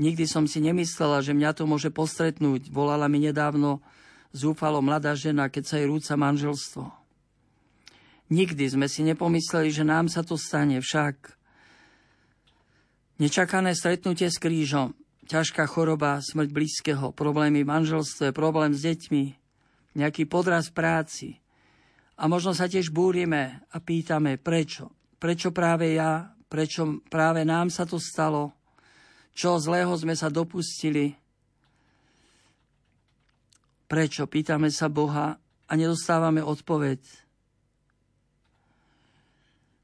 Nikdy 0.00 0.24
som 0.24 0.48
si 0.48 0.64
nemyslela, 0.64 1.20
že 1.20 1.36
mňa 1.36 1.52
to 1.52 1.68
môže 1.68 1.92
postretnúť. 1.92 2.72
Volala 2.72 3.12
mi 3.12 3.20
nedávno 3.20 3.84
zúfalo 4.32 4.80
mladá 4.80 5.12
žena, 5.12 5.52
keď 5.52 5.64
sa 5.68 5.76
jej 5.76 5.84
rúca 5.84 6.16
manželstvo. 6.16 6.88
Nikdy 8.32 8.64
sme 8.72 8.88
si 8.88 9.04
nepomysleli, 9.04 9.68
že 9.68 9.84
nám 9.84 10.08
sa 10.08 10.24
to 10.24 10.40
stane, 10.40 10.80
však 10.80 11.39
Nečakané 13.20 13.76
stretnutie 13.76 14.32
s 14.32 14.40
krížom, 14.40 14.96
ťažká 15.28 15.68
choroba, 15.68 16.24
smrť 16.24 16.56
blízkeho, 16.56 17.12
problémy 17.12 17.60
v 17.60 17.68
manželstve, 17.68 18.32
problém 18.32 18.72
s 18.72 18.80
deťmi, 18.80 19.24
nejaký 20.00 20.24
podraz 20.24 20.72
v 20.72 20.76
práci. 20.80 21.28
A 22.16 22.24
možno 22.32 22.56
sa 22.56 22.64
tiež 22.64 22.88
búrime 22.88 23.60
a 23.68 23.76
pýtame, 23.76 24.40
prečo? 24.40 24.88
Prečo 25.20 25.52
práve 25.52 26.00
ja? 26.00 26.32
Prečo 26.48 27.04
práve 27.12 27.44
nám 27.44 27.68
sa 27.68 27.84
to 27.84 28.00
stalo? 28.00 28.56
Čo 29.36 29.60
zlého 29.60 29.92
sme 30.00 30.16
sa 30.16 30.32
dopustili? 30.32 31.12
Prečo? 33.84 34.24
Pýtame 34.32 34.72
sa 34.72 34.88
Boha 34.88 35.36
a 35.68 35.72
nedostávame 35.76 36.40
odpoveď. 36.40 37.04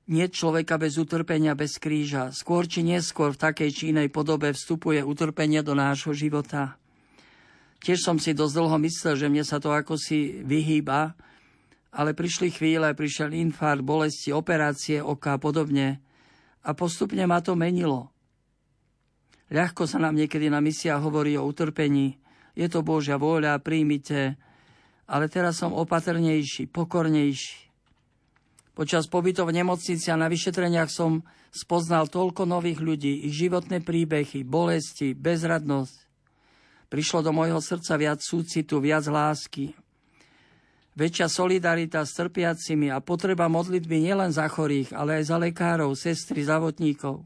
Nie 0.06 0.30
človeka 0.30 0.78
bez 0.78 1.02
utrpenia, 1.02 1.58
bez 1.58 1.82
kríža. 1.82 2.30
Skôr 2.30 2.70
či 2.70 2.86
neskôr 2.86 3.34
v 3.34 3.42
takej 3.42 3.70
či 3.74 3.84
inej 3.90 4.14
podobe 4.14 4.54
vstupuje 4.54 5.02
utrpenie 5.02 5.66
do 5.66 5.74
nášho 5.74 6.14
života. 6.14 6.78
Tiež 7.82 8.06
som 8.06 8.16
si 8.22 8.30
dosť 8.30 8.54
dlho 8.54 8.78
myslel, 8.86 9.14
že 9.18 9.26
mne 9.26 9.42
sa 9.42 9.58
to 9.58 9.74
ako 9.74 9.98
si 9.98 10.46
vyhýba, 10.46 11.18
ale 11.90 12.14
prišli 12.14 12.54
chvíle, 12.54 12.86
prišiel 12.94 13.34
infarkt, 13.34 13.82
bolesti, 13.82 14.30
operácie 14.30 15.02
oka 15.02 15.34
a 15.34 15.42
podobne 15.42 15.98
a 16.62 16.70
postupne 16.74 17.26
ma 17.26 17.42
to 17.42 17.58
menilo. 17.58 18.10
Ľahko 19.50 19.86
sa 19.86 20.02
nám 20.02 20.18
niekedy 20.18 20.50
na 20.50 20.58
misiách 20.58 21.02
hovorí 21.02 21.38
o 21.38 21.46
utrpení. 21.46 22.18
Je 22.58 22.66
to 22.66 22.82
Božia 22.82 23.14
vôľa, 23.18 23.62
príjmite. 23.62 24.34
Ale 25.06 25.30
teraz 25.30 25.62
som 25.62 25.70
opatrnejší, 25.70 26.66
pokornejší. 26.66 27.65
Počas 28.76 29.08
pobytov 29.08 29.48
v 29.48 29.64
nemocnici 29.64 30.12
a 30.12 30.20
na 30.20 30.28
vyšetreniach 30.28 30.92
som 30.92 31.24
spoznal 31.48 32.12
toľko 32.12 32.44
nových 32.44 32.84
ľudí, 32.84 33.24
ich 33.24 33.32
životné 33.32 33.80
príbehy, 33.80 34.44
bolesti, 34.44 35.16
bezradnosť. 35.16 35.96
Prišlo 36.92 37.24
do 37.24 37.32
môjho 37.32 37.56
srdca 37.56 37.96
viac 37.96 38.20
súcitu, 38.20 38.76
viac 38.84 39.08
lásky. 39.08 39.72
Väčšia 40.92 41.32
solidarita 41.32 42.04
s 42.04 42.20
trpiacimi 42.20 42.92
a 42.92 43.00
potreba 43.00 43.48
modlitby 43.48 44.12
nielen 44.12 44.28
za 44.28 44.44
chorých, 44.44 44.92
ale 44.92 45.24
aj 45.24 45.32
za 45.32 45.36
lekárov, 45.40 45.96
sestry, 45.96 46.44
zavotníkov. 46.44 47.24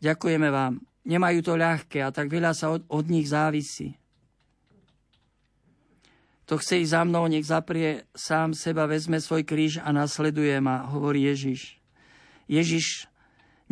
Ďakujeme 0.00 0.48
vám. 0.48 0.80
Nemajú 1.04 1.40
to 1.44 1.52
ľahké 1.60 2.00
a 2.00 2.08
tak 2.08 2.32
veľa 2.32 2.56
sa 2.56 2.72
od, 2.72 2.80
od 2.88 3.04
nich 3.12 3.28
závisí. 3.28 3.92
To 6.44 6.60
chce 6.60 6.84
ísť 6.84 6.92
za 6.92 7.02
mnou, 7.08 7.24
nech 7.24 7.48
zaprie 7.48 8.04
sám 8.12 8.52
seba, 8.52 8.84
vezme 8.84 9.16
svoj 9.16 9.48
kríž 9.48 9.80
a 9.80 9.88
nasleduje 9.96 10.60
ma, 10.60 10.84
hovorí 10.92 11.24
Ježiš. 11.24 11.80
Ježiš 12.44 13.08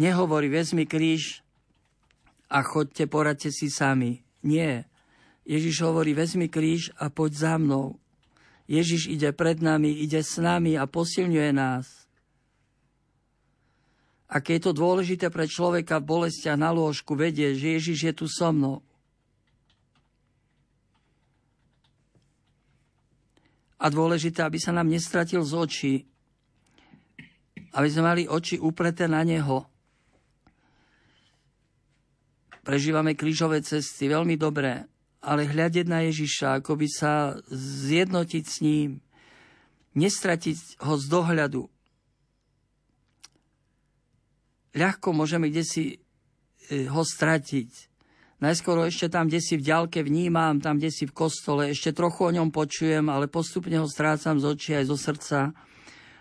nehovorí, 0.00 0.48
vezmi 0.48 0.88
kríž 0.88 1.44
a 2.48 2.64
chodte, 2.64 3.04
poradte 3.04 3.52
si 3.52 3.68
sami. 3.68 4.24
Nie. 4.40 4.88
Ježiš 5.44 5.84
hovorí, 5.84 6.16
vezmi 6.16 6.48
kríž 6.48 6.96
a 6.96 7.12
poď 7.12 7.32
za 7.32 7.54
mnou. 7.60 8.00
Ježiš 8.64 9.12
ide 9.12 9.36
pred 9.36 9.60
nami, 9.60 9.92
ide 9.92 10.24
s 10.24 10.40
nami 10.40 10.80
a 10.80 10.88
posilňuje 10.88 11.50
nás. 11.52 12.08
Aké 14.32 14.56
je 14.56 14.64
to 14.64 14.72
dôležité 14.72 15.28
pre 15.28 15.44
človeka 15.44 16.00
v 16.00 16.08
bolestiach 16.08 16.56
na 16.56 16.72
lôžku 16.72 17.12
vedieť, 17.12 17.52
že 17.52 17.68
Ježiš 17.76 17.98
je 18.00 18.12
tu 18.16 18.26
so 18.32 18.48
mnou. 18.48 18.80
A 23.82 23.86
dôležité, 23.90 24.46
aby 24.46 24.62
sa 24.62 24.70
nám 24.70 24.86
nestratil 24.86 25.42
z 25.42 25.52
očí, 25.58 25.94
aby 27.74 27.88
sme 27.90 28.06
mali 28.06 28.22
oči 28.30 28.62
upreté 28.62 29.10
na 29.10 29.26
Neho. 29.26 29.66
prežívame 32.62 33.18
krížové 33.18 33.58
cesty 33.66 34.06
veľmi 34.06 34.38
dobre, 34.38 34.86
ale 35.18 35.50
hľadiť 35.50 35.86
na 35.90 36.06
Ježiša, 36.06 36.62
ako 36.62 36.78
by 36.78 36.88
sa 36.88 37.34
zjednotiť 37.50 38.44
s 38.46 38.56
ním, 38.62 39.02
nestratiť 39.98 40.82
ho 40.86 40.94
z 40.94 41.04
dohľadu. 41.10 41.62
Ľahko 44.72 45.08
môžeme 45.12 45.52
kde 45.52 45.66
si 45.66 45.84
e, 45.92 46.88
ho 46.88 47.02
stratiť. 47.04 47.91
Najskôr 48.42 48.74
ešte 48.90 49.06
tam, 49.06 49.30
kde 49.30 49.38
si 49.38 49.54
v 49.54 49.70
ďalke 49.70 50.02
vnímam, 50.02 50.58
tam, 50.58 50.74
kde 50.74 50.90
si 50.90 51.06
v 51.06 51.14
kostole, 51.14 51.70
ešte 51.70 51.94
trochu 51.94 52.26
o 52.26 52.34
ňom 52.34 52.50
počujem, 52.50 53.06
ale 53.06 53.30
postupne 53.30 53.78
ho 53.78 53.86
strácam 53.86 54.42
z 54.42 54.44
očí 54.50 54.70
aj 54.74 54.90
zo 54.90 54.98
srdca. 54.98 55.54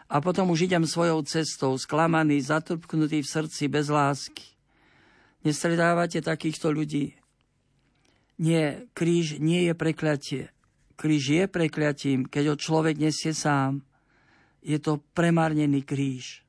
A 0.06 0.16
potom 0.22 0.54
už 0.54 0.70
idem 0.70 0.86
svojou 0.86 1.26
cestou, 1.26 1.74
sklamaný, 1.82 2.38
zatrpknutý 2.46 3.26
v 3.26 3.32
srdci, 3.32 3.66
bez 3.66 3.90
lásky. 3.90 4.54
Nestredávate 5.42 6.22
takýchto 6.22 6.70
ľudí? 6.70 7.18
Nie, 8.38 8.86
kríž 8.94 9.42
nie 9.42 9.66
je 9.66 9.74
prekľatie. 9.74 10.54
Kríž 11.02 11.24
je 11.26 11.46
prekľatím, 11.50 12.30
keď 12.30 12.54
ho 12.54 12.56
človek 12.60 13.02
nesie 13.02 13.34
sám. 13.34 13.82
Je 14.62 14.78
to 14.78 15.02
premárnený 15.18 15.82
kríž. 15.82 16.46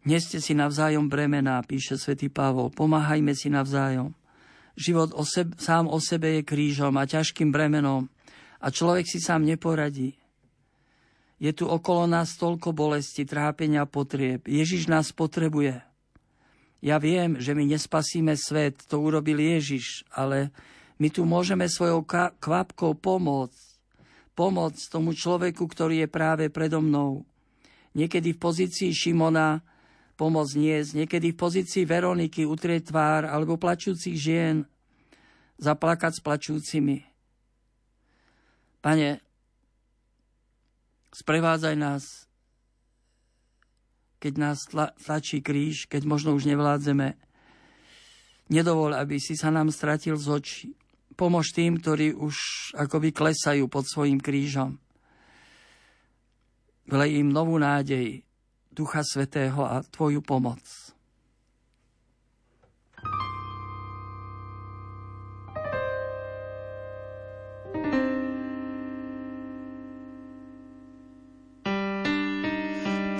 Neste 0.00 0.40
si 0.40 0.56
navzájom 0.56 1.12
bremená, 1.12 1.60
píše 1.60 2.00
svätý 2.00 2.32
Pavol. 2.32 2.72
Pomáhajme 2.72 3.36
si 3.36 3.52
navzájom. 3.52 4.16
Život 4.72 5.12
o 5.12 5.28
seb, 5.28 5.60
sám 5.60 5.84
o 5.92 6.00
sebe 6.00 6.40
je 6.40 6.42
krížom 6.46 6.96
a 6.96 7.04
ťažkým 7.04 7.52
bremenom 7.52 8.08
a 8.60 8.66
človek 8.72 9.04
si 9.04 9.20
sám 9.20 9.44
neporadí. 9.44 10.16
Je 11.40 11.52
tu 11.56 11.64
okolo 11.64 12.04
nás 12.04 12.36
toľko 12.36 12.76
bolesti, 12.76 13.24
trápenia 13.24 13.88
potrieb. 13.88 14.44
Ježiš 14.44 14.88
nás 14.88 15.08
potrebuje. 15.12 15.80
Ja 16.80 16.96
viem, 16.96 17.36
že 17.40 17.52
my 17.52 17.64
nespasíme 17.64 18.36
svet, 18.36 18.84
to 18.88 19.00
urobil 19.00 19.36
Ježiš, 19.36 20.04
ale 20.12 20.52
my 21.00 21.08
tu 21.12 21.24
môžeme 21.28 21.64
svojou 21.68 22.04
kvapkou 22.40 22.96
pomôcť. 22.96 23.68
Pomôcť 24.32 24.80
tomu 24.88 25.12
človeku, 25.12 25.64
ktorý 25.64 26.04
je 26.04 26.08
práve 26.08 26.48
predo 26.48 26.80
mnou. 26.80 27.24
Niekedy 27.92 28.36
v 28.36 28.40
pozícii 28.40 28.92
Šimona 28.92 29.60
pomoc 30.20 30.52
niesť, 30.52 31.00
niekedy 31.00 31.32
v 31.32 31.40
pozícii 31.40 31.88
Veroniky 31.88 32.44
utrieť 32.44 32.92
tvár 32.92 33.24
alebo 33.24 33.56
plačúcich 33.56 34.20
žien, 34.20 34.68
zaplakať 35.56 36.20
s 36.20 36.20
plačúcimi. 36.20 37.08
Pane, 38.84 39.24
sprevádzaj 41.16 41.76
nás, 41.80 42.28
keď 44.20 44.32
nás 44.36 44.60
tla, 44.68 44.92
tlačí 45.00 45.40
kríž, 45.40 45.88
keď 45.88 46.04
možno 46.04 46.36
už 46.36 46.44
nevládzeme. 46.44 47.16
Nedovol, 48.52 48.92
aby 48.92 49.16
si 49.16 49.40
sa 49.40 49.48
nám 49.48 49.72
stratil 49.72 50.20
z 50.20 50.28
očí. 50.28 50.68
Pomož 51.16 51.56
tým, 51.56 51.80
ktorí 51.80 52.12
už 52.12 52.36
akoby 52.76 53.16
klesajú 53.16 53.72
pod 53.72 53.88
svojim 53.88 54.20
krížom. 54.20 54.76
Vlej 56.88 57.24
im 57.24 57.32
novú 57.32 57.56
nádej, 57.56 58.20
Ducha 58.70 59.02
Svetého 59.02 59.66
a 59.66 59.82
Tvoju 59.82 60.22
pomoc. 60.22 60.62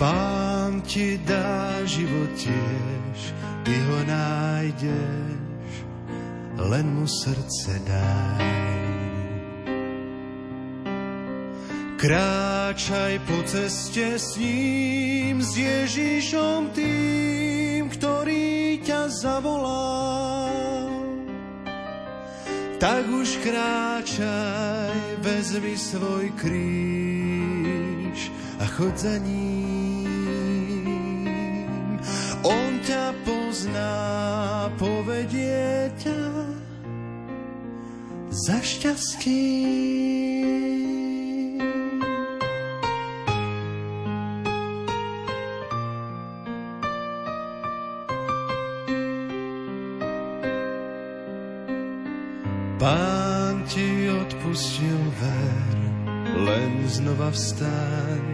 Pán 0.00 0.80
ti 0.88 1.20
dá 1.28 1.84
život 1.84 2.32
tiež, 2.32 3.18
ty 3.68 3.74
ho 3.84 3.98
nájdeš, 4.08 5.70
len 6.56 6.86
mu 6.96 7.04
srdce 7.04 7.76
daj. 7.84 8.79
Kráčaj 12.00 13.20
po 13.28 13.44
ceste 13.44 14.16
s 14.16 14.40
ním, 14.40 15.44
s 15.44 15.52
Ježišom 15.52 16.72
tým, 16.72 17.92
ktorý 17.92 18.80
ťa 18.80 19.12
zavolal. 19.20 20.88
Tak 22.80 23.04
už 23.04 23.44
kráčaj, 23.44 24.96
vezmi 25.20 25.76
svoj 25.76 26.32
kríž 26.40 28.32
a 28.56 28.64
chod 28.64 28.96
za 28.96 29.20
ním. 29.20 30.08
On 32.40 32.80
ťa 32.80 33.12
pozná, 33.28 33.92
povedie 34.80 35.92
ťa 36.00 36.48
za 38.32 38.56
šťastím. 38.64 40.39
Pán 52.80 53.60
ti 53.68 54.08
odpustil 54.08 54.96
ver, 55.20 55.76
len 56.32 56.80
znova 56.88 57.28
vstaň, 57.28 58.24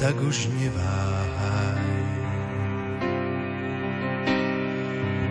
tak 0.00 0.16
už 0.24 0.48
neváhaj. 0.56 2.00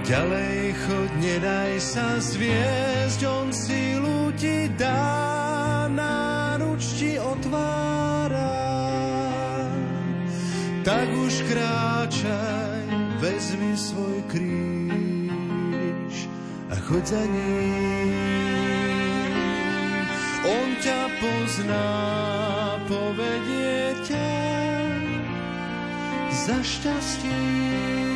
Ďalej 0.06 0.58
chod, 0.86 1.12
nedaj 1.18 1.74
sa 1.82 2.22
zviesť, 2.22 3.26
on 3.26 3.50
sílu 3.50 4.30
ti 4.38 4.70
dá, 4.78 5.90
náruč 5.90 6.86
ti 7.02 7.18
otvára. 7.18 8.54
Tak 10.86 11.10
už 11.10 11.34
kráčaj, 11.50 12.86
vezmi 13.18 13.74
svoj 13.74 14.22
kríž 14.30 14.75
a 16.86 16.88
chod 16.88 17.08
za 17.08 17.26
ním. 17.26 18.14
On 20.46 20.70
ťa 20.82 21.02
pozná, 21.18 21.90
povedie 22.88 23.98
ťa 24.06 24.30
za 26.30 26.58
šťastie. 26.62 28.15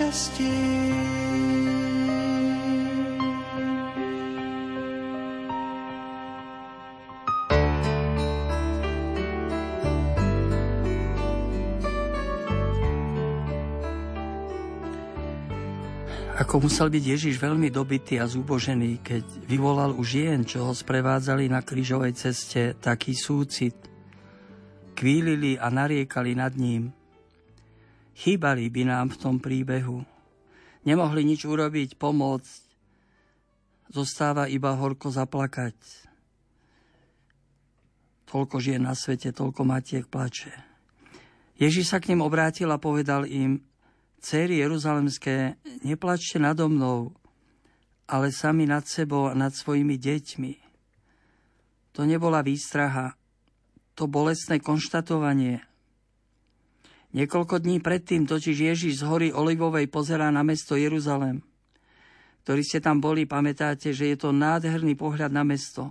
Šťastie. 0.00 0.56
Ako 16.40 16.64
musel 16.64 16.88
byť 16.88 17.04
Ježiš 17.04 17.36
veľmi 17.36 17.68
dobitý 17.68 18.16
a 18.16 18.24
zúbožený, 18.24 19.04
keď 19.04 19.22
vyvolal 19.44 19.92
už 19.92 20.16
žien, 20.16 20.40
čo 20.48 20.64
ho 20.64 20.72
sprevádzali 20.72 21.52
na 21.52 21.60
krížovej 21.60 22.16
ceste, 22.16 22.72
taký 22.80 23.12
súcit. 23.12 23.76
Kvílili 24.96 25.60
a 25.60 25.68
nariekali 25.68 26.32
nad 26.32 26.56
ním. 26.56 26.99
Chýbali 28.20 28.68
by 28.68 28.82
nám 28.84 29.16
v 29.16 29.20
tom 29.20 29.40
príbehu. 29.40 30.04
Nemohli 30.84 31.24
nič 31.24 31.48
urobiť, 31.48 31.96
pomôcť. 31.96 32.60
Zostáva 33.88 34.44
iba 34.44 34.76
horko 34.76 35.08
zaplakať. 35.08 35.72
Toľko 38.28 38.56
žien 38.60 38.84
na 38.84 38.92
svete, 38.92 39.32
toľko 39.32 39.64
matiek 39.64 40.04
plače. 40.04 40.52
Ježiš 41.56 41.96
sa 41.96 41.98
k 41.98 42.12
ním 42.12 42.20
obrátil 42.20 42.68
a 42.68 42.76
povedal 42.76 43.24
im, 43.24 43.64
Céry 44.20 44.60
jeruzalemské, 44.60 45.56
neplačte 45.80 46.36
nado 46.36 46.68
mnou, 46.68 47.16
ale 48.04 48.36
sami 48.36 48.68
nad 48.68 48.84
sebou 48.84 49.32
a 49.32 49.34
nad 49.34 49.56
svojimi 49.56 49.96
deťmi. 49.96 50.52
To 51.96 52.04
nebola 52.04 52.44
výstraha, 52.44 53.16
to 53.96 54.04
bolestné 54.04 54.60
konštatovanie. 54.60 55.69
Niekoľko 57.10 57.58
dní 57.58 57.82
predtým 57.82 58.22
totiž 58.30 58.70
Ježiš 58.70 59.02
z 59.02 59.06
hory 59.06 59.28
Olivovej 59.34 59.90
pozerá 59.90 60.30
na 60.30 60.46
mesto 60.46 60.78
Jeruzalem. 60.78 61.42
Ktorí 62.46 62.62
ste 62.62 62.78
tam 62.78 63.02
boli, 63.02 63.26
pamätáte, 63.26 63.90
že 63.90 64.14
je 64.14 64.16
to 64.16 64.30
nádherný 64.30 64.94
pohľad 64.94 65.34
na 65.34 65.42
mesto. 65.42 65.90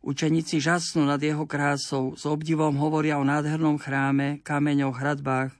Učeníci 0.00 0.62
žasnú 0.62 1.04
nad 1.04 1.20
jeho 1.20 1.44
krásou, 1.44 2.16
s 2.16 2.24
obdivom 2.24 2.72
hovoria 2.80 3.20
o 3.20 3.28
nádhernom 3.28 3.76
chráme, 3.76 4.40
kameňoch, 4.40 4.96
hradbách. 4.96 5.52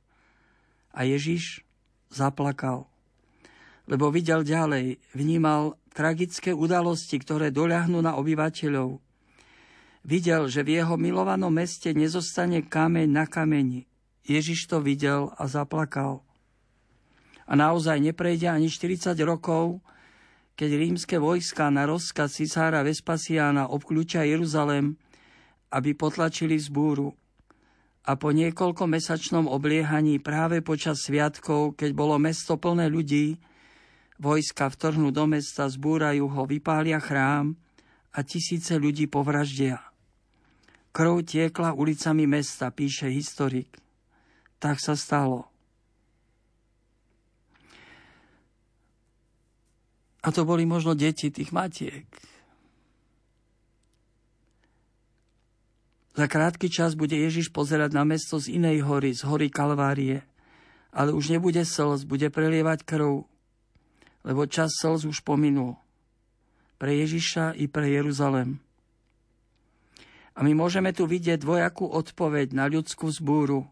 A 0.96 1.04
Ježiš 1.04 1.60
zaplakal, 2.08 2.88
lebo 3.84 4.08
videl 4.08 4.40
ďalej, 4.40 4.96
vnímal 5.12 5.76
tragické 5.92 6.56
udalosti, 6.56 7.20
ktoré 7.20 7.52
doľahnú 7.52 8.00
na 8.00 8.16
obyvateľov. 8.16 9.04
Videl, 10.06 10.48
že 10.48 10.64
v 10.64 10.80
jeho 10.80 10.94
milovanom 10.96 11.52
meste 11.52 11.92
nezostane 11.92 12.64
kameň 12.64 13.08
na 13.10 13.24
kameni. 13.28 13.84
Ježiš 14.26 14.66
to 14.66 14.82
videl 14.82 15.30
a 15.38 15.46
zaplakal. 15.46 16.26
A 17.46 17.54
naozaj 17.54 18.02
neprejde 18.02 18.50
ani 18.50 18.66
40 18.66 19.14
rokov, 19.22 19.78
keď 20.58 20.70
rímske 20.74 21.16
vojska 21.20 21.70
na 21.70 21.86
rozkaz 21.86 22.42
cisára 22.42 22.82
Vespasiána 22.82 23.70
obklúčia 23.70 24.26
Jeruzalem, 24.26 24.98
aby 25.70 25.94
potlačili 25.94 26.58
zbúru. 26.58 27.14
A 28.06 28.14
po 28.18 28.34
niekoľko 28.34 28.86
mesačnom 28.86 29.46
obliehaní 29.46 30.18
práve 30.18 30.62
počas 30.62 31.06
sviatkov, 31.06 31.78
keď 31.78 31.90
bolo 31.94 32.18
mesto 32.18 32.58
plné 32.58 32.90
ľudí, 32.90 33.38
vojska 34.18 34.70
vtrhnú 34.70 35.12
do 35.12 35.26
mesta, 35.28 35.68
zbúrajú 35.68 36.26
ho, 36.26 36.42
vypália 36.48 36.98
chrám 36.98 37.54
a 38.14 38.24
tisíce 38.24 38.74
ľudí 38.78 39.06
povraždia. 39.06 39.82
Krv 40.96 41.20
tiekla 41.28 41.76
ulicami 41.76 42.24
mesta, 42.24 42.72
píše 42.72 43.12
historik. 43.12 43.85
Tak 44.60 44.80
sa 44.80 44.96
stalo. 44.96 45.48
A 50.26 50.34
to 50.34 50.42
boli 50.42 50.66
možno 50.66 50.98
deti 50.98 51.30
tých 51.30 51.54
matiek. 51.54 52.02
Za 56.16 56.26
krátky 56.26 56.72
čas 56.72 56.96
bude 56.96 57.14
Ježiš 57.14 57.52
pozerať 57.52 57.92
na 57.92 58.02
mesto 58.02 58.40
z 58.40 58.56
inej 58.56 58.82
hory, 58.82 59.12
z 59.12 59.22
hory 59.22 59.52
Kalvárie. 59.52 60.24
Ale 60.90 61.12
už 61.12 61.28
nebude 61.28 61.60
slz, 61.60 62.08
bude 62.08 62.32
prelievať 62.32 62.88
krv, 62.88 63.28
lebo 64.24 64.48
čas 64.48 64.72
slz 64.80 65.04
už 65.04 65.20
pominul. 65.20 65.76
Pre 66.80 66.88
Ježiša 66.88 67.60
i 67.60 67.68
pre 67.68 67.92
Jeruzalem. 67.92 68.58
A 70.32 70.40
my 70.40 70.56
môžeme 70.56 70.90
tu 70.96 71.04
vidieť 71.04 71.44
dvojakú 71.44 71.84
odpoveď 71.84 72.56
na 72.56 72.64
ľudskú 72.66 73.12
zbúru, 73.12 73.68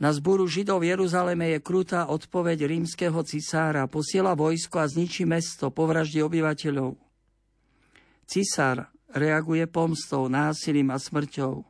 na 0.00 0.16
zboru 0.16 0.48
Židov 0.48 0.80
v 0.80 0.96
Jeruzaleme 0.96 1.52
je 1.52 1.58
krutá 1.60 2.08
odpoveď 2.08 2.64
rímskeho 2.64 3.20
cisára. 3.20 3.84
Posiela 3.84 4.32
vojsko 4.32 4.80
a 4.80 4.88
zničí 4.88 5.28
mesto, 5.28 5.68
povraždí 5.68 6.24
obyvateľov. 6.24 6.96
Cisár 8.24 8.88
reaguje 9.12 9.68
pomstou, 9.68 10.32
násilím 10.32 10.88
a 10.88 10.96
smrťou. 10.96 11.68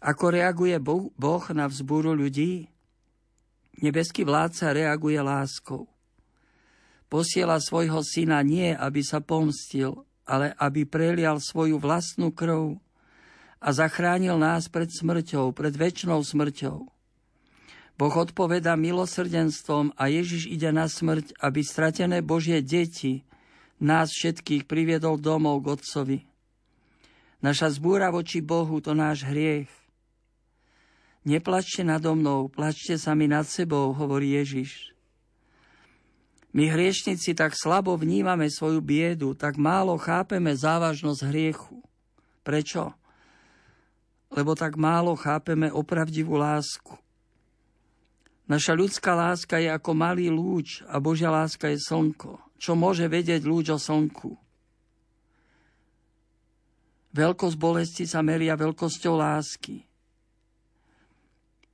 Ako 0.00 0.24
reaguje 0.34 0.74
Boh 1.14 1.44
na 1.54 1.70
vzbúru 1.70 2.10
ľudí? 2.10 2.66
Nebeský 3.78 4.26
vládca 4.26 4.74
reaguje 4.74 5.20
láskou. 5.22 5.86
Posiela 7.06 7.62
svojho 7.62 8.02
syna 8.02 8.42
nie, 8.42 8.74
aby 8.74 9.04
sa 9.06 9.22
pomstil, 9.22 10.08
ale 10.26 10.58
aby 10.58 10.88
prelial 10.90 11.38
svoju 11.38 11.78
vlastnú 11.78 12.34
krv 12.34 12.82
a 13.60 13.68
zachránil 13.76 14.40
nás 14.40 14.72
pred 14.72 14.88
smrťou, 14.88 15.52
pred 15.52 15.76
väčšnou 15.76 16.24
smrťou. 16.24 16.88
Boh 18.00 18.14
odpoveda 18.16 18.80
milosrdenstvom 18.80 19.92
a 19.92 20.08
Ježiš 20.08 20.48
ide 20.48 20.72
na 20.72 20.88
smrť, 20.88 21.36
aby 21.36 21.60
stratené 21.60 22.24
Božie 22.24 22.64
deti, 22.64 23.28
nás 23.76 24.12
všetkých 24.12 24.64
priviedol 24.64 25.20
domov 25.20 25.60
k 25.64 25.76
Otcovi. 25.76 26.18
Naša 27.44 27.76
zbúra 27.76 28.08
voči 28.08 28.40
Bohu 28.40 28.80
to 28.80 28.92
náš 28.96 29.24
hriech. 29.28 29.68
Neplačte 31.24 31.84
nado 31.84 32.16
mnou, 32.16 32.48
plačte 32.48 32.96
sami 32.96 33.28
nad 33.28 33.44
sebou, 33.44 33.92
hovorí 33.92 34.36
Ježiš. 34.36 34.96
My 36.56 36.68
hriešnici 36.68 37.36
tak 37.36 37.52
slabo 37.52 37.96
vnímame 37.96 38.48
svoju 38.48 38.80
biedu, 38.80 39.36
tak 39.36 39.60
málo 39.60 39.96
chápeme 40.00 40.52
závažnosť 40.56 41.20
hriechu. 41.28 41.84
Prečo? 42.40 42.99
Lebo 44.30 44.54
tak 44.54 44.78
málo 44.78 45.18
chápeme 45.18 45.68
opravdivú 45.70 46.38
lásku. 46.38 46.94
Naša 48.50 48.74
ľudská 48.74 49.14
láska 49.14 49.62
je 49.62 49.70
ako 49.70 49.90
malý 49.94 50.26
lúč 50.26 50.82
a 50.90 50.98
Božia 50.98 51.30
láska 51.30 51.70
je 51.70 51.78
slnko. 51.78 52.38
Čo 52.58 52.74
môže 52.74 53.06
vedieť 53.06 53.46
lúč 53.46 53.70
o 53.70 53.78
slnku? 53.78 54.34
Veľkosť 57.14 57.56
bolesti 57.58 58.04
sa 58.06 58.22
meria 58.22 58.54
veľkosťou 58.54 59.14
lásky. 59.18 59.86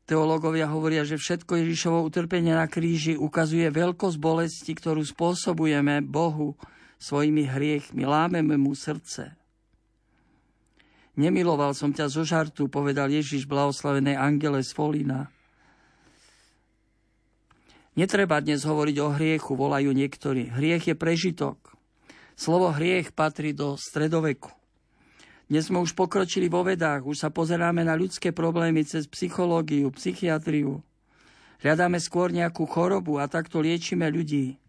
Teológovia 0.06 0.70
hovoria, 0.70 1.02
že 1.02 1.18
všetko 1.18 1.66
Ježišovo 1.66 1.98
utrpenie 2.06 2.54
na 2.54 2.70
kríži 2.70 3.18
ukazuje 3.18 3.66
veľkosť 3.68 4.16
bolesti, 4.22 4.72
ktorú 4.72 5.02
spôsobujeme 5.02 6.04
Bohu 6.04 6.54
svojimi 7.00 7.48
hriechmi. 7.48 8.06
Lámeme 8.06 8.54
mu 8.54 8.72
srdce. 8.72 9.34
Nemiloval 11.16 11.72
som 11.72 11.96
ťa 11.96 12.12
zo 12.12 12.28
žartu, 12.28 12.68
povedal 12.68 13.08
Ježiš 13.08 13.48
blahoslavenej 13.48 14.20
Angele 14.20 14.60
z 14.60 14.76
Folína. 14.76 15.32
Netreba 17.96 18.44
dnes 18.44 18.68
hovoriť 18.68 18.96
o 19.00 19.08
hriechu, 19.16 19.56
volajú 19.56 19.96
niektorí. 19.96 20.52
Hriech 20.52 20.92
je 20.92 20.94
prežitok. 20.94 21.56
Slovo 22.36 22.68
hriech 22.68 23.16
patrí 23.16 23.56
do 23.56 23.80
stredoveku. 23.80 24.52
Dnes 25.48 25.72
sme 25.72 25.80
už 25.80 25.96
pokročili 25.96 26.52
vo 26.52 26.60
vedách, 26.60 27.08
už 27.08 27.24
sa 27.24 27.32
pozeráme 27.32 27.80
na 27.80 27.96
ľudské 27.96 28.36
problémy 28.36 28.84
cez 28.84 29.08
psychológiu, 29.08 29.88
psychiatriu. 29.96 30.84
Hľadáme 31.64 31.96
skôr 31.96 32.28
nejakú 32.28 32.68
chorobu 32.68 33.16
a 33.16 33.24
takto 33.24 33.64
liečíme 33.64 34.04
ľudí. 34.12 34.60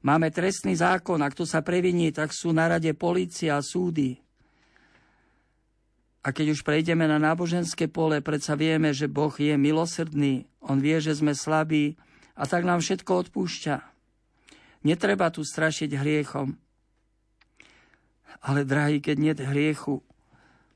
Máme 0.00 0.32
trestný 0.32 0.72
zákon, 0.72 1.20
ak 1.20 1.36
to 1.36 1.44
sa 1.44 1.60
previní, 1.60 2.08
tak 2.16 2.32
sú 2.32 2.56
na 2.56 2.72
rade 2.72 2.88
policia 2.96 3.60
a 3.60 3.66
súdy. 3.66 4.16
A 6.20 6.36
keď 6.36 6.52
už 6.52 6.60
prejdeme 6.68 7.08
na 7.08 7.16
náboženské 7.16 7.88
pole, 7.88 8.20
predsa 8.20 8.52
vieme, 8.52 8.92
že 8.92 9.08
Boh 9.08 9.32
je 9.32 9.56
milosrdný, 9.56 10.44
On 10.60 10.76
vie, 10.76 11.00
že 11.00 11.16
sme 11.16 11.32
slabí 11.32 11.96
a 12.36 12.44
tak 12.44 12.68
nám 12.68 12.84
všetko 12.84 13.28
odpúšťa. 13.28 13.80
Netreba 14.84 15.32
tu 15.32 15.40
strašiť 15.44 15.96
hriechom. 15.96 16.60
Ale, 18.40 18.64
drahý, 18.64 19.00
keď 19.00 19.16
nie 19.16 19.32
hriechu, 19.36 20.00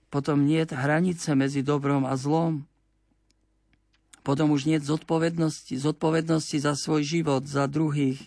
potom 0.08 0.44
nie 0.44 0.64
hranice 0.64 1.32
medzi 1.36 1.64
dobrom 1.64 2.04
a 2.04 2.16
zlom. 2.16 2.68
Potom 4.24 4.52
už 4.56 4.64
nie 4.64 4.80
zodpovednosti, 4.80 5.76
zodpovednosti 5.76 6.56
za 6.56 6.72
svoj 6.76 7.04
život, 7.04 7.44
za 7.44 7.68
druhých. 7.68 8.20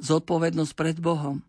Zodpovednosť 0.00 0.72
pred 0.72 0.96
Bohom. 0.96 1.44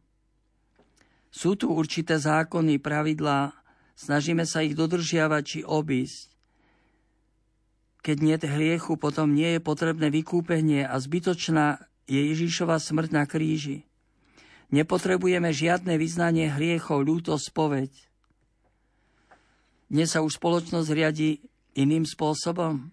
Sú 1.32 1.56
tu 1.56 1.72
určité 1.72 2.20
zákony, 2.20 2.84
pravidlá, 2.84 3.63
Snažíme 3.94 4.44
sa 4.50 4.66
ich 4.66 4.74
dodržiavať 4.74 5.44
či 5.46 5.60
obísť. 5.62 6.34
Keď 8.04 8.18
nie 8.20 8.36
hriechu, 8.36 9.00
potom 9.00 9.32
nie 9.32 9.56
je 9.56 9.62
potrebné 9.64 10.12
vykúpenie 10.12 10.84
a 10.84 11.00
zbytočná 11.00 11.80
je 12.04 12.20
Ježišova 12.36 12.76
smrť 12.82 13.10
na 13.16 13.24
kríži. 13.24 13.88
Nepotrebujeme 14.74 15.54
žiadne 15.54 15.96
vyznanie 15.96 16.52
hriechov, 16.52 17.06
ľúto 17.06 17.38
spoveď. 17.40 17.94
Dnes 19.88 20.10
sa 20.12 20.26
už 20.26 20.36
spoločnosť 20.36 20.90
riadi 20.90 21.40
iným 21.78 22.04
spôsobom. 22.04 22.92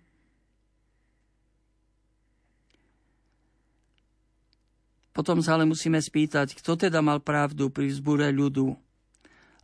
Potom 5.11 5.43
sa 5.43 5.59
ale 5.59 5.67
musíme 5.67 5.99
spýtať, 5.99 6.55
kto 6.61 6.87
teda 6.87 7.03
mal 7.03 7.19
pravdu 7.19 7.67
pri 7.73 7.91
vzbure 7.91 8.31
ľudu 8.31 8.90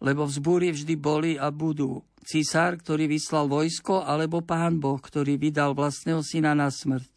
lebo 0.00 0.28
vzbúry 0.28 0.72
vždy 0.72 0.94
boli 0.96 1.32
a 1.40 1.48
budú. 1.48 2.04
Cisár, 2.26 2.76
ktorý 2.76 3.06
vyslal 3.06 3.46
vojsko, 3.46 4.02
alebo 4.02 4.42
pán 4.42 4.82
Boh, 4.82 4.98
ktorý 4.98 5.38
vydal 5.38 5.72
vlastného 5.72 6.20
syna 6.26 6.58
na 6.58 6.68
smrť. 6.68 7.16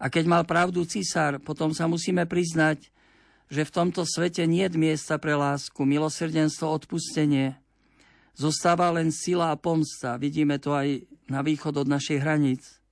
A 0.00 0.10
keď 0.10 0.24
mal 0.26 0.42
pravdu 0.44 0.82
cisár, 0.84 1.38
potom 1.40 1.70
sa 1.70 1.86
musíme 1.86 2.26
priznať, 2.26 2.90
že 3.52 3.62
v 3.62 3.74
tomto 3.74 4.02
svete 4.02 4.42
nie 4.48 4.66
je 4.66 4.76
miesta 4.80 5.20
pre 5.20 5.36
lásku, 5.36 5.76
milosrdenstvo, 5.76 6.66
odpustenie. 6.66 7.54
Zostáva 8.34 8.90
len 8.90 9.14
sila 9.14 9.54
a 9.54 9.60
pomsta. 9.60 10.18
Vidíme 10.18 10.58
to 10.58 10.74
aj 10.74 11.06
na 11.30 11.44
východ 11.44 11.84
od 11.84 11.88
našich 11.88 12.18
hraníc. 12.18 12.82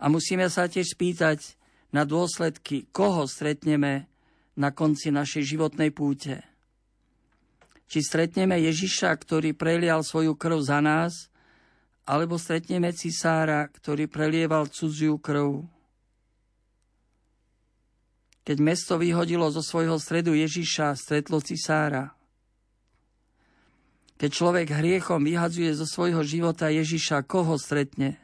A 0.00 0.08
musíme 0.08 0.48
sa 0.48 0.70
tiež 0.70 0.96
spýtať 0.96 1.58
na 1.92 2.08
dôsledky, 2.08 2.88
koho 2.94 3.28
stretneme 3.28 4.08
na 4.56 4.72
konci 4.72 5.12
našej 5.12 5.44
životnej 5.44 5.92
púte. 5.92 6.55
Či 7.86 8.02
stretneme 8.02 8.58
Ježiša, 8.58 9.14
ktorý 9.14 9.54
prelial 9.54 10.02
svoju 10.02 10.34
krv 10.34 10.58
za 10.58 10.82
nás, 10.82 11.30
alebo 12.06 12.38
stretneme 12.38 12.94
cisára, 12.94 13.66
ktorý 13.66 14.06
prelieval 14.06 14.70
cudziu 14.70 15.18
krv. 15.18 15.66
Keď 18.46 18.58
mesto 18.62 18.94
vyhodilo 18.94 19.50
zo 19.50 19.58
svojho 19.58 19.98
stredu 19.98 20.34
Ježiša, 20.34 20.94
stretlo 20.94 21.42
cisára. 21.42 22.14
Keď 24.16 24.30
človek 24.32 24.70
hriechom 24.70 25.26
vyhadzuje 25.26 25.74
zo 25.74 25.84
svojho 25.84 26.22
života 26.22 26.70
Ježiša, 26.70 27.26
koho 27.26 27.58
stretne? 27.58 28.16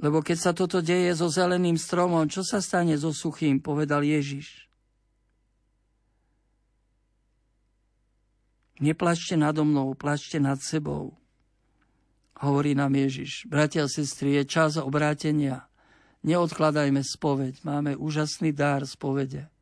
Lebo 0.00 0.24
keď 0.24 0.38
sa 0.38 0.52
toto 0.56 0.80
deje 0.80 1.12
so 1.12 1.28
zeleným 1.28 1.76
stromom, 1.76 2.24
čo 2.28 2.40
sa 2.40 2.62
stane 2.64 2.96
so 2.96 3.12
suchým, 3.12 3.60
povedal 3.60 4.00
Ježiš. 4.00 4.69
Neplačte 8.80 9.36
nado 9.36 9.60
mnou, 9.68 9.92
plačte 9.92 10.40
nad 10.40 10.56
sebou. 10.56 11.20
Hovorí 12.40 12.72
nám 12.72 12.96
Ježiš. 12.96 13.44
Bratia 13.44 13.84
a 13.84 13.92
sestry, 13.92 14.40
je 14.40 14.48
čas 14.48 14.80
obrátenia. 14.80 15.68
Neodkladajme 16.24 17.04
spoveď. 17.04 17.60
Máme 17.68 17.92
úžasný 18.00 18.56
dár 18.56 18.88
spovede. 18.88 19.52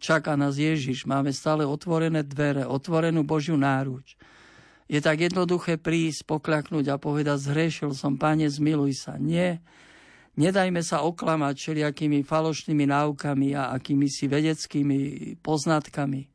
Čaká 0.00 0.40
nás 0.40 0.56
Ježiš. 0.56 1.04
Máme 1.04 1.36
stále 1.36 1.68
otvorené 1.68 2.24
dvere, 2.24 2.64
otvorenú 2.64 3.20
Božiu 3.28 3.60
náruč. 3.60 4.16
Je 4.88 5.04
tak 5.04 5.20
jednoduché 5.20 5.76
prísť, 5.76 6.24
pokľaknúť 6.24 6.88
a 6.88 6.96
povedať, 6.96 7.52
zhrešil 7.52 7.92
som, 7.92 8.16
pane, 8.16 8.48
zmiluj 8.48 8.96
sa. 8.96 9.20
Nie, 9.20 9.60
nedajme 10.40 10.80
sa 10.80 11.04
oklamať 11.04 11.54
všelijakými 11.60 12.24
falošnými 12.24 12.88
náukami 12.88 13.52
a 13.52 13.76
akými 13.76 14.08
si 14.08 14.24
vedeckými 14.24 14.98
poznatkami. 15.44 16.31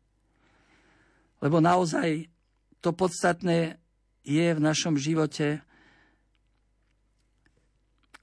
Lebo 1.42 1.62
naozaj 1.62 2.30
to 2.82 2.94
podstatné 2.94 3.78
je 4.28 4.48
v 4.54 4.60
našom 4.60 5.00
živote, 5.00 5.62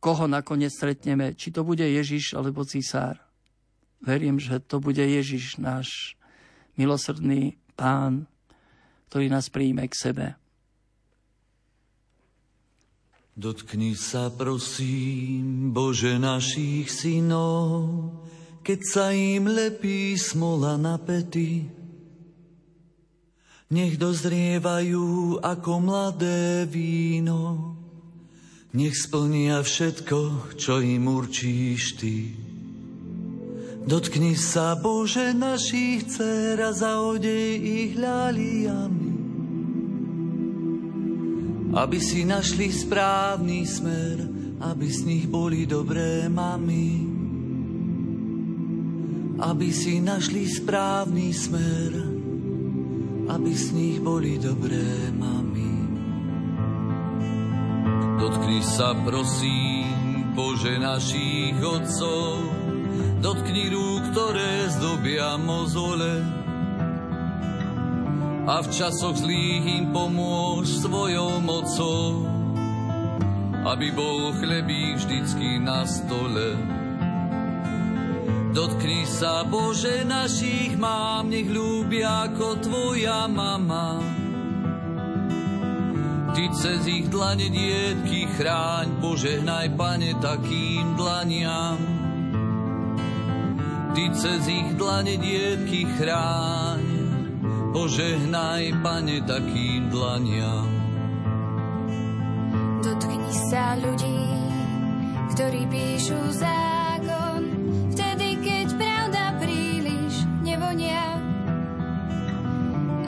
koho 0.04 0.28
nakoniec 0.28 0.68
stretneme, 0.68 1.32
či 1.32 1.48
to 1.48 1.64
bude 1.64 1.80
Ježiš 1.80 2.36
alebo 2.36 2.68
císár. 2.68 3.16
Verím, 4.04 4.36
že 4.36 4.60
to 4.60 4.76
bude 4.76 5.00
Ježiš, 5.00 5.56
náš 5.56 6.12
milosrdný 6.76 7.56
pán, 7.72 8.28
ktorý 9.08 9.32
nás 9.32 9.48
príjme 9.48 9.88
k 9.88 9.96
sebe. 9.96 10.26
Dotkni 13.34 13.96
sa 13.98 14.30
prosím, 14.30 15.74
Bože 15.74 16.20
našich 16.20 16.86
synov, 16.86 18.12
keď 18.62 18.80
sa 18.84 19.06
im 19.10 19.50
lepí 19.50 20.14
smola 20.14 20.78
na 20.78 21.00
pety, 21.00 21.66
nech 23.74 23.98
dozrievajú 23.98 25.42
ako 25.42 25.72
mladé 25.82 26.62
víno. 26.70 27.74
Nech 28.70 28.94
splnia 28.94 29.58
všetko, 29.66 30.54
čo 30.54 30.78
im 30.78 31.10
určíš 31.10 31.98
Ty. 31.98 32.18
Dotkni 33.84 34.38
sa, 34.38 34.78
Bože, 34.78 35.34
našich 35.34 36.06
dcer 36.06 36.56
a 36.62 36.70
zaodej 36.72 37.52
ich 37.60 37.92
ľaliami, 37.98 39.12
aby 41.74 41.98
si 41.98 42.24
našli 42.24 42.70
správny 42.70 43.66
smer, 43.66 44.16
aby 44.62 44.86
z 44.88 45.00
nich 45.04 45.26
boli 45.28 45.66
dobré 45.66 46.30
mami. 46.30 47.12
Aby 49.36 49.68
si 49.74 50.00
našli 50.00 50.48
správny 50.48 51.34
smer, 51.34 52.13
aby 53.28 53.52
z 53.56 53.66
nich 53.72 53.98
boli 54.04 54.36
dobré 54.36 55.10
mami. 55.14 55.72
Dotkni 58.20 58.60
sa 58.64 58.92
prosím, 59.04 60.32
Bože 60.36 60.76
našich 60.76 61.56
otcov, 61.60 62.40
dotkni 63.20 63.70
rúk, 63.72 64.02
ktoré 64.12 64.68
zdobia 64.76 65.36
mozole 65.40 66.24
a 68.44 68.60
v 68.60 68.68
časoch 68.68 69.16
zlých 69.16 69.64
im 69.64 69.84
pomôž 69.88 70.68
svojou 70.84 71.40
mocou, 71.40 72.28
aby 73.64 73.88
bol 73.96 74.36
chlebík 74.36 75.00
vždycky 75.00 75.56
na 75.64 75.88
stole. 75.88 76.83
Dotkni 78.54 79.02
sa, 79.02 79.42
Bože, 79.42 80.06
našich 80.06 80.78
mám, 80.78 81.26
nech 81.26 81.50
ľúbia 81.50 82.30
ako 82.30 82.62
Tvoja 82.62 83.26
mama. 83.26 83.98
Ty 86.38 86.44
cez 86.54 86.86
ich 86.86 87.10
dlane 87.10 87.50
dietky 87.50 88.30
chráň, 88.38 89.02
požehnaj, 89.02 89.74
Pane, 89.74 90.14
takým 90.22 90.94
dlaniam. 90.94 91.82
Ty 93.98 94.04
cez 94.14 94.46
ich 94.46 94.70
dlane 94.78 95.18
dietky 95.18 95.90
chráň, 95.98 96.82
požehnaj, 97.74 98.70
Pane, 98.86 99.18
takým 99.26 99.90
dlaniam. 99.90 100.70
Dotkni 102.86 103.34
sa 103.50 103.74
ľudí, 103.82 104.22
ktorí 105.34 105.66
píšu 105.66 106.22
za 106.38 106.73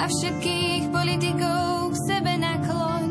všetkých 0.07 0.95
politikov 0.95 1.91
k 1.91 1.97
sebe 2.07 2.33
nakloň. 2.39 3.07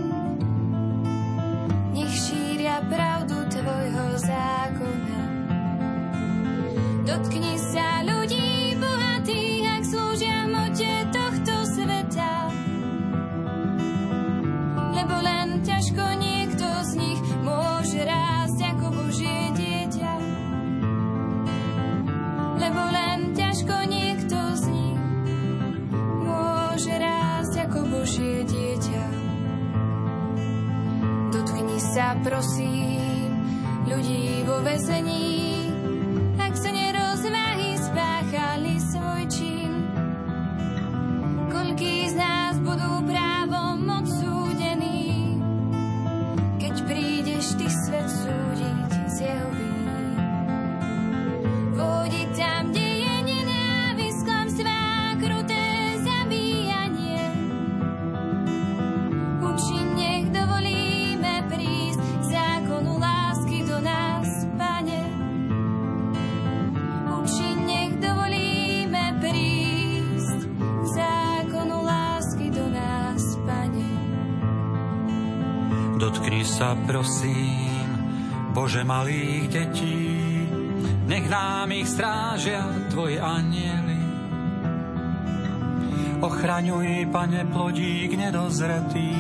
Nech 1.92 2.16
šíria 2.16 2.80
pravdu 2.88 3.36
tvojho 3.52 4.06
zákona. 4.16 5.20
Dotkni 7.04 7.55
Sa, 31.96 32.12
prosím, 32.20 33.32
ľudí 33.88 34.44
vo 34.44 34.60
vezení, 34.60 35.55
malých 78.86 79.46
detí, 79.50 80.06
nech 81.10 81.26
nám 81.26 81.74
ich 81.74 81.90
strážia 81.90 82.62
Tvoji 82.94 83.18
anieli. 83.18 84.02
Ochraňuj, 86.22 87.10
Pane, 87.10 87.44
plodík 87.50 88.14
nedozretý, 88.14 89.14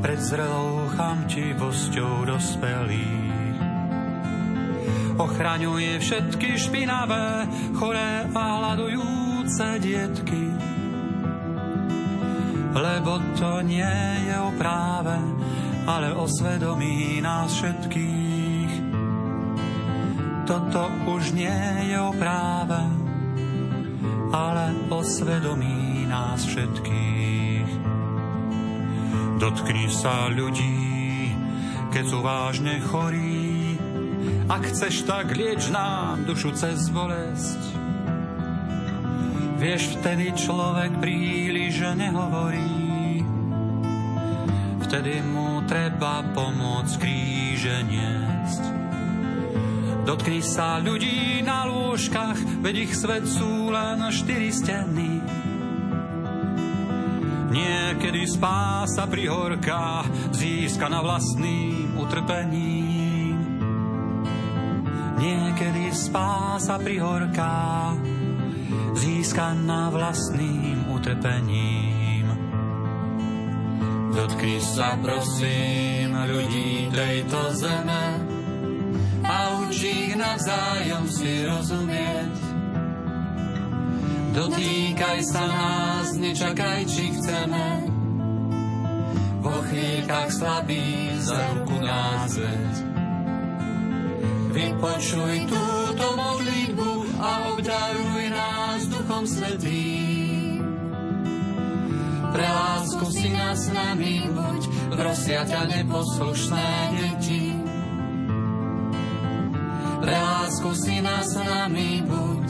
pred 0.00 0.20
zrelou 0.20 0.88
chamtivosťou 0.96 2.24
dospelých. 2.24 3.58
Ochraňuje 5.20 6.00
všetky 6.00 6.56
špinavé, 6.56 7.44
choré 7.76 8.24
a 8.32 8.42
hľadujúce 8.56 9.76
dietky, 9.84 10.48
lebo 12.72 13.20
to 13.36 13.60
nie 13.60 13.94
je 14.24 14.36
o 14.40 14.50
práve, 14.56 15.20
ale 15.86 16.12
o 16.16 16.24
svedomí 16.28 17.20
nás 17.22 17.52
všetkých. 17.54 18.72
Toto 20.48 20.90
už 21.06 21.32
nie 21.32 21.60
je 21.88 21.98
o 22.00 22.10
práve, 22.16 22.80
ale 24.34 24.74
o 24.90 25.00
svedomí 25.00 26.04
nás 26.10 26.42
všetkých. 26.42 27.70
Dotkni 29.40 29.86
sa 29.88 30.28
ľudí, 30.28 31.32
keď 31.94 32.04
sú 32.04 32.18
vážne 32.20 32.76
chorí 32.90 33.60
Ak 34.50 34.66
chceš, 34.66 35.06
tak 35.06 35.30
lieč 35.30 35.70
nám 35.70 36.26
dušu 36.26 36.50
cez 36.58 36.90
bolesť. 36.90 37.62
Vieš, 39.62 40.02
vtedy 40.02 40.34
človek 40.34 40.98
príliš 40.98 41.86
nehovorí. 41.94 43.22
Vtedy 44.82 45.22
mu 45.22 45.59
treba 45.70 46.26
pomôcť 46.34 46.98
kríže 46.98 47.86
niesť. 47.86 48.62
Dotkni 50.02 50.42
sa 50.42 50.82
ľudí 50.82 51.46
na 51.46 51.70
lôžkach, 51.70 52.34
veď 52.58 52.90
ich 52.90 52.92
svet 52.98 53.22
sú 53.22 53.70
len 53.70 54.02
štyri 54.10 54.50
steny. 54.50 55.22
Niekedy 57.54 58.26
spása 58.26 59.06
prihorká 59.06 60.02
získa 60.34 60.90
na 60.90 61.06
vlastným 61.06 61.94
utrpením. 62.02 63.38
Niekedy 65.22 65.94
spása 65.94 66.82
prihorká 66.82 67.94
získa 68.98 69.54
na 69.54 69.86
vlastným 69.94 70.90
utrpením. 70.90 71.89
Dotkni 74.30 74.62
sa 74.62 74.94
prosím 75.02 76.14
ľudí 76.14 76.86
tejto 76.94 77.50
zeme 77.50 78.04
a 79.26 79.66
učí 79.66 79.90
ich 79.90 80.14
navzájom 80.14 81.04
si 81.10 81.42
rozumieť. 81.50 82.34
Dotýkaj 84.30 85.18
sa 85.26 85.44
nás, 85.50 86.14
nečakaj, 86.14 86.86
či 86.86 87.10
chceme. 87.10 87.90
Vo 89.42 89.66
chvíľkach 89.66 90.30
slabý 90.30 91.10
za 91.18 91.50
ruku 91.58 91.82
nás 91.82 92.30
veď. 92.38 92.74
Vypočuj 94.54 95.34
túto 95.50 96.06
modlitbu 96.14 96.90
a 97.18 97.30
obdaruj 97.50 98.22
nás 98.30 98.78
Duchom 98.94 99.26
Svetým. 99.26 100.09
Pre 102.30 102.46
lásku 102.46 103.06
si 103.10 103.28
nás 103.34 103.58
nami 103.74 104.22
buď, 104.30 104.62
prosia 104.94 105.42
ťa 105.42 105.62
neposlušné 105.66 106.68
deti. 106.94 107.58
Pre 109.98 110.16
lásku 110.16 110.70
si 110.78 111.02
nás 111.02 111.26
nami 111.34 112.06
buď, 112.06 112.48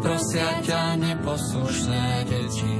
prosia 0.00 0.50
ťa 0.64 0.96
neposlušné 0.96 2.04
deti. 2.24 2.76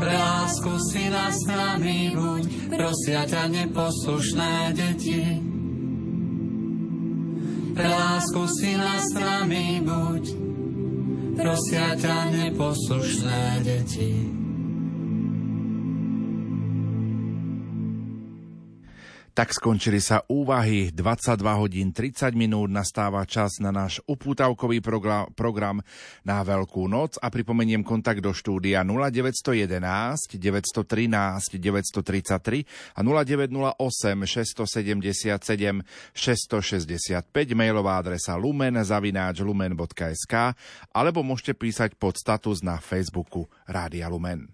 Pre 0.00 0.14
lásku 0.16 0.72
si 0.92 1.08
nás 1.08 1.36
s 1.36 1.44
nami 1.48 2.12
buď, 2.16 2.44
prosia 2.72 3.24
ťa 3.24 3.42
neposlušné 3.52 4.52
deti. 4.72 5.24
Pre 7.72 7.88
lásku 7.88 8.42
si 8.60 8.76
nás 8.76 9.04
nami 9.16 9.80
buď, 9.80 10.49
prosia 11.36 11.94
ťa 11.94 12.16
neposlušné 12.34 13.62
deti. 13.62 14.39
Tak 19.30 19.54
skončili 19.54 20.02
sa 20.02 20.26
úvahy. 20.26 20.90
22 20.90 21.38
hodín 21.54 21.94
30 21.94 22.34
minút 22.34 22.66
nastáva 22.66 23.22
čas 23.22 23.62
na 23.62 23.70
náš 23.70 24.02
upútavkový 24.10 24.82
program 25.38 25.78
na 26.26 26.42
Veľkú 26.42 26.90
noc 26.90 27.14
a 27.22 27.30
pripomeniem 27.30 27.86
kontakt 27.86 28.18
do 28.18 28.34
štúdia 28.34 28.82
0911 28.82 30.34
913 30.34 31.56
933 31.56 32.98
a 32.98 33.00
0908 33.06 34.26
677 34.26 35.82
665 36.12 37.54
mailová 37.54 38.02
adresa 38.02 38.34
lumen 38.34 38.74
zavináč 38.82 39.46
lumen.sk 39.46 40.34
alebo 40.90 41.22
môžete 41.22 41.54
písať 41.54 41.94
pod 41.94 42.18
status 42.18 42.66
na 42.66 42.82
Facebooku 42.82 43.46
Rádia 43.70 44.10
Lumen. 44.10 44.50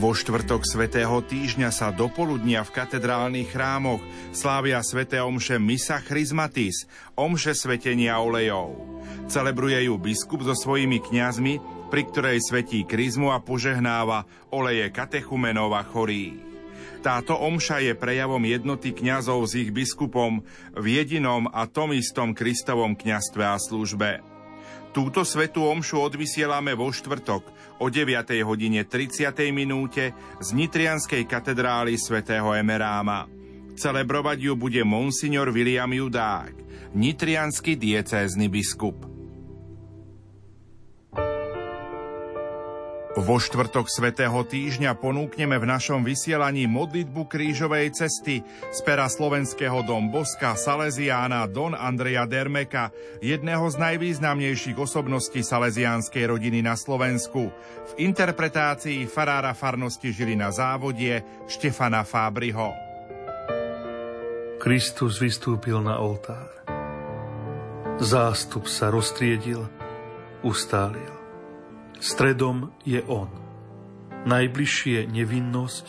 Vo 0.00 0.16
štvrtok 0.16 0.64
svätého 0.64 1.20
týždňa 1.20 1.68
sa 1.68 1.92
dopoludnia 1.92 2.64
v 2.64 2.72
katedrálnych 2.72 3.52
chrámoch 3.52 4.00
slávia 4.32 4.80
sväté 4.80 5.20
omše 5.20 5.60
Misa 5.60 6.00
Chrismatis, 6.00 6.88
omše 7.20 7.52
svetenia 7.52 8.16
olejov. 8.16 8.80
Celebruje 9.28 9.92
ju 9.92 10.00
biskup 10.00 10.40
so 10.40 10.56
svojimi 10.56 11.04
kňazmi, 11.04 11.60
pri 11.92 12.08
ktorej 12.08 12.40
svetí 12.40 12.88
kryzmu 12.88 13.28
a 13.28 13.44
požehnáva 13.44 14.24
oleje 14.48 14.88
katechumenov 14.88 15.76
a 15.76 15.84
chorí. 15.84 16.40
Táto 17.04 17.36
omša 17.36 17.84
je 17.84 17.92
prejavom 17.92 18.40
jednoty 18.40 18.96
kňazov 18.96 19.52
s 19.52 19.52
ich 19.52 19.68
biskupom 19.68 20.40
v 20.80 20.84
jedinom 20.96 21.44
a 21.52 21.68
tom 21.68 21.92
istom 21.92 22.32
Kristovom 22.32 22.96
kňastve 22.96 23.44
a 23.44 23.60
službe. 23.60 24.24
Túto 24.90 25.22
svetú 25.22 25.70
omšu 25.70 26.02
odvysielame 26.02 26.74
vo 26.74 26.90
štvrtok 26.90 27.42
o 27.78 27.86
9. 27.86 28.42
hodine 28.42 28.82
30. 28.82 29.30
minúte 29.54 30.10
z 30.42 30.48
Nitrianskej 30.50 31.30
katedrály 31.30 31.94
svätého 31.94 32.50
Emeráma. 32.50 33.30
Celebrovať 33.78 34.50
ju 34.50 34.58
bude 34.58 34.82
monsignor 34.82 35.54
William 35.54 35.88
Judák, 35.94 36.52
nitrianský 36.90 37.78
diecézny 37.78 38.50
biskup. 38.50 39.09
Vo 43.18 43.42
štvrtok 43.42 43.90
svätého 43.90 44.38
týždňa 44.46 44.94
ponúkneme 44.94 45.58
v 45.58 45.66
našom 45.66 46.06
vysielaní 46.06 46.70
modlitbu 46.70 47.26
krížovej 47.26 47.90
cesty 47.90 48.46
z 48.46 48.78
pera 48.86 49.10
slovenského 49.10 49.82
Dom 49.82 50.14
Boska 50.14 50.54
Salesiána 50.54 51.50
Don 51.50 51.74
Andreja 51.74 52.22
Dermeka, 52.30 52.94
jedného 53.18 53.66
z 53.66 53.76
najvýznamnejších 53.82 54.78
osobností 54.78 55.42
salesiánskej 55.42 56.30
rodiny 56.30 56.62
na 56.62 56.78
Slovensku, 56.78 57.50
v 57.90 57.92
interpretácii 57.98 59.10
farára 59.10 59.58
farnosti 59.58 60.14
Žilina 60.14 60.54
závodie 60.54 61.26
Štefana 61.50 62.06
Fábriho. 62.06 62.70
Kristus 64.62 65.18
vystúpil 65.18 65.82
na 65.82 65.98
oltár. 65.98 66.62
Zástup 67.98 68.70
sa 68.70 68.86
roztriedil, 68.86 69.66
ustálil. 70.46 71.19
Stredom 72.00 72.72
je 72.88 73.04
On. 73.12 73.28
Najbližšie 74.24 75.04
nevinnosť 75.12 75.86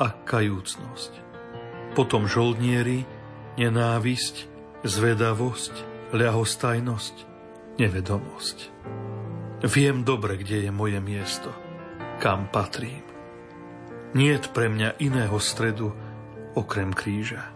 a 0.00 0.08
kajúcnosť. 0.08 1.12
Potom 1.92 2.24
žoldnieri, 2.24 3.04
nenávisť, 3.60 4.48
zvedavosť, 4.88 5.74
ľahostajnosť, 6.16 7.14
nevedomosť. 7.76 8.58
Viem 9.68 10.00
dobre, 10.00 10.40
kde 10.40 10.64
je 10.64 10.70
moje 10.72 10.96
miesto, 11.04 11.52
kam 12.24 12.48
patrím. 12.48 13.04
Niet 14.16 14.56
pre 14.56 14.72
mňa 14.72 14.96
iného 15.04 15.36
stredu 15.36 15.92
okrem 16.56 16.88
kríža. 16.96 17.52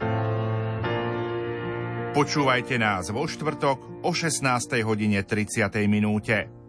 Počúvajte 2.15 2.77
nás 2.79 3.09
vo 3.11 3.25
štvrtok 3.27 4.07
o 4.07 4.11
16. 4.13 4.45
hodine 4.87 5.25
30. 5.25 5.67
minúte. 5.89 6.64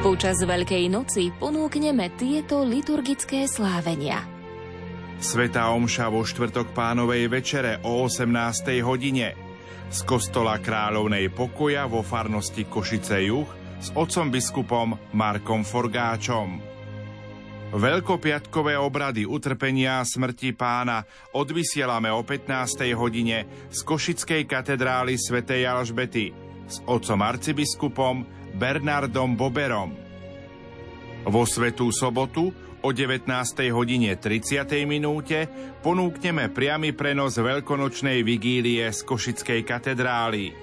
Počas 0.00 0.40
Veľkej 0.40 0.88
noci 0.88 1.28
ponúkneme 1.28 2.08
tieto 2.16 2.64
liturgické 2.64 3.44
slávenia. 3.44 4.24
Sveta 5.20 5.76
Omša 5.76 6.08
vo 6.08 6.24
štvrtok 6.24 6.72
pánovej 6.72 7.28
večere 7.28 7.76
o 7.84 8.08
18. 8.08 8.80
hodine. 8.80 9.36
Z 9.92 10.00
kostola 10.08 10.56
kráľovnej 10.56 11.28
pokoja 11.28 11.84
vo 11.84 12.00
farnosti 12.00 12.64
Košice 12.64 13.28
Juh 13.28 13.44
s 13.76 13.92
otcom 13.92 14.32
biskupom 14.32 14.96
Markom 15.12 15.68
Forgáčom. 15.68 16.64
Veľkopiatkové 17.76 18.80
obrady 18.80 19.28
utrpenia 19.28 20.00
a 20.00 20.08
smrti 20.08 20.56
pána 20.56 21.04
odvysielame 21.36 22.08
o 22.08 22.24
15. 22.24 22.88
hodine 22.96 23.68
z 23.68 23.78
Košickej 23.84 24.48
katedrály 24.48 25.20
svätej 25.20 25.68
Alžbety 25.68 26.32
s 26.64 26.80
otcom 26.88 27.20
arcibiskupom 27.20 28.39
Bernardom 28.54 29.36
Boberom. 29.38 29.90
Vo 31.26 31.42
Svetú 31.44 31.92
sobotu 31.92 32.48
o 32.80 32.88
19. 32.90 33.28
hodine 33.76 34.16
30. 34.16 34.64
minúte 34.88 35.44
ponúkneme 35.84 36.48
priamy 36.48 36.96
prenos 36.96 37.36
veľkonočnej 37.36 38.24
vigílie 38.24 38.88
z 38.88 39.00
Košickej 39.04 39.60
katedrály. 39.68 40.56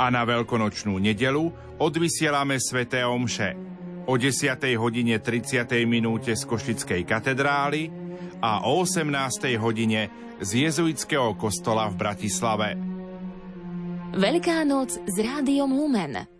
A 0.00 0.08
na 0.08 0.24
veľkonočnú 0.24 0.96
nedelu 0.96 1.76
odvysielame 1.76 2.56
Sveté 2.56 3.04
Omše 3.04 3.72
o 4.08 4.18
10. 4.18 4.56
hodine 4.80 5.20
30. 5.20 5.68
minúte 5.84 6.32
z 6.34 6.42
Košickej 6.48 7.02
katedrály 7.06 7.92
a 8.42 8.66
o 8.66 8.82
18. 8.82 9.06
hodine 9.60 10.10
z 10.42 10.66
jezuitského 10.66 11.38
kostola 11.38 11.86
v 11.86 11.94
Bratislave. 11.94 12.68
Veľká 14.12 14.66
noc 14.66 14.98
s 14.98 15.16
rádiom 15.16 15.70
Lumen. 15.70 16.31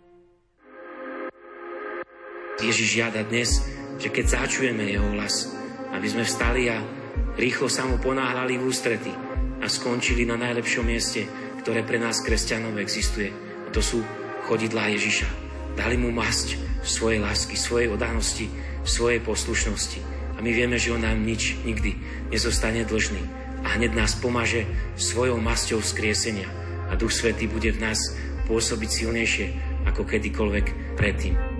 Ježiš 2.61 3.01
žiada 3.01 3.25
dnes, 3.25 3.65
že 3.97 4.13
keď 4.13 4.45
začujeme 4.45 4.85
jeho 4.85 5.09
hlas, 5.17 5.49
aby 5.93 6.05
sme 6.05 6.27
vstali 6.27 6.69
a 6.69 6.77
rýchlo 7.37 7.65
sa 7.65 7.87
mu 7.89 7.97
ponáhľali 7.97 8.61
v 8.61 8.65
ústrety 8.69 9.13
a 9.63 9.65
skončili 9.65 10.27
na 10.27 10.37
najlepšom 10.37 10.85
mieste, 10.85 11.25
ktoré 11.63 11.81
pre 11.81 11.97
nás 11.97 12.21
kresťanov 12.21 12.77
existuje. 12.77 13.33
A 13.65 13.69
to 13.73 13.81
sú 13.81 14.05
chodidlá 14.45 14.91
Ježiša. 14.93 15.29
Dali 15.73 15.97
mu 15.97 16.13
masť 16.13 16.59
svojej 16.85 17.23
lásky, 17.23 17.57
svojej 17.57 17.89
odanosti, 17.89 18.51
svojej 18.85 19.23
poslušnosti. 19.23 20.03
A 20.37 20.43
my 20.43 20.51
vieme, 20.51 20.77
že 20.77 20.93
on 20.93 21.01
nám 21.01 21.23
nič 21.23 21.57
nikdy 21.63 21.95
nezostane 22.29 22.83
dlžný. 22.85 23.23
A 23.63 23.79
hneď 23.79 23.95
nás 23.95 24.19
pomaže 24.19 24.67
svojou 24.99 25.39
masťou 25.39 25.79
vzkriesenia. 25.79 26.51
A 26.91 26.99
Duch 26.99 27.15
Svetý 27.15 27.47
bude 27.47 27.71
v 27.71 27.81
nás 27.81 28.13
pôsobiť 28.45 28.89
silnejšie 28.91 29.45
ako 29.87 30.03
kedykoľvek 30.03 30.99
predtým. 30.99 31.52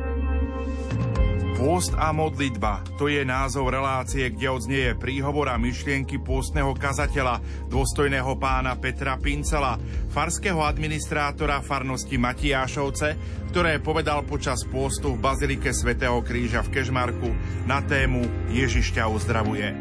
Pôst 1.64 1.96
a 1.96 2.12
modlitba, 2.12 2.84
to 3.00 3.08
je 3.08 3.24
názov 3.24 3.72
relácie, 3.72 4.28
kde 4.36 4.52
odznieje 4.52 5.00
príhovor 5.00 5.48
a 5.48 5.56
myšlienky 5.56 6.20
pôstneho 6.20 6.76
kazateľa, 6.76 7.40
dôstojného 7.72 8.36
pána 8.36 8.76
Petra 8.76 9.16
Pincela, 9.16 9.80
farského 10.12 10.60
administrátora 10.60 11.64
farnosti 11.64 12.20
Matiášovce, 12.20 13.16
ktoré 13.48 13.80
povedal 13.80 14.28
počas 14.28 14.68
pôstu 14.68 15.16
v 15.16 15.24
Bazilike 15.24 15.72
svätého 15.72 16.20
Kríža 16.20 16.68
v 16.68 16.76
Kežmarku 16.76 17.32
na 17.64 17.80
tému 17.80 18.28
Ježiš 18.52 19.00
ťa 19.00 19.08
uzdravuje. 19.08 19.72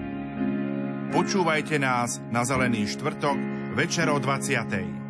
Počúvajte 1.10 1.82
nás 1.82 2.22
na 2.30 2.46
Zelený 2.46 2.94
štvrtok 2.94 3.34
večer 3.74 4.06
o 4.06 4.22
20. 4.22 5.01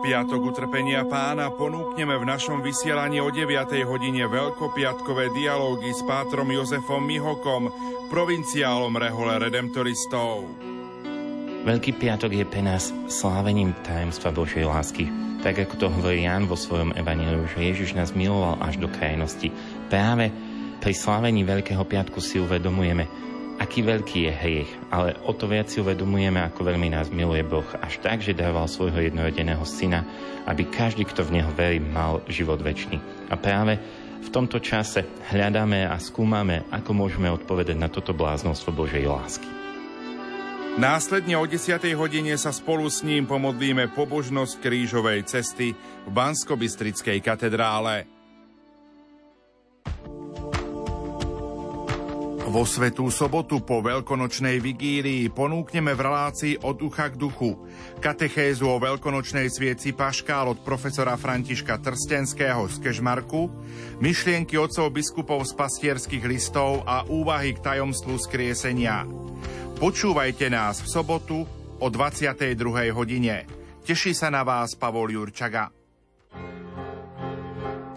piatok 0.00 0.40
utrpenia 0.56 1.04
pána 1.04 1.52
ponúkneme 1.52 2.16
v 2.16 2.24
našom 2.24 2.64
vysielaní 2.64 3.20
o 3.20 3.28
9. 3.28 3.68
hodine 3.84 4.24
veľkopiatkové 4.24 5.28
dialógy 5.36 5.92
s 5.92 6.00
pátrom 6.08 6.48
Jozefom 6.48 7.04
Mihokom, 7.04 7.68
provinciálom 8.08 8.96
Rehole 8.96 9.36
Redemptoristov. 9.36 10.48
Veľký 11.68 12.00
piatok 12.00 12.32
je 12.32 12.44
pre 12.48 12.64
nás 12.64 12.88
slávením 13.12 13.76
tajemstva 13.84 14.32
Božej 14.32 14.64
lásky. 14.64 15.04
Tak 15.44 15.68
ako 15.68 15.74
to 15.76 15.86
hovorí 15.92 16.24
Ján 16.24 16.48
vo 16.48 16.56
svojom 16.56 16.96
evaníliu, 16.96 17.44
že 17.52 17.60
Ježiš 17.60 17.92
nás 17.92 18.16
miloval 18.16 18.56
až 18.64 18.80
do 18.80 18.88
krajnosti. 18.88 19.52
Práve 19.92 20.32
pri 20.80 20.96
slávení 20.96 21.44
Veľkého 21.44 21.84
piatku 21.84 22.24
si 22.24 22.40
uvedomujeme, 22.40 23.04
aký 23.60 23.84
veľký 23.84 24.18
je 24.24 24.32
hriech, 24.32 24.70
ale 24.88 25.12
o 25.28 25.36
to 25.36 25.44
viac 25.44 25.68
si 25.68 25.84
uvedomujeme, 25.84 26.40
ako 26.40 26.64
veľmi 26.64 26.88
nás 26.96 27.12
miluje 27.12 27.44
Boh, 27.44 27.68
až 27.84 28.00
tak, 28.00 28.24
že 28.24 28.32
dával 28.32 28.64
svojho 28.64 28.96
jednorodeného 28.96 29.62
syna, 29.68 30.08
aby 30.48 30.64
každý, 30.64 31.04
kto 31.04 31.28
v 31.28 31.38
Neho 31.38 31.52
verí, 31.52 31.76
mal 31.76 32.24
život 32.24 32.64
väčší. 32.64 32.96
A 33.28 33.36
práve 33.36 33.76
v 34.24 34.28
tomto 34.32 34.58
čase 34.64 35.04
hľadáme 35.28 35.84
a 35.84 36.00
skúmame, 36.00 36.64
ako 36.72 36.96
môžeme 36.96 37.28
odpovedať 37.28 37.76
na 37.76 37.92
toto 37.92 38.16
bláznostvo 38.16 38.72
Božej 38.72 39.04
lásky. 39.04 39.48
Následne 40.80 41.36
o 41.36 41.44
10. 41.44 41.76
hodine 41.98 42.32
sa 42.40 42.54
spolu 42.54 42.88
s 42.88 43.04
ním 43.04 43.28
pomodlíme 43.28 43.90
pobožnosť 43.92 44.62
krížovej 44.64 45.28
cesty 45.28 45.76
v 45.76 46.10
Banskobistrickej 46.14 47.18
katedrále. 47.20 48.08
Vo 52.50 52.66
Svetú 52.66 53.06
sobotu 53.14 53.62
po 53.62 53.78
veľkonočnej 53.78 54.58
vigílii 54.58 55.30
ponúkneme 55.30 55.94
v 55.94 56.02
relácii 56.02 56.54
od 56.66 56.82
ducha 56.82 57.06
k 57.06 57.14
duchu 57.14 57.54
katechézu 58.02 58.66
o 58.66 58.82
veľkonočnej 58.82 59.46
svieci 59.46 59.94
Paškál 59.94 60.50
od 60.50 60.58
profesora 60.66 61.14
Františka 61.14 61.78
Trstenského 61.78 62.66
z 62.66 62.82
Kežmarku, 62.82 63.46
myšlienky 64.02 64.58
otcov 64.58 64.90
biskupov 64.90 65.46
z 65.46 65.54
pastierských 65.54 66.26
listov 66.26 66.82
a 66.90 67.06
úvahy 67.06 67.54
k 67.54 67.62
tajomstvu 67.62 68.18
skriesenia. 68.18 69.06
Počúvajte 69.78 70.50
nás 70.50 70.82
v 70.82 70.90
sobotu 70.90 71.46
o 71.78 71.86
22. 71.86 72.90
hodine. 72.90 73.46
Teší 73.86 74.10
sa 74.10 74.26
na 74.26 74.42
vás 74.42 74.74
Pavol 74.74 75.14
Jurčaga. 75.14 75.79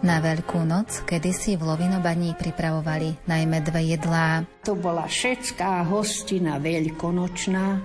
Na 0.04 0.20
Veľkú 0.20 0.68
noc 0.68 1.00
kedysi 1.08 1.56
v 1.56 1.64
Lovinobaní 1.64 2.36
pripravovali 2.36 3.24
najmä 3.24 3.64
dve 3.64 3.96
jedlá. 3.96 4.44
To 4.68 4.76
bola 4.76 5.08
všetká 5.08 5.88
hostina 5.88 6.60
veľkonočná, 6.60 7.80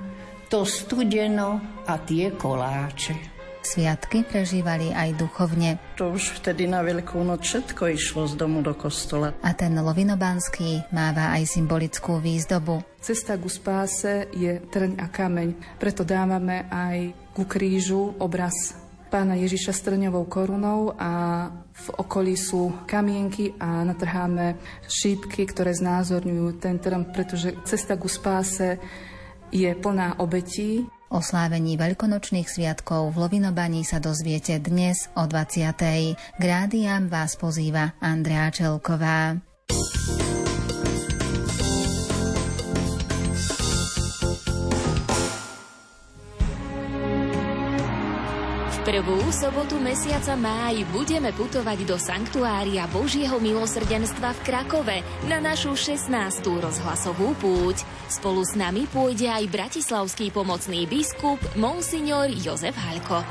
to 0.52 0.68
studeno 0.68 1.64
a 1.88 1.96
tie 2.04 2.36
koláče. 2.36 3.16
Sviatky 3.64 4.28
prežívali 4.28 4.92
aj 4.92 5.16
duchovne. 5.16 5.80
To 5.96 6.12
už 6.12 6.44
vtedy 6.44 6.68
na 6.68 6.84
Veľkú 6.84 7.24
noc 7.24 7.48
všetko 7.48 7.88
išlo 7.96 8.28
z 8.28 8.36
domu 8.36 8.60
do 8.68 8.76
kostola. 8.76 9.32
A 9.40 9.56
ten 9.56 9.80
lovinobanský 9.80 10.92
máva 10.92 11.32
aj 11.40 11.48
symbolickú 11.48 12.20
výzdobu. 12.20 12.84
Cesta 13.00 13.40
ku 13.40 13.48
spáse 13.48 14.28
je 14.36 14.60
trň 14.68 15.00
a 15.00 15.08
kameň, 15.08 15.80
preto 15.80 16.04
dávame 16.04 16.68
aj 16.68 17.16
ku 17.32 17.48
krížu 17.48 18.12
obraz 18.20 18.76
pána 19.10 19.34
Ježiša 19.34 19.74
s 19.74 19.82
trňovou 19.82 20.30
korunou 20.30 20.94
a 20.94 21.50
v 21.80 21.88
okolí 22.04 22.36
sú 22.36 22.84
kamienky 22.84 23.56
a 23.56 23.88
natrháme 23.88 24.60
šípky, 24.86 25.48
ktoré 25.48 25.72
znázorňujú 25.72 26.60
ten 26.60 26.76
trm, 26.78 27.08
pretože 27.16 27.56
cesta 27.64 27.96
ku 27.96 28.12
spáse 28.12 28.76
je 29.50 29.72
plná 29.74 30.20
obetí. 30.20 30.86
O 31.10 31.26
slávení 31.26 31.74
veľkonočných 31.74 32.46
sviatkov 32.46 33.18
v 33.18 33.26
Lovinobaní 33.26 33.82
sa 33.82 33.98
dozviete 33.98 34.62
dnes 34.62 35.10
o 35.18 35.26
20. 35.26 35.74
K 36.14 36.44
rádiám 36.44 37.10
vás 37.10 37.34
pozýva 37.34 37.98
Andrea 37.98 38.54
Čelková. 38.54 39.42
Prvú 48.90 49.22
sobotu 49.30 49.78
mesiaca 49.78 50.34
máj 50.34 50.82
budeme 50.90 51.30
putovať 51.30 51.86
do 51.86 51.94
Sanktuária 52.02 52.90
Božieho 52.90 53.38
milosrdenstva 53.38 54.34
v 54.34 54.40
Krakove 54.42 54.98
na 55.30 55.38
našu 55.38 55.78
16. 55.78 56.10
rozhlasovú 56.42 57.38
púť. 57.38 57.86
Spolu 58.10 58.42
s 58.42 58.58
nami 58.58 58.90
pôjde 58.90 59.30
aj 59.30 59.46
bratislavský 59.46 60.34
pomocný 60.34 60.90
biskup 60.90 61.38
Monsignor 61.54 62.34
Jozef 62.34 62.74
Halko. 62.82 63.22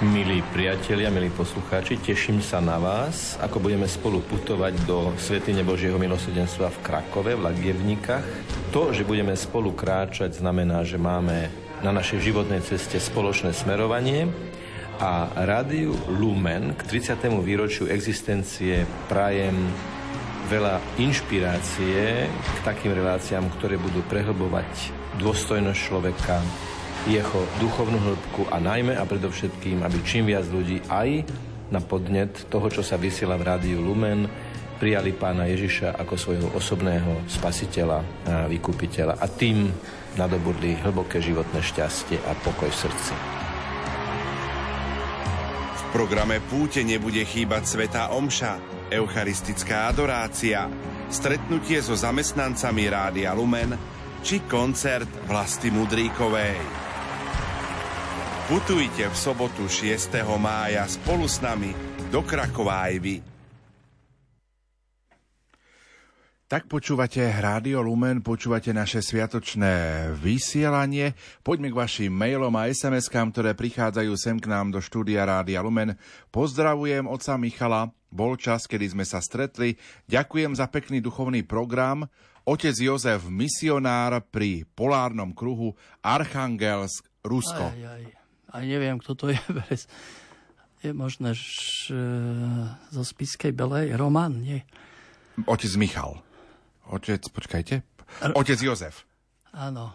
Milí 0.00 0.40
priatelia, 0.48 1.12
milí 1.12 1.28
poslucháči, 1.28 2.00
teším 2.00 2.40
sa 2.40 2.64
na 2.64 2.80
vás, 2.80 3.36
ako 3.36 3.60
budeme 3.60 3.84
spolu 3.84 4.24
putovať 4.24 4.88
do 4.88 5.12
Svetine 5.20 5.60
Božieho 5.60 6.00
milosrdenstva 6.00 6.72
v 6.72 6.80
Krakove, 6.80 7.36
v 7.36 7.52
Lagievnikách. 7.52 8.24
To, 8.72 8.96
že 8.96 9.04
budeme 9.04 9.36
spolu 9.36 9.76
kráčať, 9.76 10.40
znamená, 10.40 10.88
že 10.88 10.96
máme 10.96 11.52
na 11.84 11.92
našej 11.92 12.32
životnej 12.32 12.64
ceste 12.64 12.96
spoločné 12.96 13.52
smerovanie 13.52 14.24
a 15.00 15.32
rádiu 15.48 15.96
Lumen 16.12 16.76
k 16.76 16.84
30. 16.84 17.24
výročiu 17.40 17.88
existencie 17.88 18.84
prajem 19.08 19.56
veľa 20.52 20.76
inšpirácie 21.00 22.28
k 22.28 22.58
takým 22.60 22.92
reláciám, 22.92 23.48
ktoré 23.56 23.80
budú 23.80 24.04
prehlbovať 24.12 24.92
dôstojnosť 25.16 25.80
človeka, 25.80 26.44
jeho 27.08 27.40
duchovnú 27.64 27.96
hĺbku 27.96 28.52
a 28.52 28.60
najmä 28.60 28.92
a 28.92 29.08
predovšetkým, 29.08 29.80
aby 29.80 29.98
čím 30.04 30.28
viac 30.28 30.44
ľudí 30.52 30.84
aj 30.92 31.24
na 31.72 31.80
podnet 31.80 32.36
toho, 32.52 32.68
čo 32.68 32.84
sa 32.84 33.00
vysiela 33.00 33.40
v 33.40 33.56
rádiu 33.56 33.80
Lumen, 33.80 34.28
prijali 34.76 35.16
pána 35.16 35.48
Ježiša 35.48 35.96
ako 35.96 36.14
svojho 36.20 36.48
osobného 36.52 37.24
spasiteľa 37.24 38.04
a 38.04 38.04
vykupiteľa 38.52 39.16
a 39.16 39.26
tým 39.32 39.64
nadobudli 40.20 40.76
hlboké 40.84 41.24
životné 41.24 41.64
šťastie 41.64 42.20
a 42.20 42.36
pokoj 42.44 42.68
v 42.68 42.80
srdci 42.84 43.39
programe 45.90 46.38
Púte 46.38 46.86
nebude 46.86 47.26
chýbať 47.26 47.66
Sveta 47.66 48.14
Omša, 48.14 48.58
eucharistická 48.94 49.90
adorácia, 49.90 50.70
stretnutie 51.10 51.82
so 51.82 51.98
zamestnancami 51.98 52.86
Rádia 52.86 53.34
Lumen 53.34 53.74
či 54.22 54.42
koncert 54.46 55.10
Vlasti 55.26 55.74
Mudríkovej. 55.74 56.62
Putujte 58.50 59.06
v 59.10 59.16
sobotu 59.16 59.66
6. 59.66 60.22
mája 60.38 60.86
spolu 60.90 61.26
s 61.26 61.38
nami 61.42 61.70
do 62.10 62.22
Krakova 62.22 62.90
aj 62.90 62.94
vy. 62.98 63.29
Tak 66.50 66.66
počúvate 66.66 67.22
Rádio 67.22 67.78
Lumen, 67.78 68.26
počúvate 68.26 68.74
naše 68.74 69.06
sviatočné 69.06 70.10
vysielanie. 70.18 71.14
Poďme 71.46 71.70
k 71.70 71.78
vašim 71.78 72.10
mailom 72.10 72.50
a 72.58 72.66
SMS-kám, 72.66 73.30
ktoré 73.30 73.54
prichádzajú 73.54 74.10
sem 74.18 74.34
k 74.34 74.50
nám 74.50 74.74
do 74.74 74.82
štúdia 74.82 75.22
Rádia 75.22 75.62
Lumen. 75.62 75.94
Pozdravujem 76.34 77.06
oca 77.06 77.38
Michala, 77.38 77.94
bol 78.10 78.34
čas, 78.34 78.66
kedy 78.66 78.98
sme 78.98 79.06
sa 79.06 79.22
stretli. 79.22 79.78
Ďakujem 80.10 80.58
za 80.58 80.66
pekný 80.66 80.98
duchovný 80.98 81.46
program. 81.46 82.10
Otec 82.42 82.74
Jozef, 82.74 83.30
misionár 83.30 84.18
pri 84.26 84.66
polárnom 84.74 85.30
kruhu 85.30 85.78
Archangelsk, 86.02 87.06
Rusko. 87.22 87.70
Aj, 87.70 87.78
aj, 87.78 88.02
aj 88.58 88.64
neviem, 88.66 88.98
kto 88.98 89.14
to 89.14 89.30
je. 89.30 89.38
Je 90.82 90.90
možné, 90.90 91.30
že 91.30 91.94
zo 92.90 93.06
Spiskej 93.06 93.54
Belej, 93.54 93.94
Roman, 93.94 94.34
nie? 94.34 94.66
Otec 95.46 95.70
Michal. 95.78 96.26
Otec, 96.90 97.22
počkajte. 97.30 97.86
Otec 98.34 98.58
Jozef. 98.58 99.06
Áno, 99.54 99.94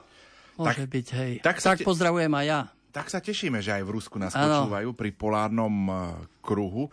môže 0.56 0.88
tak, 0.88 0.92
byť, 0.92 1.08
hej. 1.20 1.32
Tak, 1.44 1.60
tak 1.60 1.80
te... 1.80 1.86
pozdravujem 1.88 2.32
aj 2.32 2.46
ja. 2.48 2.60
Tak 2.96 3.12
sa 3.12 3.20
tešíme, 3.20 3.60
že 3.60 3.76
aj 3.76 3.84
v 3.84 3.94
Rusku 4.00 4.16
nás 4.16 4.32
ano. 4.32 4.64
počúvajú 4.64 4.96
pri 4.96 5.12
polárnom 5.12 5.76
uh, 5.92 5.96
kruhu. 6.40 6.88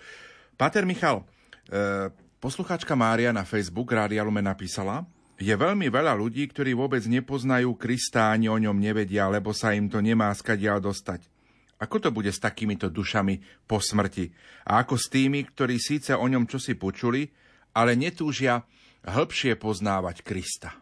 Pater 0.58 0.82
Michal, 0.82 1.22
uh, 1.22 2.10
poslucháčka 2.42 2.98
Mária 2.98 3.30
na 3.30 3.46
Facebook 3.46 3.94
Rádia 3.94 4.26
Lumen 4.26 4.42
napísala, 4.42 5.06
je 5.38 5.54
veľmi 5.54 5.90
veľa 5.90 6.14
ľudí, 6.18 6.46
ktorí 6.50 6.74
vôbec 6.74 7.02
nepoznajú 7.06 7.74
Krista 7.78 8.30
ani 8.30 8.46
o 8.46 8.58
ňom 8.58 8.78
nevedia, 8.78 9.26
lebo 9.30 9.50
sa 9.54 9.74
im 9.74 9.90
to 9.90 9.98
nemá 10.02 10.30
skadiaľ 10.34 10.82
dostať. 10.82 11.26
Ako 11.82 11.98
to 11.98 12.14
bude 12.14 12.30
s 12.30 12.38
takýmito 12.38 12.86
dušami 12.86 13.66
po 13.66 13.82
smrti? 13.82 14.30
A 14.70 14.86
ako 14.86 14.94
s 14.94 15.10
tými, 15.10 15.42
ktorí 15.42 15.82
síce 15.82 16.14
o 16.14 16.22
ňom 16.30 16.46
čosi 16.46 16.78
počuli, 16.78 17.26
ale 17.74 17.98
netúžia 17.98 18.62
hĺbšie 19.06 19.58
poznávať 19.58 20.22
Krista? 20.22 20.74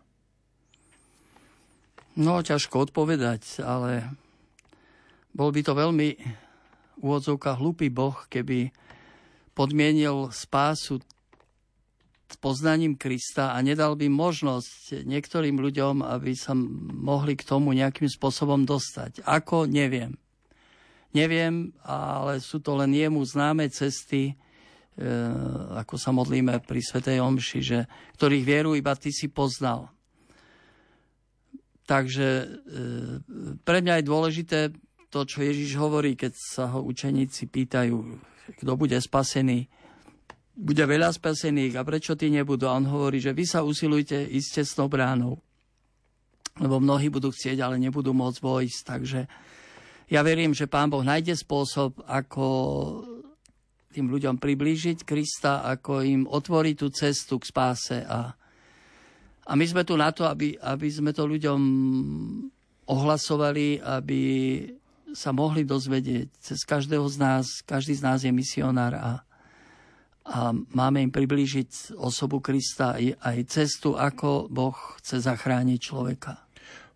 No, 2.19 2.43
ťažko 2.43 2.91
odpovedať, 2.91 3.63
ale 3.63 4.13
bol 5.31 5.55
by 5.55 5.61
to 5.63 5.73
veľmi 5.73 6.09
úvodzovka 7.01 7.57
hlupý 7.57 7.89
boh, 7.89 8.19
keby 8.29 8.75
podmienil 9.57 10.29
spásu 10.35 11.01
s 12.31 12.37
poznaním 12.39 12.95
Krista 12.95 13.57
a 13.57 13.59
nedal 13.63 13.99
by 13.99 14.07
možnosť 14.07 15.03
niektorým 15.03 15.59
ľuďom, 15.59 16.07
aby 16.07 16.37
sa 16.39 16.55
mohli 16.55 17.35
k 17.35 17.47
tomu 17.47 17.75
nejakým 17.75 18.07
spôsobom 18.07 18.63
dostať. 18.63 19.27
Ako? 19.27 19.67
Neviem. 19.67 20.15
Neviem, 21.11 21.75
ale 21.83 22.39
sú 22.39 22.63
to 22.63 22.79
len 22.79 22.95
jemu 22.95 23.27
známe 23.27 23.67
cesty, 23.67 24.39
ako 25.81 25.95
sa 25.97 26.11
modlíme 26.13 26.61
pri 26.67 26.81
Svetej 26.83 27.23
Omši, 27.25 27.61
že 27.63 27.79
ktorých 28.19 28.45
vieru 28.45 28.77
iba 28.77 28.93
ty 28.99 29.09
si 29.15 29.33
poznal. 29.33 29.89
Takže 31.91 32.29
e, 32.29 32.47
pre 33.67 33.83
mňa 33.83 33.99
je 33.99 34.05
dôležité 34.07 34.59
to, 35.11 35.27
čo 35.27 35.43
Ježiš 35.43 35.75
hovorí, 35.75 36.15
keď 36.15 36.33
sa 36.39 36.71
ho 36.71 36.87
učeníci 36.87 37.51
pýtajú, 37.51 37.99
kto 38.63 38.73
bude 38.79 38.95
spasený. 38.95 39.67
Bude 40.55 40.85
veľa 40.87 41.11
spasených 41.11 41.75
a 41.75 41.83
prečo 41.83 42.15
ty 42.15 42.31
nebudú? 42.31 42.71
A 42.71 42.79
on 42.79 42.87
hovorí, 42.87 43.19
že 43.19 43.35
vy 43.35 43.43
sa 43.43 43.67
usilujte 43.67 44.23
ísť 44.23 44.63
cestnou 44.63 44.87
bránou. 44.87 45.43
Lebo 46.63 46.79
mnohí 46.79 47.11
budú 47.11 47.35
chcieť, 47.35 47.59
ale 47.59 47.81
nebudú 47.83 48.15
môcť 48.15 48.39
vojsť. 48.39 48.81
Takže 48.87 49.21
ja 50.15 50.21
verím, 50.23 50.55
že 50.55 50.71
Pán 50.71 50.95
Boh 50.95 51.03
nájde 51.03 51.35
spôsob, 51.35 52.07
ako 52.07 52.47
tým 53.91 54.07
ľuďom 54.07 54.39
priblížiť 54.39 55.03
Krista, 55.03 55.67
ako 55.67 56.07
im 56.07 56.23
otvoriť 56.27 56.75
tú 56.79 56.89
cestu 56.95 57.43
k 57.43 57.49
spáse. 57.51 57.99
A, 58.07 58.31
a 59.47 59.53
my 59.59 59.65
sme 59.67 59.83
tu 59.83 59.99
na 59.99 60.15
to, 60.15 60.27
aby, 60.27 60.55
aby 60.59 60.89
sme 60.91 61.11
to 61.11 61.27
ľuďom 61.27 61.61
ohlasovali, 62.87 63.83
aby 63.83 64.23
sa 65.11 65.35
mohli 65.35 65.67
dozvedieť 65.67 66.27
cez 66.39 66.63
každého 66.63 67.07
z 67.11 67.17
nás. 67.19 67.47
Každý 67.67 67.99
z 67.99 68.03
nás 68.03 68.23
je 68.23 68.31
misionár 68.31 68.95
a, 68.95 69.11
a 70.27 70.55
máme 70.55 71.03
im 71.03 71.11
priblížiť 71.11 71.99
osobu 71.99 72.39
Krista 72.39 72.95
aj, 72.95 73.19
aj 73.19 73.39
cestu, 73.51 73.99
ako 73.99 74.47
Boh 74.47 74.79
chce 75.03 75.23
zachrániť 75.23 75.79
človeka. 75.83 76.50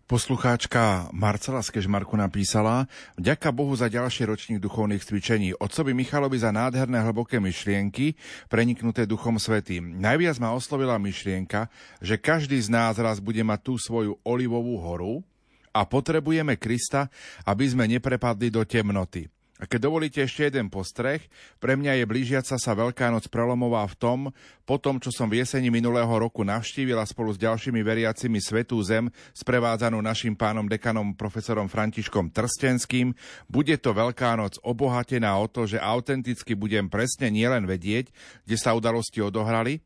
Poslucháčka 0.05 1.09
Marcela 1.17 1.65
z 1.65 1.73
Kežmarku 1.73 2.13
napísala 2.13 2.85
Vďaka 3.17 3.49
Bohu 3.49 3.73
za 3.73 3.89
ďalší 3.89 4.29
ročník 4.29 4.61
duchovných 4.61 5.01
cvičení. 5.01 5.57
Otcovi 5.57 5.97
Michalovi 5.97 6.37
za 6.37 6.53
nádherné 6.53 7.01
hlboké 7.01 7.41
myšlienky, 7.41 8.13
preniknuté 8.45 9.09
Duchom 9.09 9.41
Svetým. 9.41 9.97
Najviac 9.97 10.37
ma 10.37 10.53
oslovila 10.53 11.01
myšlienka, 11.01 11.73
že 12.05 12.21
každý 12.21 12.61
z 12.61 12.69
nás 12.69 13.01
raz 13.01 13.17
bude 13.17 13.41
mať 13.41 13.59
tú 13.65 13.81
svoju 13.81 14.21
olivovú 14.21 14.77
horu 14.77 15.25
a 15.73 15.81
potrebujeme 15.89 16.53
Krista, 16.53 17.09
aby 17.41 17.65
sme 17.65 17.89
neprepadli 17.89 18.53
do 18.53 18.61
temnoty. 18.61 19.25
A 19.55 19.63
keď 19.63 19.87
dovolíte 19.87 20.19
ešte 20.19 20.51
jeden 20.51 20.67
postreh, 20.67 21.23
pre 21.63 21.79
mňa 21.79 22.03
je 22.03 22.05
blížiaca 22.05 22.59
sa 22.59 22.71
Veľká 22.75 23.07
noc 23.07 23.31
prelomová 23.31 23.87
v 23.87 23.95
tom, 23.95 24.19
po 24.67 24.75
tom, 24.75 24.99
čo 24.99 25.15
som 25.15 25.31
v 25.31 25.39
jeseni 25.39 25.71
minulého 25.71 26.11
roku 26.11 26.43
navštívila 26.43 27.07
spolu 27.07 27.31
s 27.31 27.39
ďalšími 27.39 27.79
veriacimi 27.79 28.43
Svetú 28.43 28.83
Zem, 28.83 29.07
sprevádzanú 29.31 30.03
našim 30.03 30.35
pánom 30.35 30.67
dekanom 30.67 31.15
profesorom 31.15 31.71
Františkom 31.71 32.35
Trstenským, 32.35 33.15
bude 33.47 33.79
to 33.79 33.95
Veľká 33.95 34.35
noc 34.35 34.59
obohatená 34.59 35.39
o 35.39 35.47
to, 35.47 35.63
že 35.63 35.79
autenticky 35.79 36.51
budem 36.51 36.91
presne 36.91 37.31
nielen 37.31 37.63
vedieť, 37.63 38.11
kde 38.43 38.57
sa 38.59 38.75
udalosti 38.75 39.23
odohrali, 39.23 39.79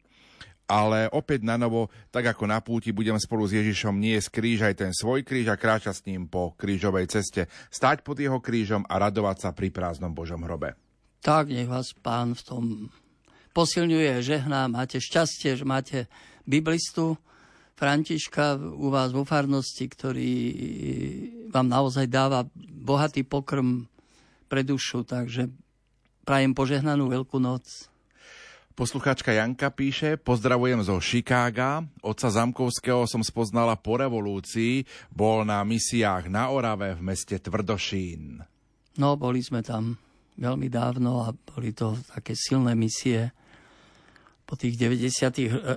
ale 0.70 1.10
opäť 1.10 1.42
na 1.42 1.58
novo, 1.58 1.90
tak 2.14 2.30
ako 2.30 2.46
na 2.46 2.62
púti, 2.62 2.94
budem 2.94 3.18
spolu 3.18 3.50
s 3.50 3.58
Ježišom 3.58 3.98
nie 3.98 4.22
kríž 4.22 4.70
aj 4.70 4.76
ten 4.78 4.92
svoj 4.94 5.26
kríž 5.26 5.50
a 5.50 5.58
kráčať 5.58 5.96
s 5.98 6.06
ním 6.06 6.30
po 6.30 6.54
krížovej 6.54 7.10
ceste, 7.10 7.50
stať 7.74 8.06
pod 8.06 8.22
jeho 8.22 8.38
krížom 8.38 8.86
a 8.86 9.02
radovať 9.02 9.38
sa 9.42 9.50
pri 9.50 9.74
prázdnom 9.74 10.14
Božom 10.14 10.46
hrobe. 10.46 10.78
Tak, 11.26 11.50
nech 11.50 11.68
vás 11.68 11.92
pán 11.98 12.38
v 12.38 12.42
tom 12.46 12.64
posilňuje, 13.58 14.22
žehná, 14.22 14.70
máte 14.70 15.02
šťastie, 15.02 15.58
že 15.58 15.66
máte 15.66 16.06
biblistu 16.46 17.18
Františka 17.76 18.60
u 18.60 18.92
vás 18.92 19.10
vo 19.16 19.24
farnosti, 19.24 19.88
ktorý 19.88 20.32
vám 21.50 21.68
naozaj 21.72 22.12
dáva 22.12 22.46
bohatý 22.56 23.24
pokrm 23.24 23.88
pre 24.52 24.68
dušu, 24.68 25.08
takže 25.08 25.48
prajem 26.28 26.52
požehnanú 26.52 27.08
Veľkú 27.08 27.40
noc. 27.40 27.90
Poslucháčka 28.80 29.36
Janka 29.36 29.76
píše, 29.76 30.16
pozdravujem 30.16 30.80
zo 30.88 31.04
Chicaga. 31.04 31.84
Otca 32.00 32.32
Zamkovského 32.32 33.04
som 33.12 33.20
spoznala 33.20 33.76
po 33.76 34.00
revolúcii, 34.00 34.88
bol 35.12 35.44
na 35.44 35.60
misiách 35.68 36.32
na 36.32 36.48
Orave 36.48 36.96
v 36.96 37.04
meste 37.04 37.36
Tvrdošín. 37.36 38.40
No, 38.96 39.20
boli 39.20 39.44
sme 39.44 39.60
tam 39.68 40.00
veľmi 40.40 40.72
dávno 40.72 41.28
a 41.28 41.36
boli 41.36 41.76
to 41.76 42.00
také 42.08 42.40
silné 42.40 42.72
misie. 42.72 43.36
Po 44.48 44.56
tých 44.56 44.80
90 44.80 45.12
eh, 45.44 45.76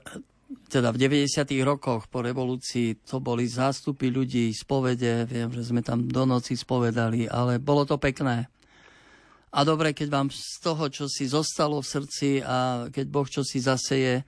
teda 0.70 0.94
v 0.94 1.02
90. 1.02 1.26
rokoch 1.66 2.06
po 2.06 2.22
revolúcii 2.22 3.02
to 3.02 3.18
boli 3.18 3.50
zástupy 3.50 4.14
ľudí, 4.14 4.54
spovede, 4.54 5.26
viem, 5.26 5.50
že 5.50 5.74
sme 5.74 5.82
tam 5.82 6.06
do 6.06 6.22
noci 6.22 6.54
spovedali, 6.54 7.26
ale 7.26 7.58
bolo 7.58 7.82
to 7.82 7.98
pekné. 7.98 8.46
A 9.52 9.68
dobre, 9.68 9.92
keď 9.92 10.08
vám 10.08 10.28
z 10.32 10.64
toho, 10.64 10.88
čo 10.88 11.04
si 11.12 11.28
zostalo 11.28 11.84
v 11.84 11.90
srdci 11.92 12.40
a 12.40 12.88
keď 12.88 13.06
Boh 13.12 13.28
čo 13.28 13.44
si 13.44 13.60
zaseje, 13.60 14.24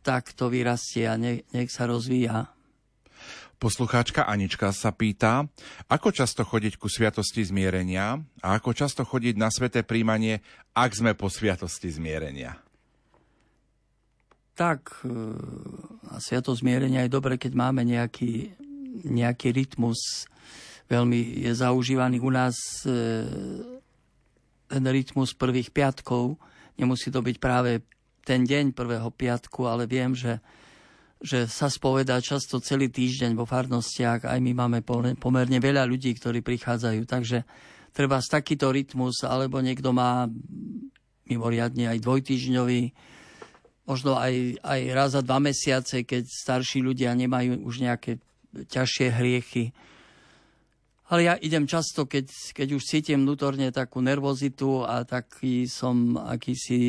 tak 0.00 0.32
to 0.32 0.48
vyrastie 0.48 1.04
a 1.04 1.20
nech, 1.20 1.44
nech 1.52 1.68
sa 1.68 1.84
rozvíja. 1.84 2.48
Poslucháčka 3.60 4.24
Anička 4.28 4.72
sa 4.76 4.92
pýta, 4.92 5.48
ako 5.88 6.12
často 6.12 6.44
chodiť 6.44 6.76
ku 6.76 6.88
sviatosti 6.88 7.44
zmierenia 7.44 8.20
a 8.44 8.60
ako 8.60 8.76
často 8.76 9.04
chodiť 9.04 9.40
na 9.40 9.48
sveté 9.48 9.80
príjmanie, 9.84 10.44
ak 10.76 10.90
sme 10.92 11.12
po 11.16 11.32
sviatosti 11.32 11.88
zmierenia. 11.88 12.60
Tak, 14.54 15.04
e, 15.04 15.12
a 16.08 16.20
sviatosť 16.20 16.60
zmierenia 16.60 17.04
je 17.04 17.14
dobre, 17.14 17.40
keď 17.40 17.52
máme 17.56 17.82
nejaký, 17.84 18.52
nejaký 19.06 19.52
rytmus. 19.56 20.28
Veľmi 20.88 21.42
je 21.48 21.52
zaužívaný 21.56 22.20
u 22.20 22.30
nás 22.30 22.54
e, 22.84 22.92
ten 24.74 24.82
rytmus 24.90 25.38
prvých 25.38 25.70
piatkov. 25.70 26.34
Nemusí 26.74 27.14
to 27.14 27.22
byť 27.22 27.36
práve 27.38 27.86
ten 28.26 28.42
deň 28.42 28.74
prvého 28.74 29.06
piatku, 29.14 29.70
ale 29.70 29.86
viem, 29.86 30.10
že, 30.18 30.42
že 31.22 31.46
sa 31.46 31.70
spovedá 31.70 32.18
často 32.18 32.58
celý 32.58 32.90
týždeň 32.90 33.38
vo 33.38 33.46
farnostiach. 33.46 34.26
Aj 34.26 34.40
my 34.42 34.50
máme 34.50 34.82
pomerne 35.14 35.58
veľa 35.62 35.86
ľudí, 35.86 36.10
ktorí 36.18 36.42
prichádzajú. 36.42 37.06
Takže 37.06 37.46
treba 37.94 38.18
z 38.18 38.28
takýto 38.34 38.74
rytmus, 38.74 39.22
alebo 39.22 39.62
niekto 39.62 39.94
má 39.94 40.26
mimoriadne 41.30 41.94
aj 41.94 42.02
dvojtýždňový, 42.02 42.82
možno 43.86 44.18
aj, 44.18 44.58
aj 44.60 44.80
raz 44.90 45.14
za 45.14 45.22
dva 45.22 45.38
mesiace, 45.38 46.02
keď 46.02 46.26
starší 46.26 46.82
ľudia 46.82 47.14
nemajú 47.14 47.62
už 47.62 47.84
nejaké 47.86 48.18
ťažšie 48.50 49.06
hriechy 49.14 49.70
ale 51.04 51.28
ja 51.28 51.34
idem 51.36 51.68
často, 51.68 52.08
keď, 52.08 52.32
keď 52.56 52.68
už 52.80 52.88
cítim 52.88 53.20
vnútorne 53.20 53.68
takú 53.68 54.00
nervozitu 54.00 54.88
a 54.88 55.04
taký 55.04 55.68
som 55.68 56.16
akýsi 56.16 56.80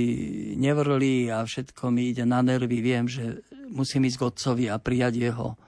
nevrlý 0.56 1.28
a 1.36 1.44
všetko 1.44 1.92
mi 1.92 2.16
ide 2.16 2.24
na 2.24 2.40
nervy. 2.40 2.80
Viem, 2.80 3.12
že 3.12 3.44
musím 3.68 4.08
ísť 4.08 4.18
k 4.20 4.28
otcovi 4.32 4.66
a 4.72 4.80
prijať 4.80 5.20
jeho, 5.20 5.60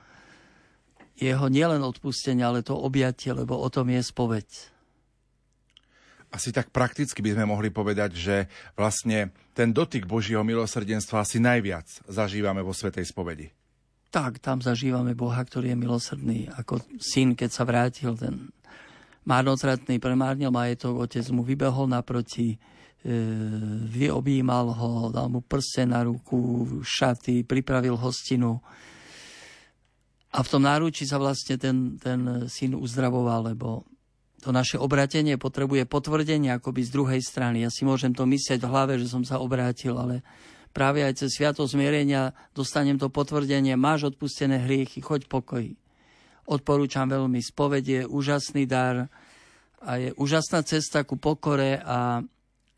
jeho 1.19 1.45
nielen 1.51 1.83
odpustenie, 1.83 2.39
ale 2.39 2.63
to 2.63 2.71
objatie, 2.71 3.35
lebo 3.35 3.59
o 3.59 3.67
tom 3.67 3.91
je 3.91 3.99
spoveď. 3.99 4.47
Asi 6.31 6.55
tak 6.55 6.71
prakticky 6.71 7.19
by 7.19 7.35
sme 7.35 7.51
mohli 7.51 7.67
povedať, 7.67 8.15
že 8.15 8.35
vlastne 8.79 9.35
ten 9.51 9.75
dotyk 9.75 10.07
Božieho 10.07 10.43
milosrdenstva 10.47 11.23
asi 11.23 11.43
najviac 11.43 11.87
zažívame 12.07 12.63
vo 12.63 12.71
Svetej 12.71 13.11
spovedi. 13.11 13.56
Tak, 14.07 14.39
tam 14.39 14.63
zažívame 14.63 15.11
Boha, 15.19 15.43
ktorý 15.43 15.75
je 15.75 15.77
milosrdný. 15.77 16.39
Ako 16.55 16.79
syn, 16.95 17.35
keď 17.35 17.49
sa 17.51 17.67
vrátil, 17.67 18.15
ten 18.15 18.55
márnotratný 19.27 19.99
premárnil 19.99 20.47
majetok, 20.47 21.03
otec 21.03 21.27
mu 21.35 21.43
vybehol 21.43 21.91
naproti, 21.91 22.55
e, 22.55 22.57
vyobímal 23.91 24.71
ho, 24.71 25.11
dal 25.11 25.27
mu 25.27 25.43
prste 25.43 25.83
na 25.83 26.07
ruku, 26.07 26.79
šaty, 26.79 27.43
pripravil 27.43 27.99
hostinu. 27.99 28.63
A 30.31 30.39
v 30.39 30.47
tom 30.47 30.63
náručí 30.63 31.03
sa 31.03 31.19
vlastne 31.19 31.59
ten, 31.59 31.99
ten 31.99 32.47
syn 32.47 32.79
uzdravoval, 32.79 33.51
lebo 33.51 33.83
to 34.39 34.55
naše 34.55 34.79
obratenie 34.79 35.35
potrebuje 35.35 35.83
potvrdenie 35.83 36.55
akoby 36.55 36.87
z 36.87 36.93
druhej 36.95 37.21
strany. 37.25 37.67
Ja 37.67 37.73
si 37.73 37.83
môžem 37.83 38.15
to 38.15 38.23
myslieť 38.23 38.63
v 38.63 38.71
hlave, 38.71 38.93
že 38.95 39.11
som 39.11 39.27
sa 39.27 39.43
obrátil, 39.43 39.97
ale 39.99 40.23
práve 40.77 41.01
aj 41.01 41.25
cez 41.25 41.33
sviatosť 41.41 41.73
zmierenia 41.73 42.37
dostanem 42.53 43.01
to 43.01 43.09
potvrdenie, 43.09 43.73
máš 43.73 44.13
odpustené 44.13 44.61
hriechy, 44.61 45.01
choď 45.01 45.25
pokoji. 45.25 45.73
Odporúčam 46.45 47.09
veľmi, 47.09 47.41
spovedie, 47.43 48.05
úžasný 48.05 48.69
dar 48.69 49.09
a 49.83 49.91
je 49.99 50.09
úžasná 50.15 50.63
cesta 50.63 51.03
ku 51.03 51.19
pokore 51.19 51.81
a, 51.81 52.23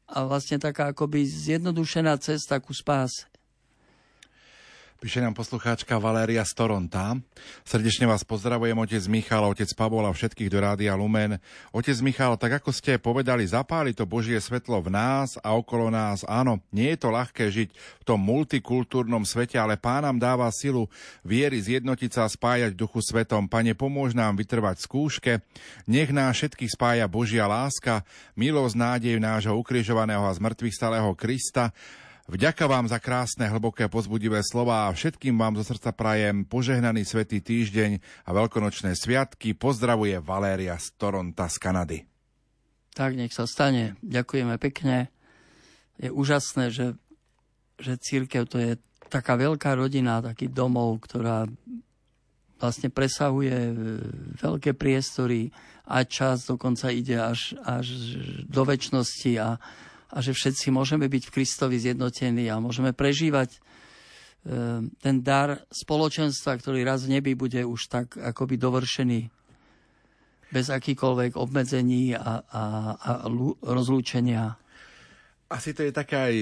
a 0.09 0.17
vlastne 0.25 0.57
taká 0.57 0.89
akoby 0.95 1.21
zjednodušená 1.21 2.17
cesta 2.17 2.57
ku 2.57 2.73
spáse. 2.73 3.28
Píše 4.99 5.23
nám 5.23 5.31
poslucháčka 5.31 5.95
Valéria 5.95 6.43
z 6.43 6.51
Toronta. 6.59 7.15
Srdečne 7.63 8.03
vás 8.03 8.27
pozdravujem, 8.27 8.75
otec 8.75 8.99
Michal, 9.07 9.47
otec 9.47 9.71
Pavol 9.71 10.03
a 10.03 10.11
všetkých 10.11 10.51
do 10.51 10.59
Rádia 10.59 10.91
Lumen. 10.99 11.39
Otec 11.71 11.95
Michal, 12.03 12.35
tak 12.35 12.59
ako 12.59 12.75
ste 12.75 12.99
povedali, 12.99 13.47
zapáli 13.47 13.95
to 13.95 14.03
Božie 14.03 14.35
svetlo 14.43 14.83
v 14.83 14.91
nás 14.91 15.39
a 15.39 15.55
okolo 15.55 15.87
nás. 15.87 16.27
Áno, 16.27 16.59
nie 16.75 16.91
je 16.91 16.99
to 16.99 17.15
ľahké 17.15 17.47
žiť 17.47 17.69
v 17.71 18.03
tom 18.03 18.19
multikultúrnom 18.19 19.23
svete, 19.23 19.55
ale 19.55 19.79
pán 19.79 20.03
nám 20.03 20.19
dáva 20.19 20.51
silu 20.51 20.91
viery 21.23 21.63
zjednotiť 21.63 22.11
sa 22.11 22.27
a 22.27 22.33
spájať 22.35 22.75
duchu 22.75 22.99
svetom. 22.99 23.47
Pane, 23.47 23.79
pomôž 23.79 24.11
nám 24.11 24.35
vytrvať 24.35 24.83
skúške. 24.83 25.39
Nech 25.87 26.11
nás 26.11 26.35
všetkých 26.35 26.75
spája 26.75 27.07
Božia 27.07 27.47
láska, 27.47 28.03
milosť, 28.35 28.75
nádej 28.75 29.15
nášho 29.15 29.55
ukrižovaného 29.55 30.27
a 30.27 30.35
zmrtvých 30.35 30.75
stalého 30.75 31.15
Krista, 31.15 31.71
Vďaka 32.29 32.69
vám 32.69 32.85
za 32.85 33.01
krásne, 33.01 33.49
hlboké, 33.49 33.89
pozbudivé 33.89 34.45
slova 34.45 34.85
a 34.85 34.93
všetkým 34.93 35.33
vám 35.33 35.57
zo 35.57 35.65
srdca 35.65 35.89
prajem 35.89 36.45
požehnaný 36.45 37.01
svetý 37.01 37.41
týždeň 37.41 37.97
a 37.97 38.29
veľkonočné 38.29 38.93
sviatky. 38.93 39.57
Pozdravuje 39.57 40.13
Valéria 40.21 40.77
z 40.77 40.93
Toronta 40.93 41.49
z 41.49 41.57
Kanady. 41.57 41.99
Tak, 42.93 43.17
nech 43.17 43.33
sa 43.33 43.49
stane. 43.49 43.97
Ďakujeme 44.05 44.61
pekne. 44.61 45.09
Je 45.97 46.13
úžasné, 46.13 46.69
že, 46.69 46.93
že 47.81 47.97
církev 47.97 48.45
to 48.45 48.61
je 48.61 48.77
taká 49.09 49.33
veľká 49.33 49.73
rodina, 49.73 50.21
taký 50.21 50.53
domov, 50.53 51.01
ktorá 51.09 51.49
vlastne 52.61 52.93
presahuje 52.93 53.57
e, 53.57 53.73
veľké 54.37 54.77
priestory 54.77 55.49
a 55.89 56.05
čas 56.05 56.45
dokonca 56.45 56.93
ide 56.93 57.17
až, 57.17 57.57
až 57.65 57.89
do 58.45 58.61
väčšnosti 58.69 59.33
a, 59.41 59.57
a 60.09 60.17
že 60.19 60.33
všetci 60.33 60.73
môžeme 60.73 61.05
byť 61.05 61.23
v 61.29 61.33
Kristovi 61.33 61.77
zjednotení 61.77 62.49
a 62.49 62.57
môžeme 62.57 62.93
prežívať 62.97 63.53
e, 63.53 63.59
ten 64.89 65.15
dar 65.21 65.61
spoločenstva, 65.69 66.57
ktorý 66.57 66.81
raz 66.81 67.05
v 67.05 67.21
nebi 67.21 67.37
bude 67.37 67.61
už 67.61 67.89
tak 67.89 68.17
akoby 68.17 68.57
dovršený 68.57 69.29
bez 70.49 70.73
akýkoľvek 70.73 71.37
obmedzení 71.37 72.17
a, 72.17 72.41
a, 72.41 72.63
a 72.97 73.11
rozlúčenia. 73.61 74.57
Asi 75.49 75.73
to 75.73 75.81
je 75.81 75.89
také 75.89 76.17
aj 76.17 76.35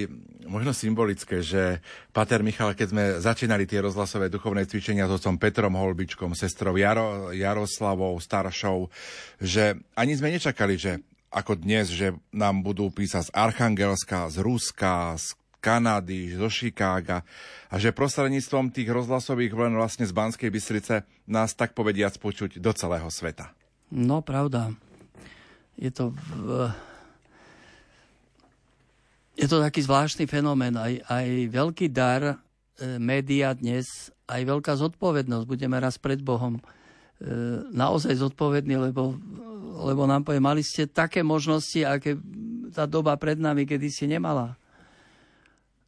možno 0.48 0.76
symbolické, 0.76 1.40
že 1.40 1.80
Pater 2.12 2.44
Michal, 2.44 2.76
keď 2.76 2.88
sme 2.92 3.04
začínali 3.24 3.64
tie 3.64 3.80
rozhlasové 3.80 4.28
duchovné 4.28 4.68
cvičenia 4.68 5.08
s 5.08 5.16
otcom 5.16 5.40
Petrom 5.40 5.80
Holbičkom, 5.80 6.36
sestrou 6.36 6.76
Jaro, 6.76 7.32
Jaroslavou, 7.32 8.20
staršou, 8.20 8.92
že 9.40 9.80
ani 9.96 10.12
sme 10.12 10.36
nečakali, 10.36 10.76
že 10.76 11.00
ako 11.28 11.60
dnes, 11.60 11.92
že 11.92 12.16
nám 12.32 12.64
budú 12.64 12.88
písať 12.88 13.28
z 13.28 13.34
Archangelska, 13.36 14.32
z 14.32 14.40
Ruska, 14.40 15.16
z 15.20 15.36
Kanady, 15.58 16.38
zo 16.38 16.48
Chicaga 16.48 17.26
a 17.68 17.74
že 17.76 17.92
prostredníctvom 17.92 18.70
tých 18.70 18.88
rozhlasových 18.88 19.52
len 19.52 19.74
vlastne 19.74 20.06
z 20.06 20.14
Banskej 20.14 20.48
Bystrice 20.48 21.04
nás 21.26 21.52
tak 21.52 21.74
povediac 21.74 22.14
počuť 22.16 22.62
do 22.62 22.70
celého 22.72 23.10
sveta. 23.10 23.52
No, 23.90 24.22
pravda. 24.22 24.72
Je 25.76 25.90
to 25.90 26.14
v... 26.14 26.70
Je 29.38 29.46
to 29.46 29.62
taký 29.62 29.86
zvláštny 29.86 30.26
fenomén. 30.26 30.74
Aj, 30.74 30.98
aj 31.06 31.26
veľký 31.54 31.94
dar 31.94 32.22
e, 32.26 32.36
média 32.98 33.54
dnes, 33.54 34.10
aj 34.26 34.42
veľká 34.42 34.74
zodpovednosť. 34.74 35.46
Budeme 35.46 35.78
raz 35.78 35.94
pred 35.94 36.18
Bohom 36.18 36.58
naozaj 37.74 38.14
zodpovední, 38.14 38.78
lebo 38.78 39.18
lebo 39.78 40.10
nám 40.10 40.26
povie, 40.26 40.42
mali 40.42 40.62
ste 40.66 40.90
také 40.90 41.22
možnosti, 41.22 41.86
aké 41.86 42.18
tá 42.74 42.84
doba 42.84 43.14
pred 43.14 43.38
nami 43.38 43.62
kedy 43.62 43.88
si 43.88 44.04
nemala. 44.10 44.58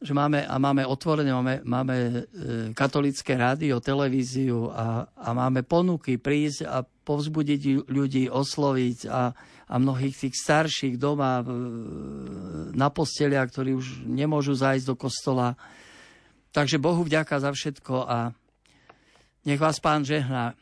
Že 0.01 0.17
máme, 0.17 0.39
a 0.49 0.55
máme 0.57 0.81
otvorené, 0.81 1.29
máme, 1.29 1.61
máme 1.61 1.95
e, 1.95 2.13
katolické 2.73 3.37
rádio, 3.37 3.77
televíziu 3.77 4.73
a, 4.73 5.05
a 5.13 5.29
máme 5.29 5.61
ponuky 5.61 6.17
prísť 6.17 6.65
a 6.65 6.81
povzbudiť 6.81 7.85
ľudí, 7.85 8.25
osloviť 8.25 9.05
a, 9.05 9.29
a 9.69 9.73
mnohých 9.77 10.25
tých 10.25 10.35
starších 10.41 10.97
doma 10.97 11.45
e, 11.45 11.45
na 12.73 12.89
postelia, 12.89 13.45
ktorí 13.45 13.77
už 13.77 14.09
nemôžu 14.09 14.57
zájsť 14.57 14.89
do 14.89 14.95
kostola. 14.97 15.53
Takže 16.49 16.81
Bohu 16.81 17.05
vďaka 17.05 17.37
za 17.37 17.53
všetko 17.53 17.95
a 18.09 18.33
nech 19.45 19.61
vás 19.61 19.77
pán 19.77 20.01
žehná. 20.01 20.57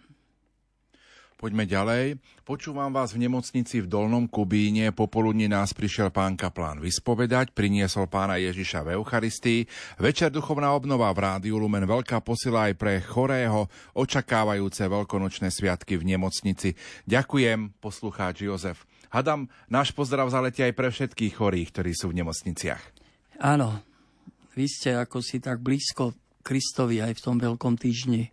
Poďme 1.39 1.63
ďalej. 1.63 2.19
Počúvam 2.43 2.91
vás 2.91 3.15
v 3.15 3.23
nemocnici 3.23 3.79
v 3.79 3.87
Dolnom 3.87 4.27
Kubíne. 4.27 4.91
Popoludne 4.91 5.47
nás 5.47 5.71
prišiel 5.71 6.11
pán 6.11 6.35
kaplán 6.35 6.83
vyspovedať, 6.83 7.55
priniesol 7.55 8.11
pána 8.11 8.35
Ježiša 8.35 8.83
v 8.83 8.99
Eucharistii. 8.99 9.63
Večer 10.03 10.35
duchovná 10.35 10.75
obnova 10.75 11.07
v 11.15 11.23
Rádiu 11.23 11.55
Lumen 11.55 11.87
veľká 11.87 12.19
posila 12.27 12.67
aj 12.67 12.75
pre 12.75 12.99
chorého, 12.99 13.71
očakávajúce 13.95 14.83
veľkonočné 14.83 15.47
sviatky 15.47 15.95
v 15.95 16.11
nemocnici. 16.11 16.75
Ďakujem, 17.07 17.71
poslucháč 17.79 18.43
Jozef. 18.43 18.83
Hadam, 19.07 19.47
náš 19.71 19.95
pozdrav 19.95 20.27
zaletia 20.27 20.67
aj 20.67 20.75
pre 20.75 20.91
všetkých 20.91 21.39
chorých, 21.39 21.71
ktorí 21.71 21.95
sú 21.95 22.11
v 22.11 22.19
nemocniciach. 22.19 22.83
Áno, 23.39 23.79
vy 24.59 24.67
ste 24.67 24.91
ako 24.91 25.23
si 25.23 25.39
tak 25.39 25.63
blízko 25.63 26.11
Kristovi 26.43 26.99
aj 26.99 27.15
v 27.15 27.23
tom 27.23 27.39
veľkom 27.39 27.79
týždni. 27.79 28.27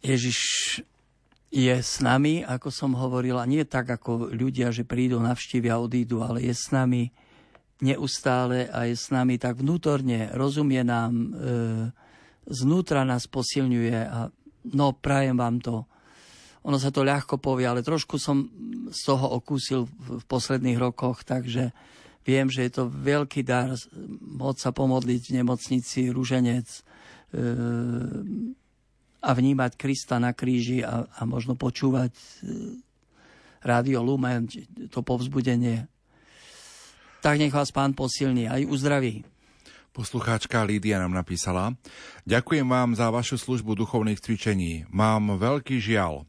Ježiš 0.00 0.40
je 1.54 1.76
s 1.78 2.02
nami, 2.02 2.42
ako 2.42 2.68
som 2.74 2.98
hovorila, 2.98 3.46
nie 3.46 3.62
tak 3.62 3.86
ako 3.86 4.34
ľudia, 4.34 4.74
že 4.74 4.82
prídu, 4.82 5.22
navštívia, 5.22 5.78
odídu, 5.78 6.18
ale 6.26 6.42
je 6.42 6.50
s 6.50 6.74
nami 6.74 7.14
neustále 7.78 8.66
a 8.74 8.90
je 8.90 8.98
s 8.98 9.14
nami 9.14 9.38
tak 9.38 9.62
vnútorne, 9.62 10.34
rozumie 10.34 10.82
nám, 10.82 11.14
e, 11.14 11.26
znútra 12.50 13.06
nás 13.06 13.30
posilňuje 13.30 13.98
a 14.02 14.34
no, 14.74 14.86
prajem 14.98 15.38
vám 15.38 15.62
to. 15.62 15.86
Ono 16.66 16.74
sa 16.80 16.90
to 16.90 17.06
ľahko 17.06 17.38
povie, 17.38 17.70
ale 17.70 17.86
trošku 17.86 18.18
som 18.18 18.50
z 18.90 19.00
toho 19.06 19.38
okúsil 19.38 19.86
v, 19.86 20.26
posledných 20.26 20.80
rokoch, 20.80 21.22
takže 21.22 21.70
viem, 22.26 22.50
že 22.50 22.66
je 22.66 22.82
to 22.82 22.90
veľký 22.90 23.46
dar 23.46 23.70
môcť 24.26 24.58
sa 24.58 24.70
pomodliť 24.74 25.22
v 25.30 25.34
nemocnici, 25.38 26.10
rúženec, 26.10 26.66
e, 26.66 26.82
a 29.24 29.30
vnímať 29.32 29.80
Krista 29.80 30.20
na 30.20 30.36
kríži 30.36 30.84
a, 30.84 31.08
a 31.08 31.24
možno 31.24 31.56
počúvať 31.56 32.12
e, 32.12 32.22
rádio 33.64 34.04
Lumen, 34.04 34.44
to 34.92 35.00
povzbudenie. 35.00 35.88
Tak 37.24 37.40
nech 37.40 37.56
vás 37.56 37.72
pán 37.72 37.96
posilní 37.96 38.52
aj 38.52 38.68
uzdraví. 38.68 39.24
Poslucháčka 39.96 40.60
Lídia 40.66 41.00
nám 41.00 41.16
napísala 41.16 41.72
Ďakujem 42.28 42.66
vám 42.68 42.92
za 42.92 43.08
vašu 43.08 43.40
službu 43.40 43.78
duchovných 43.78 44.20
cvičení. 44.20 44.84
Mám 44.92 45.40
veľký 45.40 45.80
žial 45.80 46.28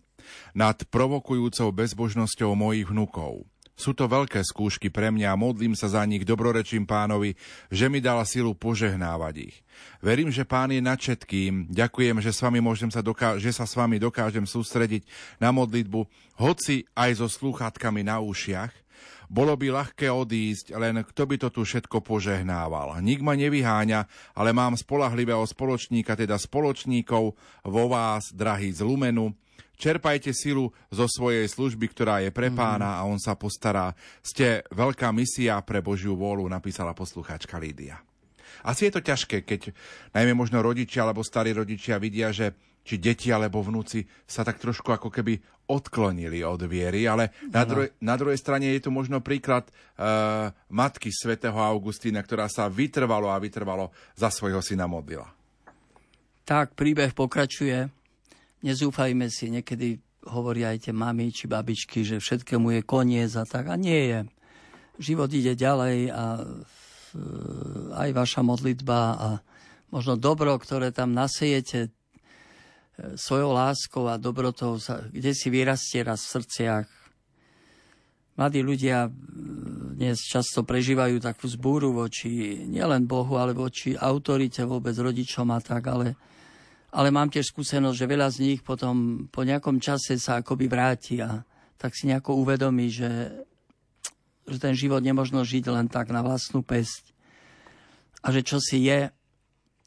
nad 0.56 0.78
provokujúcou 0.88 1.74
bezbožnosťou 1.76 2.56
mojich 2.56 2.88
vnúkov. 2.88 3.44
Sú 3.76 3.92
to 3.92 4.08
veľké 4.08 4.40
skúšky 4.40 4.88
pre 4.88 5.12
mňa 5.12 5.36
a 5.36 5.40
modlím 5.40 5.76
sa 5.76 5.92
za 5.92 6.00
nich 6.08 6.24
dobrorečím 6.24 6.88
pánovi, 6.88 7.36
že 7.68 7.92
mi 7.92 8.00
dala 8.00 8.24
silu 8.24 8.56
požehnávať 8.56 9.52
ich. 9.52 9.56
Verím, 10.00 10.32
že 10.32 10.48
pán 10.48 10.72
je 10.72 10.80
nad 10.80 10.96
všetkým. 10.96 11.68
Ďakujem, 11.68 12.24
že, 12.24 12.32
s 12.32 12.40
vami 12.40 12.64
môžem 12.64 12.88
sa 12.88 13.04
doká- 13.04 13.36
že 13.36 13.52
sa 13.52 13.68
s 13.68 13.76
vami 13.76 14.00
dokážem 14.00 14.48
sústrediť 14.48 15.04
na 15.44 15.52
modlitbu, 15.52 16.08
hoci 16.40 16.88
aj 16.96 17.20
so 17.20 17.28
slúchatkami 17.28 18.08
na 18.08 18.24
ušiach. 18.24 18.72
Bolo 19.28 19.58
by 19.58 19.74
ľahké 19.74 20.08
odísť, 20.08 20.72
len 20.78 21.02
kto 21.02 21.24
by 21.28 21.36
to 21.36 21.50
tu 21.52 21.62
všetko 21.66 22.00
požehnával. 22.00 22.96
Nik 23.02 23.20
ma 23.26 23.34
nevyháňa, 23.36 24.08
ale 24.38 24.54
mám 24.54 24.78
spolahlivého 24.78 25.44
spoločníka, 25.44 26.16
teda 26.16 26.38
spoločníkov 26.40 27.36
vo 27.66 27.84
vás, 27.90 28.32
drahý 28.32 28.72
z 28.72 28.86
Lumenu. 28.86 29.34
Čerpajte 29.76 30.32
silu 30.32 30.72
zo 30.88 31.06
svojej 31.06 31.46
služby, 31.48 31.92
ktorá 31.92 32.24
je 32.24 32.32
pre 32.32 32.52
pána 32.52 33.00
a 33.00 33.08
on 33.08 33.20
sa 33.20 33.36
postará. 33.36 33.92
Ste 34.24 34.64
veľká 34.72 35.12
misia 35.12 35.60
pre 35.62 35.84
Božiu 35.84 36.16
vôľu, 36.16 36.48
napísala 36.48 36.96
poslucháčka 36.96 37.60
Lídia. 37.60 38.00
Asi 38.66 38.88
je 38.90 38.98
to 38.98 39.02
ťažké, 39.04 39.46
keď 39.46 39.76
najmä 40.16 40.34
možno 40.34 40.64
rodičia 40.64 41.06
alebo 41.06 41.22
starí 41.22 41.54
rodičia 41.54 42.02
vidia, 42.02 42.34
že 42.34 42.56
či 42.86 43.02
deti 43.02 43.34
alebo 43.34 43.66
vnúci 43.66 44.06
sa 44.30 44.46
tak 44.46 44.62
trošku 44.62 44.94
ako 44.94 45.10
keby 45.10 45.42
odklonili 45.66 46.46
od 46.46 46.62
viery, 46.70 47.10
ale 47.10 47.34
na, 47.50 47.66
druhej, 47.66 47.90
na 47.98 48.14
druhej 48.14 48.38
strane 48.38 48.70
je 48.78 48.86
tu 48.86 48.94
možno 48.94 49.26
príklad 49.26 49.66
uh, 49.66 50.54
matky 50.70 51.10
svätého 51.10 51.58
Augustína, 51.58 52.22
ktorá 52.22 52.46
sa 52.46 52.70
vytrvalo 52.70 53.34
a 53.34 53.42
vytrvalo 53.42 53.90
za 54.14 54.30
svojho 54.30 54.62
syna 54.62 54.86
modlila. 54.86 55.26
Tak, 56.46 56.78
príbeh 56.78 57.18
pokračuje. 57.18 57.90
Nezúfajme 58.66 59.30
si, 59.30 59.54
niekedy 59.54 60.02
hovoria 60.26 60.74
aj 60.74 60.90
tie 60.90 60.94
mami 60.94 61.30
či 61.30 61.46
babičky, 61.46 62.02
že 62.02 62.18
všetkému 62.18 62.74
je 62.74 62.82
koniec 62.82 63.30
a 63.38 63.46
tak. 63.46 63.70
A 63.70 63.78
nie 63.78 64.10
je. 64.10 64.20
Život 64.98 65.30
ide 65.30 65.54
ďalej 65.54 66.10
a 66.10 66.42
uh, 66.42 68.02
aj 68.02 68.10
vaša 68.10 68.42
modlitba 68.42 69.00
a 69.14 69.30
možno 69.94 70.18
dobro, 70.18 70.58
ktoré 70.58 70.90
tam 70.90 71.14
nasejete, 71.14 71.94
svojou 73.16 73.52
láskou 73.52 74.08
a 74.08 74.16
dobrotou, 74.16 74.80
kde 75.12 75.36
si 75.36 75.52
vyrastie 75.52 76.04
raz 76.04 76.24
v 76.24 76.32
srdciach. 76.40 76.88
Mladí 78.36 78.60
ľudia 78.60 79.08
dnes 79.96 80.20
často 80.20 80.68
prežívajú 80.68 81.24
takú 81.24 81.48
zbúru 81.48 81.96
voči 81.96 82.64
nielen 82.68 83.08
Bohu, 83.08 83.40
ale 83.40 83.56
voči 83.56 83.96
autorite 83.96 84.68
vôbec 84.68 84.92
rodičom 84.92 85.48
a 85.56 85.60
tak, 85.64 85.88
ale, 85.88 86.20
ale 86.96 87.12
mám 87.12 87.28
tiež 87.28 87.52
skúsenosť, 87.52 87.98
že 88.00 88.08
veľa 88.08 88.28
z 88.32 88.38
nich 88.40 88.60
potom 88.64 89.28
po 89.28 89.44
nejakom 89.44 89.84
čase 89.84 90.16
sa 90.16 90.40
akoby 90.40 90.72
vráti 90.72 91.20
a 91.20 91.44
tak 91.76 91.92
si 91.92 92.08
nejako 92.08 92.40
uvedomí, 92.40 92.88
že, 92.88 93.44
že 94.48 94.58
ten 94.64 94.72
život 94.72 95.04
nemožno 95.04 95.44
žiť 95.44 95.68
len 95.68 95.92
tak 95.92 96.16
na 96.16 96.24
vlastnú 96.24 96.64
pesť. 96.64 97.12
A 98.24 98.32
že 98.32 98.48
čo 98.48 98.64
si 98.64 98.88
je, 98.88 99.12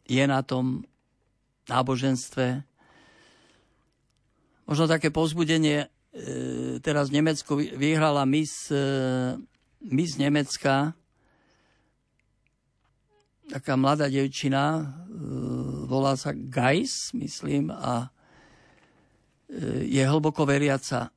je 0.05 0.25
na 0.29 0.45
tom 0.45 0.85
náboženstve, 1.73 2.69
Možno 4.69 4.85
také 4.85 5.09
pozbudenie, 5.09 5.89
e, 6.13 6.77
teraz 6.85 7.09
v 7.09 7.25
Nemecku 7.25 7.57
vyhrala 7.57 8.29
Miss, 8.29 8.69
e, 8.69 9.41
Miss 9.81 10.21
Nemecka, 10.21 10.93
taká 13.49 13.75
mladá 13.75 14.07
devčina, 14.13 14.81
e, 14.81 14.83
volá 15.89 16.15
sa 16.15 16.37
Geis, 16.37 17.13
myslím, 17.17 17.73
a 17.73 18.13
je 19.89 20.03
hlboko 20.05 20.45
veriaca. 20.45 21.09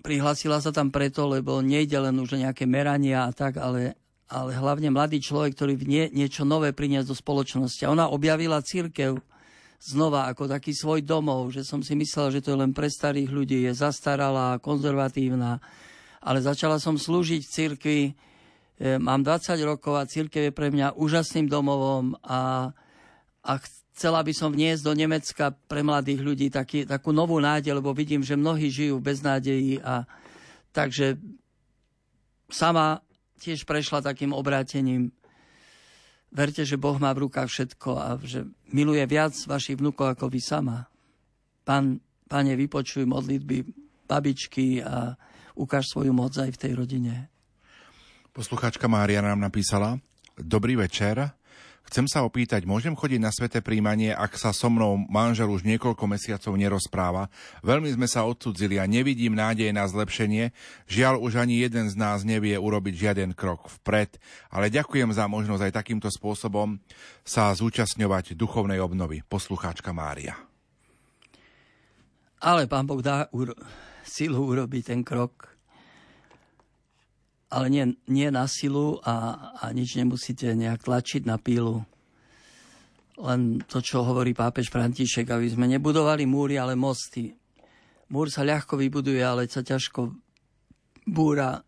Prihlasila 0.00 0.62
sa 0.62 0.70
tam 0.72 0.88
preto, 0.88 1.28
lebo 1.28 1.60
nejde 1.60 1.98
len 1.98 2.16
už 2.16 2.38
nejaké 2.38 2.64
merania 2.64 3.28
a 3.28 3.34
tak, 3.34 3.60
ale, 3.60 3.98
ale 4.30 4.56
hlavne 4.56 4.88
mladý 4.88 5.20
človek, 5.20 5.52
ktorý 5.52 5.74
vie 5.76 6.08
niečo 6.14 6.46
nové 6.46 6.72
priniesť 6.72 7.10
do 7.10 7.16
spoločnosti. 7.18 7.82
A 7.84 7.92
ona 7.92 8.08
objavila 8.08 8.64
církev, 8.64 9.20
znova 9.80 10.28
ako 10.28 10.48
taký 10.48 10.72
svoj 10.76 11.04
domov, 11.04 11.52
že 11.52 11.64
som 11.64 11.80
si 11.80 11.96
myslel, 11.96 12.32
že 12.36 12.40
to 12.44 12.52
je 12.52 12.62
len 12.62 12.72
pre 12.72 12.88
starých 12.88 13.28
ľudí, 13.32 13.64
je 13.64 13.72
zastaralá, 13.72 14.60
konzervatívna, 14.60 15.60
ale 16.20 16.44
začala 16.44 16.76
som 16.76 17.00
slúžiť 17.00 17.40
v 17.44 17.52
cirkvi, 17.52 18.00
e, 18.08 18.12
mám 18.80 19.20
20 19.20 19.60
rokov 19.68 19.94
a 19.96 20.08
církev 20.08 20.48
je 20.48 20.52
pre 20.56 20.72
mňa 20.72 20.96
úžasným 20.96 21.46
domovom 21.52 22.16
a, 22.24 22.72
a 23.44 23.52
chcela 23.92 24.24
by 24.24 24.32
som 24.32 24.48
vniesť 24.48 24.82
do 24.88 24.96
Nemecka 24.96 25.52
pre 25.68 25.84
mladých 25.84 26.20
ľudí 26.24 26.48
taký, 26.48 26.88
takú 26.88 27.12
novú 27.12 27.36
nádej, 27.36 27.76
lebo 27.76 27.92
vidím, 27.92 28.24
že 28.24 28.40
mnohí 28.40 28.72
žijú 28.72 28.96
bez 28.96 29.20
nádejí 29.20 29.84
a 29.84 30.08
takže 30.72 31.20
sama 32.48 33.04
tiež 33.40 33.68
prešla 33.68 34.00
takým 34.00 34.32
obrátením 34.32 35.12
Verte, 36.30 36.62
že 36.62 36.78
Boh 36.78 36.94
má 36.94 37.10
v 37.10 37.26
rukách 37.26 37.50
všetko 37.50 37.90
a 37.98 38.14
že 38.22 38.46
miluje 38.70 39.02
viac 39.02 39.34
vašich 39.34 39.74
vnúkov 39.74 40.14
ako 40.14 40.30
vy 40.30 40.38
sama. 40.38 40.86
Pán, 41.66 41.98
pane, 42.30 42.54
vypočuj 42.54 43.02
modlitby 43.02 43.66
babičky 44.06 44.78
a 44.78 45.18
ukáž 45.58 45.90
svoju 45.90 46.14
moc 46.14 46.30
aj 46.38 46.54
v 46.54 46.60
tej 46.62 46.72
rodine. 46.78 47.29
Poslucháčka 48.30 48.86
Mária 48.86 49.18
nám 49.18 49.42
napísala 49.42 49.98
Dobrý 50.38 50.78
večer, 50.78 51.34
Chcem 51.90 52.06
sa 52.06 52.22
opýtať, 52.22 52.70
môžem 52.70 52.94
chodiť 52.94 53.18
na 53.18 53.34
sveté 53.34 53.58
príjmanie, 53.58 54.14
ak 54.14 54.38
sa 54.38 54.54
so 54.54 54.70
mnou 54.70 54.94
manžel 55.10 55.50
už 55.50 55.66
niekoľko 55.66 56.06
mesiacov 56.06 56.54
nerozpráva? 56.54 57.26
Veľmi 57.66 57.90
sme 57.90 58.06
sa 58.06 58.22
odsudzili 58.22 58.78
a 58.78 58.86
nevidím 58.86 59.34
nádej 59.34 59.74
na 59.74 59.82
zlepšenie. 59.90 60.54
Žiaľ, 60.86 61.18
už 61.18 61.42
ani 61.42 61.58
jeden 61.58 61.90
z 61.90 61.98
nás 61.98 62.22
nevie 62.22 62.54
urobiť 62.54 62.94
žiaden 62.94 63.34
krok 63.34 63.66
vpred, 63.82 64.22
ale 64.54 64.70
ďakujem 64.70 65.10
za 65.10 65.26
možnosť 65.26 65.66
aj 65.66 65.76
takýmto 65.82 66.06
spôsobom 66.14 66.78
sa 67.26 67.50
zúčastňovať 67.50 68.38
duchovnej 68.38 68.78
obnovy. 68.78 69.26
Poslucháčka 69.26 69.90
Mária. 69.90 70.38
Ale 72.38 72.70
pán 72.70 72.86
Boh 72.86 73.02
dá 73.02 73.26
uro- 73.34 73.58
silu 74.06 74.46
urobiť 74.46 74.94
ten 74.94 75.02
krok 75.02 75.49
ale 77.50 77.66
nie, 77.66 77.84
nie 78.06 78.30
na 78.30 78.46
silu 78.46 79.02
a, 79.02 79.50
a 79.58 79.74
nič 79.74 79.98
nemusíte 79.98 80.54
nejak 80.54 80.86
tlačiť 80.86 81.26
na 81.26 81.34
pílu. 81.36 81.82
Len 83.20 83.60
to, 83.66 83.82
čo 83.82 84.06
hovorí 84.06 84.32
pápež 84.32 84.70
František, 84.70 85.28
aby 85.28 85.50
sme 85.50 85.66
nebudovali 85.66 86.24
múry, 86.24 86.56
ale 86.56 86.78
mosty. 86.78 87.34
Múr 88.08 88.30
sa 88.30 88.46
ľahko 88.46 88.78
vybuduje, 88.78 89.20
ale 89.20 89.50
sa 89.50 89.60
ťažko 89.60 90.14
búra 91.04 91.58
e, 91.58 91.60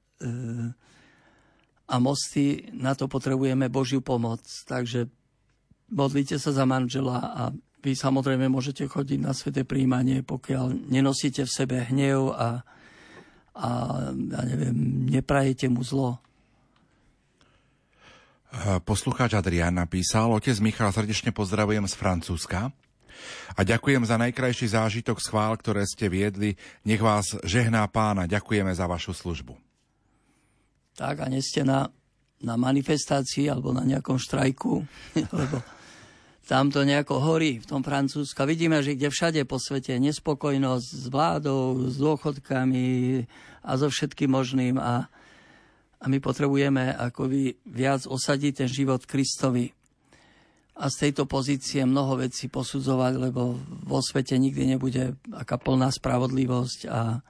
a 1.91 1.94
mosty, 1.99 2.73
na 2.73 2.97
to 2.97 3.11
potrebujeme 3.11 3.69
Božiu 3.69 4.01
pomoc. 4.01 4.41
Takže 4.65 5.11
modlite 5.93 6.39
sa 6.39 6.55
za 6.55 6.65
manžela 6.65 7.19
a 7.20 7.43
vy 7.83 7.99
samozrejme 7.99 8.47
môžete 8.47 8.86
chodiť 8.86 9.19
na 9.19 9.35
sveté 9.35 9.67
príjmanie, 9.67 10.23
pokiaľ 10.23 10.89
nenosíte 10.89 11.43
v 11.43 11.52
sebe 11.52 11.77
hnev 11.91 12.31
a, 12.33 12.62
a 13.52 13.68
ja 14.08 14.42
neviem, 14.48 15.08
neprajete 15.12 15.68
mu 15.68 15.84
zlo. 15.84 16.16
Poslucháč 18.84 19.32
Adrián 19.32 19.81
napísal, 19.81 20.28
otec 20.28 20.60
Michal, 20.60 20.92
srdečne 20.92 21.32
pozdravujem 21.32 21.89
z 21.89 21.94
Francúzska 21.97 22.68
a 23.56 23.60
ďakujem 23.64 24.05
za 24.05 24.20
najkrajší 24.20 24.76
zážitok 24.76 25.20
schvál, 25.20 25.56
ktoré 25.56 25.89
ste 25.89 26.12
viedli. 26.12 26.60
Nech 26.84 27.00
vás 27.00 27.32
žehná 27.44 27.84
pána. 27.89 28.28
Ďakujeme 28.28 28.72
za 28.76 28.84
vašu 28.84 29.16
službu. 29.16 29.56
Tak 30.97 31.24
a 31.24 31.26
nie 31.32 31.40
ste 31.40 31.64
na, 31.64 31.89
na 32.44 32.60
manifestácii 32.60 33.48
alebo 33.48 33.72
na 33.72 33.84
nejakom 33.89 34.20
štrajku, 34.20 34.84
lebo 35.40 35.56
tam 36.47 36.75
to 36.75 36.83
nejako 36.83 37.23
horí 37.23 37.62
v 37.62 37.69
tom 37.69 37.87
Francúzsku. 37.87 38.43
Vidíme, 38.43 38.83
že 38.83 38.99
kde 38.99 39.09
všade 39.09 39.41
po 39.47 39.62
svete 39.62 39.95
nespokojnosť 40.03 40.87
s 40.87 41.07
vládou, 41.07 41.87
s 41.87 41.97
dôchodkami 41.99 42.87
a 43.62 43.71
so 43.79 43.87
všetkým 43.87 44.31
možným 44.31 44.77
a, 44.77 45.07
a 46.03 46.05
my 46.11 46.19
potrebujeme 46.19 46.91
ako 46.99 47.31
vy 47.31 47.55
viac 47.62 48.11
osadiť 48.11 48.67
ten 48.67 48.69
život 48.69 49.07
Kristovi 49.07 49.71
a 50.73 50.89
z 50.89 51.09
tejto 51.09 51.29
pozície 51.29 51.85
mnoho 51.85 52.19
vecí 52.19 52.49
posudzovať, 52.49 53.12
lebo 53.21 53.61
vo 53.85 54.01
svete 54.01 54.35
nikdy 54.41 54.75
nebude 54.77 55.15
aká 55.31 55.61
plná 55.61 55.93
spravodlivosť 55.93 56.81
a, 56.89 57.21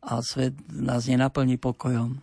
a 0.00 0.12
svet 0.22 0.54
nás 0.70 1.10
nenaplní 1.10 1.58
pokojom. 1.58 2.22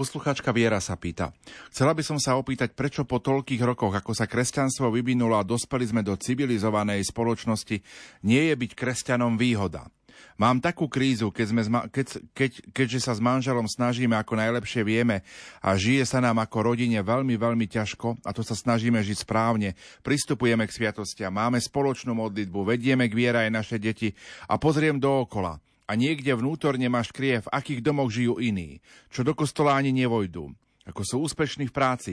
Poslucháčka 0.00 0.48
Viera 0.56 0.80
sa 0.80 0.96
pýta. 0.96 1.28
Chcela 1.68 1.92
by 1.92 2.00
som 2.00 2.16
sa 2.16 2.40
opýtať, 2.40 2.72
prečo 2.72 3.04
po 3.04 3.20
toľkých 3.20 3.60
rokoch, 3.60 3.92
ako 3.92 4.16
sa 4.16 4.24
kresťanstvo 4.24 4.88
vyvinulo 4.88 5.36
a 5.36 5.44
dospeli 5.44 5.84
sme 5.84 6.00
do 6.00 6.16
civilizovanej 6.16 7.04
spoločnosti, 7.04 7.84
nie 8.24 8.42
je 8.48 8.54
byť 8.56 8.70
kresťanom 8.72 9.36
výhoda. 9.36 9.92
Mám 10.40 10.64
takú 10.64 10.88
krízu, 10.88 11.28
keď 11.28 11.46
sme, 11.52 11.62
keď, 11.92 12.06
keď, 12.32 12.50
keďže 12.72 13.00
sa 13.04 13.12
s 13.12 13.20
manželom 13.20 13.68
snažíme 13.68 14.16
ako 14.16 14.40
najlepšie 14.40 14.88
vieme 14.88 15.20
a 15.60 15.76
žije 15.76 16.08
sa 16.08 16.24
nám 16.24 16.40
ako 16.40 16.72
rodine 16.72 17.04
veľmi, 17.04 17.36
veľmi 17.36 17.68
ťažko 17.68 18.24
a 18.24 18.32
to 18.32 18.40
sa 18.40 18.56
snažíme 18.56 19.04
žiť 19.04 19.28
správne. 19.28 19.76
Pristupujeme 20.00 20.64
k 20.64 20.80
sviatostiam, 20.80 21.28
máme 21.28 21.60
spoločnú 21.60 22.16
modlitbu, 22.16 22.72
vedieme 22.72 23.04
k 23.04 23.12
viera 23.12 23.44
aj 23.44 23.52
naše 23.52 23.76
deti 23.76 24.16
a 24.48 24.56
pozriem 24.56 24.96
dookola 24.96 25.60
a 25.90 25.98
niekde 25.98 26.30
vnútorne 26.38 26.86
máš 26.86 27.10
krie, 27.10 27.42
v 27.42 27.50
akých 27.50 27.82
domoch 27.82 28.14
žijú 28.14 28.38
iní, 28.38 28.78
čo 29.10 29.26
do 29.26 29.34
kostola 29.34 29.74
ani 29.74 29.90
nevojdú, 29.90 30.46
ako 30.86 31.02
sú 31.02 31.16
úspešní 31.26 31.66
v 31.66 31.74
práci, 31.74 32.12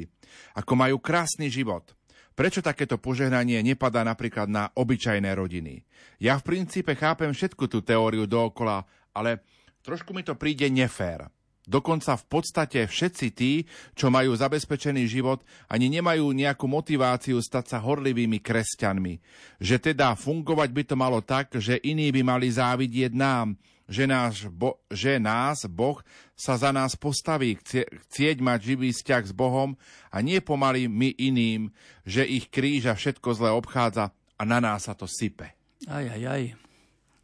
ako 0.57 0.73
majú 0.73 0.97
krásny 0.97 1.53
život. 1.53 1.93
Prečo 2.33 2.65
takéto 2.65 2.97
požehnanie 2.97 3.61
nepadá 3.61 4.01
napríklad 4.01 4.49
na 4.49 4.73
obyčajné 4.73 5.30
rodiny? 5.38 5.85
Ja 6.17 6.41
v 6.41 6.57
princípe 6.57 6.97
chápem 6.97 7.30
všetku 7.30 7.69
tú 7.69 7.85
teóriu 7.85 8.25
dookola, 8.25 8.81
ale 9.14 9.45
trošku 9.85 10.09
mi 10.09 10.25
to 10.25 10.33
príde 10.33 10.65
nefér. 10.73 11.30
Dokonca 11.68 12.16
v 12.16 12.26
podstate 12.32 12.88
všetci 12.88 13.28
tí, 13.36 13.68
čo 13.92 14.08
majú 14.08 14.32
zabezpečený 14.32 15.04
život, 15.12 15.44
ani 15.68 15.92
nemajú 15.92 16.32
nejakú 16.32 16.64
motiváciu 16.64 17.44
stať 17.44 17.76
sa 17.76 17.78
horlivými 17.84 18.40
kresťanmi. 18.40 19.20
Že 19.60 19.92
teda 19.92 20.16
fungovať 20.16 20.70
by 20.72 20.84
to 20.88 20.96
malo 20.96 21.20
tak, 21.20 21.52
že 21.60 21.76
iní 21.84 22.08
by 22.16 22.24
mali 22.24 22.48
závidieť 22.48 23.12
nám, 23.12 23.60
že, 23.84 24.08
náš 24.08 24.48
bo, 24.48 24.80
že 24.88 25.20
nás 25.20 25.68
Boh 25.68 26.00
sa 26.36 26.56
za 26.56 26.72
nás 26.72 26.96
postaví, 26.96 27.60
chcieť 27.60 28.38
mať 28.40 28.60
živý 28.76 28.96
vzťah 28.96 29.24
s 29.28 29.34
Bohom 29.36 29.76
a 30.12 30.24
nie 30.24 30.40
pomaly 30.40 30.88
my 30.88 31.16
iným, 31.20 31.72
že 32.08 32.24
ich 32.24 32.48
kríža 32.48 32.96
všetko 32.96 33.28
zle 33.36 33.52
obchádza 33.52 34.12
a 34.40 34.42
na 34.44 34.64
nás 34.64 34.88
sa 34.88 34.96
to 34.96 35.08
sype. 35.08 35.52
Aj, 35.88 36.04
aj, 36.04 36.24
aj. 36.24 36.44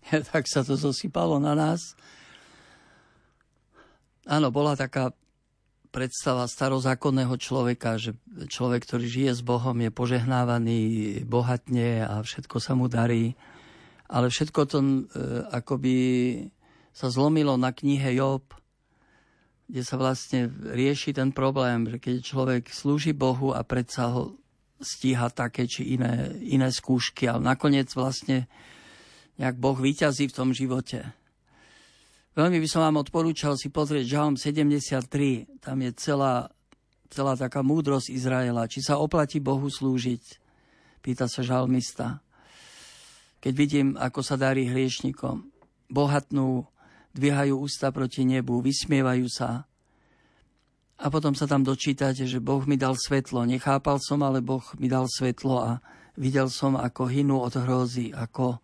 tak 0.32 0.48
sa 0.48 0.64
to 0.64 0.76
zosypalo 0.76 1.40
na 1.40 1.56
nás. 1.56 1.96
Áno, 4.24 4.48
bola 4.56 4.80
taká 4.80 5.12
predstava 5.94 6.50
starozákonného 6.50 7.38
človeka, 7.38 8.02
že 8.02 8.18
človek, 8.50 8.82
ktorý 8.88 9.06
žije 9.06 9.32
s 9.38 9.42
Bohom, 9.46 9.78
je 9.78 9.94
požehnávaný, 9.94 10.80
bohatne 11.28 12.02
a 12.02 12.26
všetko 12.26 12.58
sa 12.58 12.74
mu 12.74 12.90
darí. 12.90 13.38
Ale 14.10 14.34
všetko 14.34 14.62
to 14.66 14.78
e, 14.82 14.90
akoby 15.54 15.96
sa 16.90 17.14
zlomilo 17.14 17.62
na 17.62 17.70
knihe 17.70 18.18
Job, 18.18 18.42
kde 19.70 19.82
sa 19.86 19.96
vlastne 20.02 20.50
rieši 20.50 21.14
ten 21.14 21.30
problém, 21.30 21.86
že 21.90 21.98
keď 22.02 22.16
človek 22.26 22.64
slúži 22.74 23.14
Bohu 23.14 23.54
a 23.54 23.62
predsa 23.62 24.10
ho 24.14 24.38
stíha 24.82 25.30
také 25.30 25.70
či 25.70 25.96
iné, 25.96 26.36
iné 26.42 26.70
skúšky, 26.74 27.30
ale 27.30 27.42
nakoniec 27.42 27.90
vlastne 27.94 28.50
nejak 29.38 29.58
Boh 29.58 29.78
vyťazí 29.78 30.30
v 30.30 30.36
tom 30.36 30.54
živote. 30.54 31.10
Veľmi 32.34 32.58
by 32.58 32.66
som 32.66 32.82
vám 32.82 32.98
odporúčal 32.98 33.54
si 33.62 33.70
pozrieť 33.70 34.18
Žalm 34.18 34.42
73. 34.42 35.62
Tam 35.62 35.78
je 35.78 35.92
celá, 35.94 36.50
celá 37.14 37.38
taká 37.38 37.62
múdrosť 37.62 38.10
Izraela. 38.10 38.66
Či 38.66 38.82
sa 38.82 38.98
oplatí 38.98 39.38
Bohu 39.38 39.70
slúžiť? 39.70 40.42
Pýta 41.06 41.30
sa 41.30 41.46
žalmista. 41.46 42.26
Keď 43.38 43.54
vidím, 43.54 43.88
ako 44.02 44.26
sa 44.26 44.34
darí 44.34 44.66
hriešnikom. 44.66 45.46
Bohatnú, 45.94 46.66
dvíhajú 47.14 47.54
ústa 47.54 47.94
proti 47.94 48.26
nebu, 48.26 48.66
vysmievajú 48.66 49.30
sa. 49.30 49.70
A 50.98 51.06
potom 51.14 51.38
sa 51.38 51.46
tam 51.46 51.62
dočítate, 51.62 52.26
že 52.26 52.42
Boh 52.42 52.66
mi 52.66 52.82
dal 52.82 52.98
svetlo. 52.98 53.46
Nechápal 53.46 54.02
som, 54.02 54.26
ale 54.26 54.42
Boh 54.42 54.66
mi 54.82 54.90
dal 54.90 55.06
svetlo 55.06 55.62
a 55.62 55.72
videl 56.18 56.50
som, 56.50 56.82
ako 56.82 57.14
hynú 57.14 57.46
od 57.46 57.54
hrozy, 57.62 58.10
ako 58.10 58.58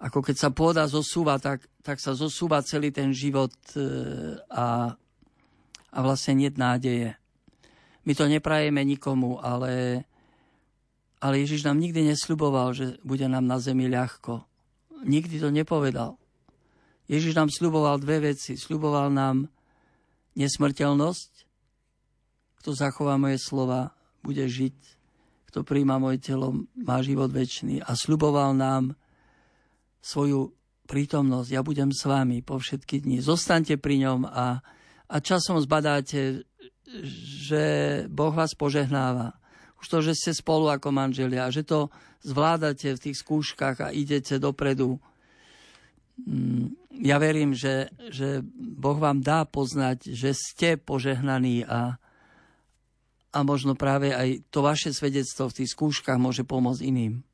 ako 0.00 0.24
keď 0.24 0.36
sa 0.40 0.48
pôda 0.48 0.88
zosúva, 0.88 1.36
tak, 1.36 1.60
tak 1.84 2.00
sa 2.00 2.16
zosúva 2.16 2.64
celý 2.64 2.88
ten 2.88 3.12
život 3.12 3.52
e, 3.76 3.84
a, 4.48 4.96
a 5.92 5.98
vlastne 6.00 6.40
nie 6.40 6.48
nádeje. 6.48 7.12
My 8.08 8.16
to 8.16 8.24
neprajeme 8.24 8.80
nikomu, 8.80 9.36
ale, 9.44 10.02
ale 11.20 11.44
Ježiš 11.44 11.68
nám 11.68 11.76
nikdy 11.76 12.08
nesľuboval, 12.08 12.72
že 12.72 12.86
bude 13.04 13.28
nám 13.28 13.44
na 13.44 13.60
zemi 13.60 13.92
ľahko. 13.92 14.40
Nikdy 15.04 15.36
to 15.36 15.52
nepovedal. 15.52 16.16
Ježiš 17.04 17.36
nám 17.36 17.52
sľuboval 17.52 18.00
dve 18.00 18.32
veci. 18.32 18.56
Sľuboval 18.56 19.12
nám 19.12 19.52
nesmrteľnosť, 20.32 21.30
kto 22.64 22.70
zachová 22.72 23.20
moje 23.20 23.36
slova, 23.36 23.92
bude 24.24 24.44
žiť, 24.48 24.76
kto 25.52 25.60
príjma 25.60 26.00
moje 26.00 26.24
telo, 26.24 26.56
má 26.76 27.04
život 27.04 27.28
väčší. 27.28 27.84
A 27.84 27.92
sľuboval 27.92 28.56
nám 28.56 28.96
svoju 30.00 30.56
prítomnosť. 30.90 31.48
Ja 31.54 31.62
budem 31.62 31.94
s 31.94 32.02
vami 32.02 32.42
po 32.42 32.58
všetky 32.58 33.06
dni. 33.06 33.22
Zostaňte 33.22 33.78
pri 33.78 34.02
ňom 34.08 34.26
a, 34.26 34.58
a 35.06 35.16
časom 35.22 35.62
zbadáte, 35.62 36.42
že 37.38 37.64
Boh 38.10 38.34
vás 38.34 38.58
požehnáva. 38.58 39.38
Už 39.78 39.86
to, 39.86 39.98
že 40.02 40.18
ste 40.18 40.32
spolu 40.34 40.68
ako 40.68 40.90
manželia, 40.90 41.48
že 41.54 41.62
to 41.62 41.88
zvládate 42.20 42.98
v 42.98 43.02
tých 43.08 43.16
skúškach 43.22 43.80
a 43.80 43.94
idete 43.94 44.36
dopredu. 44.36 45.00
Mm, 46.20 46.76
ja 47.00 47.16
verím, 47.16 47.56
že, 47.56 47.88
že 48.12 48.44
Boh 48.58 48.98
vám 48.98 49.24
dá 49.24 49.48
poznať, 49.48 50.12
že 50.12 50.36
ste 50.36 50.76
požehnaní 50.76 51.64
a, 51.64 51.96
a 53.32 53.38
možno 53.40 53.72
práve 53.72 54.12
aj 54.12 54.44
to 54.52 54.60
vaše 54.60 54.92
svedectvo 54.92 55.48
v 55.48 55.56
tých 55.62 55.72
skúškach 55.72 56.20
môže 56.20 56.44
pomôcť 56.44 56.82
iným. 56.84 57.24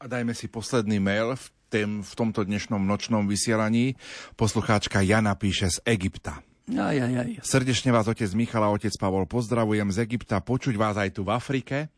A 0.00 0.08
dajme 0.08 0.32
si 0.32 0.48
posledný 0.48 0.96
mail 0.96 1.36
v, 1.36 1.44
tém, 1.68 2.00
v 2.00 2.12
tomto 2.16 2.40
dnešnom 2.40 2.80
nočnom 2.80 3.28
vysielaní. 3.28 4.00
Poslucháčka 4.32 5.04
Jana 5.04 5.36
píše 5.36 5.68
z 5.68 5.76
Egypta. 5.84 6.40
Aj, 6.72 6.96
aj, 6.96 7.12
aj. 7.20 7.30
Srdečne 7.44 7.92
vás 7.92 8.08
otec 8.08 8.32
Michal 8.32 8.64
a 8.64 8.72
otec 8.72 8.96
Pavol 8.96 9.28
pozdravujem 9.28 9.92
z 9.92 10.08
Egypta, 10.08 10.40
počuť 10.40 10.72
vás 10.80 10.96
aj 10.96 11.20
tu 11.20 11.28
v 11.28 11.36
Afrike. 11.36 11.92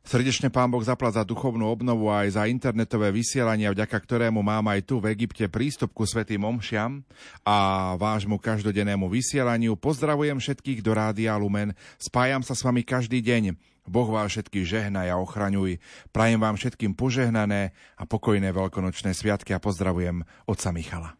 Srdečne 0.00 0.48
pán 0.48 0.72
Boh 0.72 0.80
zaplat 0.80 1.12
za 1.12 1.20
duchovnú 1.20 1.68
obnovu 1.68 2.08
aj 2.08 2.40
za 2.40 2.48
internetové 2.48 3.12
vysielanie, 3.12 3.68
vďaka 3.68 4.00
ktorému 4.00 4.40
mám 4.40 4.72
aj 4.72 4.88
tu 4.88 4.96
v 4.96 5.12
Egypte 5.12 5.44
prístup 5.52 5.92
ku 5.92 6.08
svetým 6.08 6.40
omšiam 6.40 7.04
a 7.44 7.92
vášmu 8.00 8.40
každodennému 8.40 9.12
vysielaniu. 9.12 9.76
Pozdravujem 9.76 10.40
všetkých 10.40 10.80
do 10.80 10.96
Rádia 10.96 11.36
Lumen, 11.36 11.76
spájam 12.00 12.40
sa 12.40 12.56
s 12.56 12.64
vami 12.64 12.80
každý 12.80 13.20
deň. 13.20 13.60
Boh 13.88 14.08
vás 14.08 14.32
všetkých 14.32 14.66
žehnaj 14.66 15.08
a 15.12 15.20
ochraňuj. 15.20 15.80
Prajem 16.10 16.40
vám 16.40 16.56
všetkým 16.56 16.92
požehnané 16.96 17.72
a 17.96 18.02
pokojné 18.04 18.52
veľkonočné 18.52 19.16
sviatky 19.16 19.56
a 19.56 19.62
pozdravujem 19.62 20.22
otca 20.48 20.68
Michala. 20.74 21.10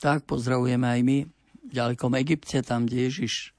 Tak, 0.00 0.28
pozdravujeme 0.28 0.86
aj 0.86 1.00
my 1.04 1.18
v 1.66 1.72
ďalekom 1.72 2.12
Egypte, 2.20 2.60
tam, 2.62 2.84
kde 2.86 3.10
Ježiš 3.10 3.56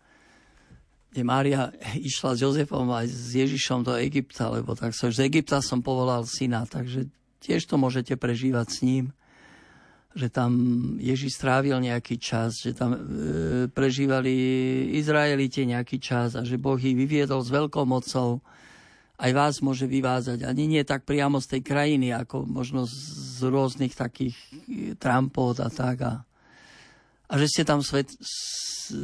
kde 1.17 1.23
Mária 1.23 1.73
išla 1.97 2.37
s 2.37 2.45
Jozefom 2.45 2.93
aj 2.93 3.09
s 3.09 3.33
Ježišom 3.33 3.81
do 3.81 3.97
Egypta, 3.97 4.53
lebo 4.53 4.77
tak 4.77 4.93
so, 4.93 5.09
z 5.09 5.25
Egypta 5.25 5.63
som 5.65 5.81
povolal 5.81 6.27
syna, 6.29 6.67
takže 6.69 7.09
tiež 7.41 7.65
to 7.65 7.79
môžete 7.79 8.13
prežívať 8.19 8.67
s 8.69 8.79
ním 8.85 9.05
že 10.17 10.33
tam 10.33 10.51
Ježiš 10.97 11.37
strávil 11.37 11.77
nejaký 11.77 12.17
čas, 12.17 12.57
že 12.57 12.73
tam 12.73 12.97
e, 12.97 12.99
prežívali 13.69 14.33
Izraelite 14.97 15.61
nejaký 15.61 16.01
čas 16.01 16.33
a 16.33 16.41
že 16.41 16.57
Boh 16.57 16.81
ich 16.81 16.97
vyviedol 16.97 17.45
s 17.45 17.53
veľkou 17.53 17.85
mocou. 17.85 18.41
Aj 19.17 19.31
vás 19.33 19.61
môže 19.61 19.85
vyvázať. 19.85 20.41
Ani 20.41 20.65
nie 20.65 20.81
tak 20.81 21.05
priamo 21.05 21.37
z 21.37 21.57
tej 21.57 21.61
krajiny, 21.61 22.17
ako 22.17 22.49
možno 22.49 22.89
z 22.89 23.45
rôznych 23.45 23.93
takých 23.93 24.33
e, 24.65 24.97
trampov 24.97 25.61
a 25.61 25.69
tak. 25.69 26.01
A, 26.01 26.13
a 27.29 27.33
že 27.37 27.45
ste 27.53 27.61
tam 27.61 27.85
svet, 27.85 28.09
s 28.17 28.89
e, 28.89 28.97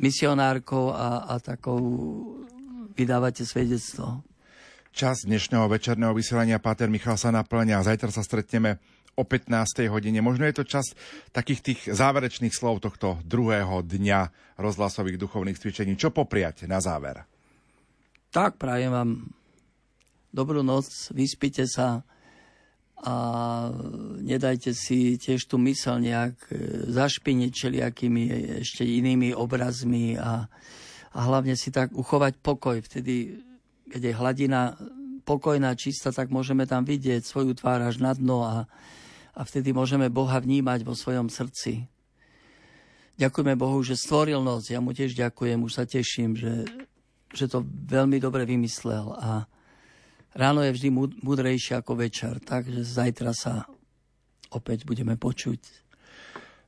misionárkou 0.00 0.96
a, 0.96 1.28
a 1.28 1.34
takou 1.44 1.76
vydávate 2.96 3.44
svedectvo. 3.44 4.24
Čas 4.96 5.28
dnešného 5.28 5.68
večerného 5.68 6.16
vysielania 6.16 6.56
Páter 6.56 6.88
Michal 6.88 7.20
sa 7.20 7.28
naplňa. 7.28 7.84
Zajtra 7.84 8.08
sa 8.08 8.24
stretneme 8.24 8.80
o 9.16 9.24
15. 9.24 9.88
hodine. 9.88 10.20
Možno 10.20 10.44
je 10.44 10.60
to 10.60 10.68
čas 10.68 10.92
takých 11.32 11.60
tých 11.64 11.80
záverečných 11.88 12.52
slov 12.52 12.84
tohto 12.84 13.16
druhého 13.24 13.80
dňa 13.80 14.54
rozhlasových 14.60 15.16
duchovných 15.16 15.56
cvičení. 15.56 15.96
Čo 15.96 16.12
popriať 16.12 16.68
na 16.68 16.78
záver? 16.84 17.24
Tak, 18.28 18.60
prajem 18.60 18.92
vám 18.92 19.10
dobrú 20.28 20.60
noc, 20.60 21.08
vyspite 21.16 21.64
sa 21.64 22.04
a 22.96 23.14
nedajte 24.20 24.72
si 24.72 25.20
tiež 25.20 25.48
tú 25.48 25.60
mysel 25.60 26.00
nejak 26.00 26.36
e, 26.48 26.52
zašpiniť 26.88 27.50
čeliakými 27.52 28.22
ešte 28.64 28.88
inými 28.88 29.36
obrazmi 29.36 30.16
a, 30.16 30.48
a 31.12 31.18
hlavne 31.20 31.52
si 31.60 31.68
tak 31.68 31.92
uchovať 31.92 32.40
pokoj. 32.40 32.80
Vtedy, 32.80 33.44
keď 33.92 34.00
je 34.00 34.12
hladina 34.16 34.60
pokojná, 35.28 35.76
čistá, 35.76 36.08
tak 36.08 36.32
môžeme 36.32 36.64
tam 36.64 36.88
vidieť 36.88 37.20
svoju 37.20 37.52
tvár 37.52 37.84
až 37.84 38.00
na 38.00 38.16
dno 38.16 38.48
a, 38.48 38.64
a 39.36 39.44
vtedy 39.44 39.76
môžeme 39.76 40.08
Boha 40.08 40.40
vnímať 40.40 40.80
vo 40.80 40.96
svojom 40.96 41.28
srdci. 41.28 41.84
Ďakujeme 43.20 43.52
Bohu, 43.56 43.84
že 43.84 44.00
stvoril 44.00 44.40
noc. 44.40 44.72
Ja 44.72 44.80
mu 44.80 44.96
tiež 44.96 45.12
ďakujem, 45.12 45.60
už 45.60 45.72
sa 45.76 45.84
teším, 45.84 46.36
že, 46.36 46.64
že 47.36 47.44
to 47.44 47.60
veľmi 47.64 48.16
dobre 48.16 48.48
vymyslel 48.48 49.12
a 49.12 49.44
ráno 50.32 50.64
je 50.64 50.72
vždy 50.72 50.88
múdrejšie 51.20 51.76
ako 51.80 52.00
večer, 52.00 52.40
takže 52.40 52.80
zajtra 52.80 53.32
sa 53.36 53.68
opäť 54.52 54.88
budeme 54.88 55.20
počuť. 55.20 55.84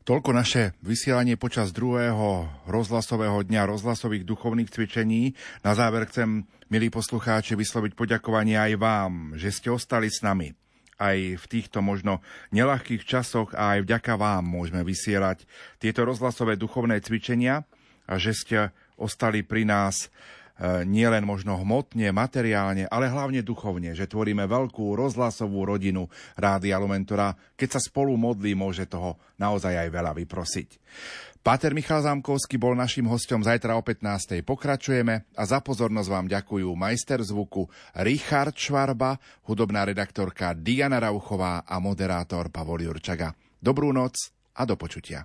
Toľko 0.08 0.32
naše 0.32 0.72
vysielanie 0.80 1.36
počas 1.36 1.68
druhého 1.68 2.48
rozhlasového 2.64 3.44
dňa 3.44 3.68
rozhlasových 3.68 4.24
duchovných 4.24 4.72
cvičení. 4.72 5.36
Na 5.60 5.76
záver 5.76 6.08
chcem, 6.08 6.48
milí 6.72 6.88
poslucháči, 6.88 7.52
vysloviť 7.52 7.92
poďakovanie 7.92 8.56
aj 8.56 8.72
vám, 8.80 9.12
že 9.36 9.52
ste 9.52 9.68
ostali 9.68 10.08
s 10.08 10.24
nami 10.24 10.56
aj 10.98 11.38
v 11.38 11.44
týchto 11.46 11.78
možno 11.80 12.20
nelahkých 12.50 13.06
časoch 13.06 13.54
a 13.54 13.78
aj 13.78 13.86
vďaka 13.86 14.18
vám 14.18 14.44
môžeme 14.44 14.82
vysielať 14.82 15.46
tieto 15.78 16.02
rozhlasové 16.02 16.58
duchovné 16.58 16.98
cvičenia 16.98 17.62
a 18.04 18.14
že 18.18 18.34
ste 18.34 18.58
ostali 18.98 19.46
pri 19.46 19.62
nás 19.62 20.10
nielen 20.82 21.22
možno 21.22 21.54
hmotne, 21.62 22.10
materiálne, 22.10 22.90
ale 22.90 23.06
hlavne 23.06 23.46
duchovne, 23.46 23.94
že 23.94 24.10
tvoríme 24.10 24.42
veľkú 24.50 24.98
rozhlasovú 24.98 25.62
rodinu 25.62 26.10
Rádia 26.34 26.82
Lumen, 26.82 27.06
ktorá 27.06 27.38
keď 27.54 27.78
sa 27.78 27.80
spolu 27.82 28.18
modlí, 28.18 28.58
môže 28.58 28.90
toho 28.90 29.14
naozaj 29.38 29.78
aj 29.78 29.88
veľa 29.94 30.12
vyprosiť. 30.18 30.68
Páter 31.38 31.70
Michal 31.72 32.02
Zámkovský 32.02 32.58
bol 32.58 32.74
našim 32.74 33.06
hostom 33.06 33.40
zajtra 33.40 33.78
o 33.78 33.82
15. 33.82 34.42
Pokračujeme 34.42 35.24
a 35.32 35.42
za 35.46 35.62
pozornosť 35.62 36.10
vám 36.10 36.26
ďakujú 36.26 36.68
majster 36.74 37.22
zvuku 37.22 37.70
Richard 38.04 38.58
Švarba, 38.58 39.16
hudobná 39.46 39.86
redaktorka 39.86 40.52
Diana 40.52 40.98
Rauchová 40.98 41.62
a 41.62 41.78
moderátor 41.78 42.50
Pavol 42.50 42.84
Jurčaga. 42.84 43.32
Dobrú 43.56 43.94
noc 43.94 44.34
a 44.58 44.66
do 44.66 44.74
počutia. 44.74 45.24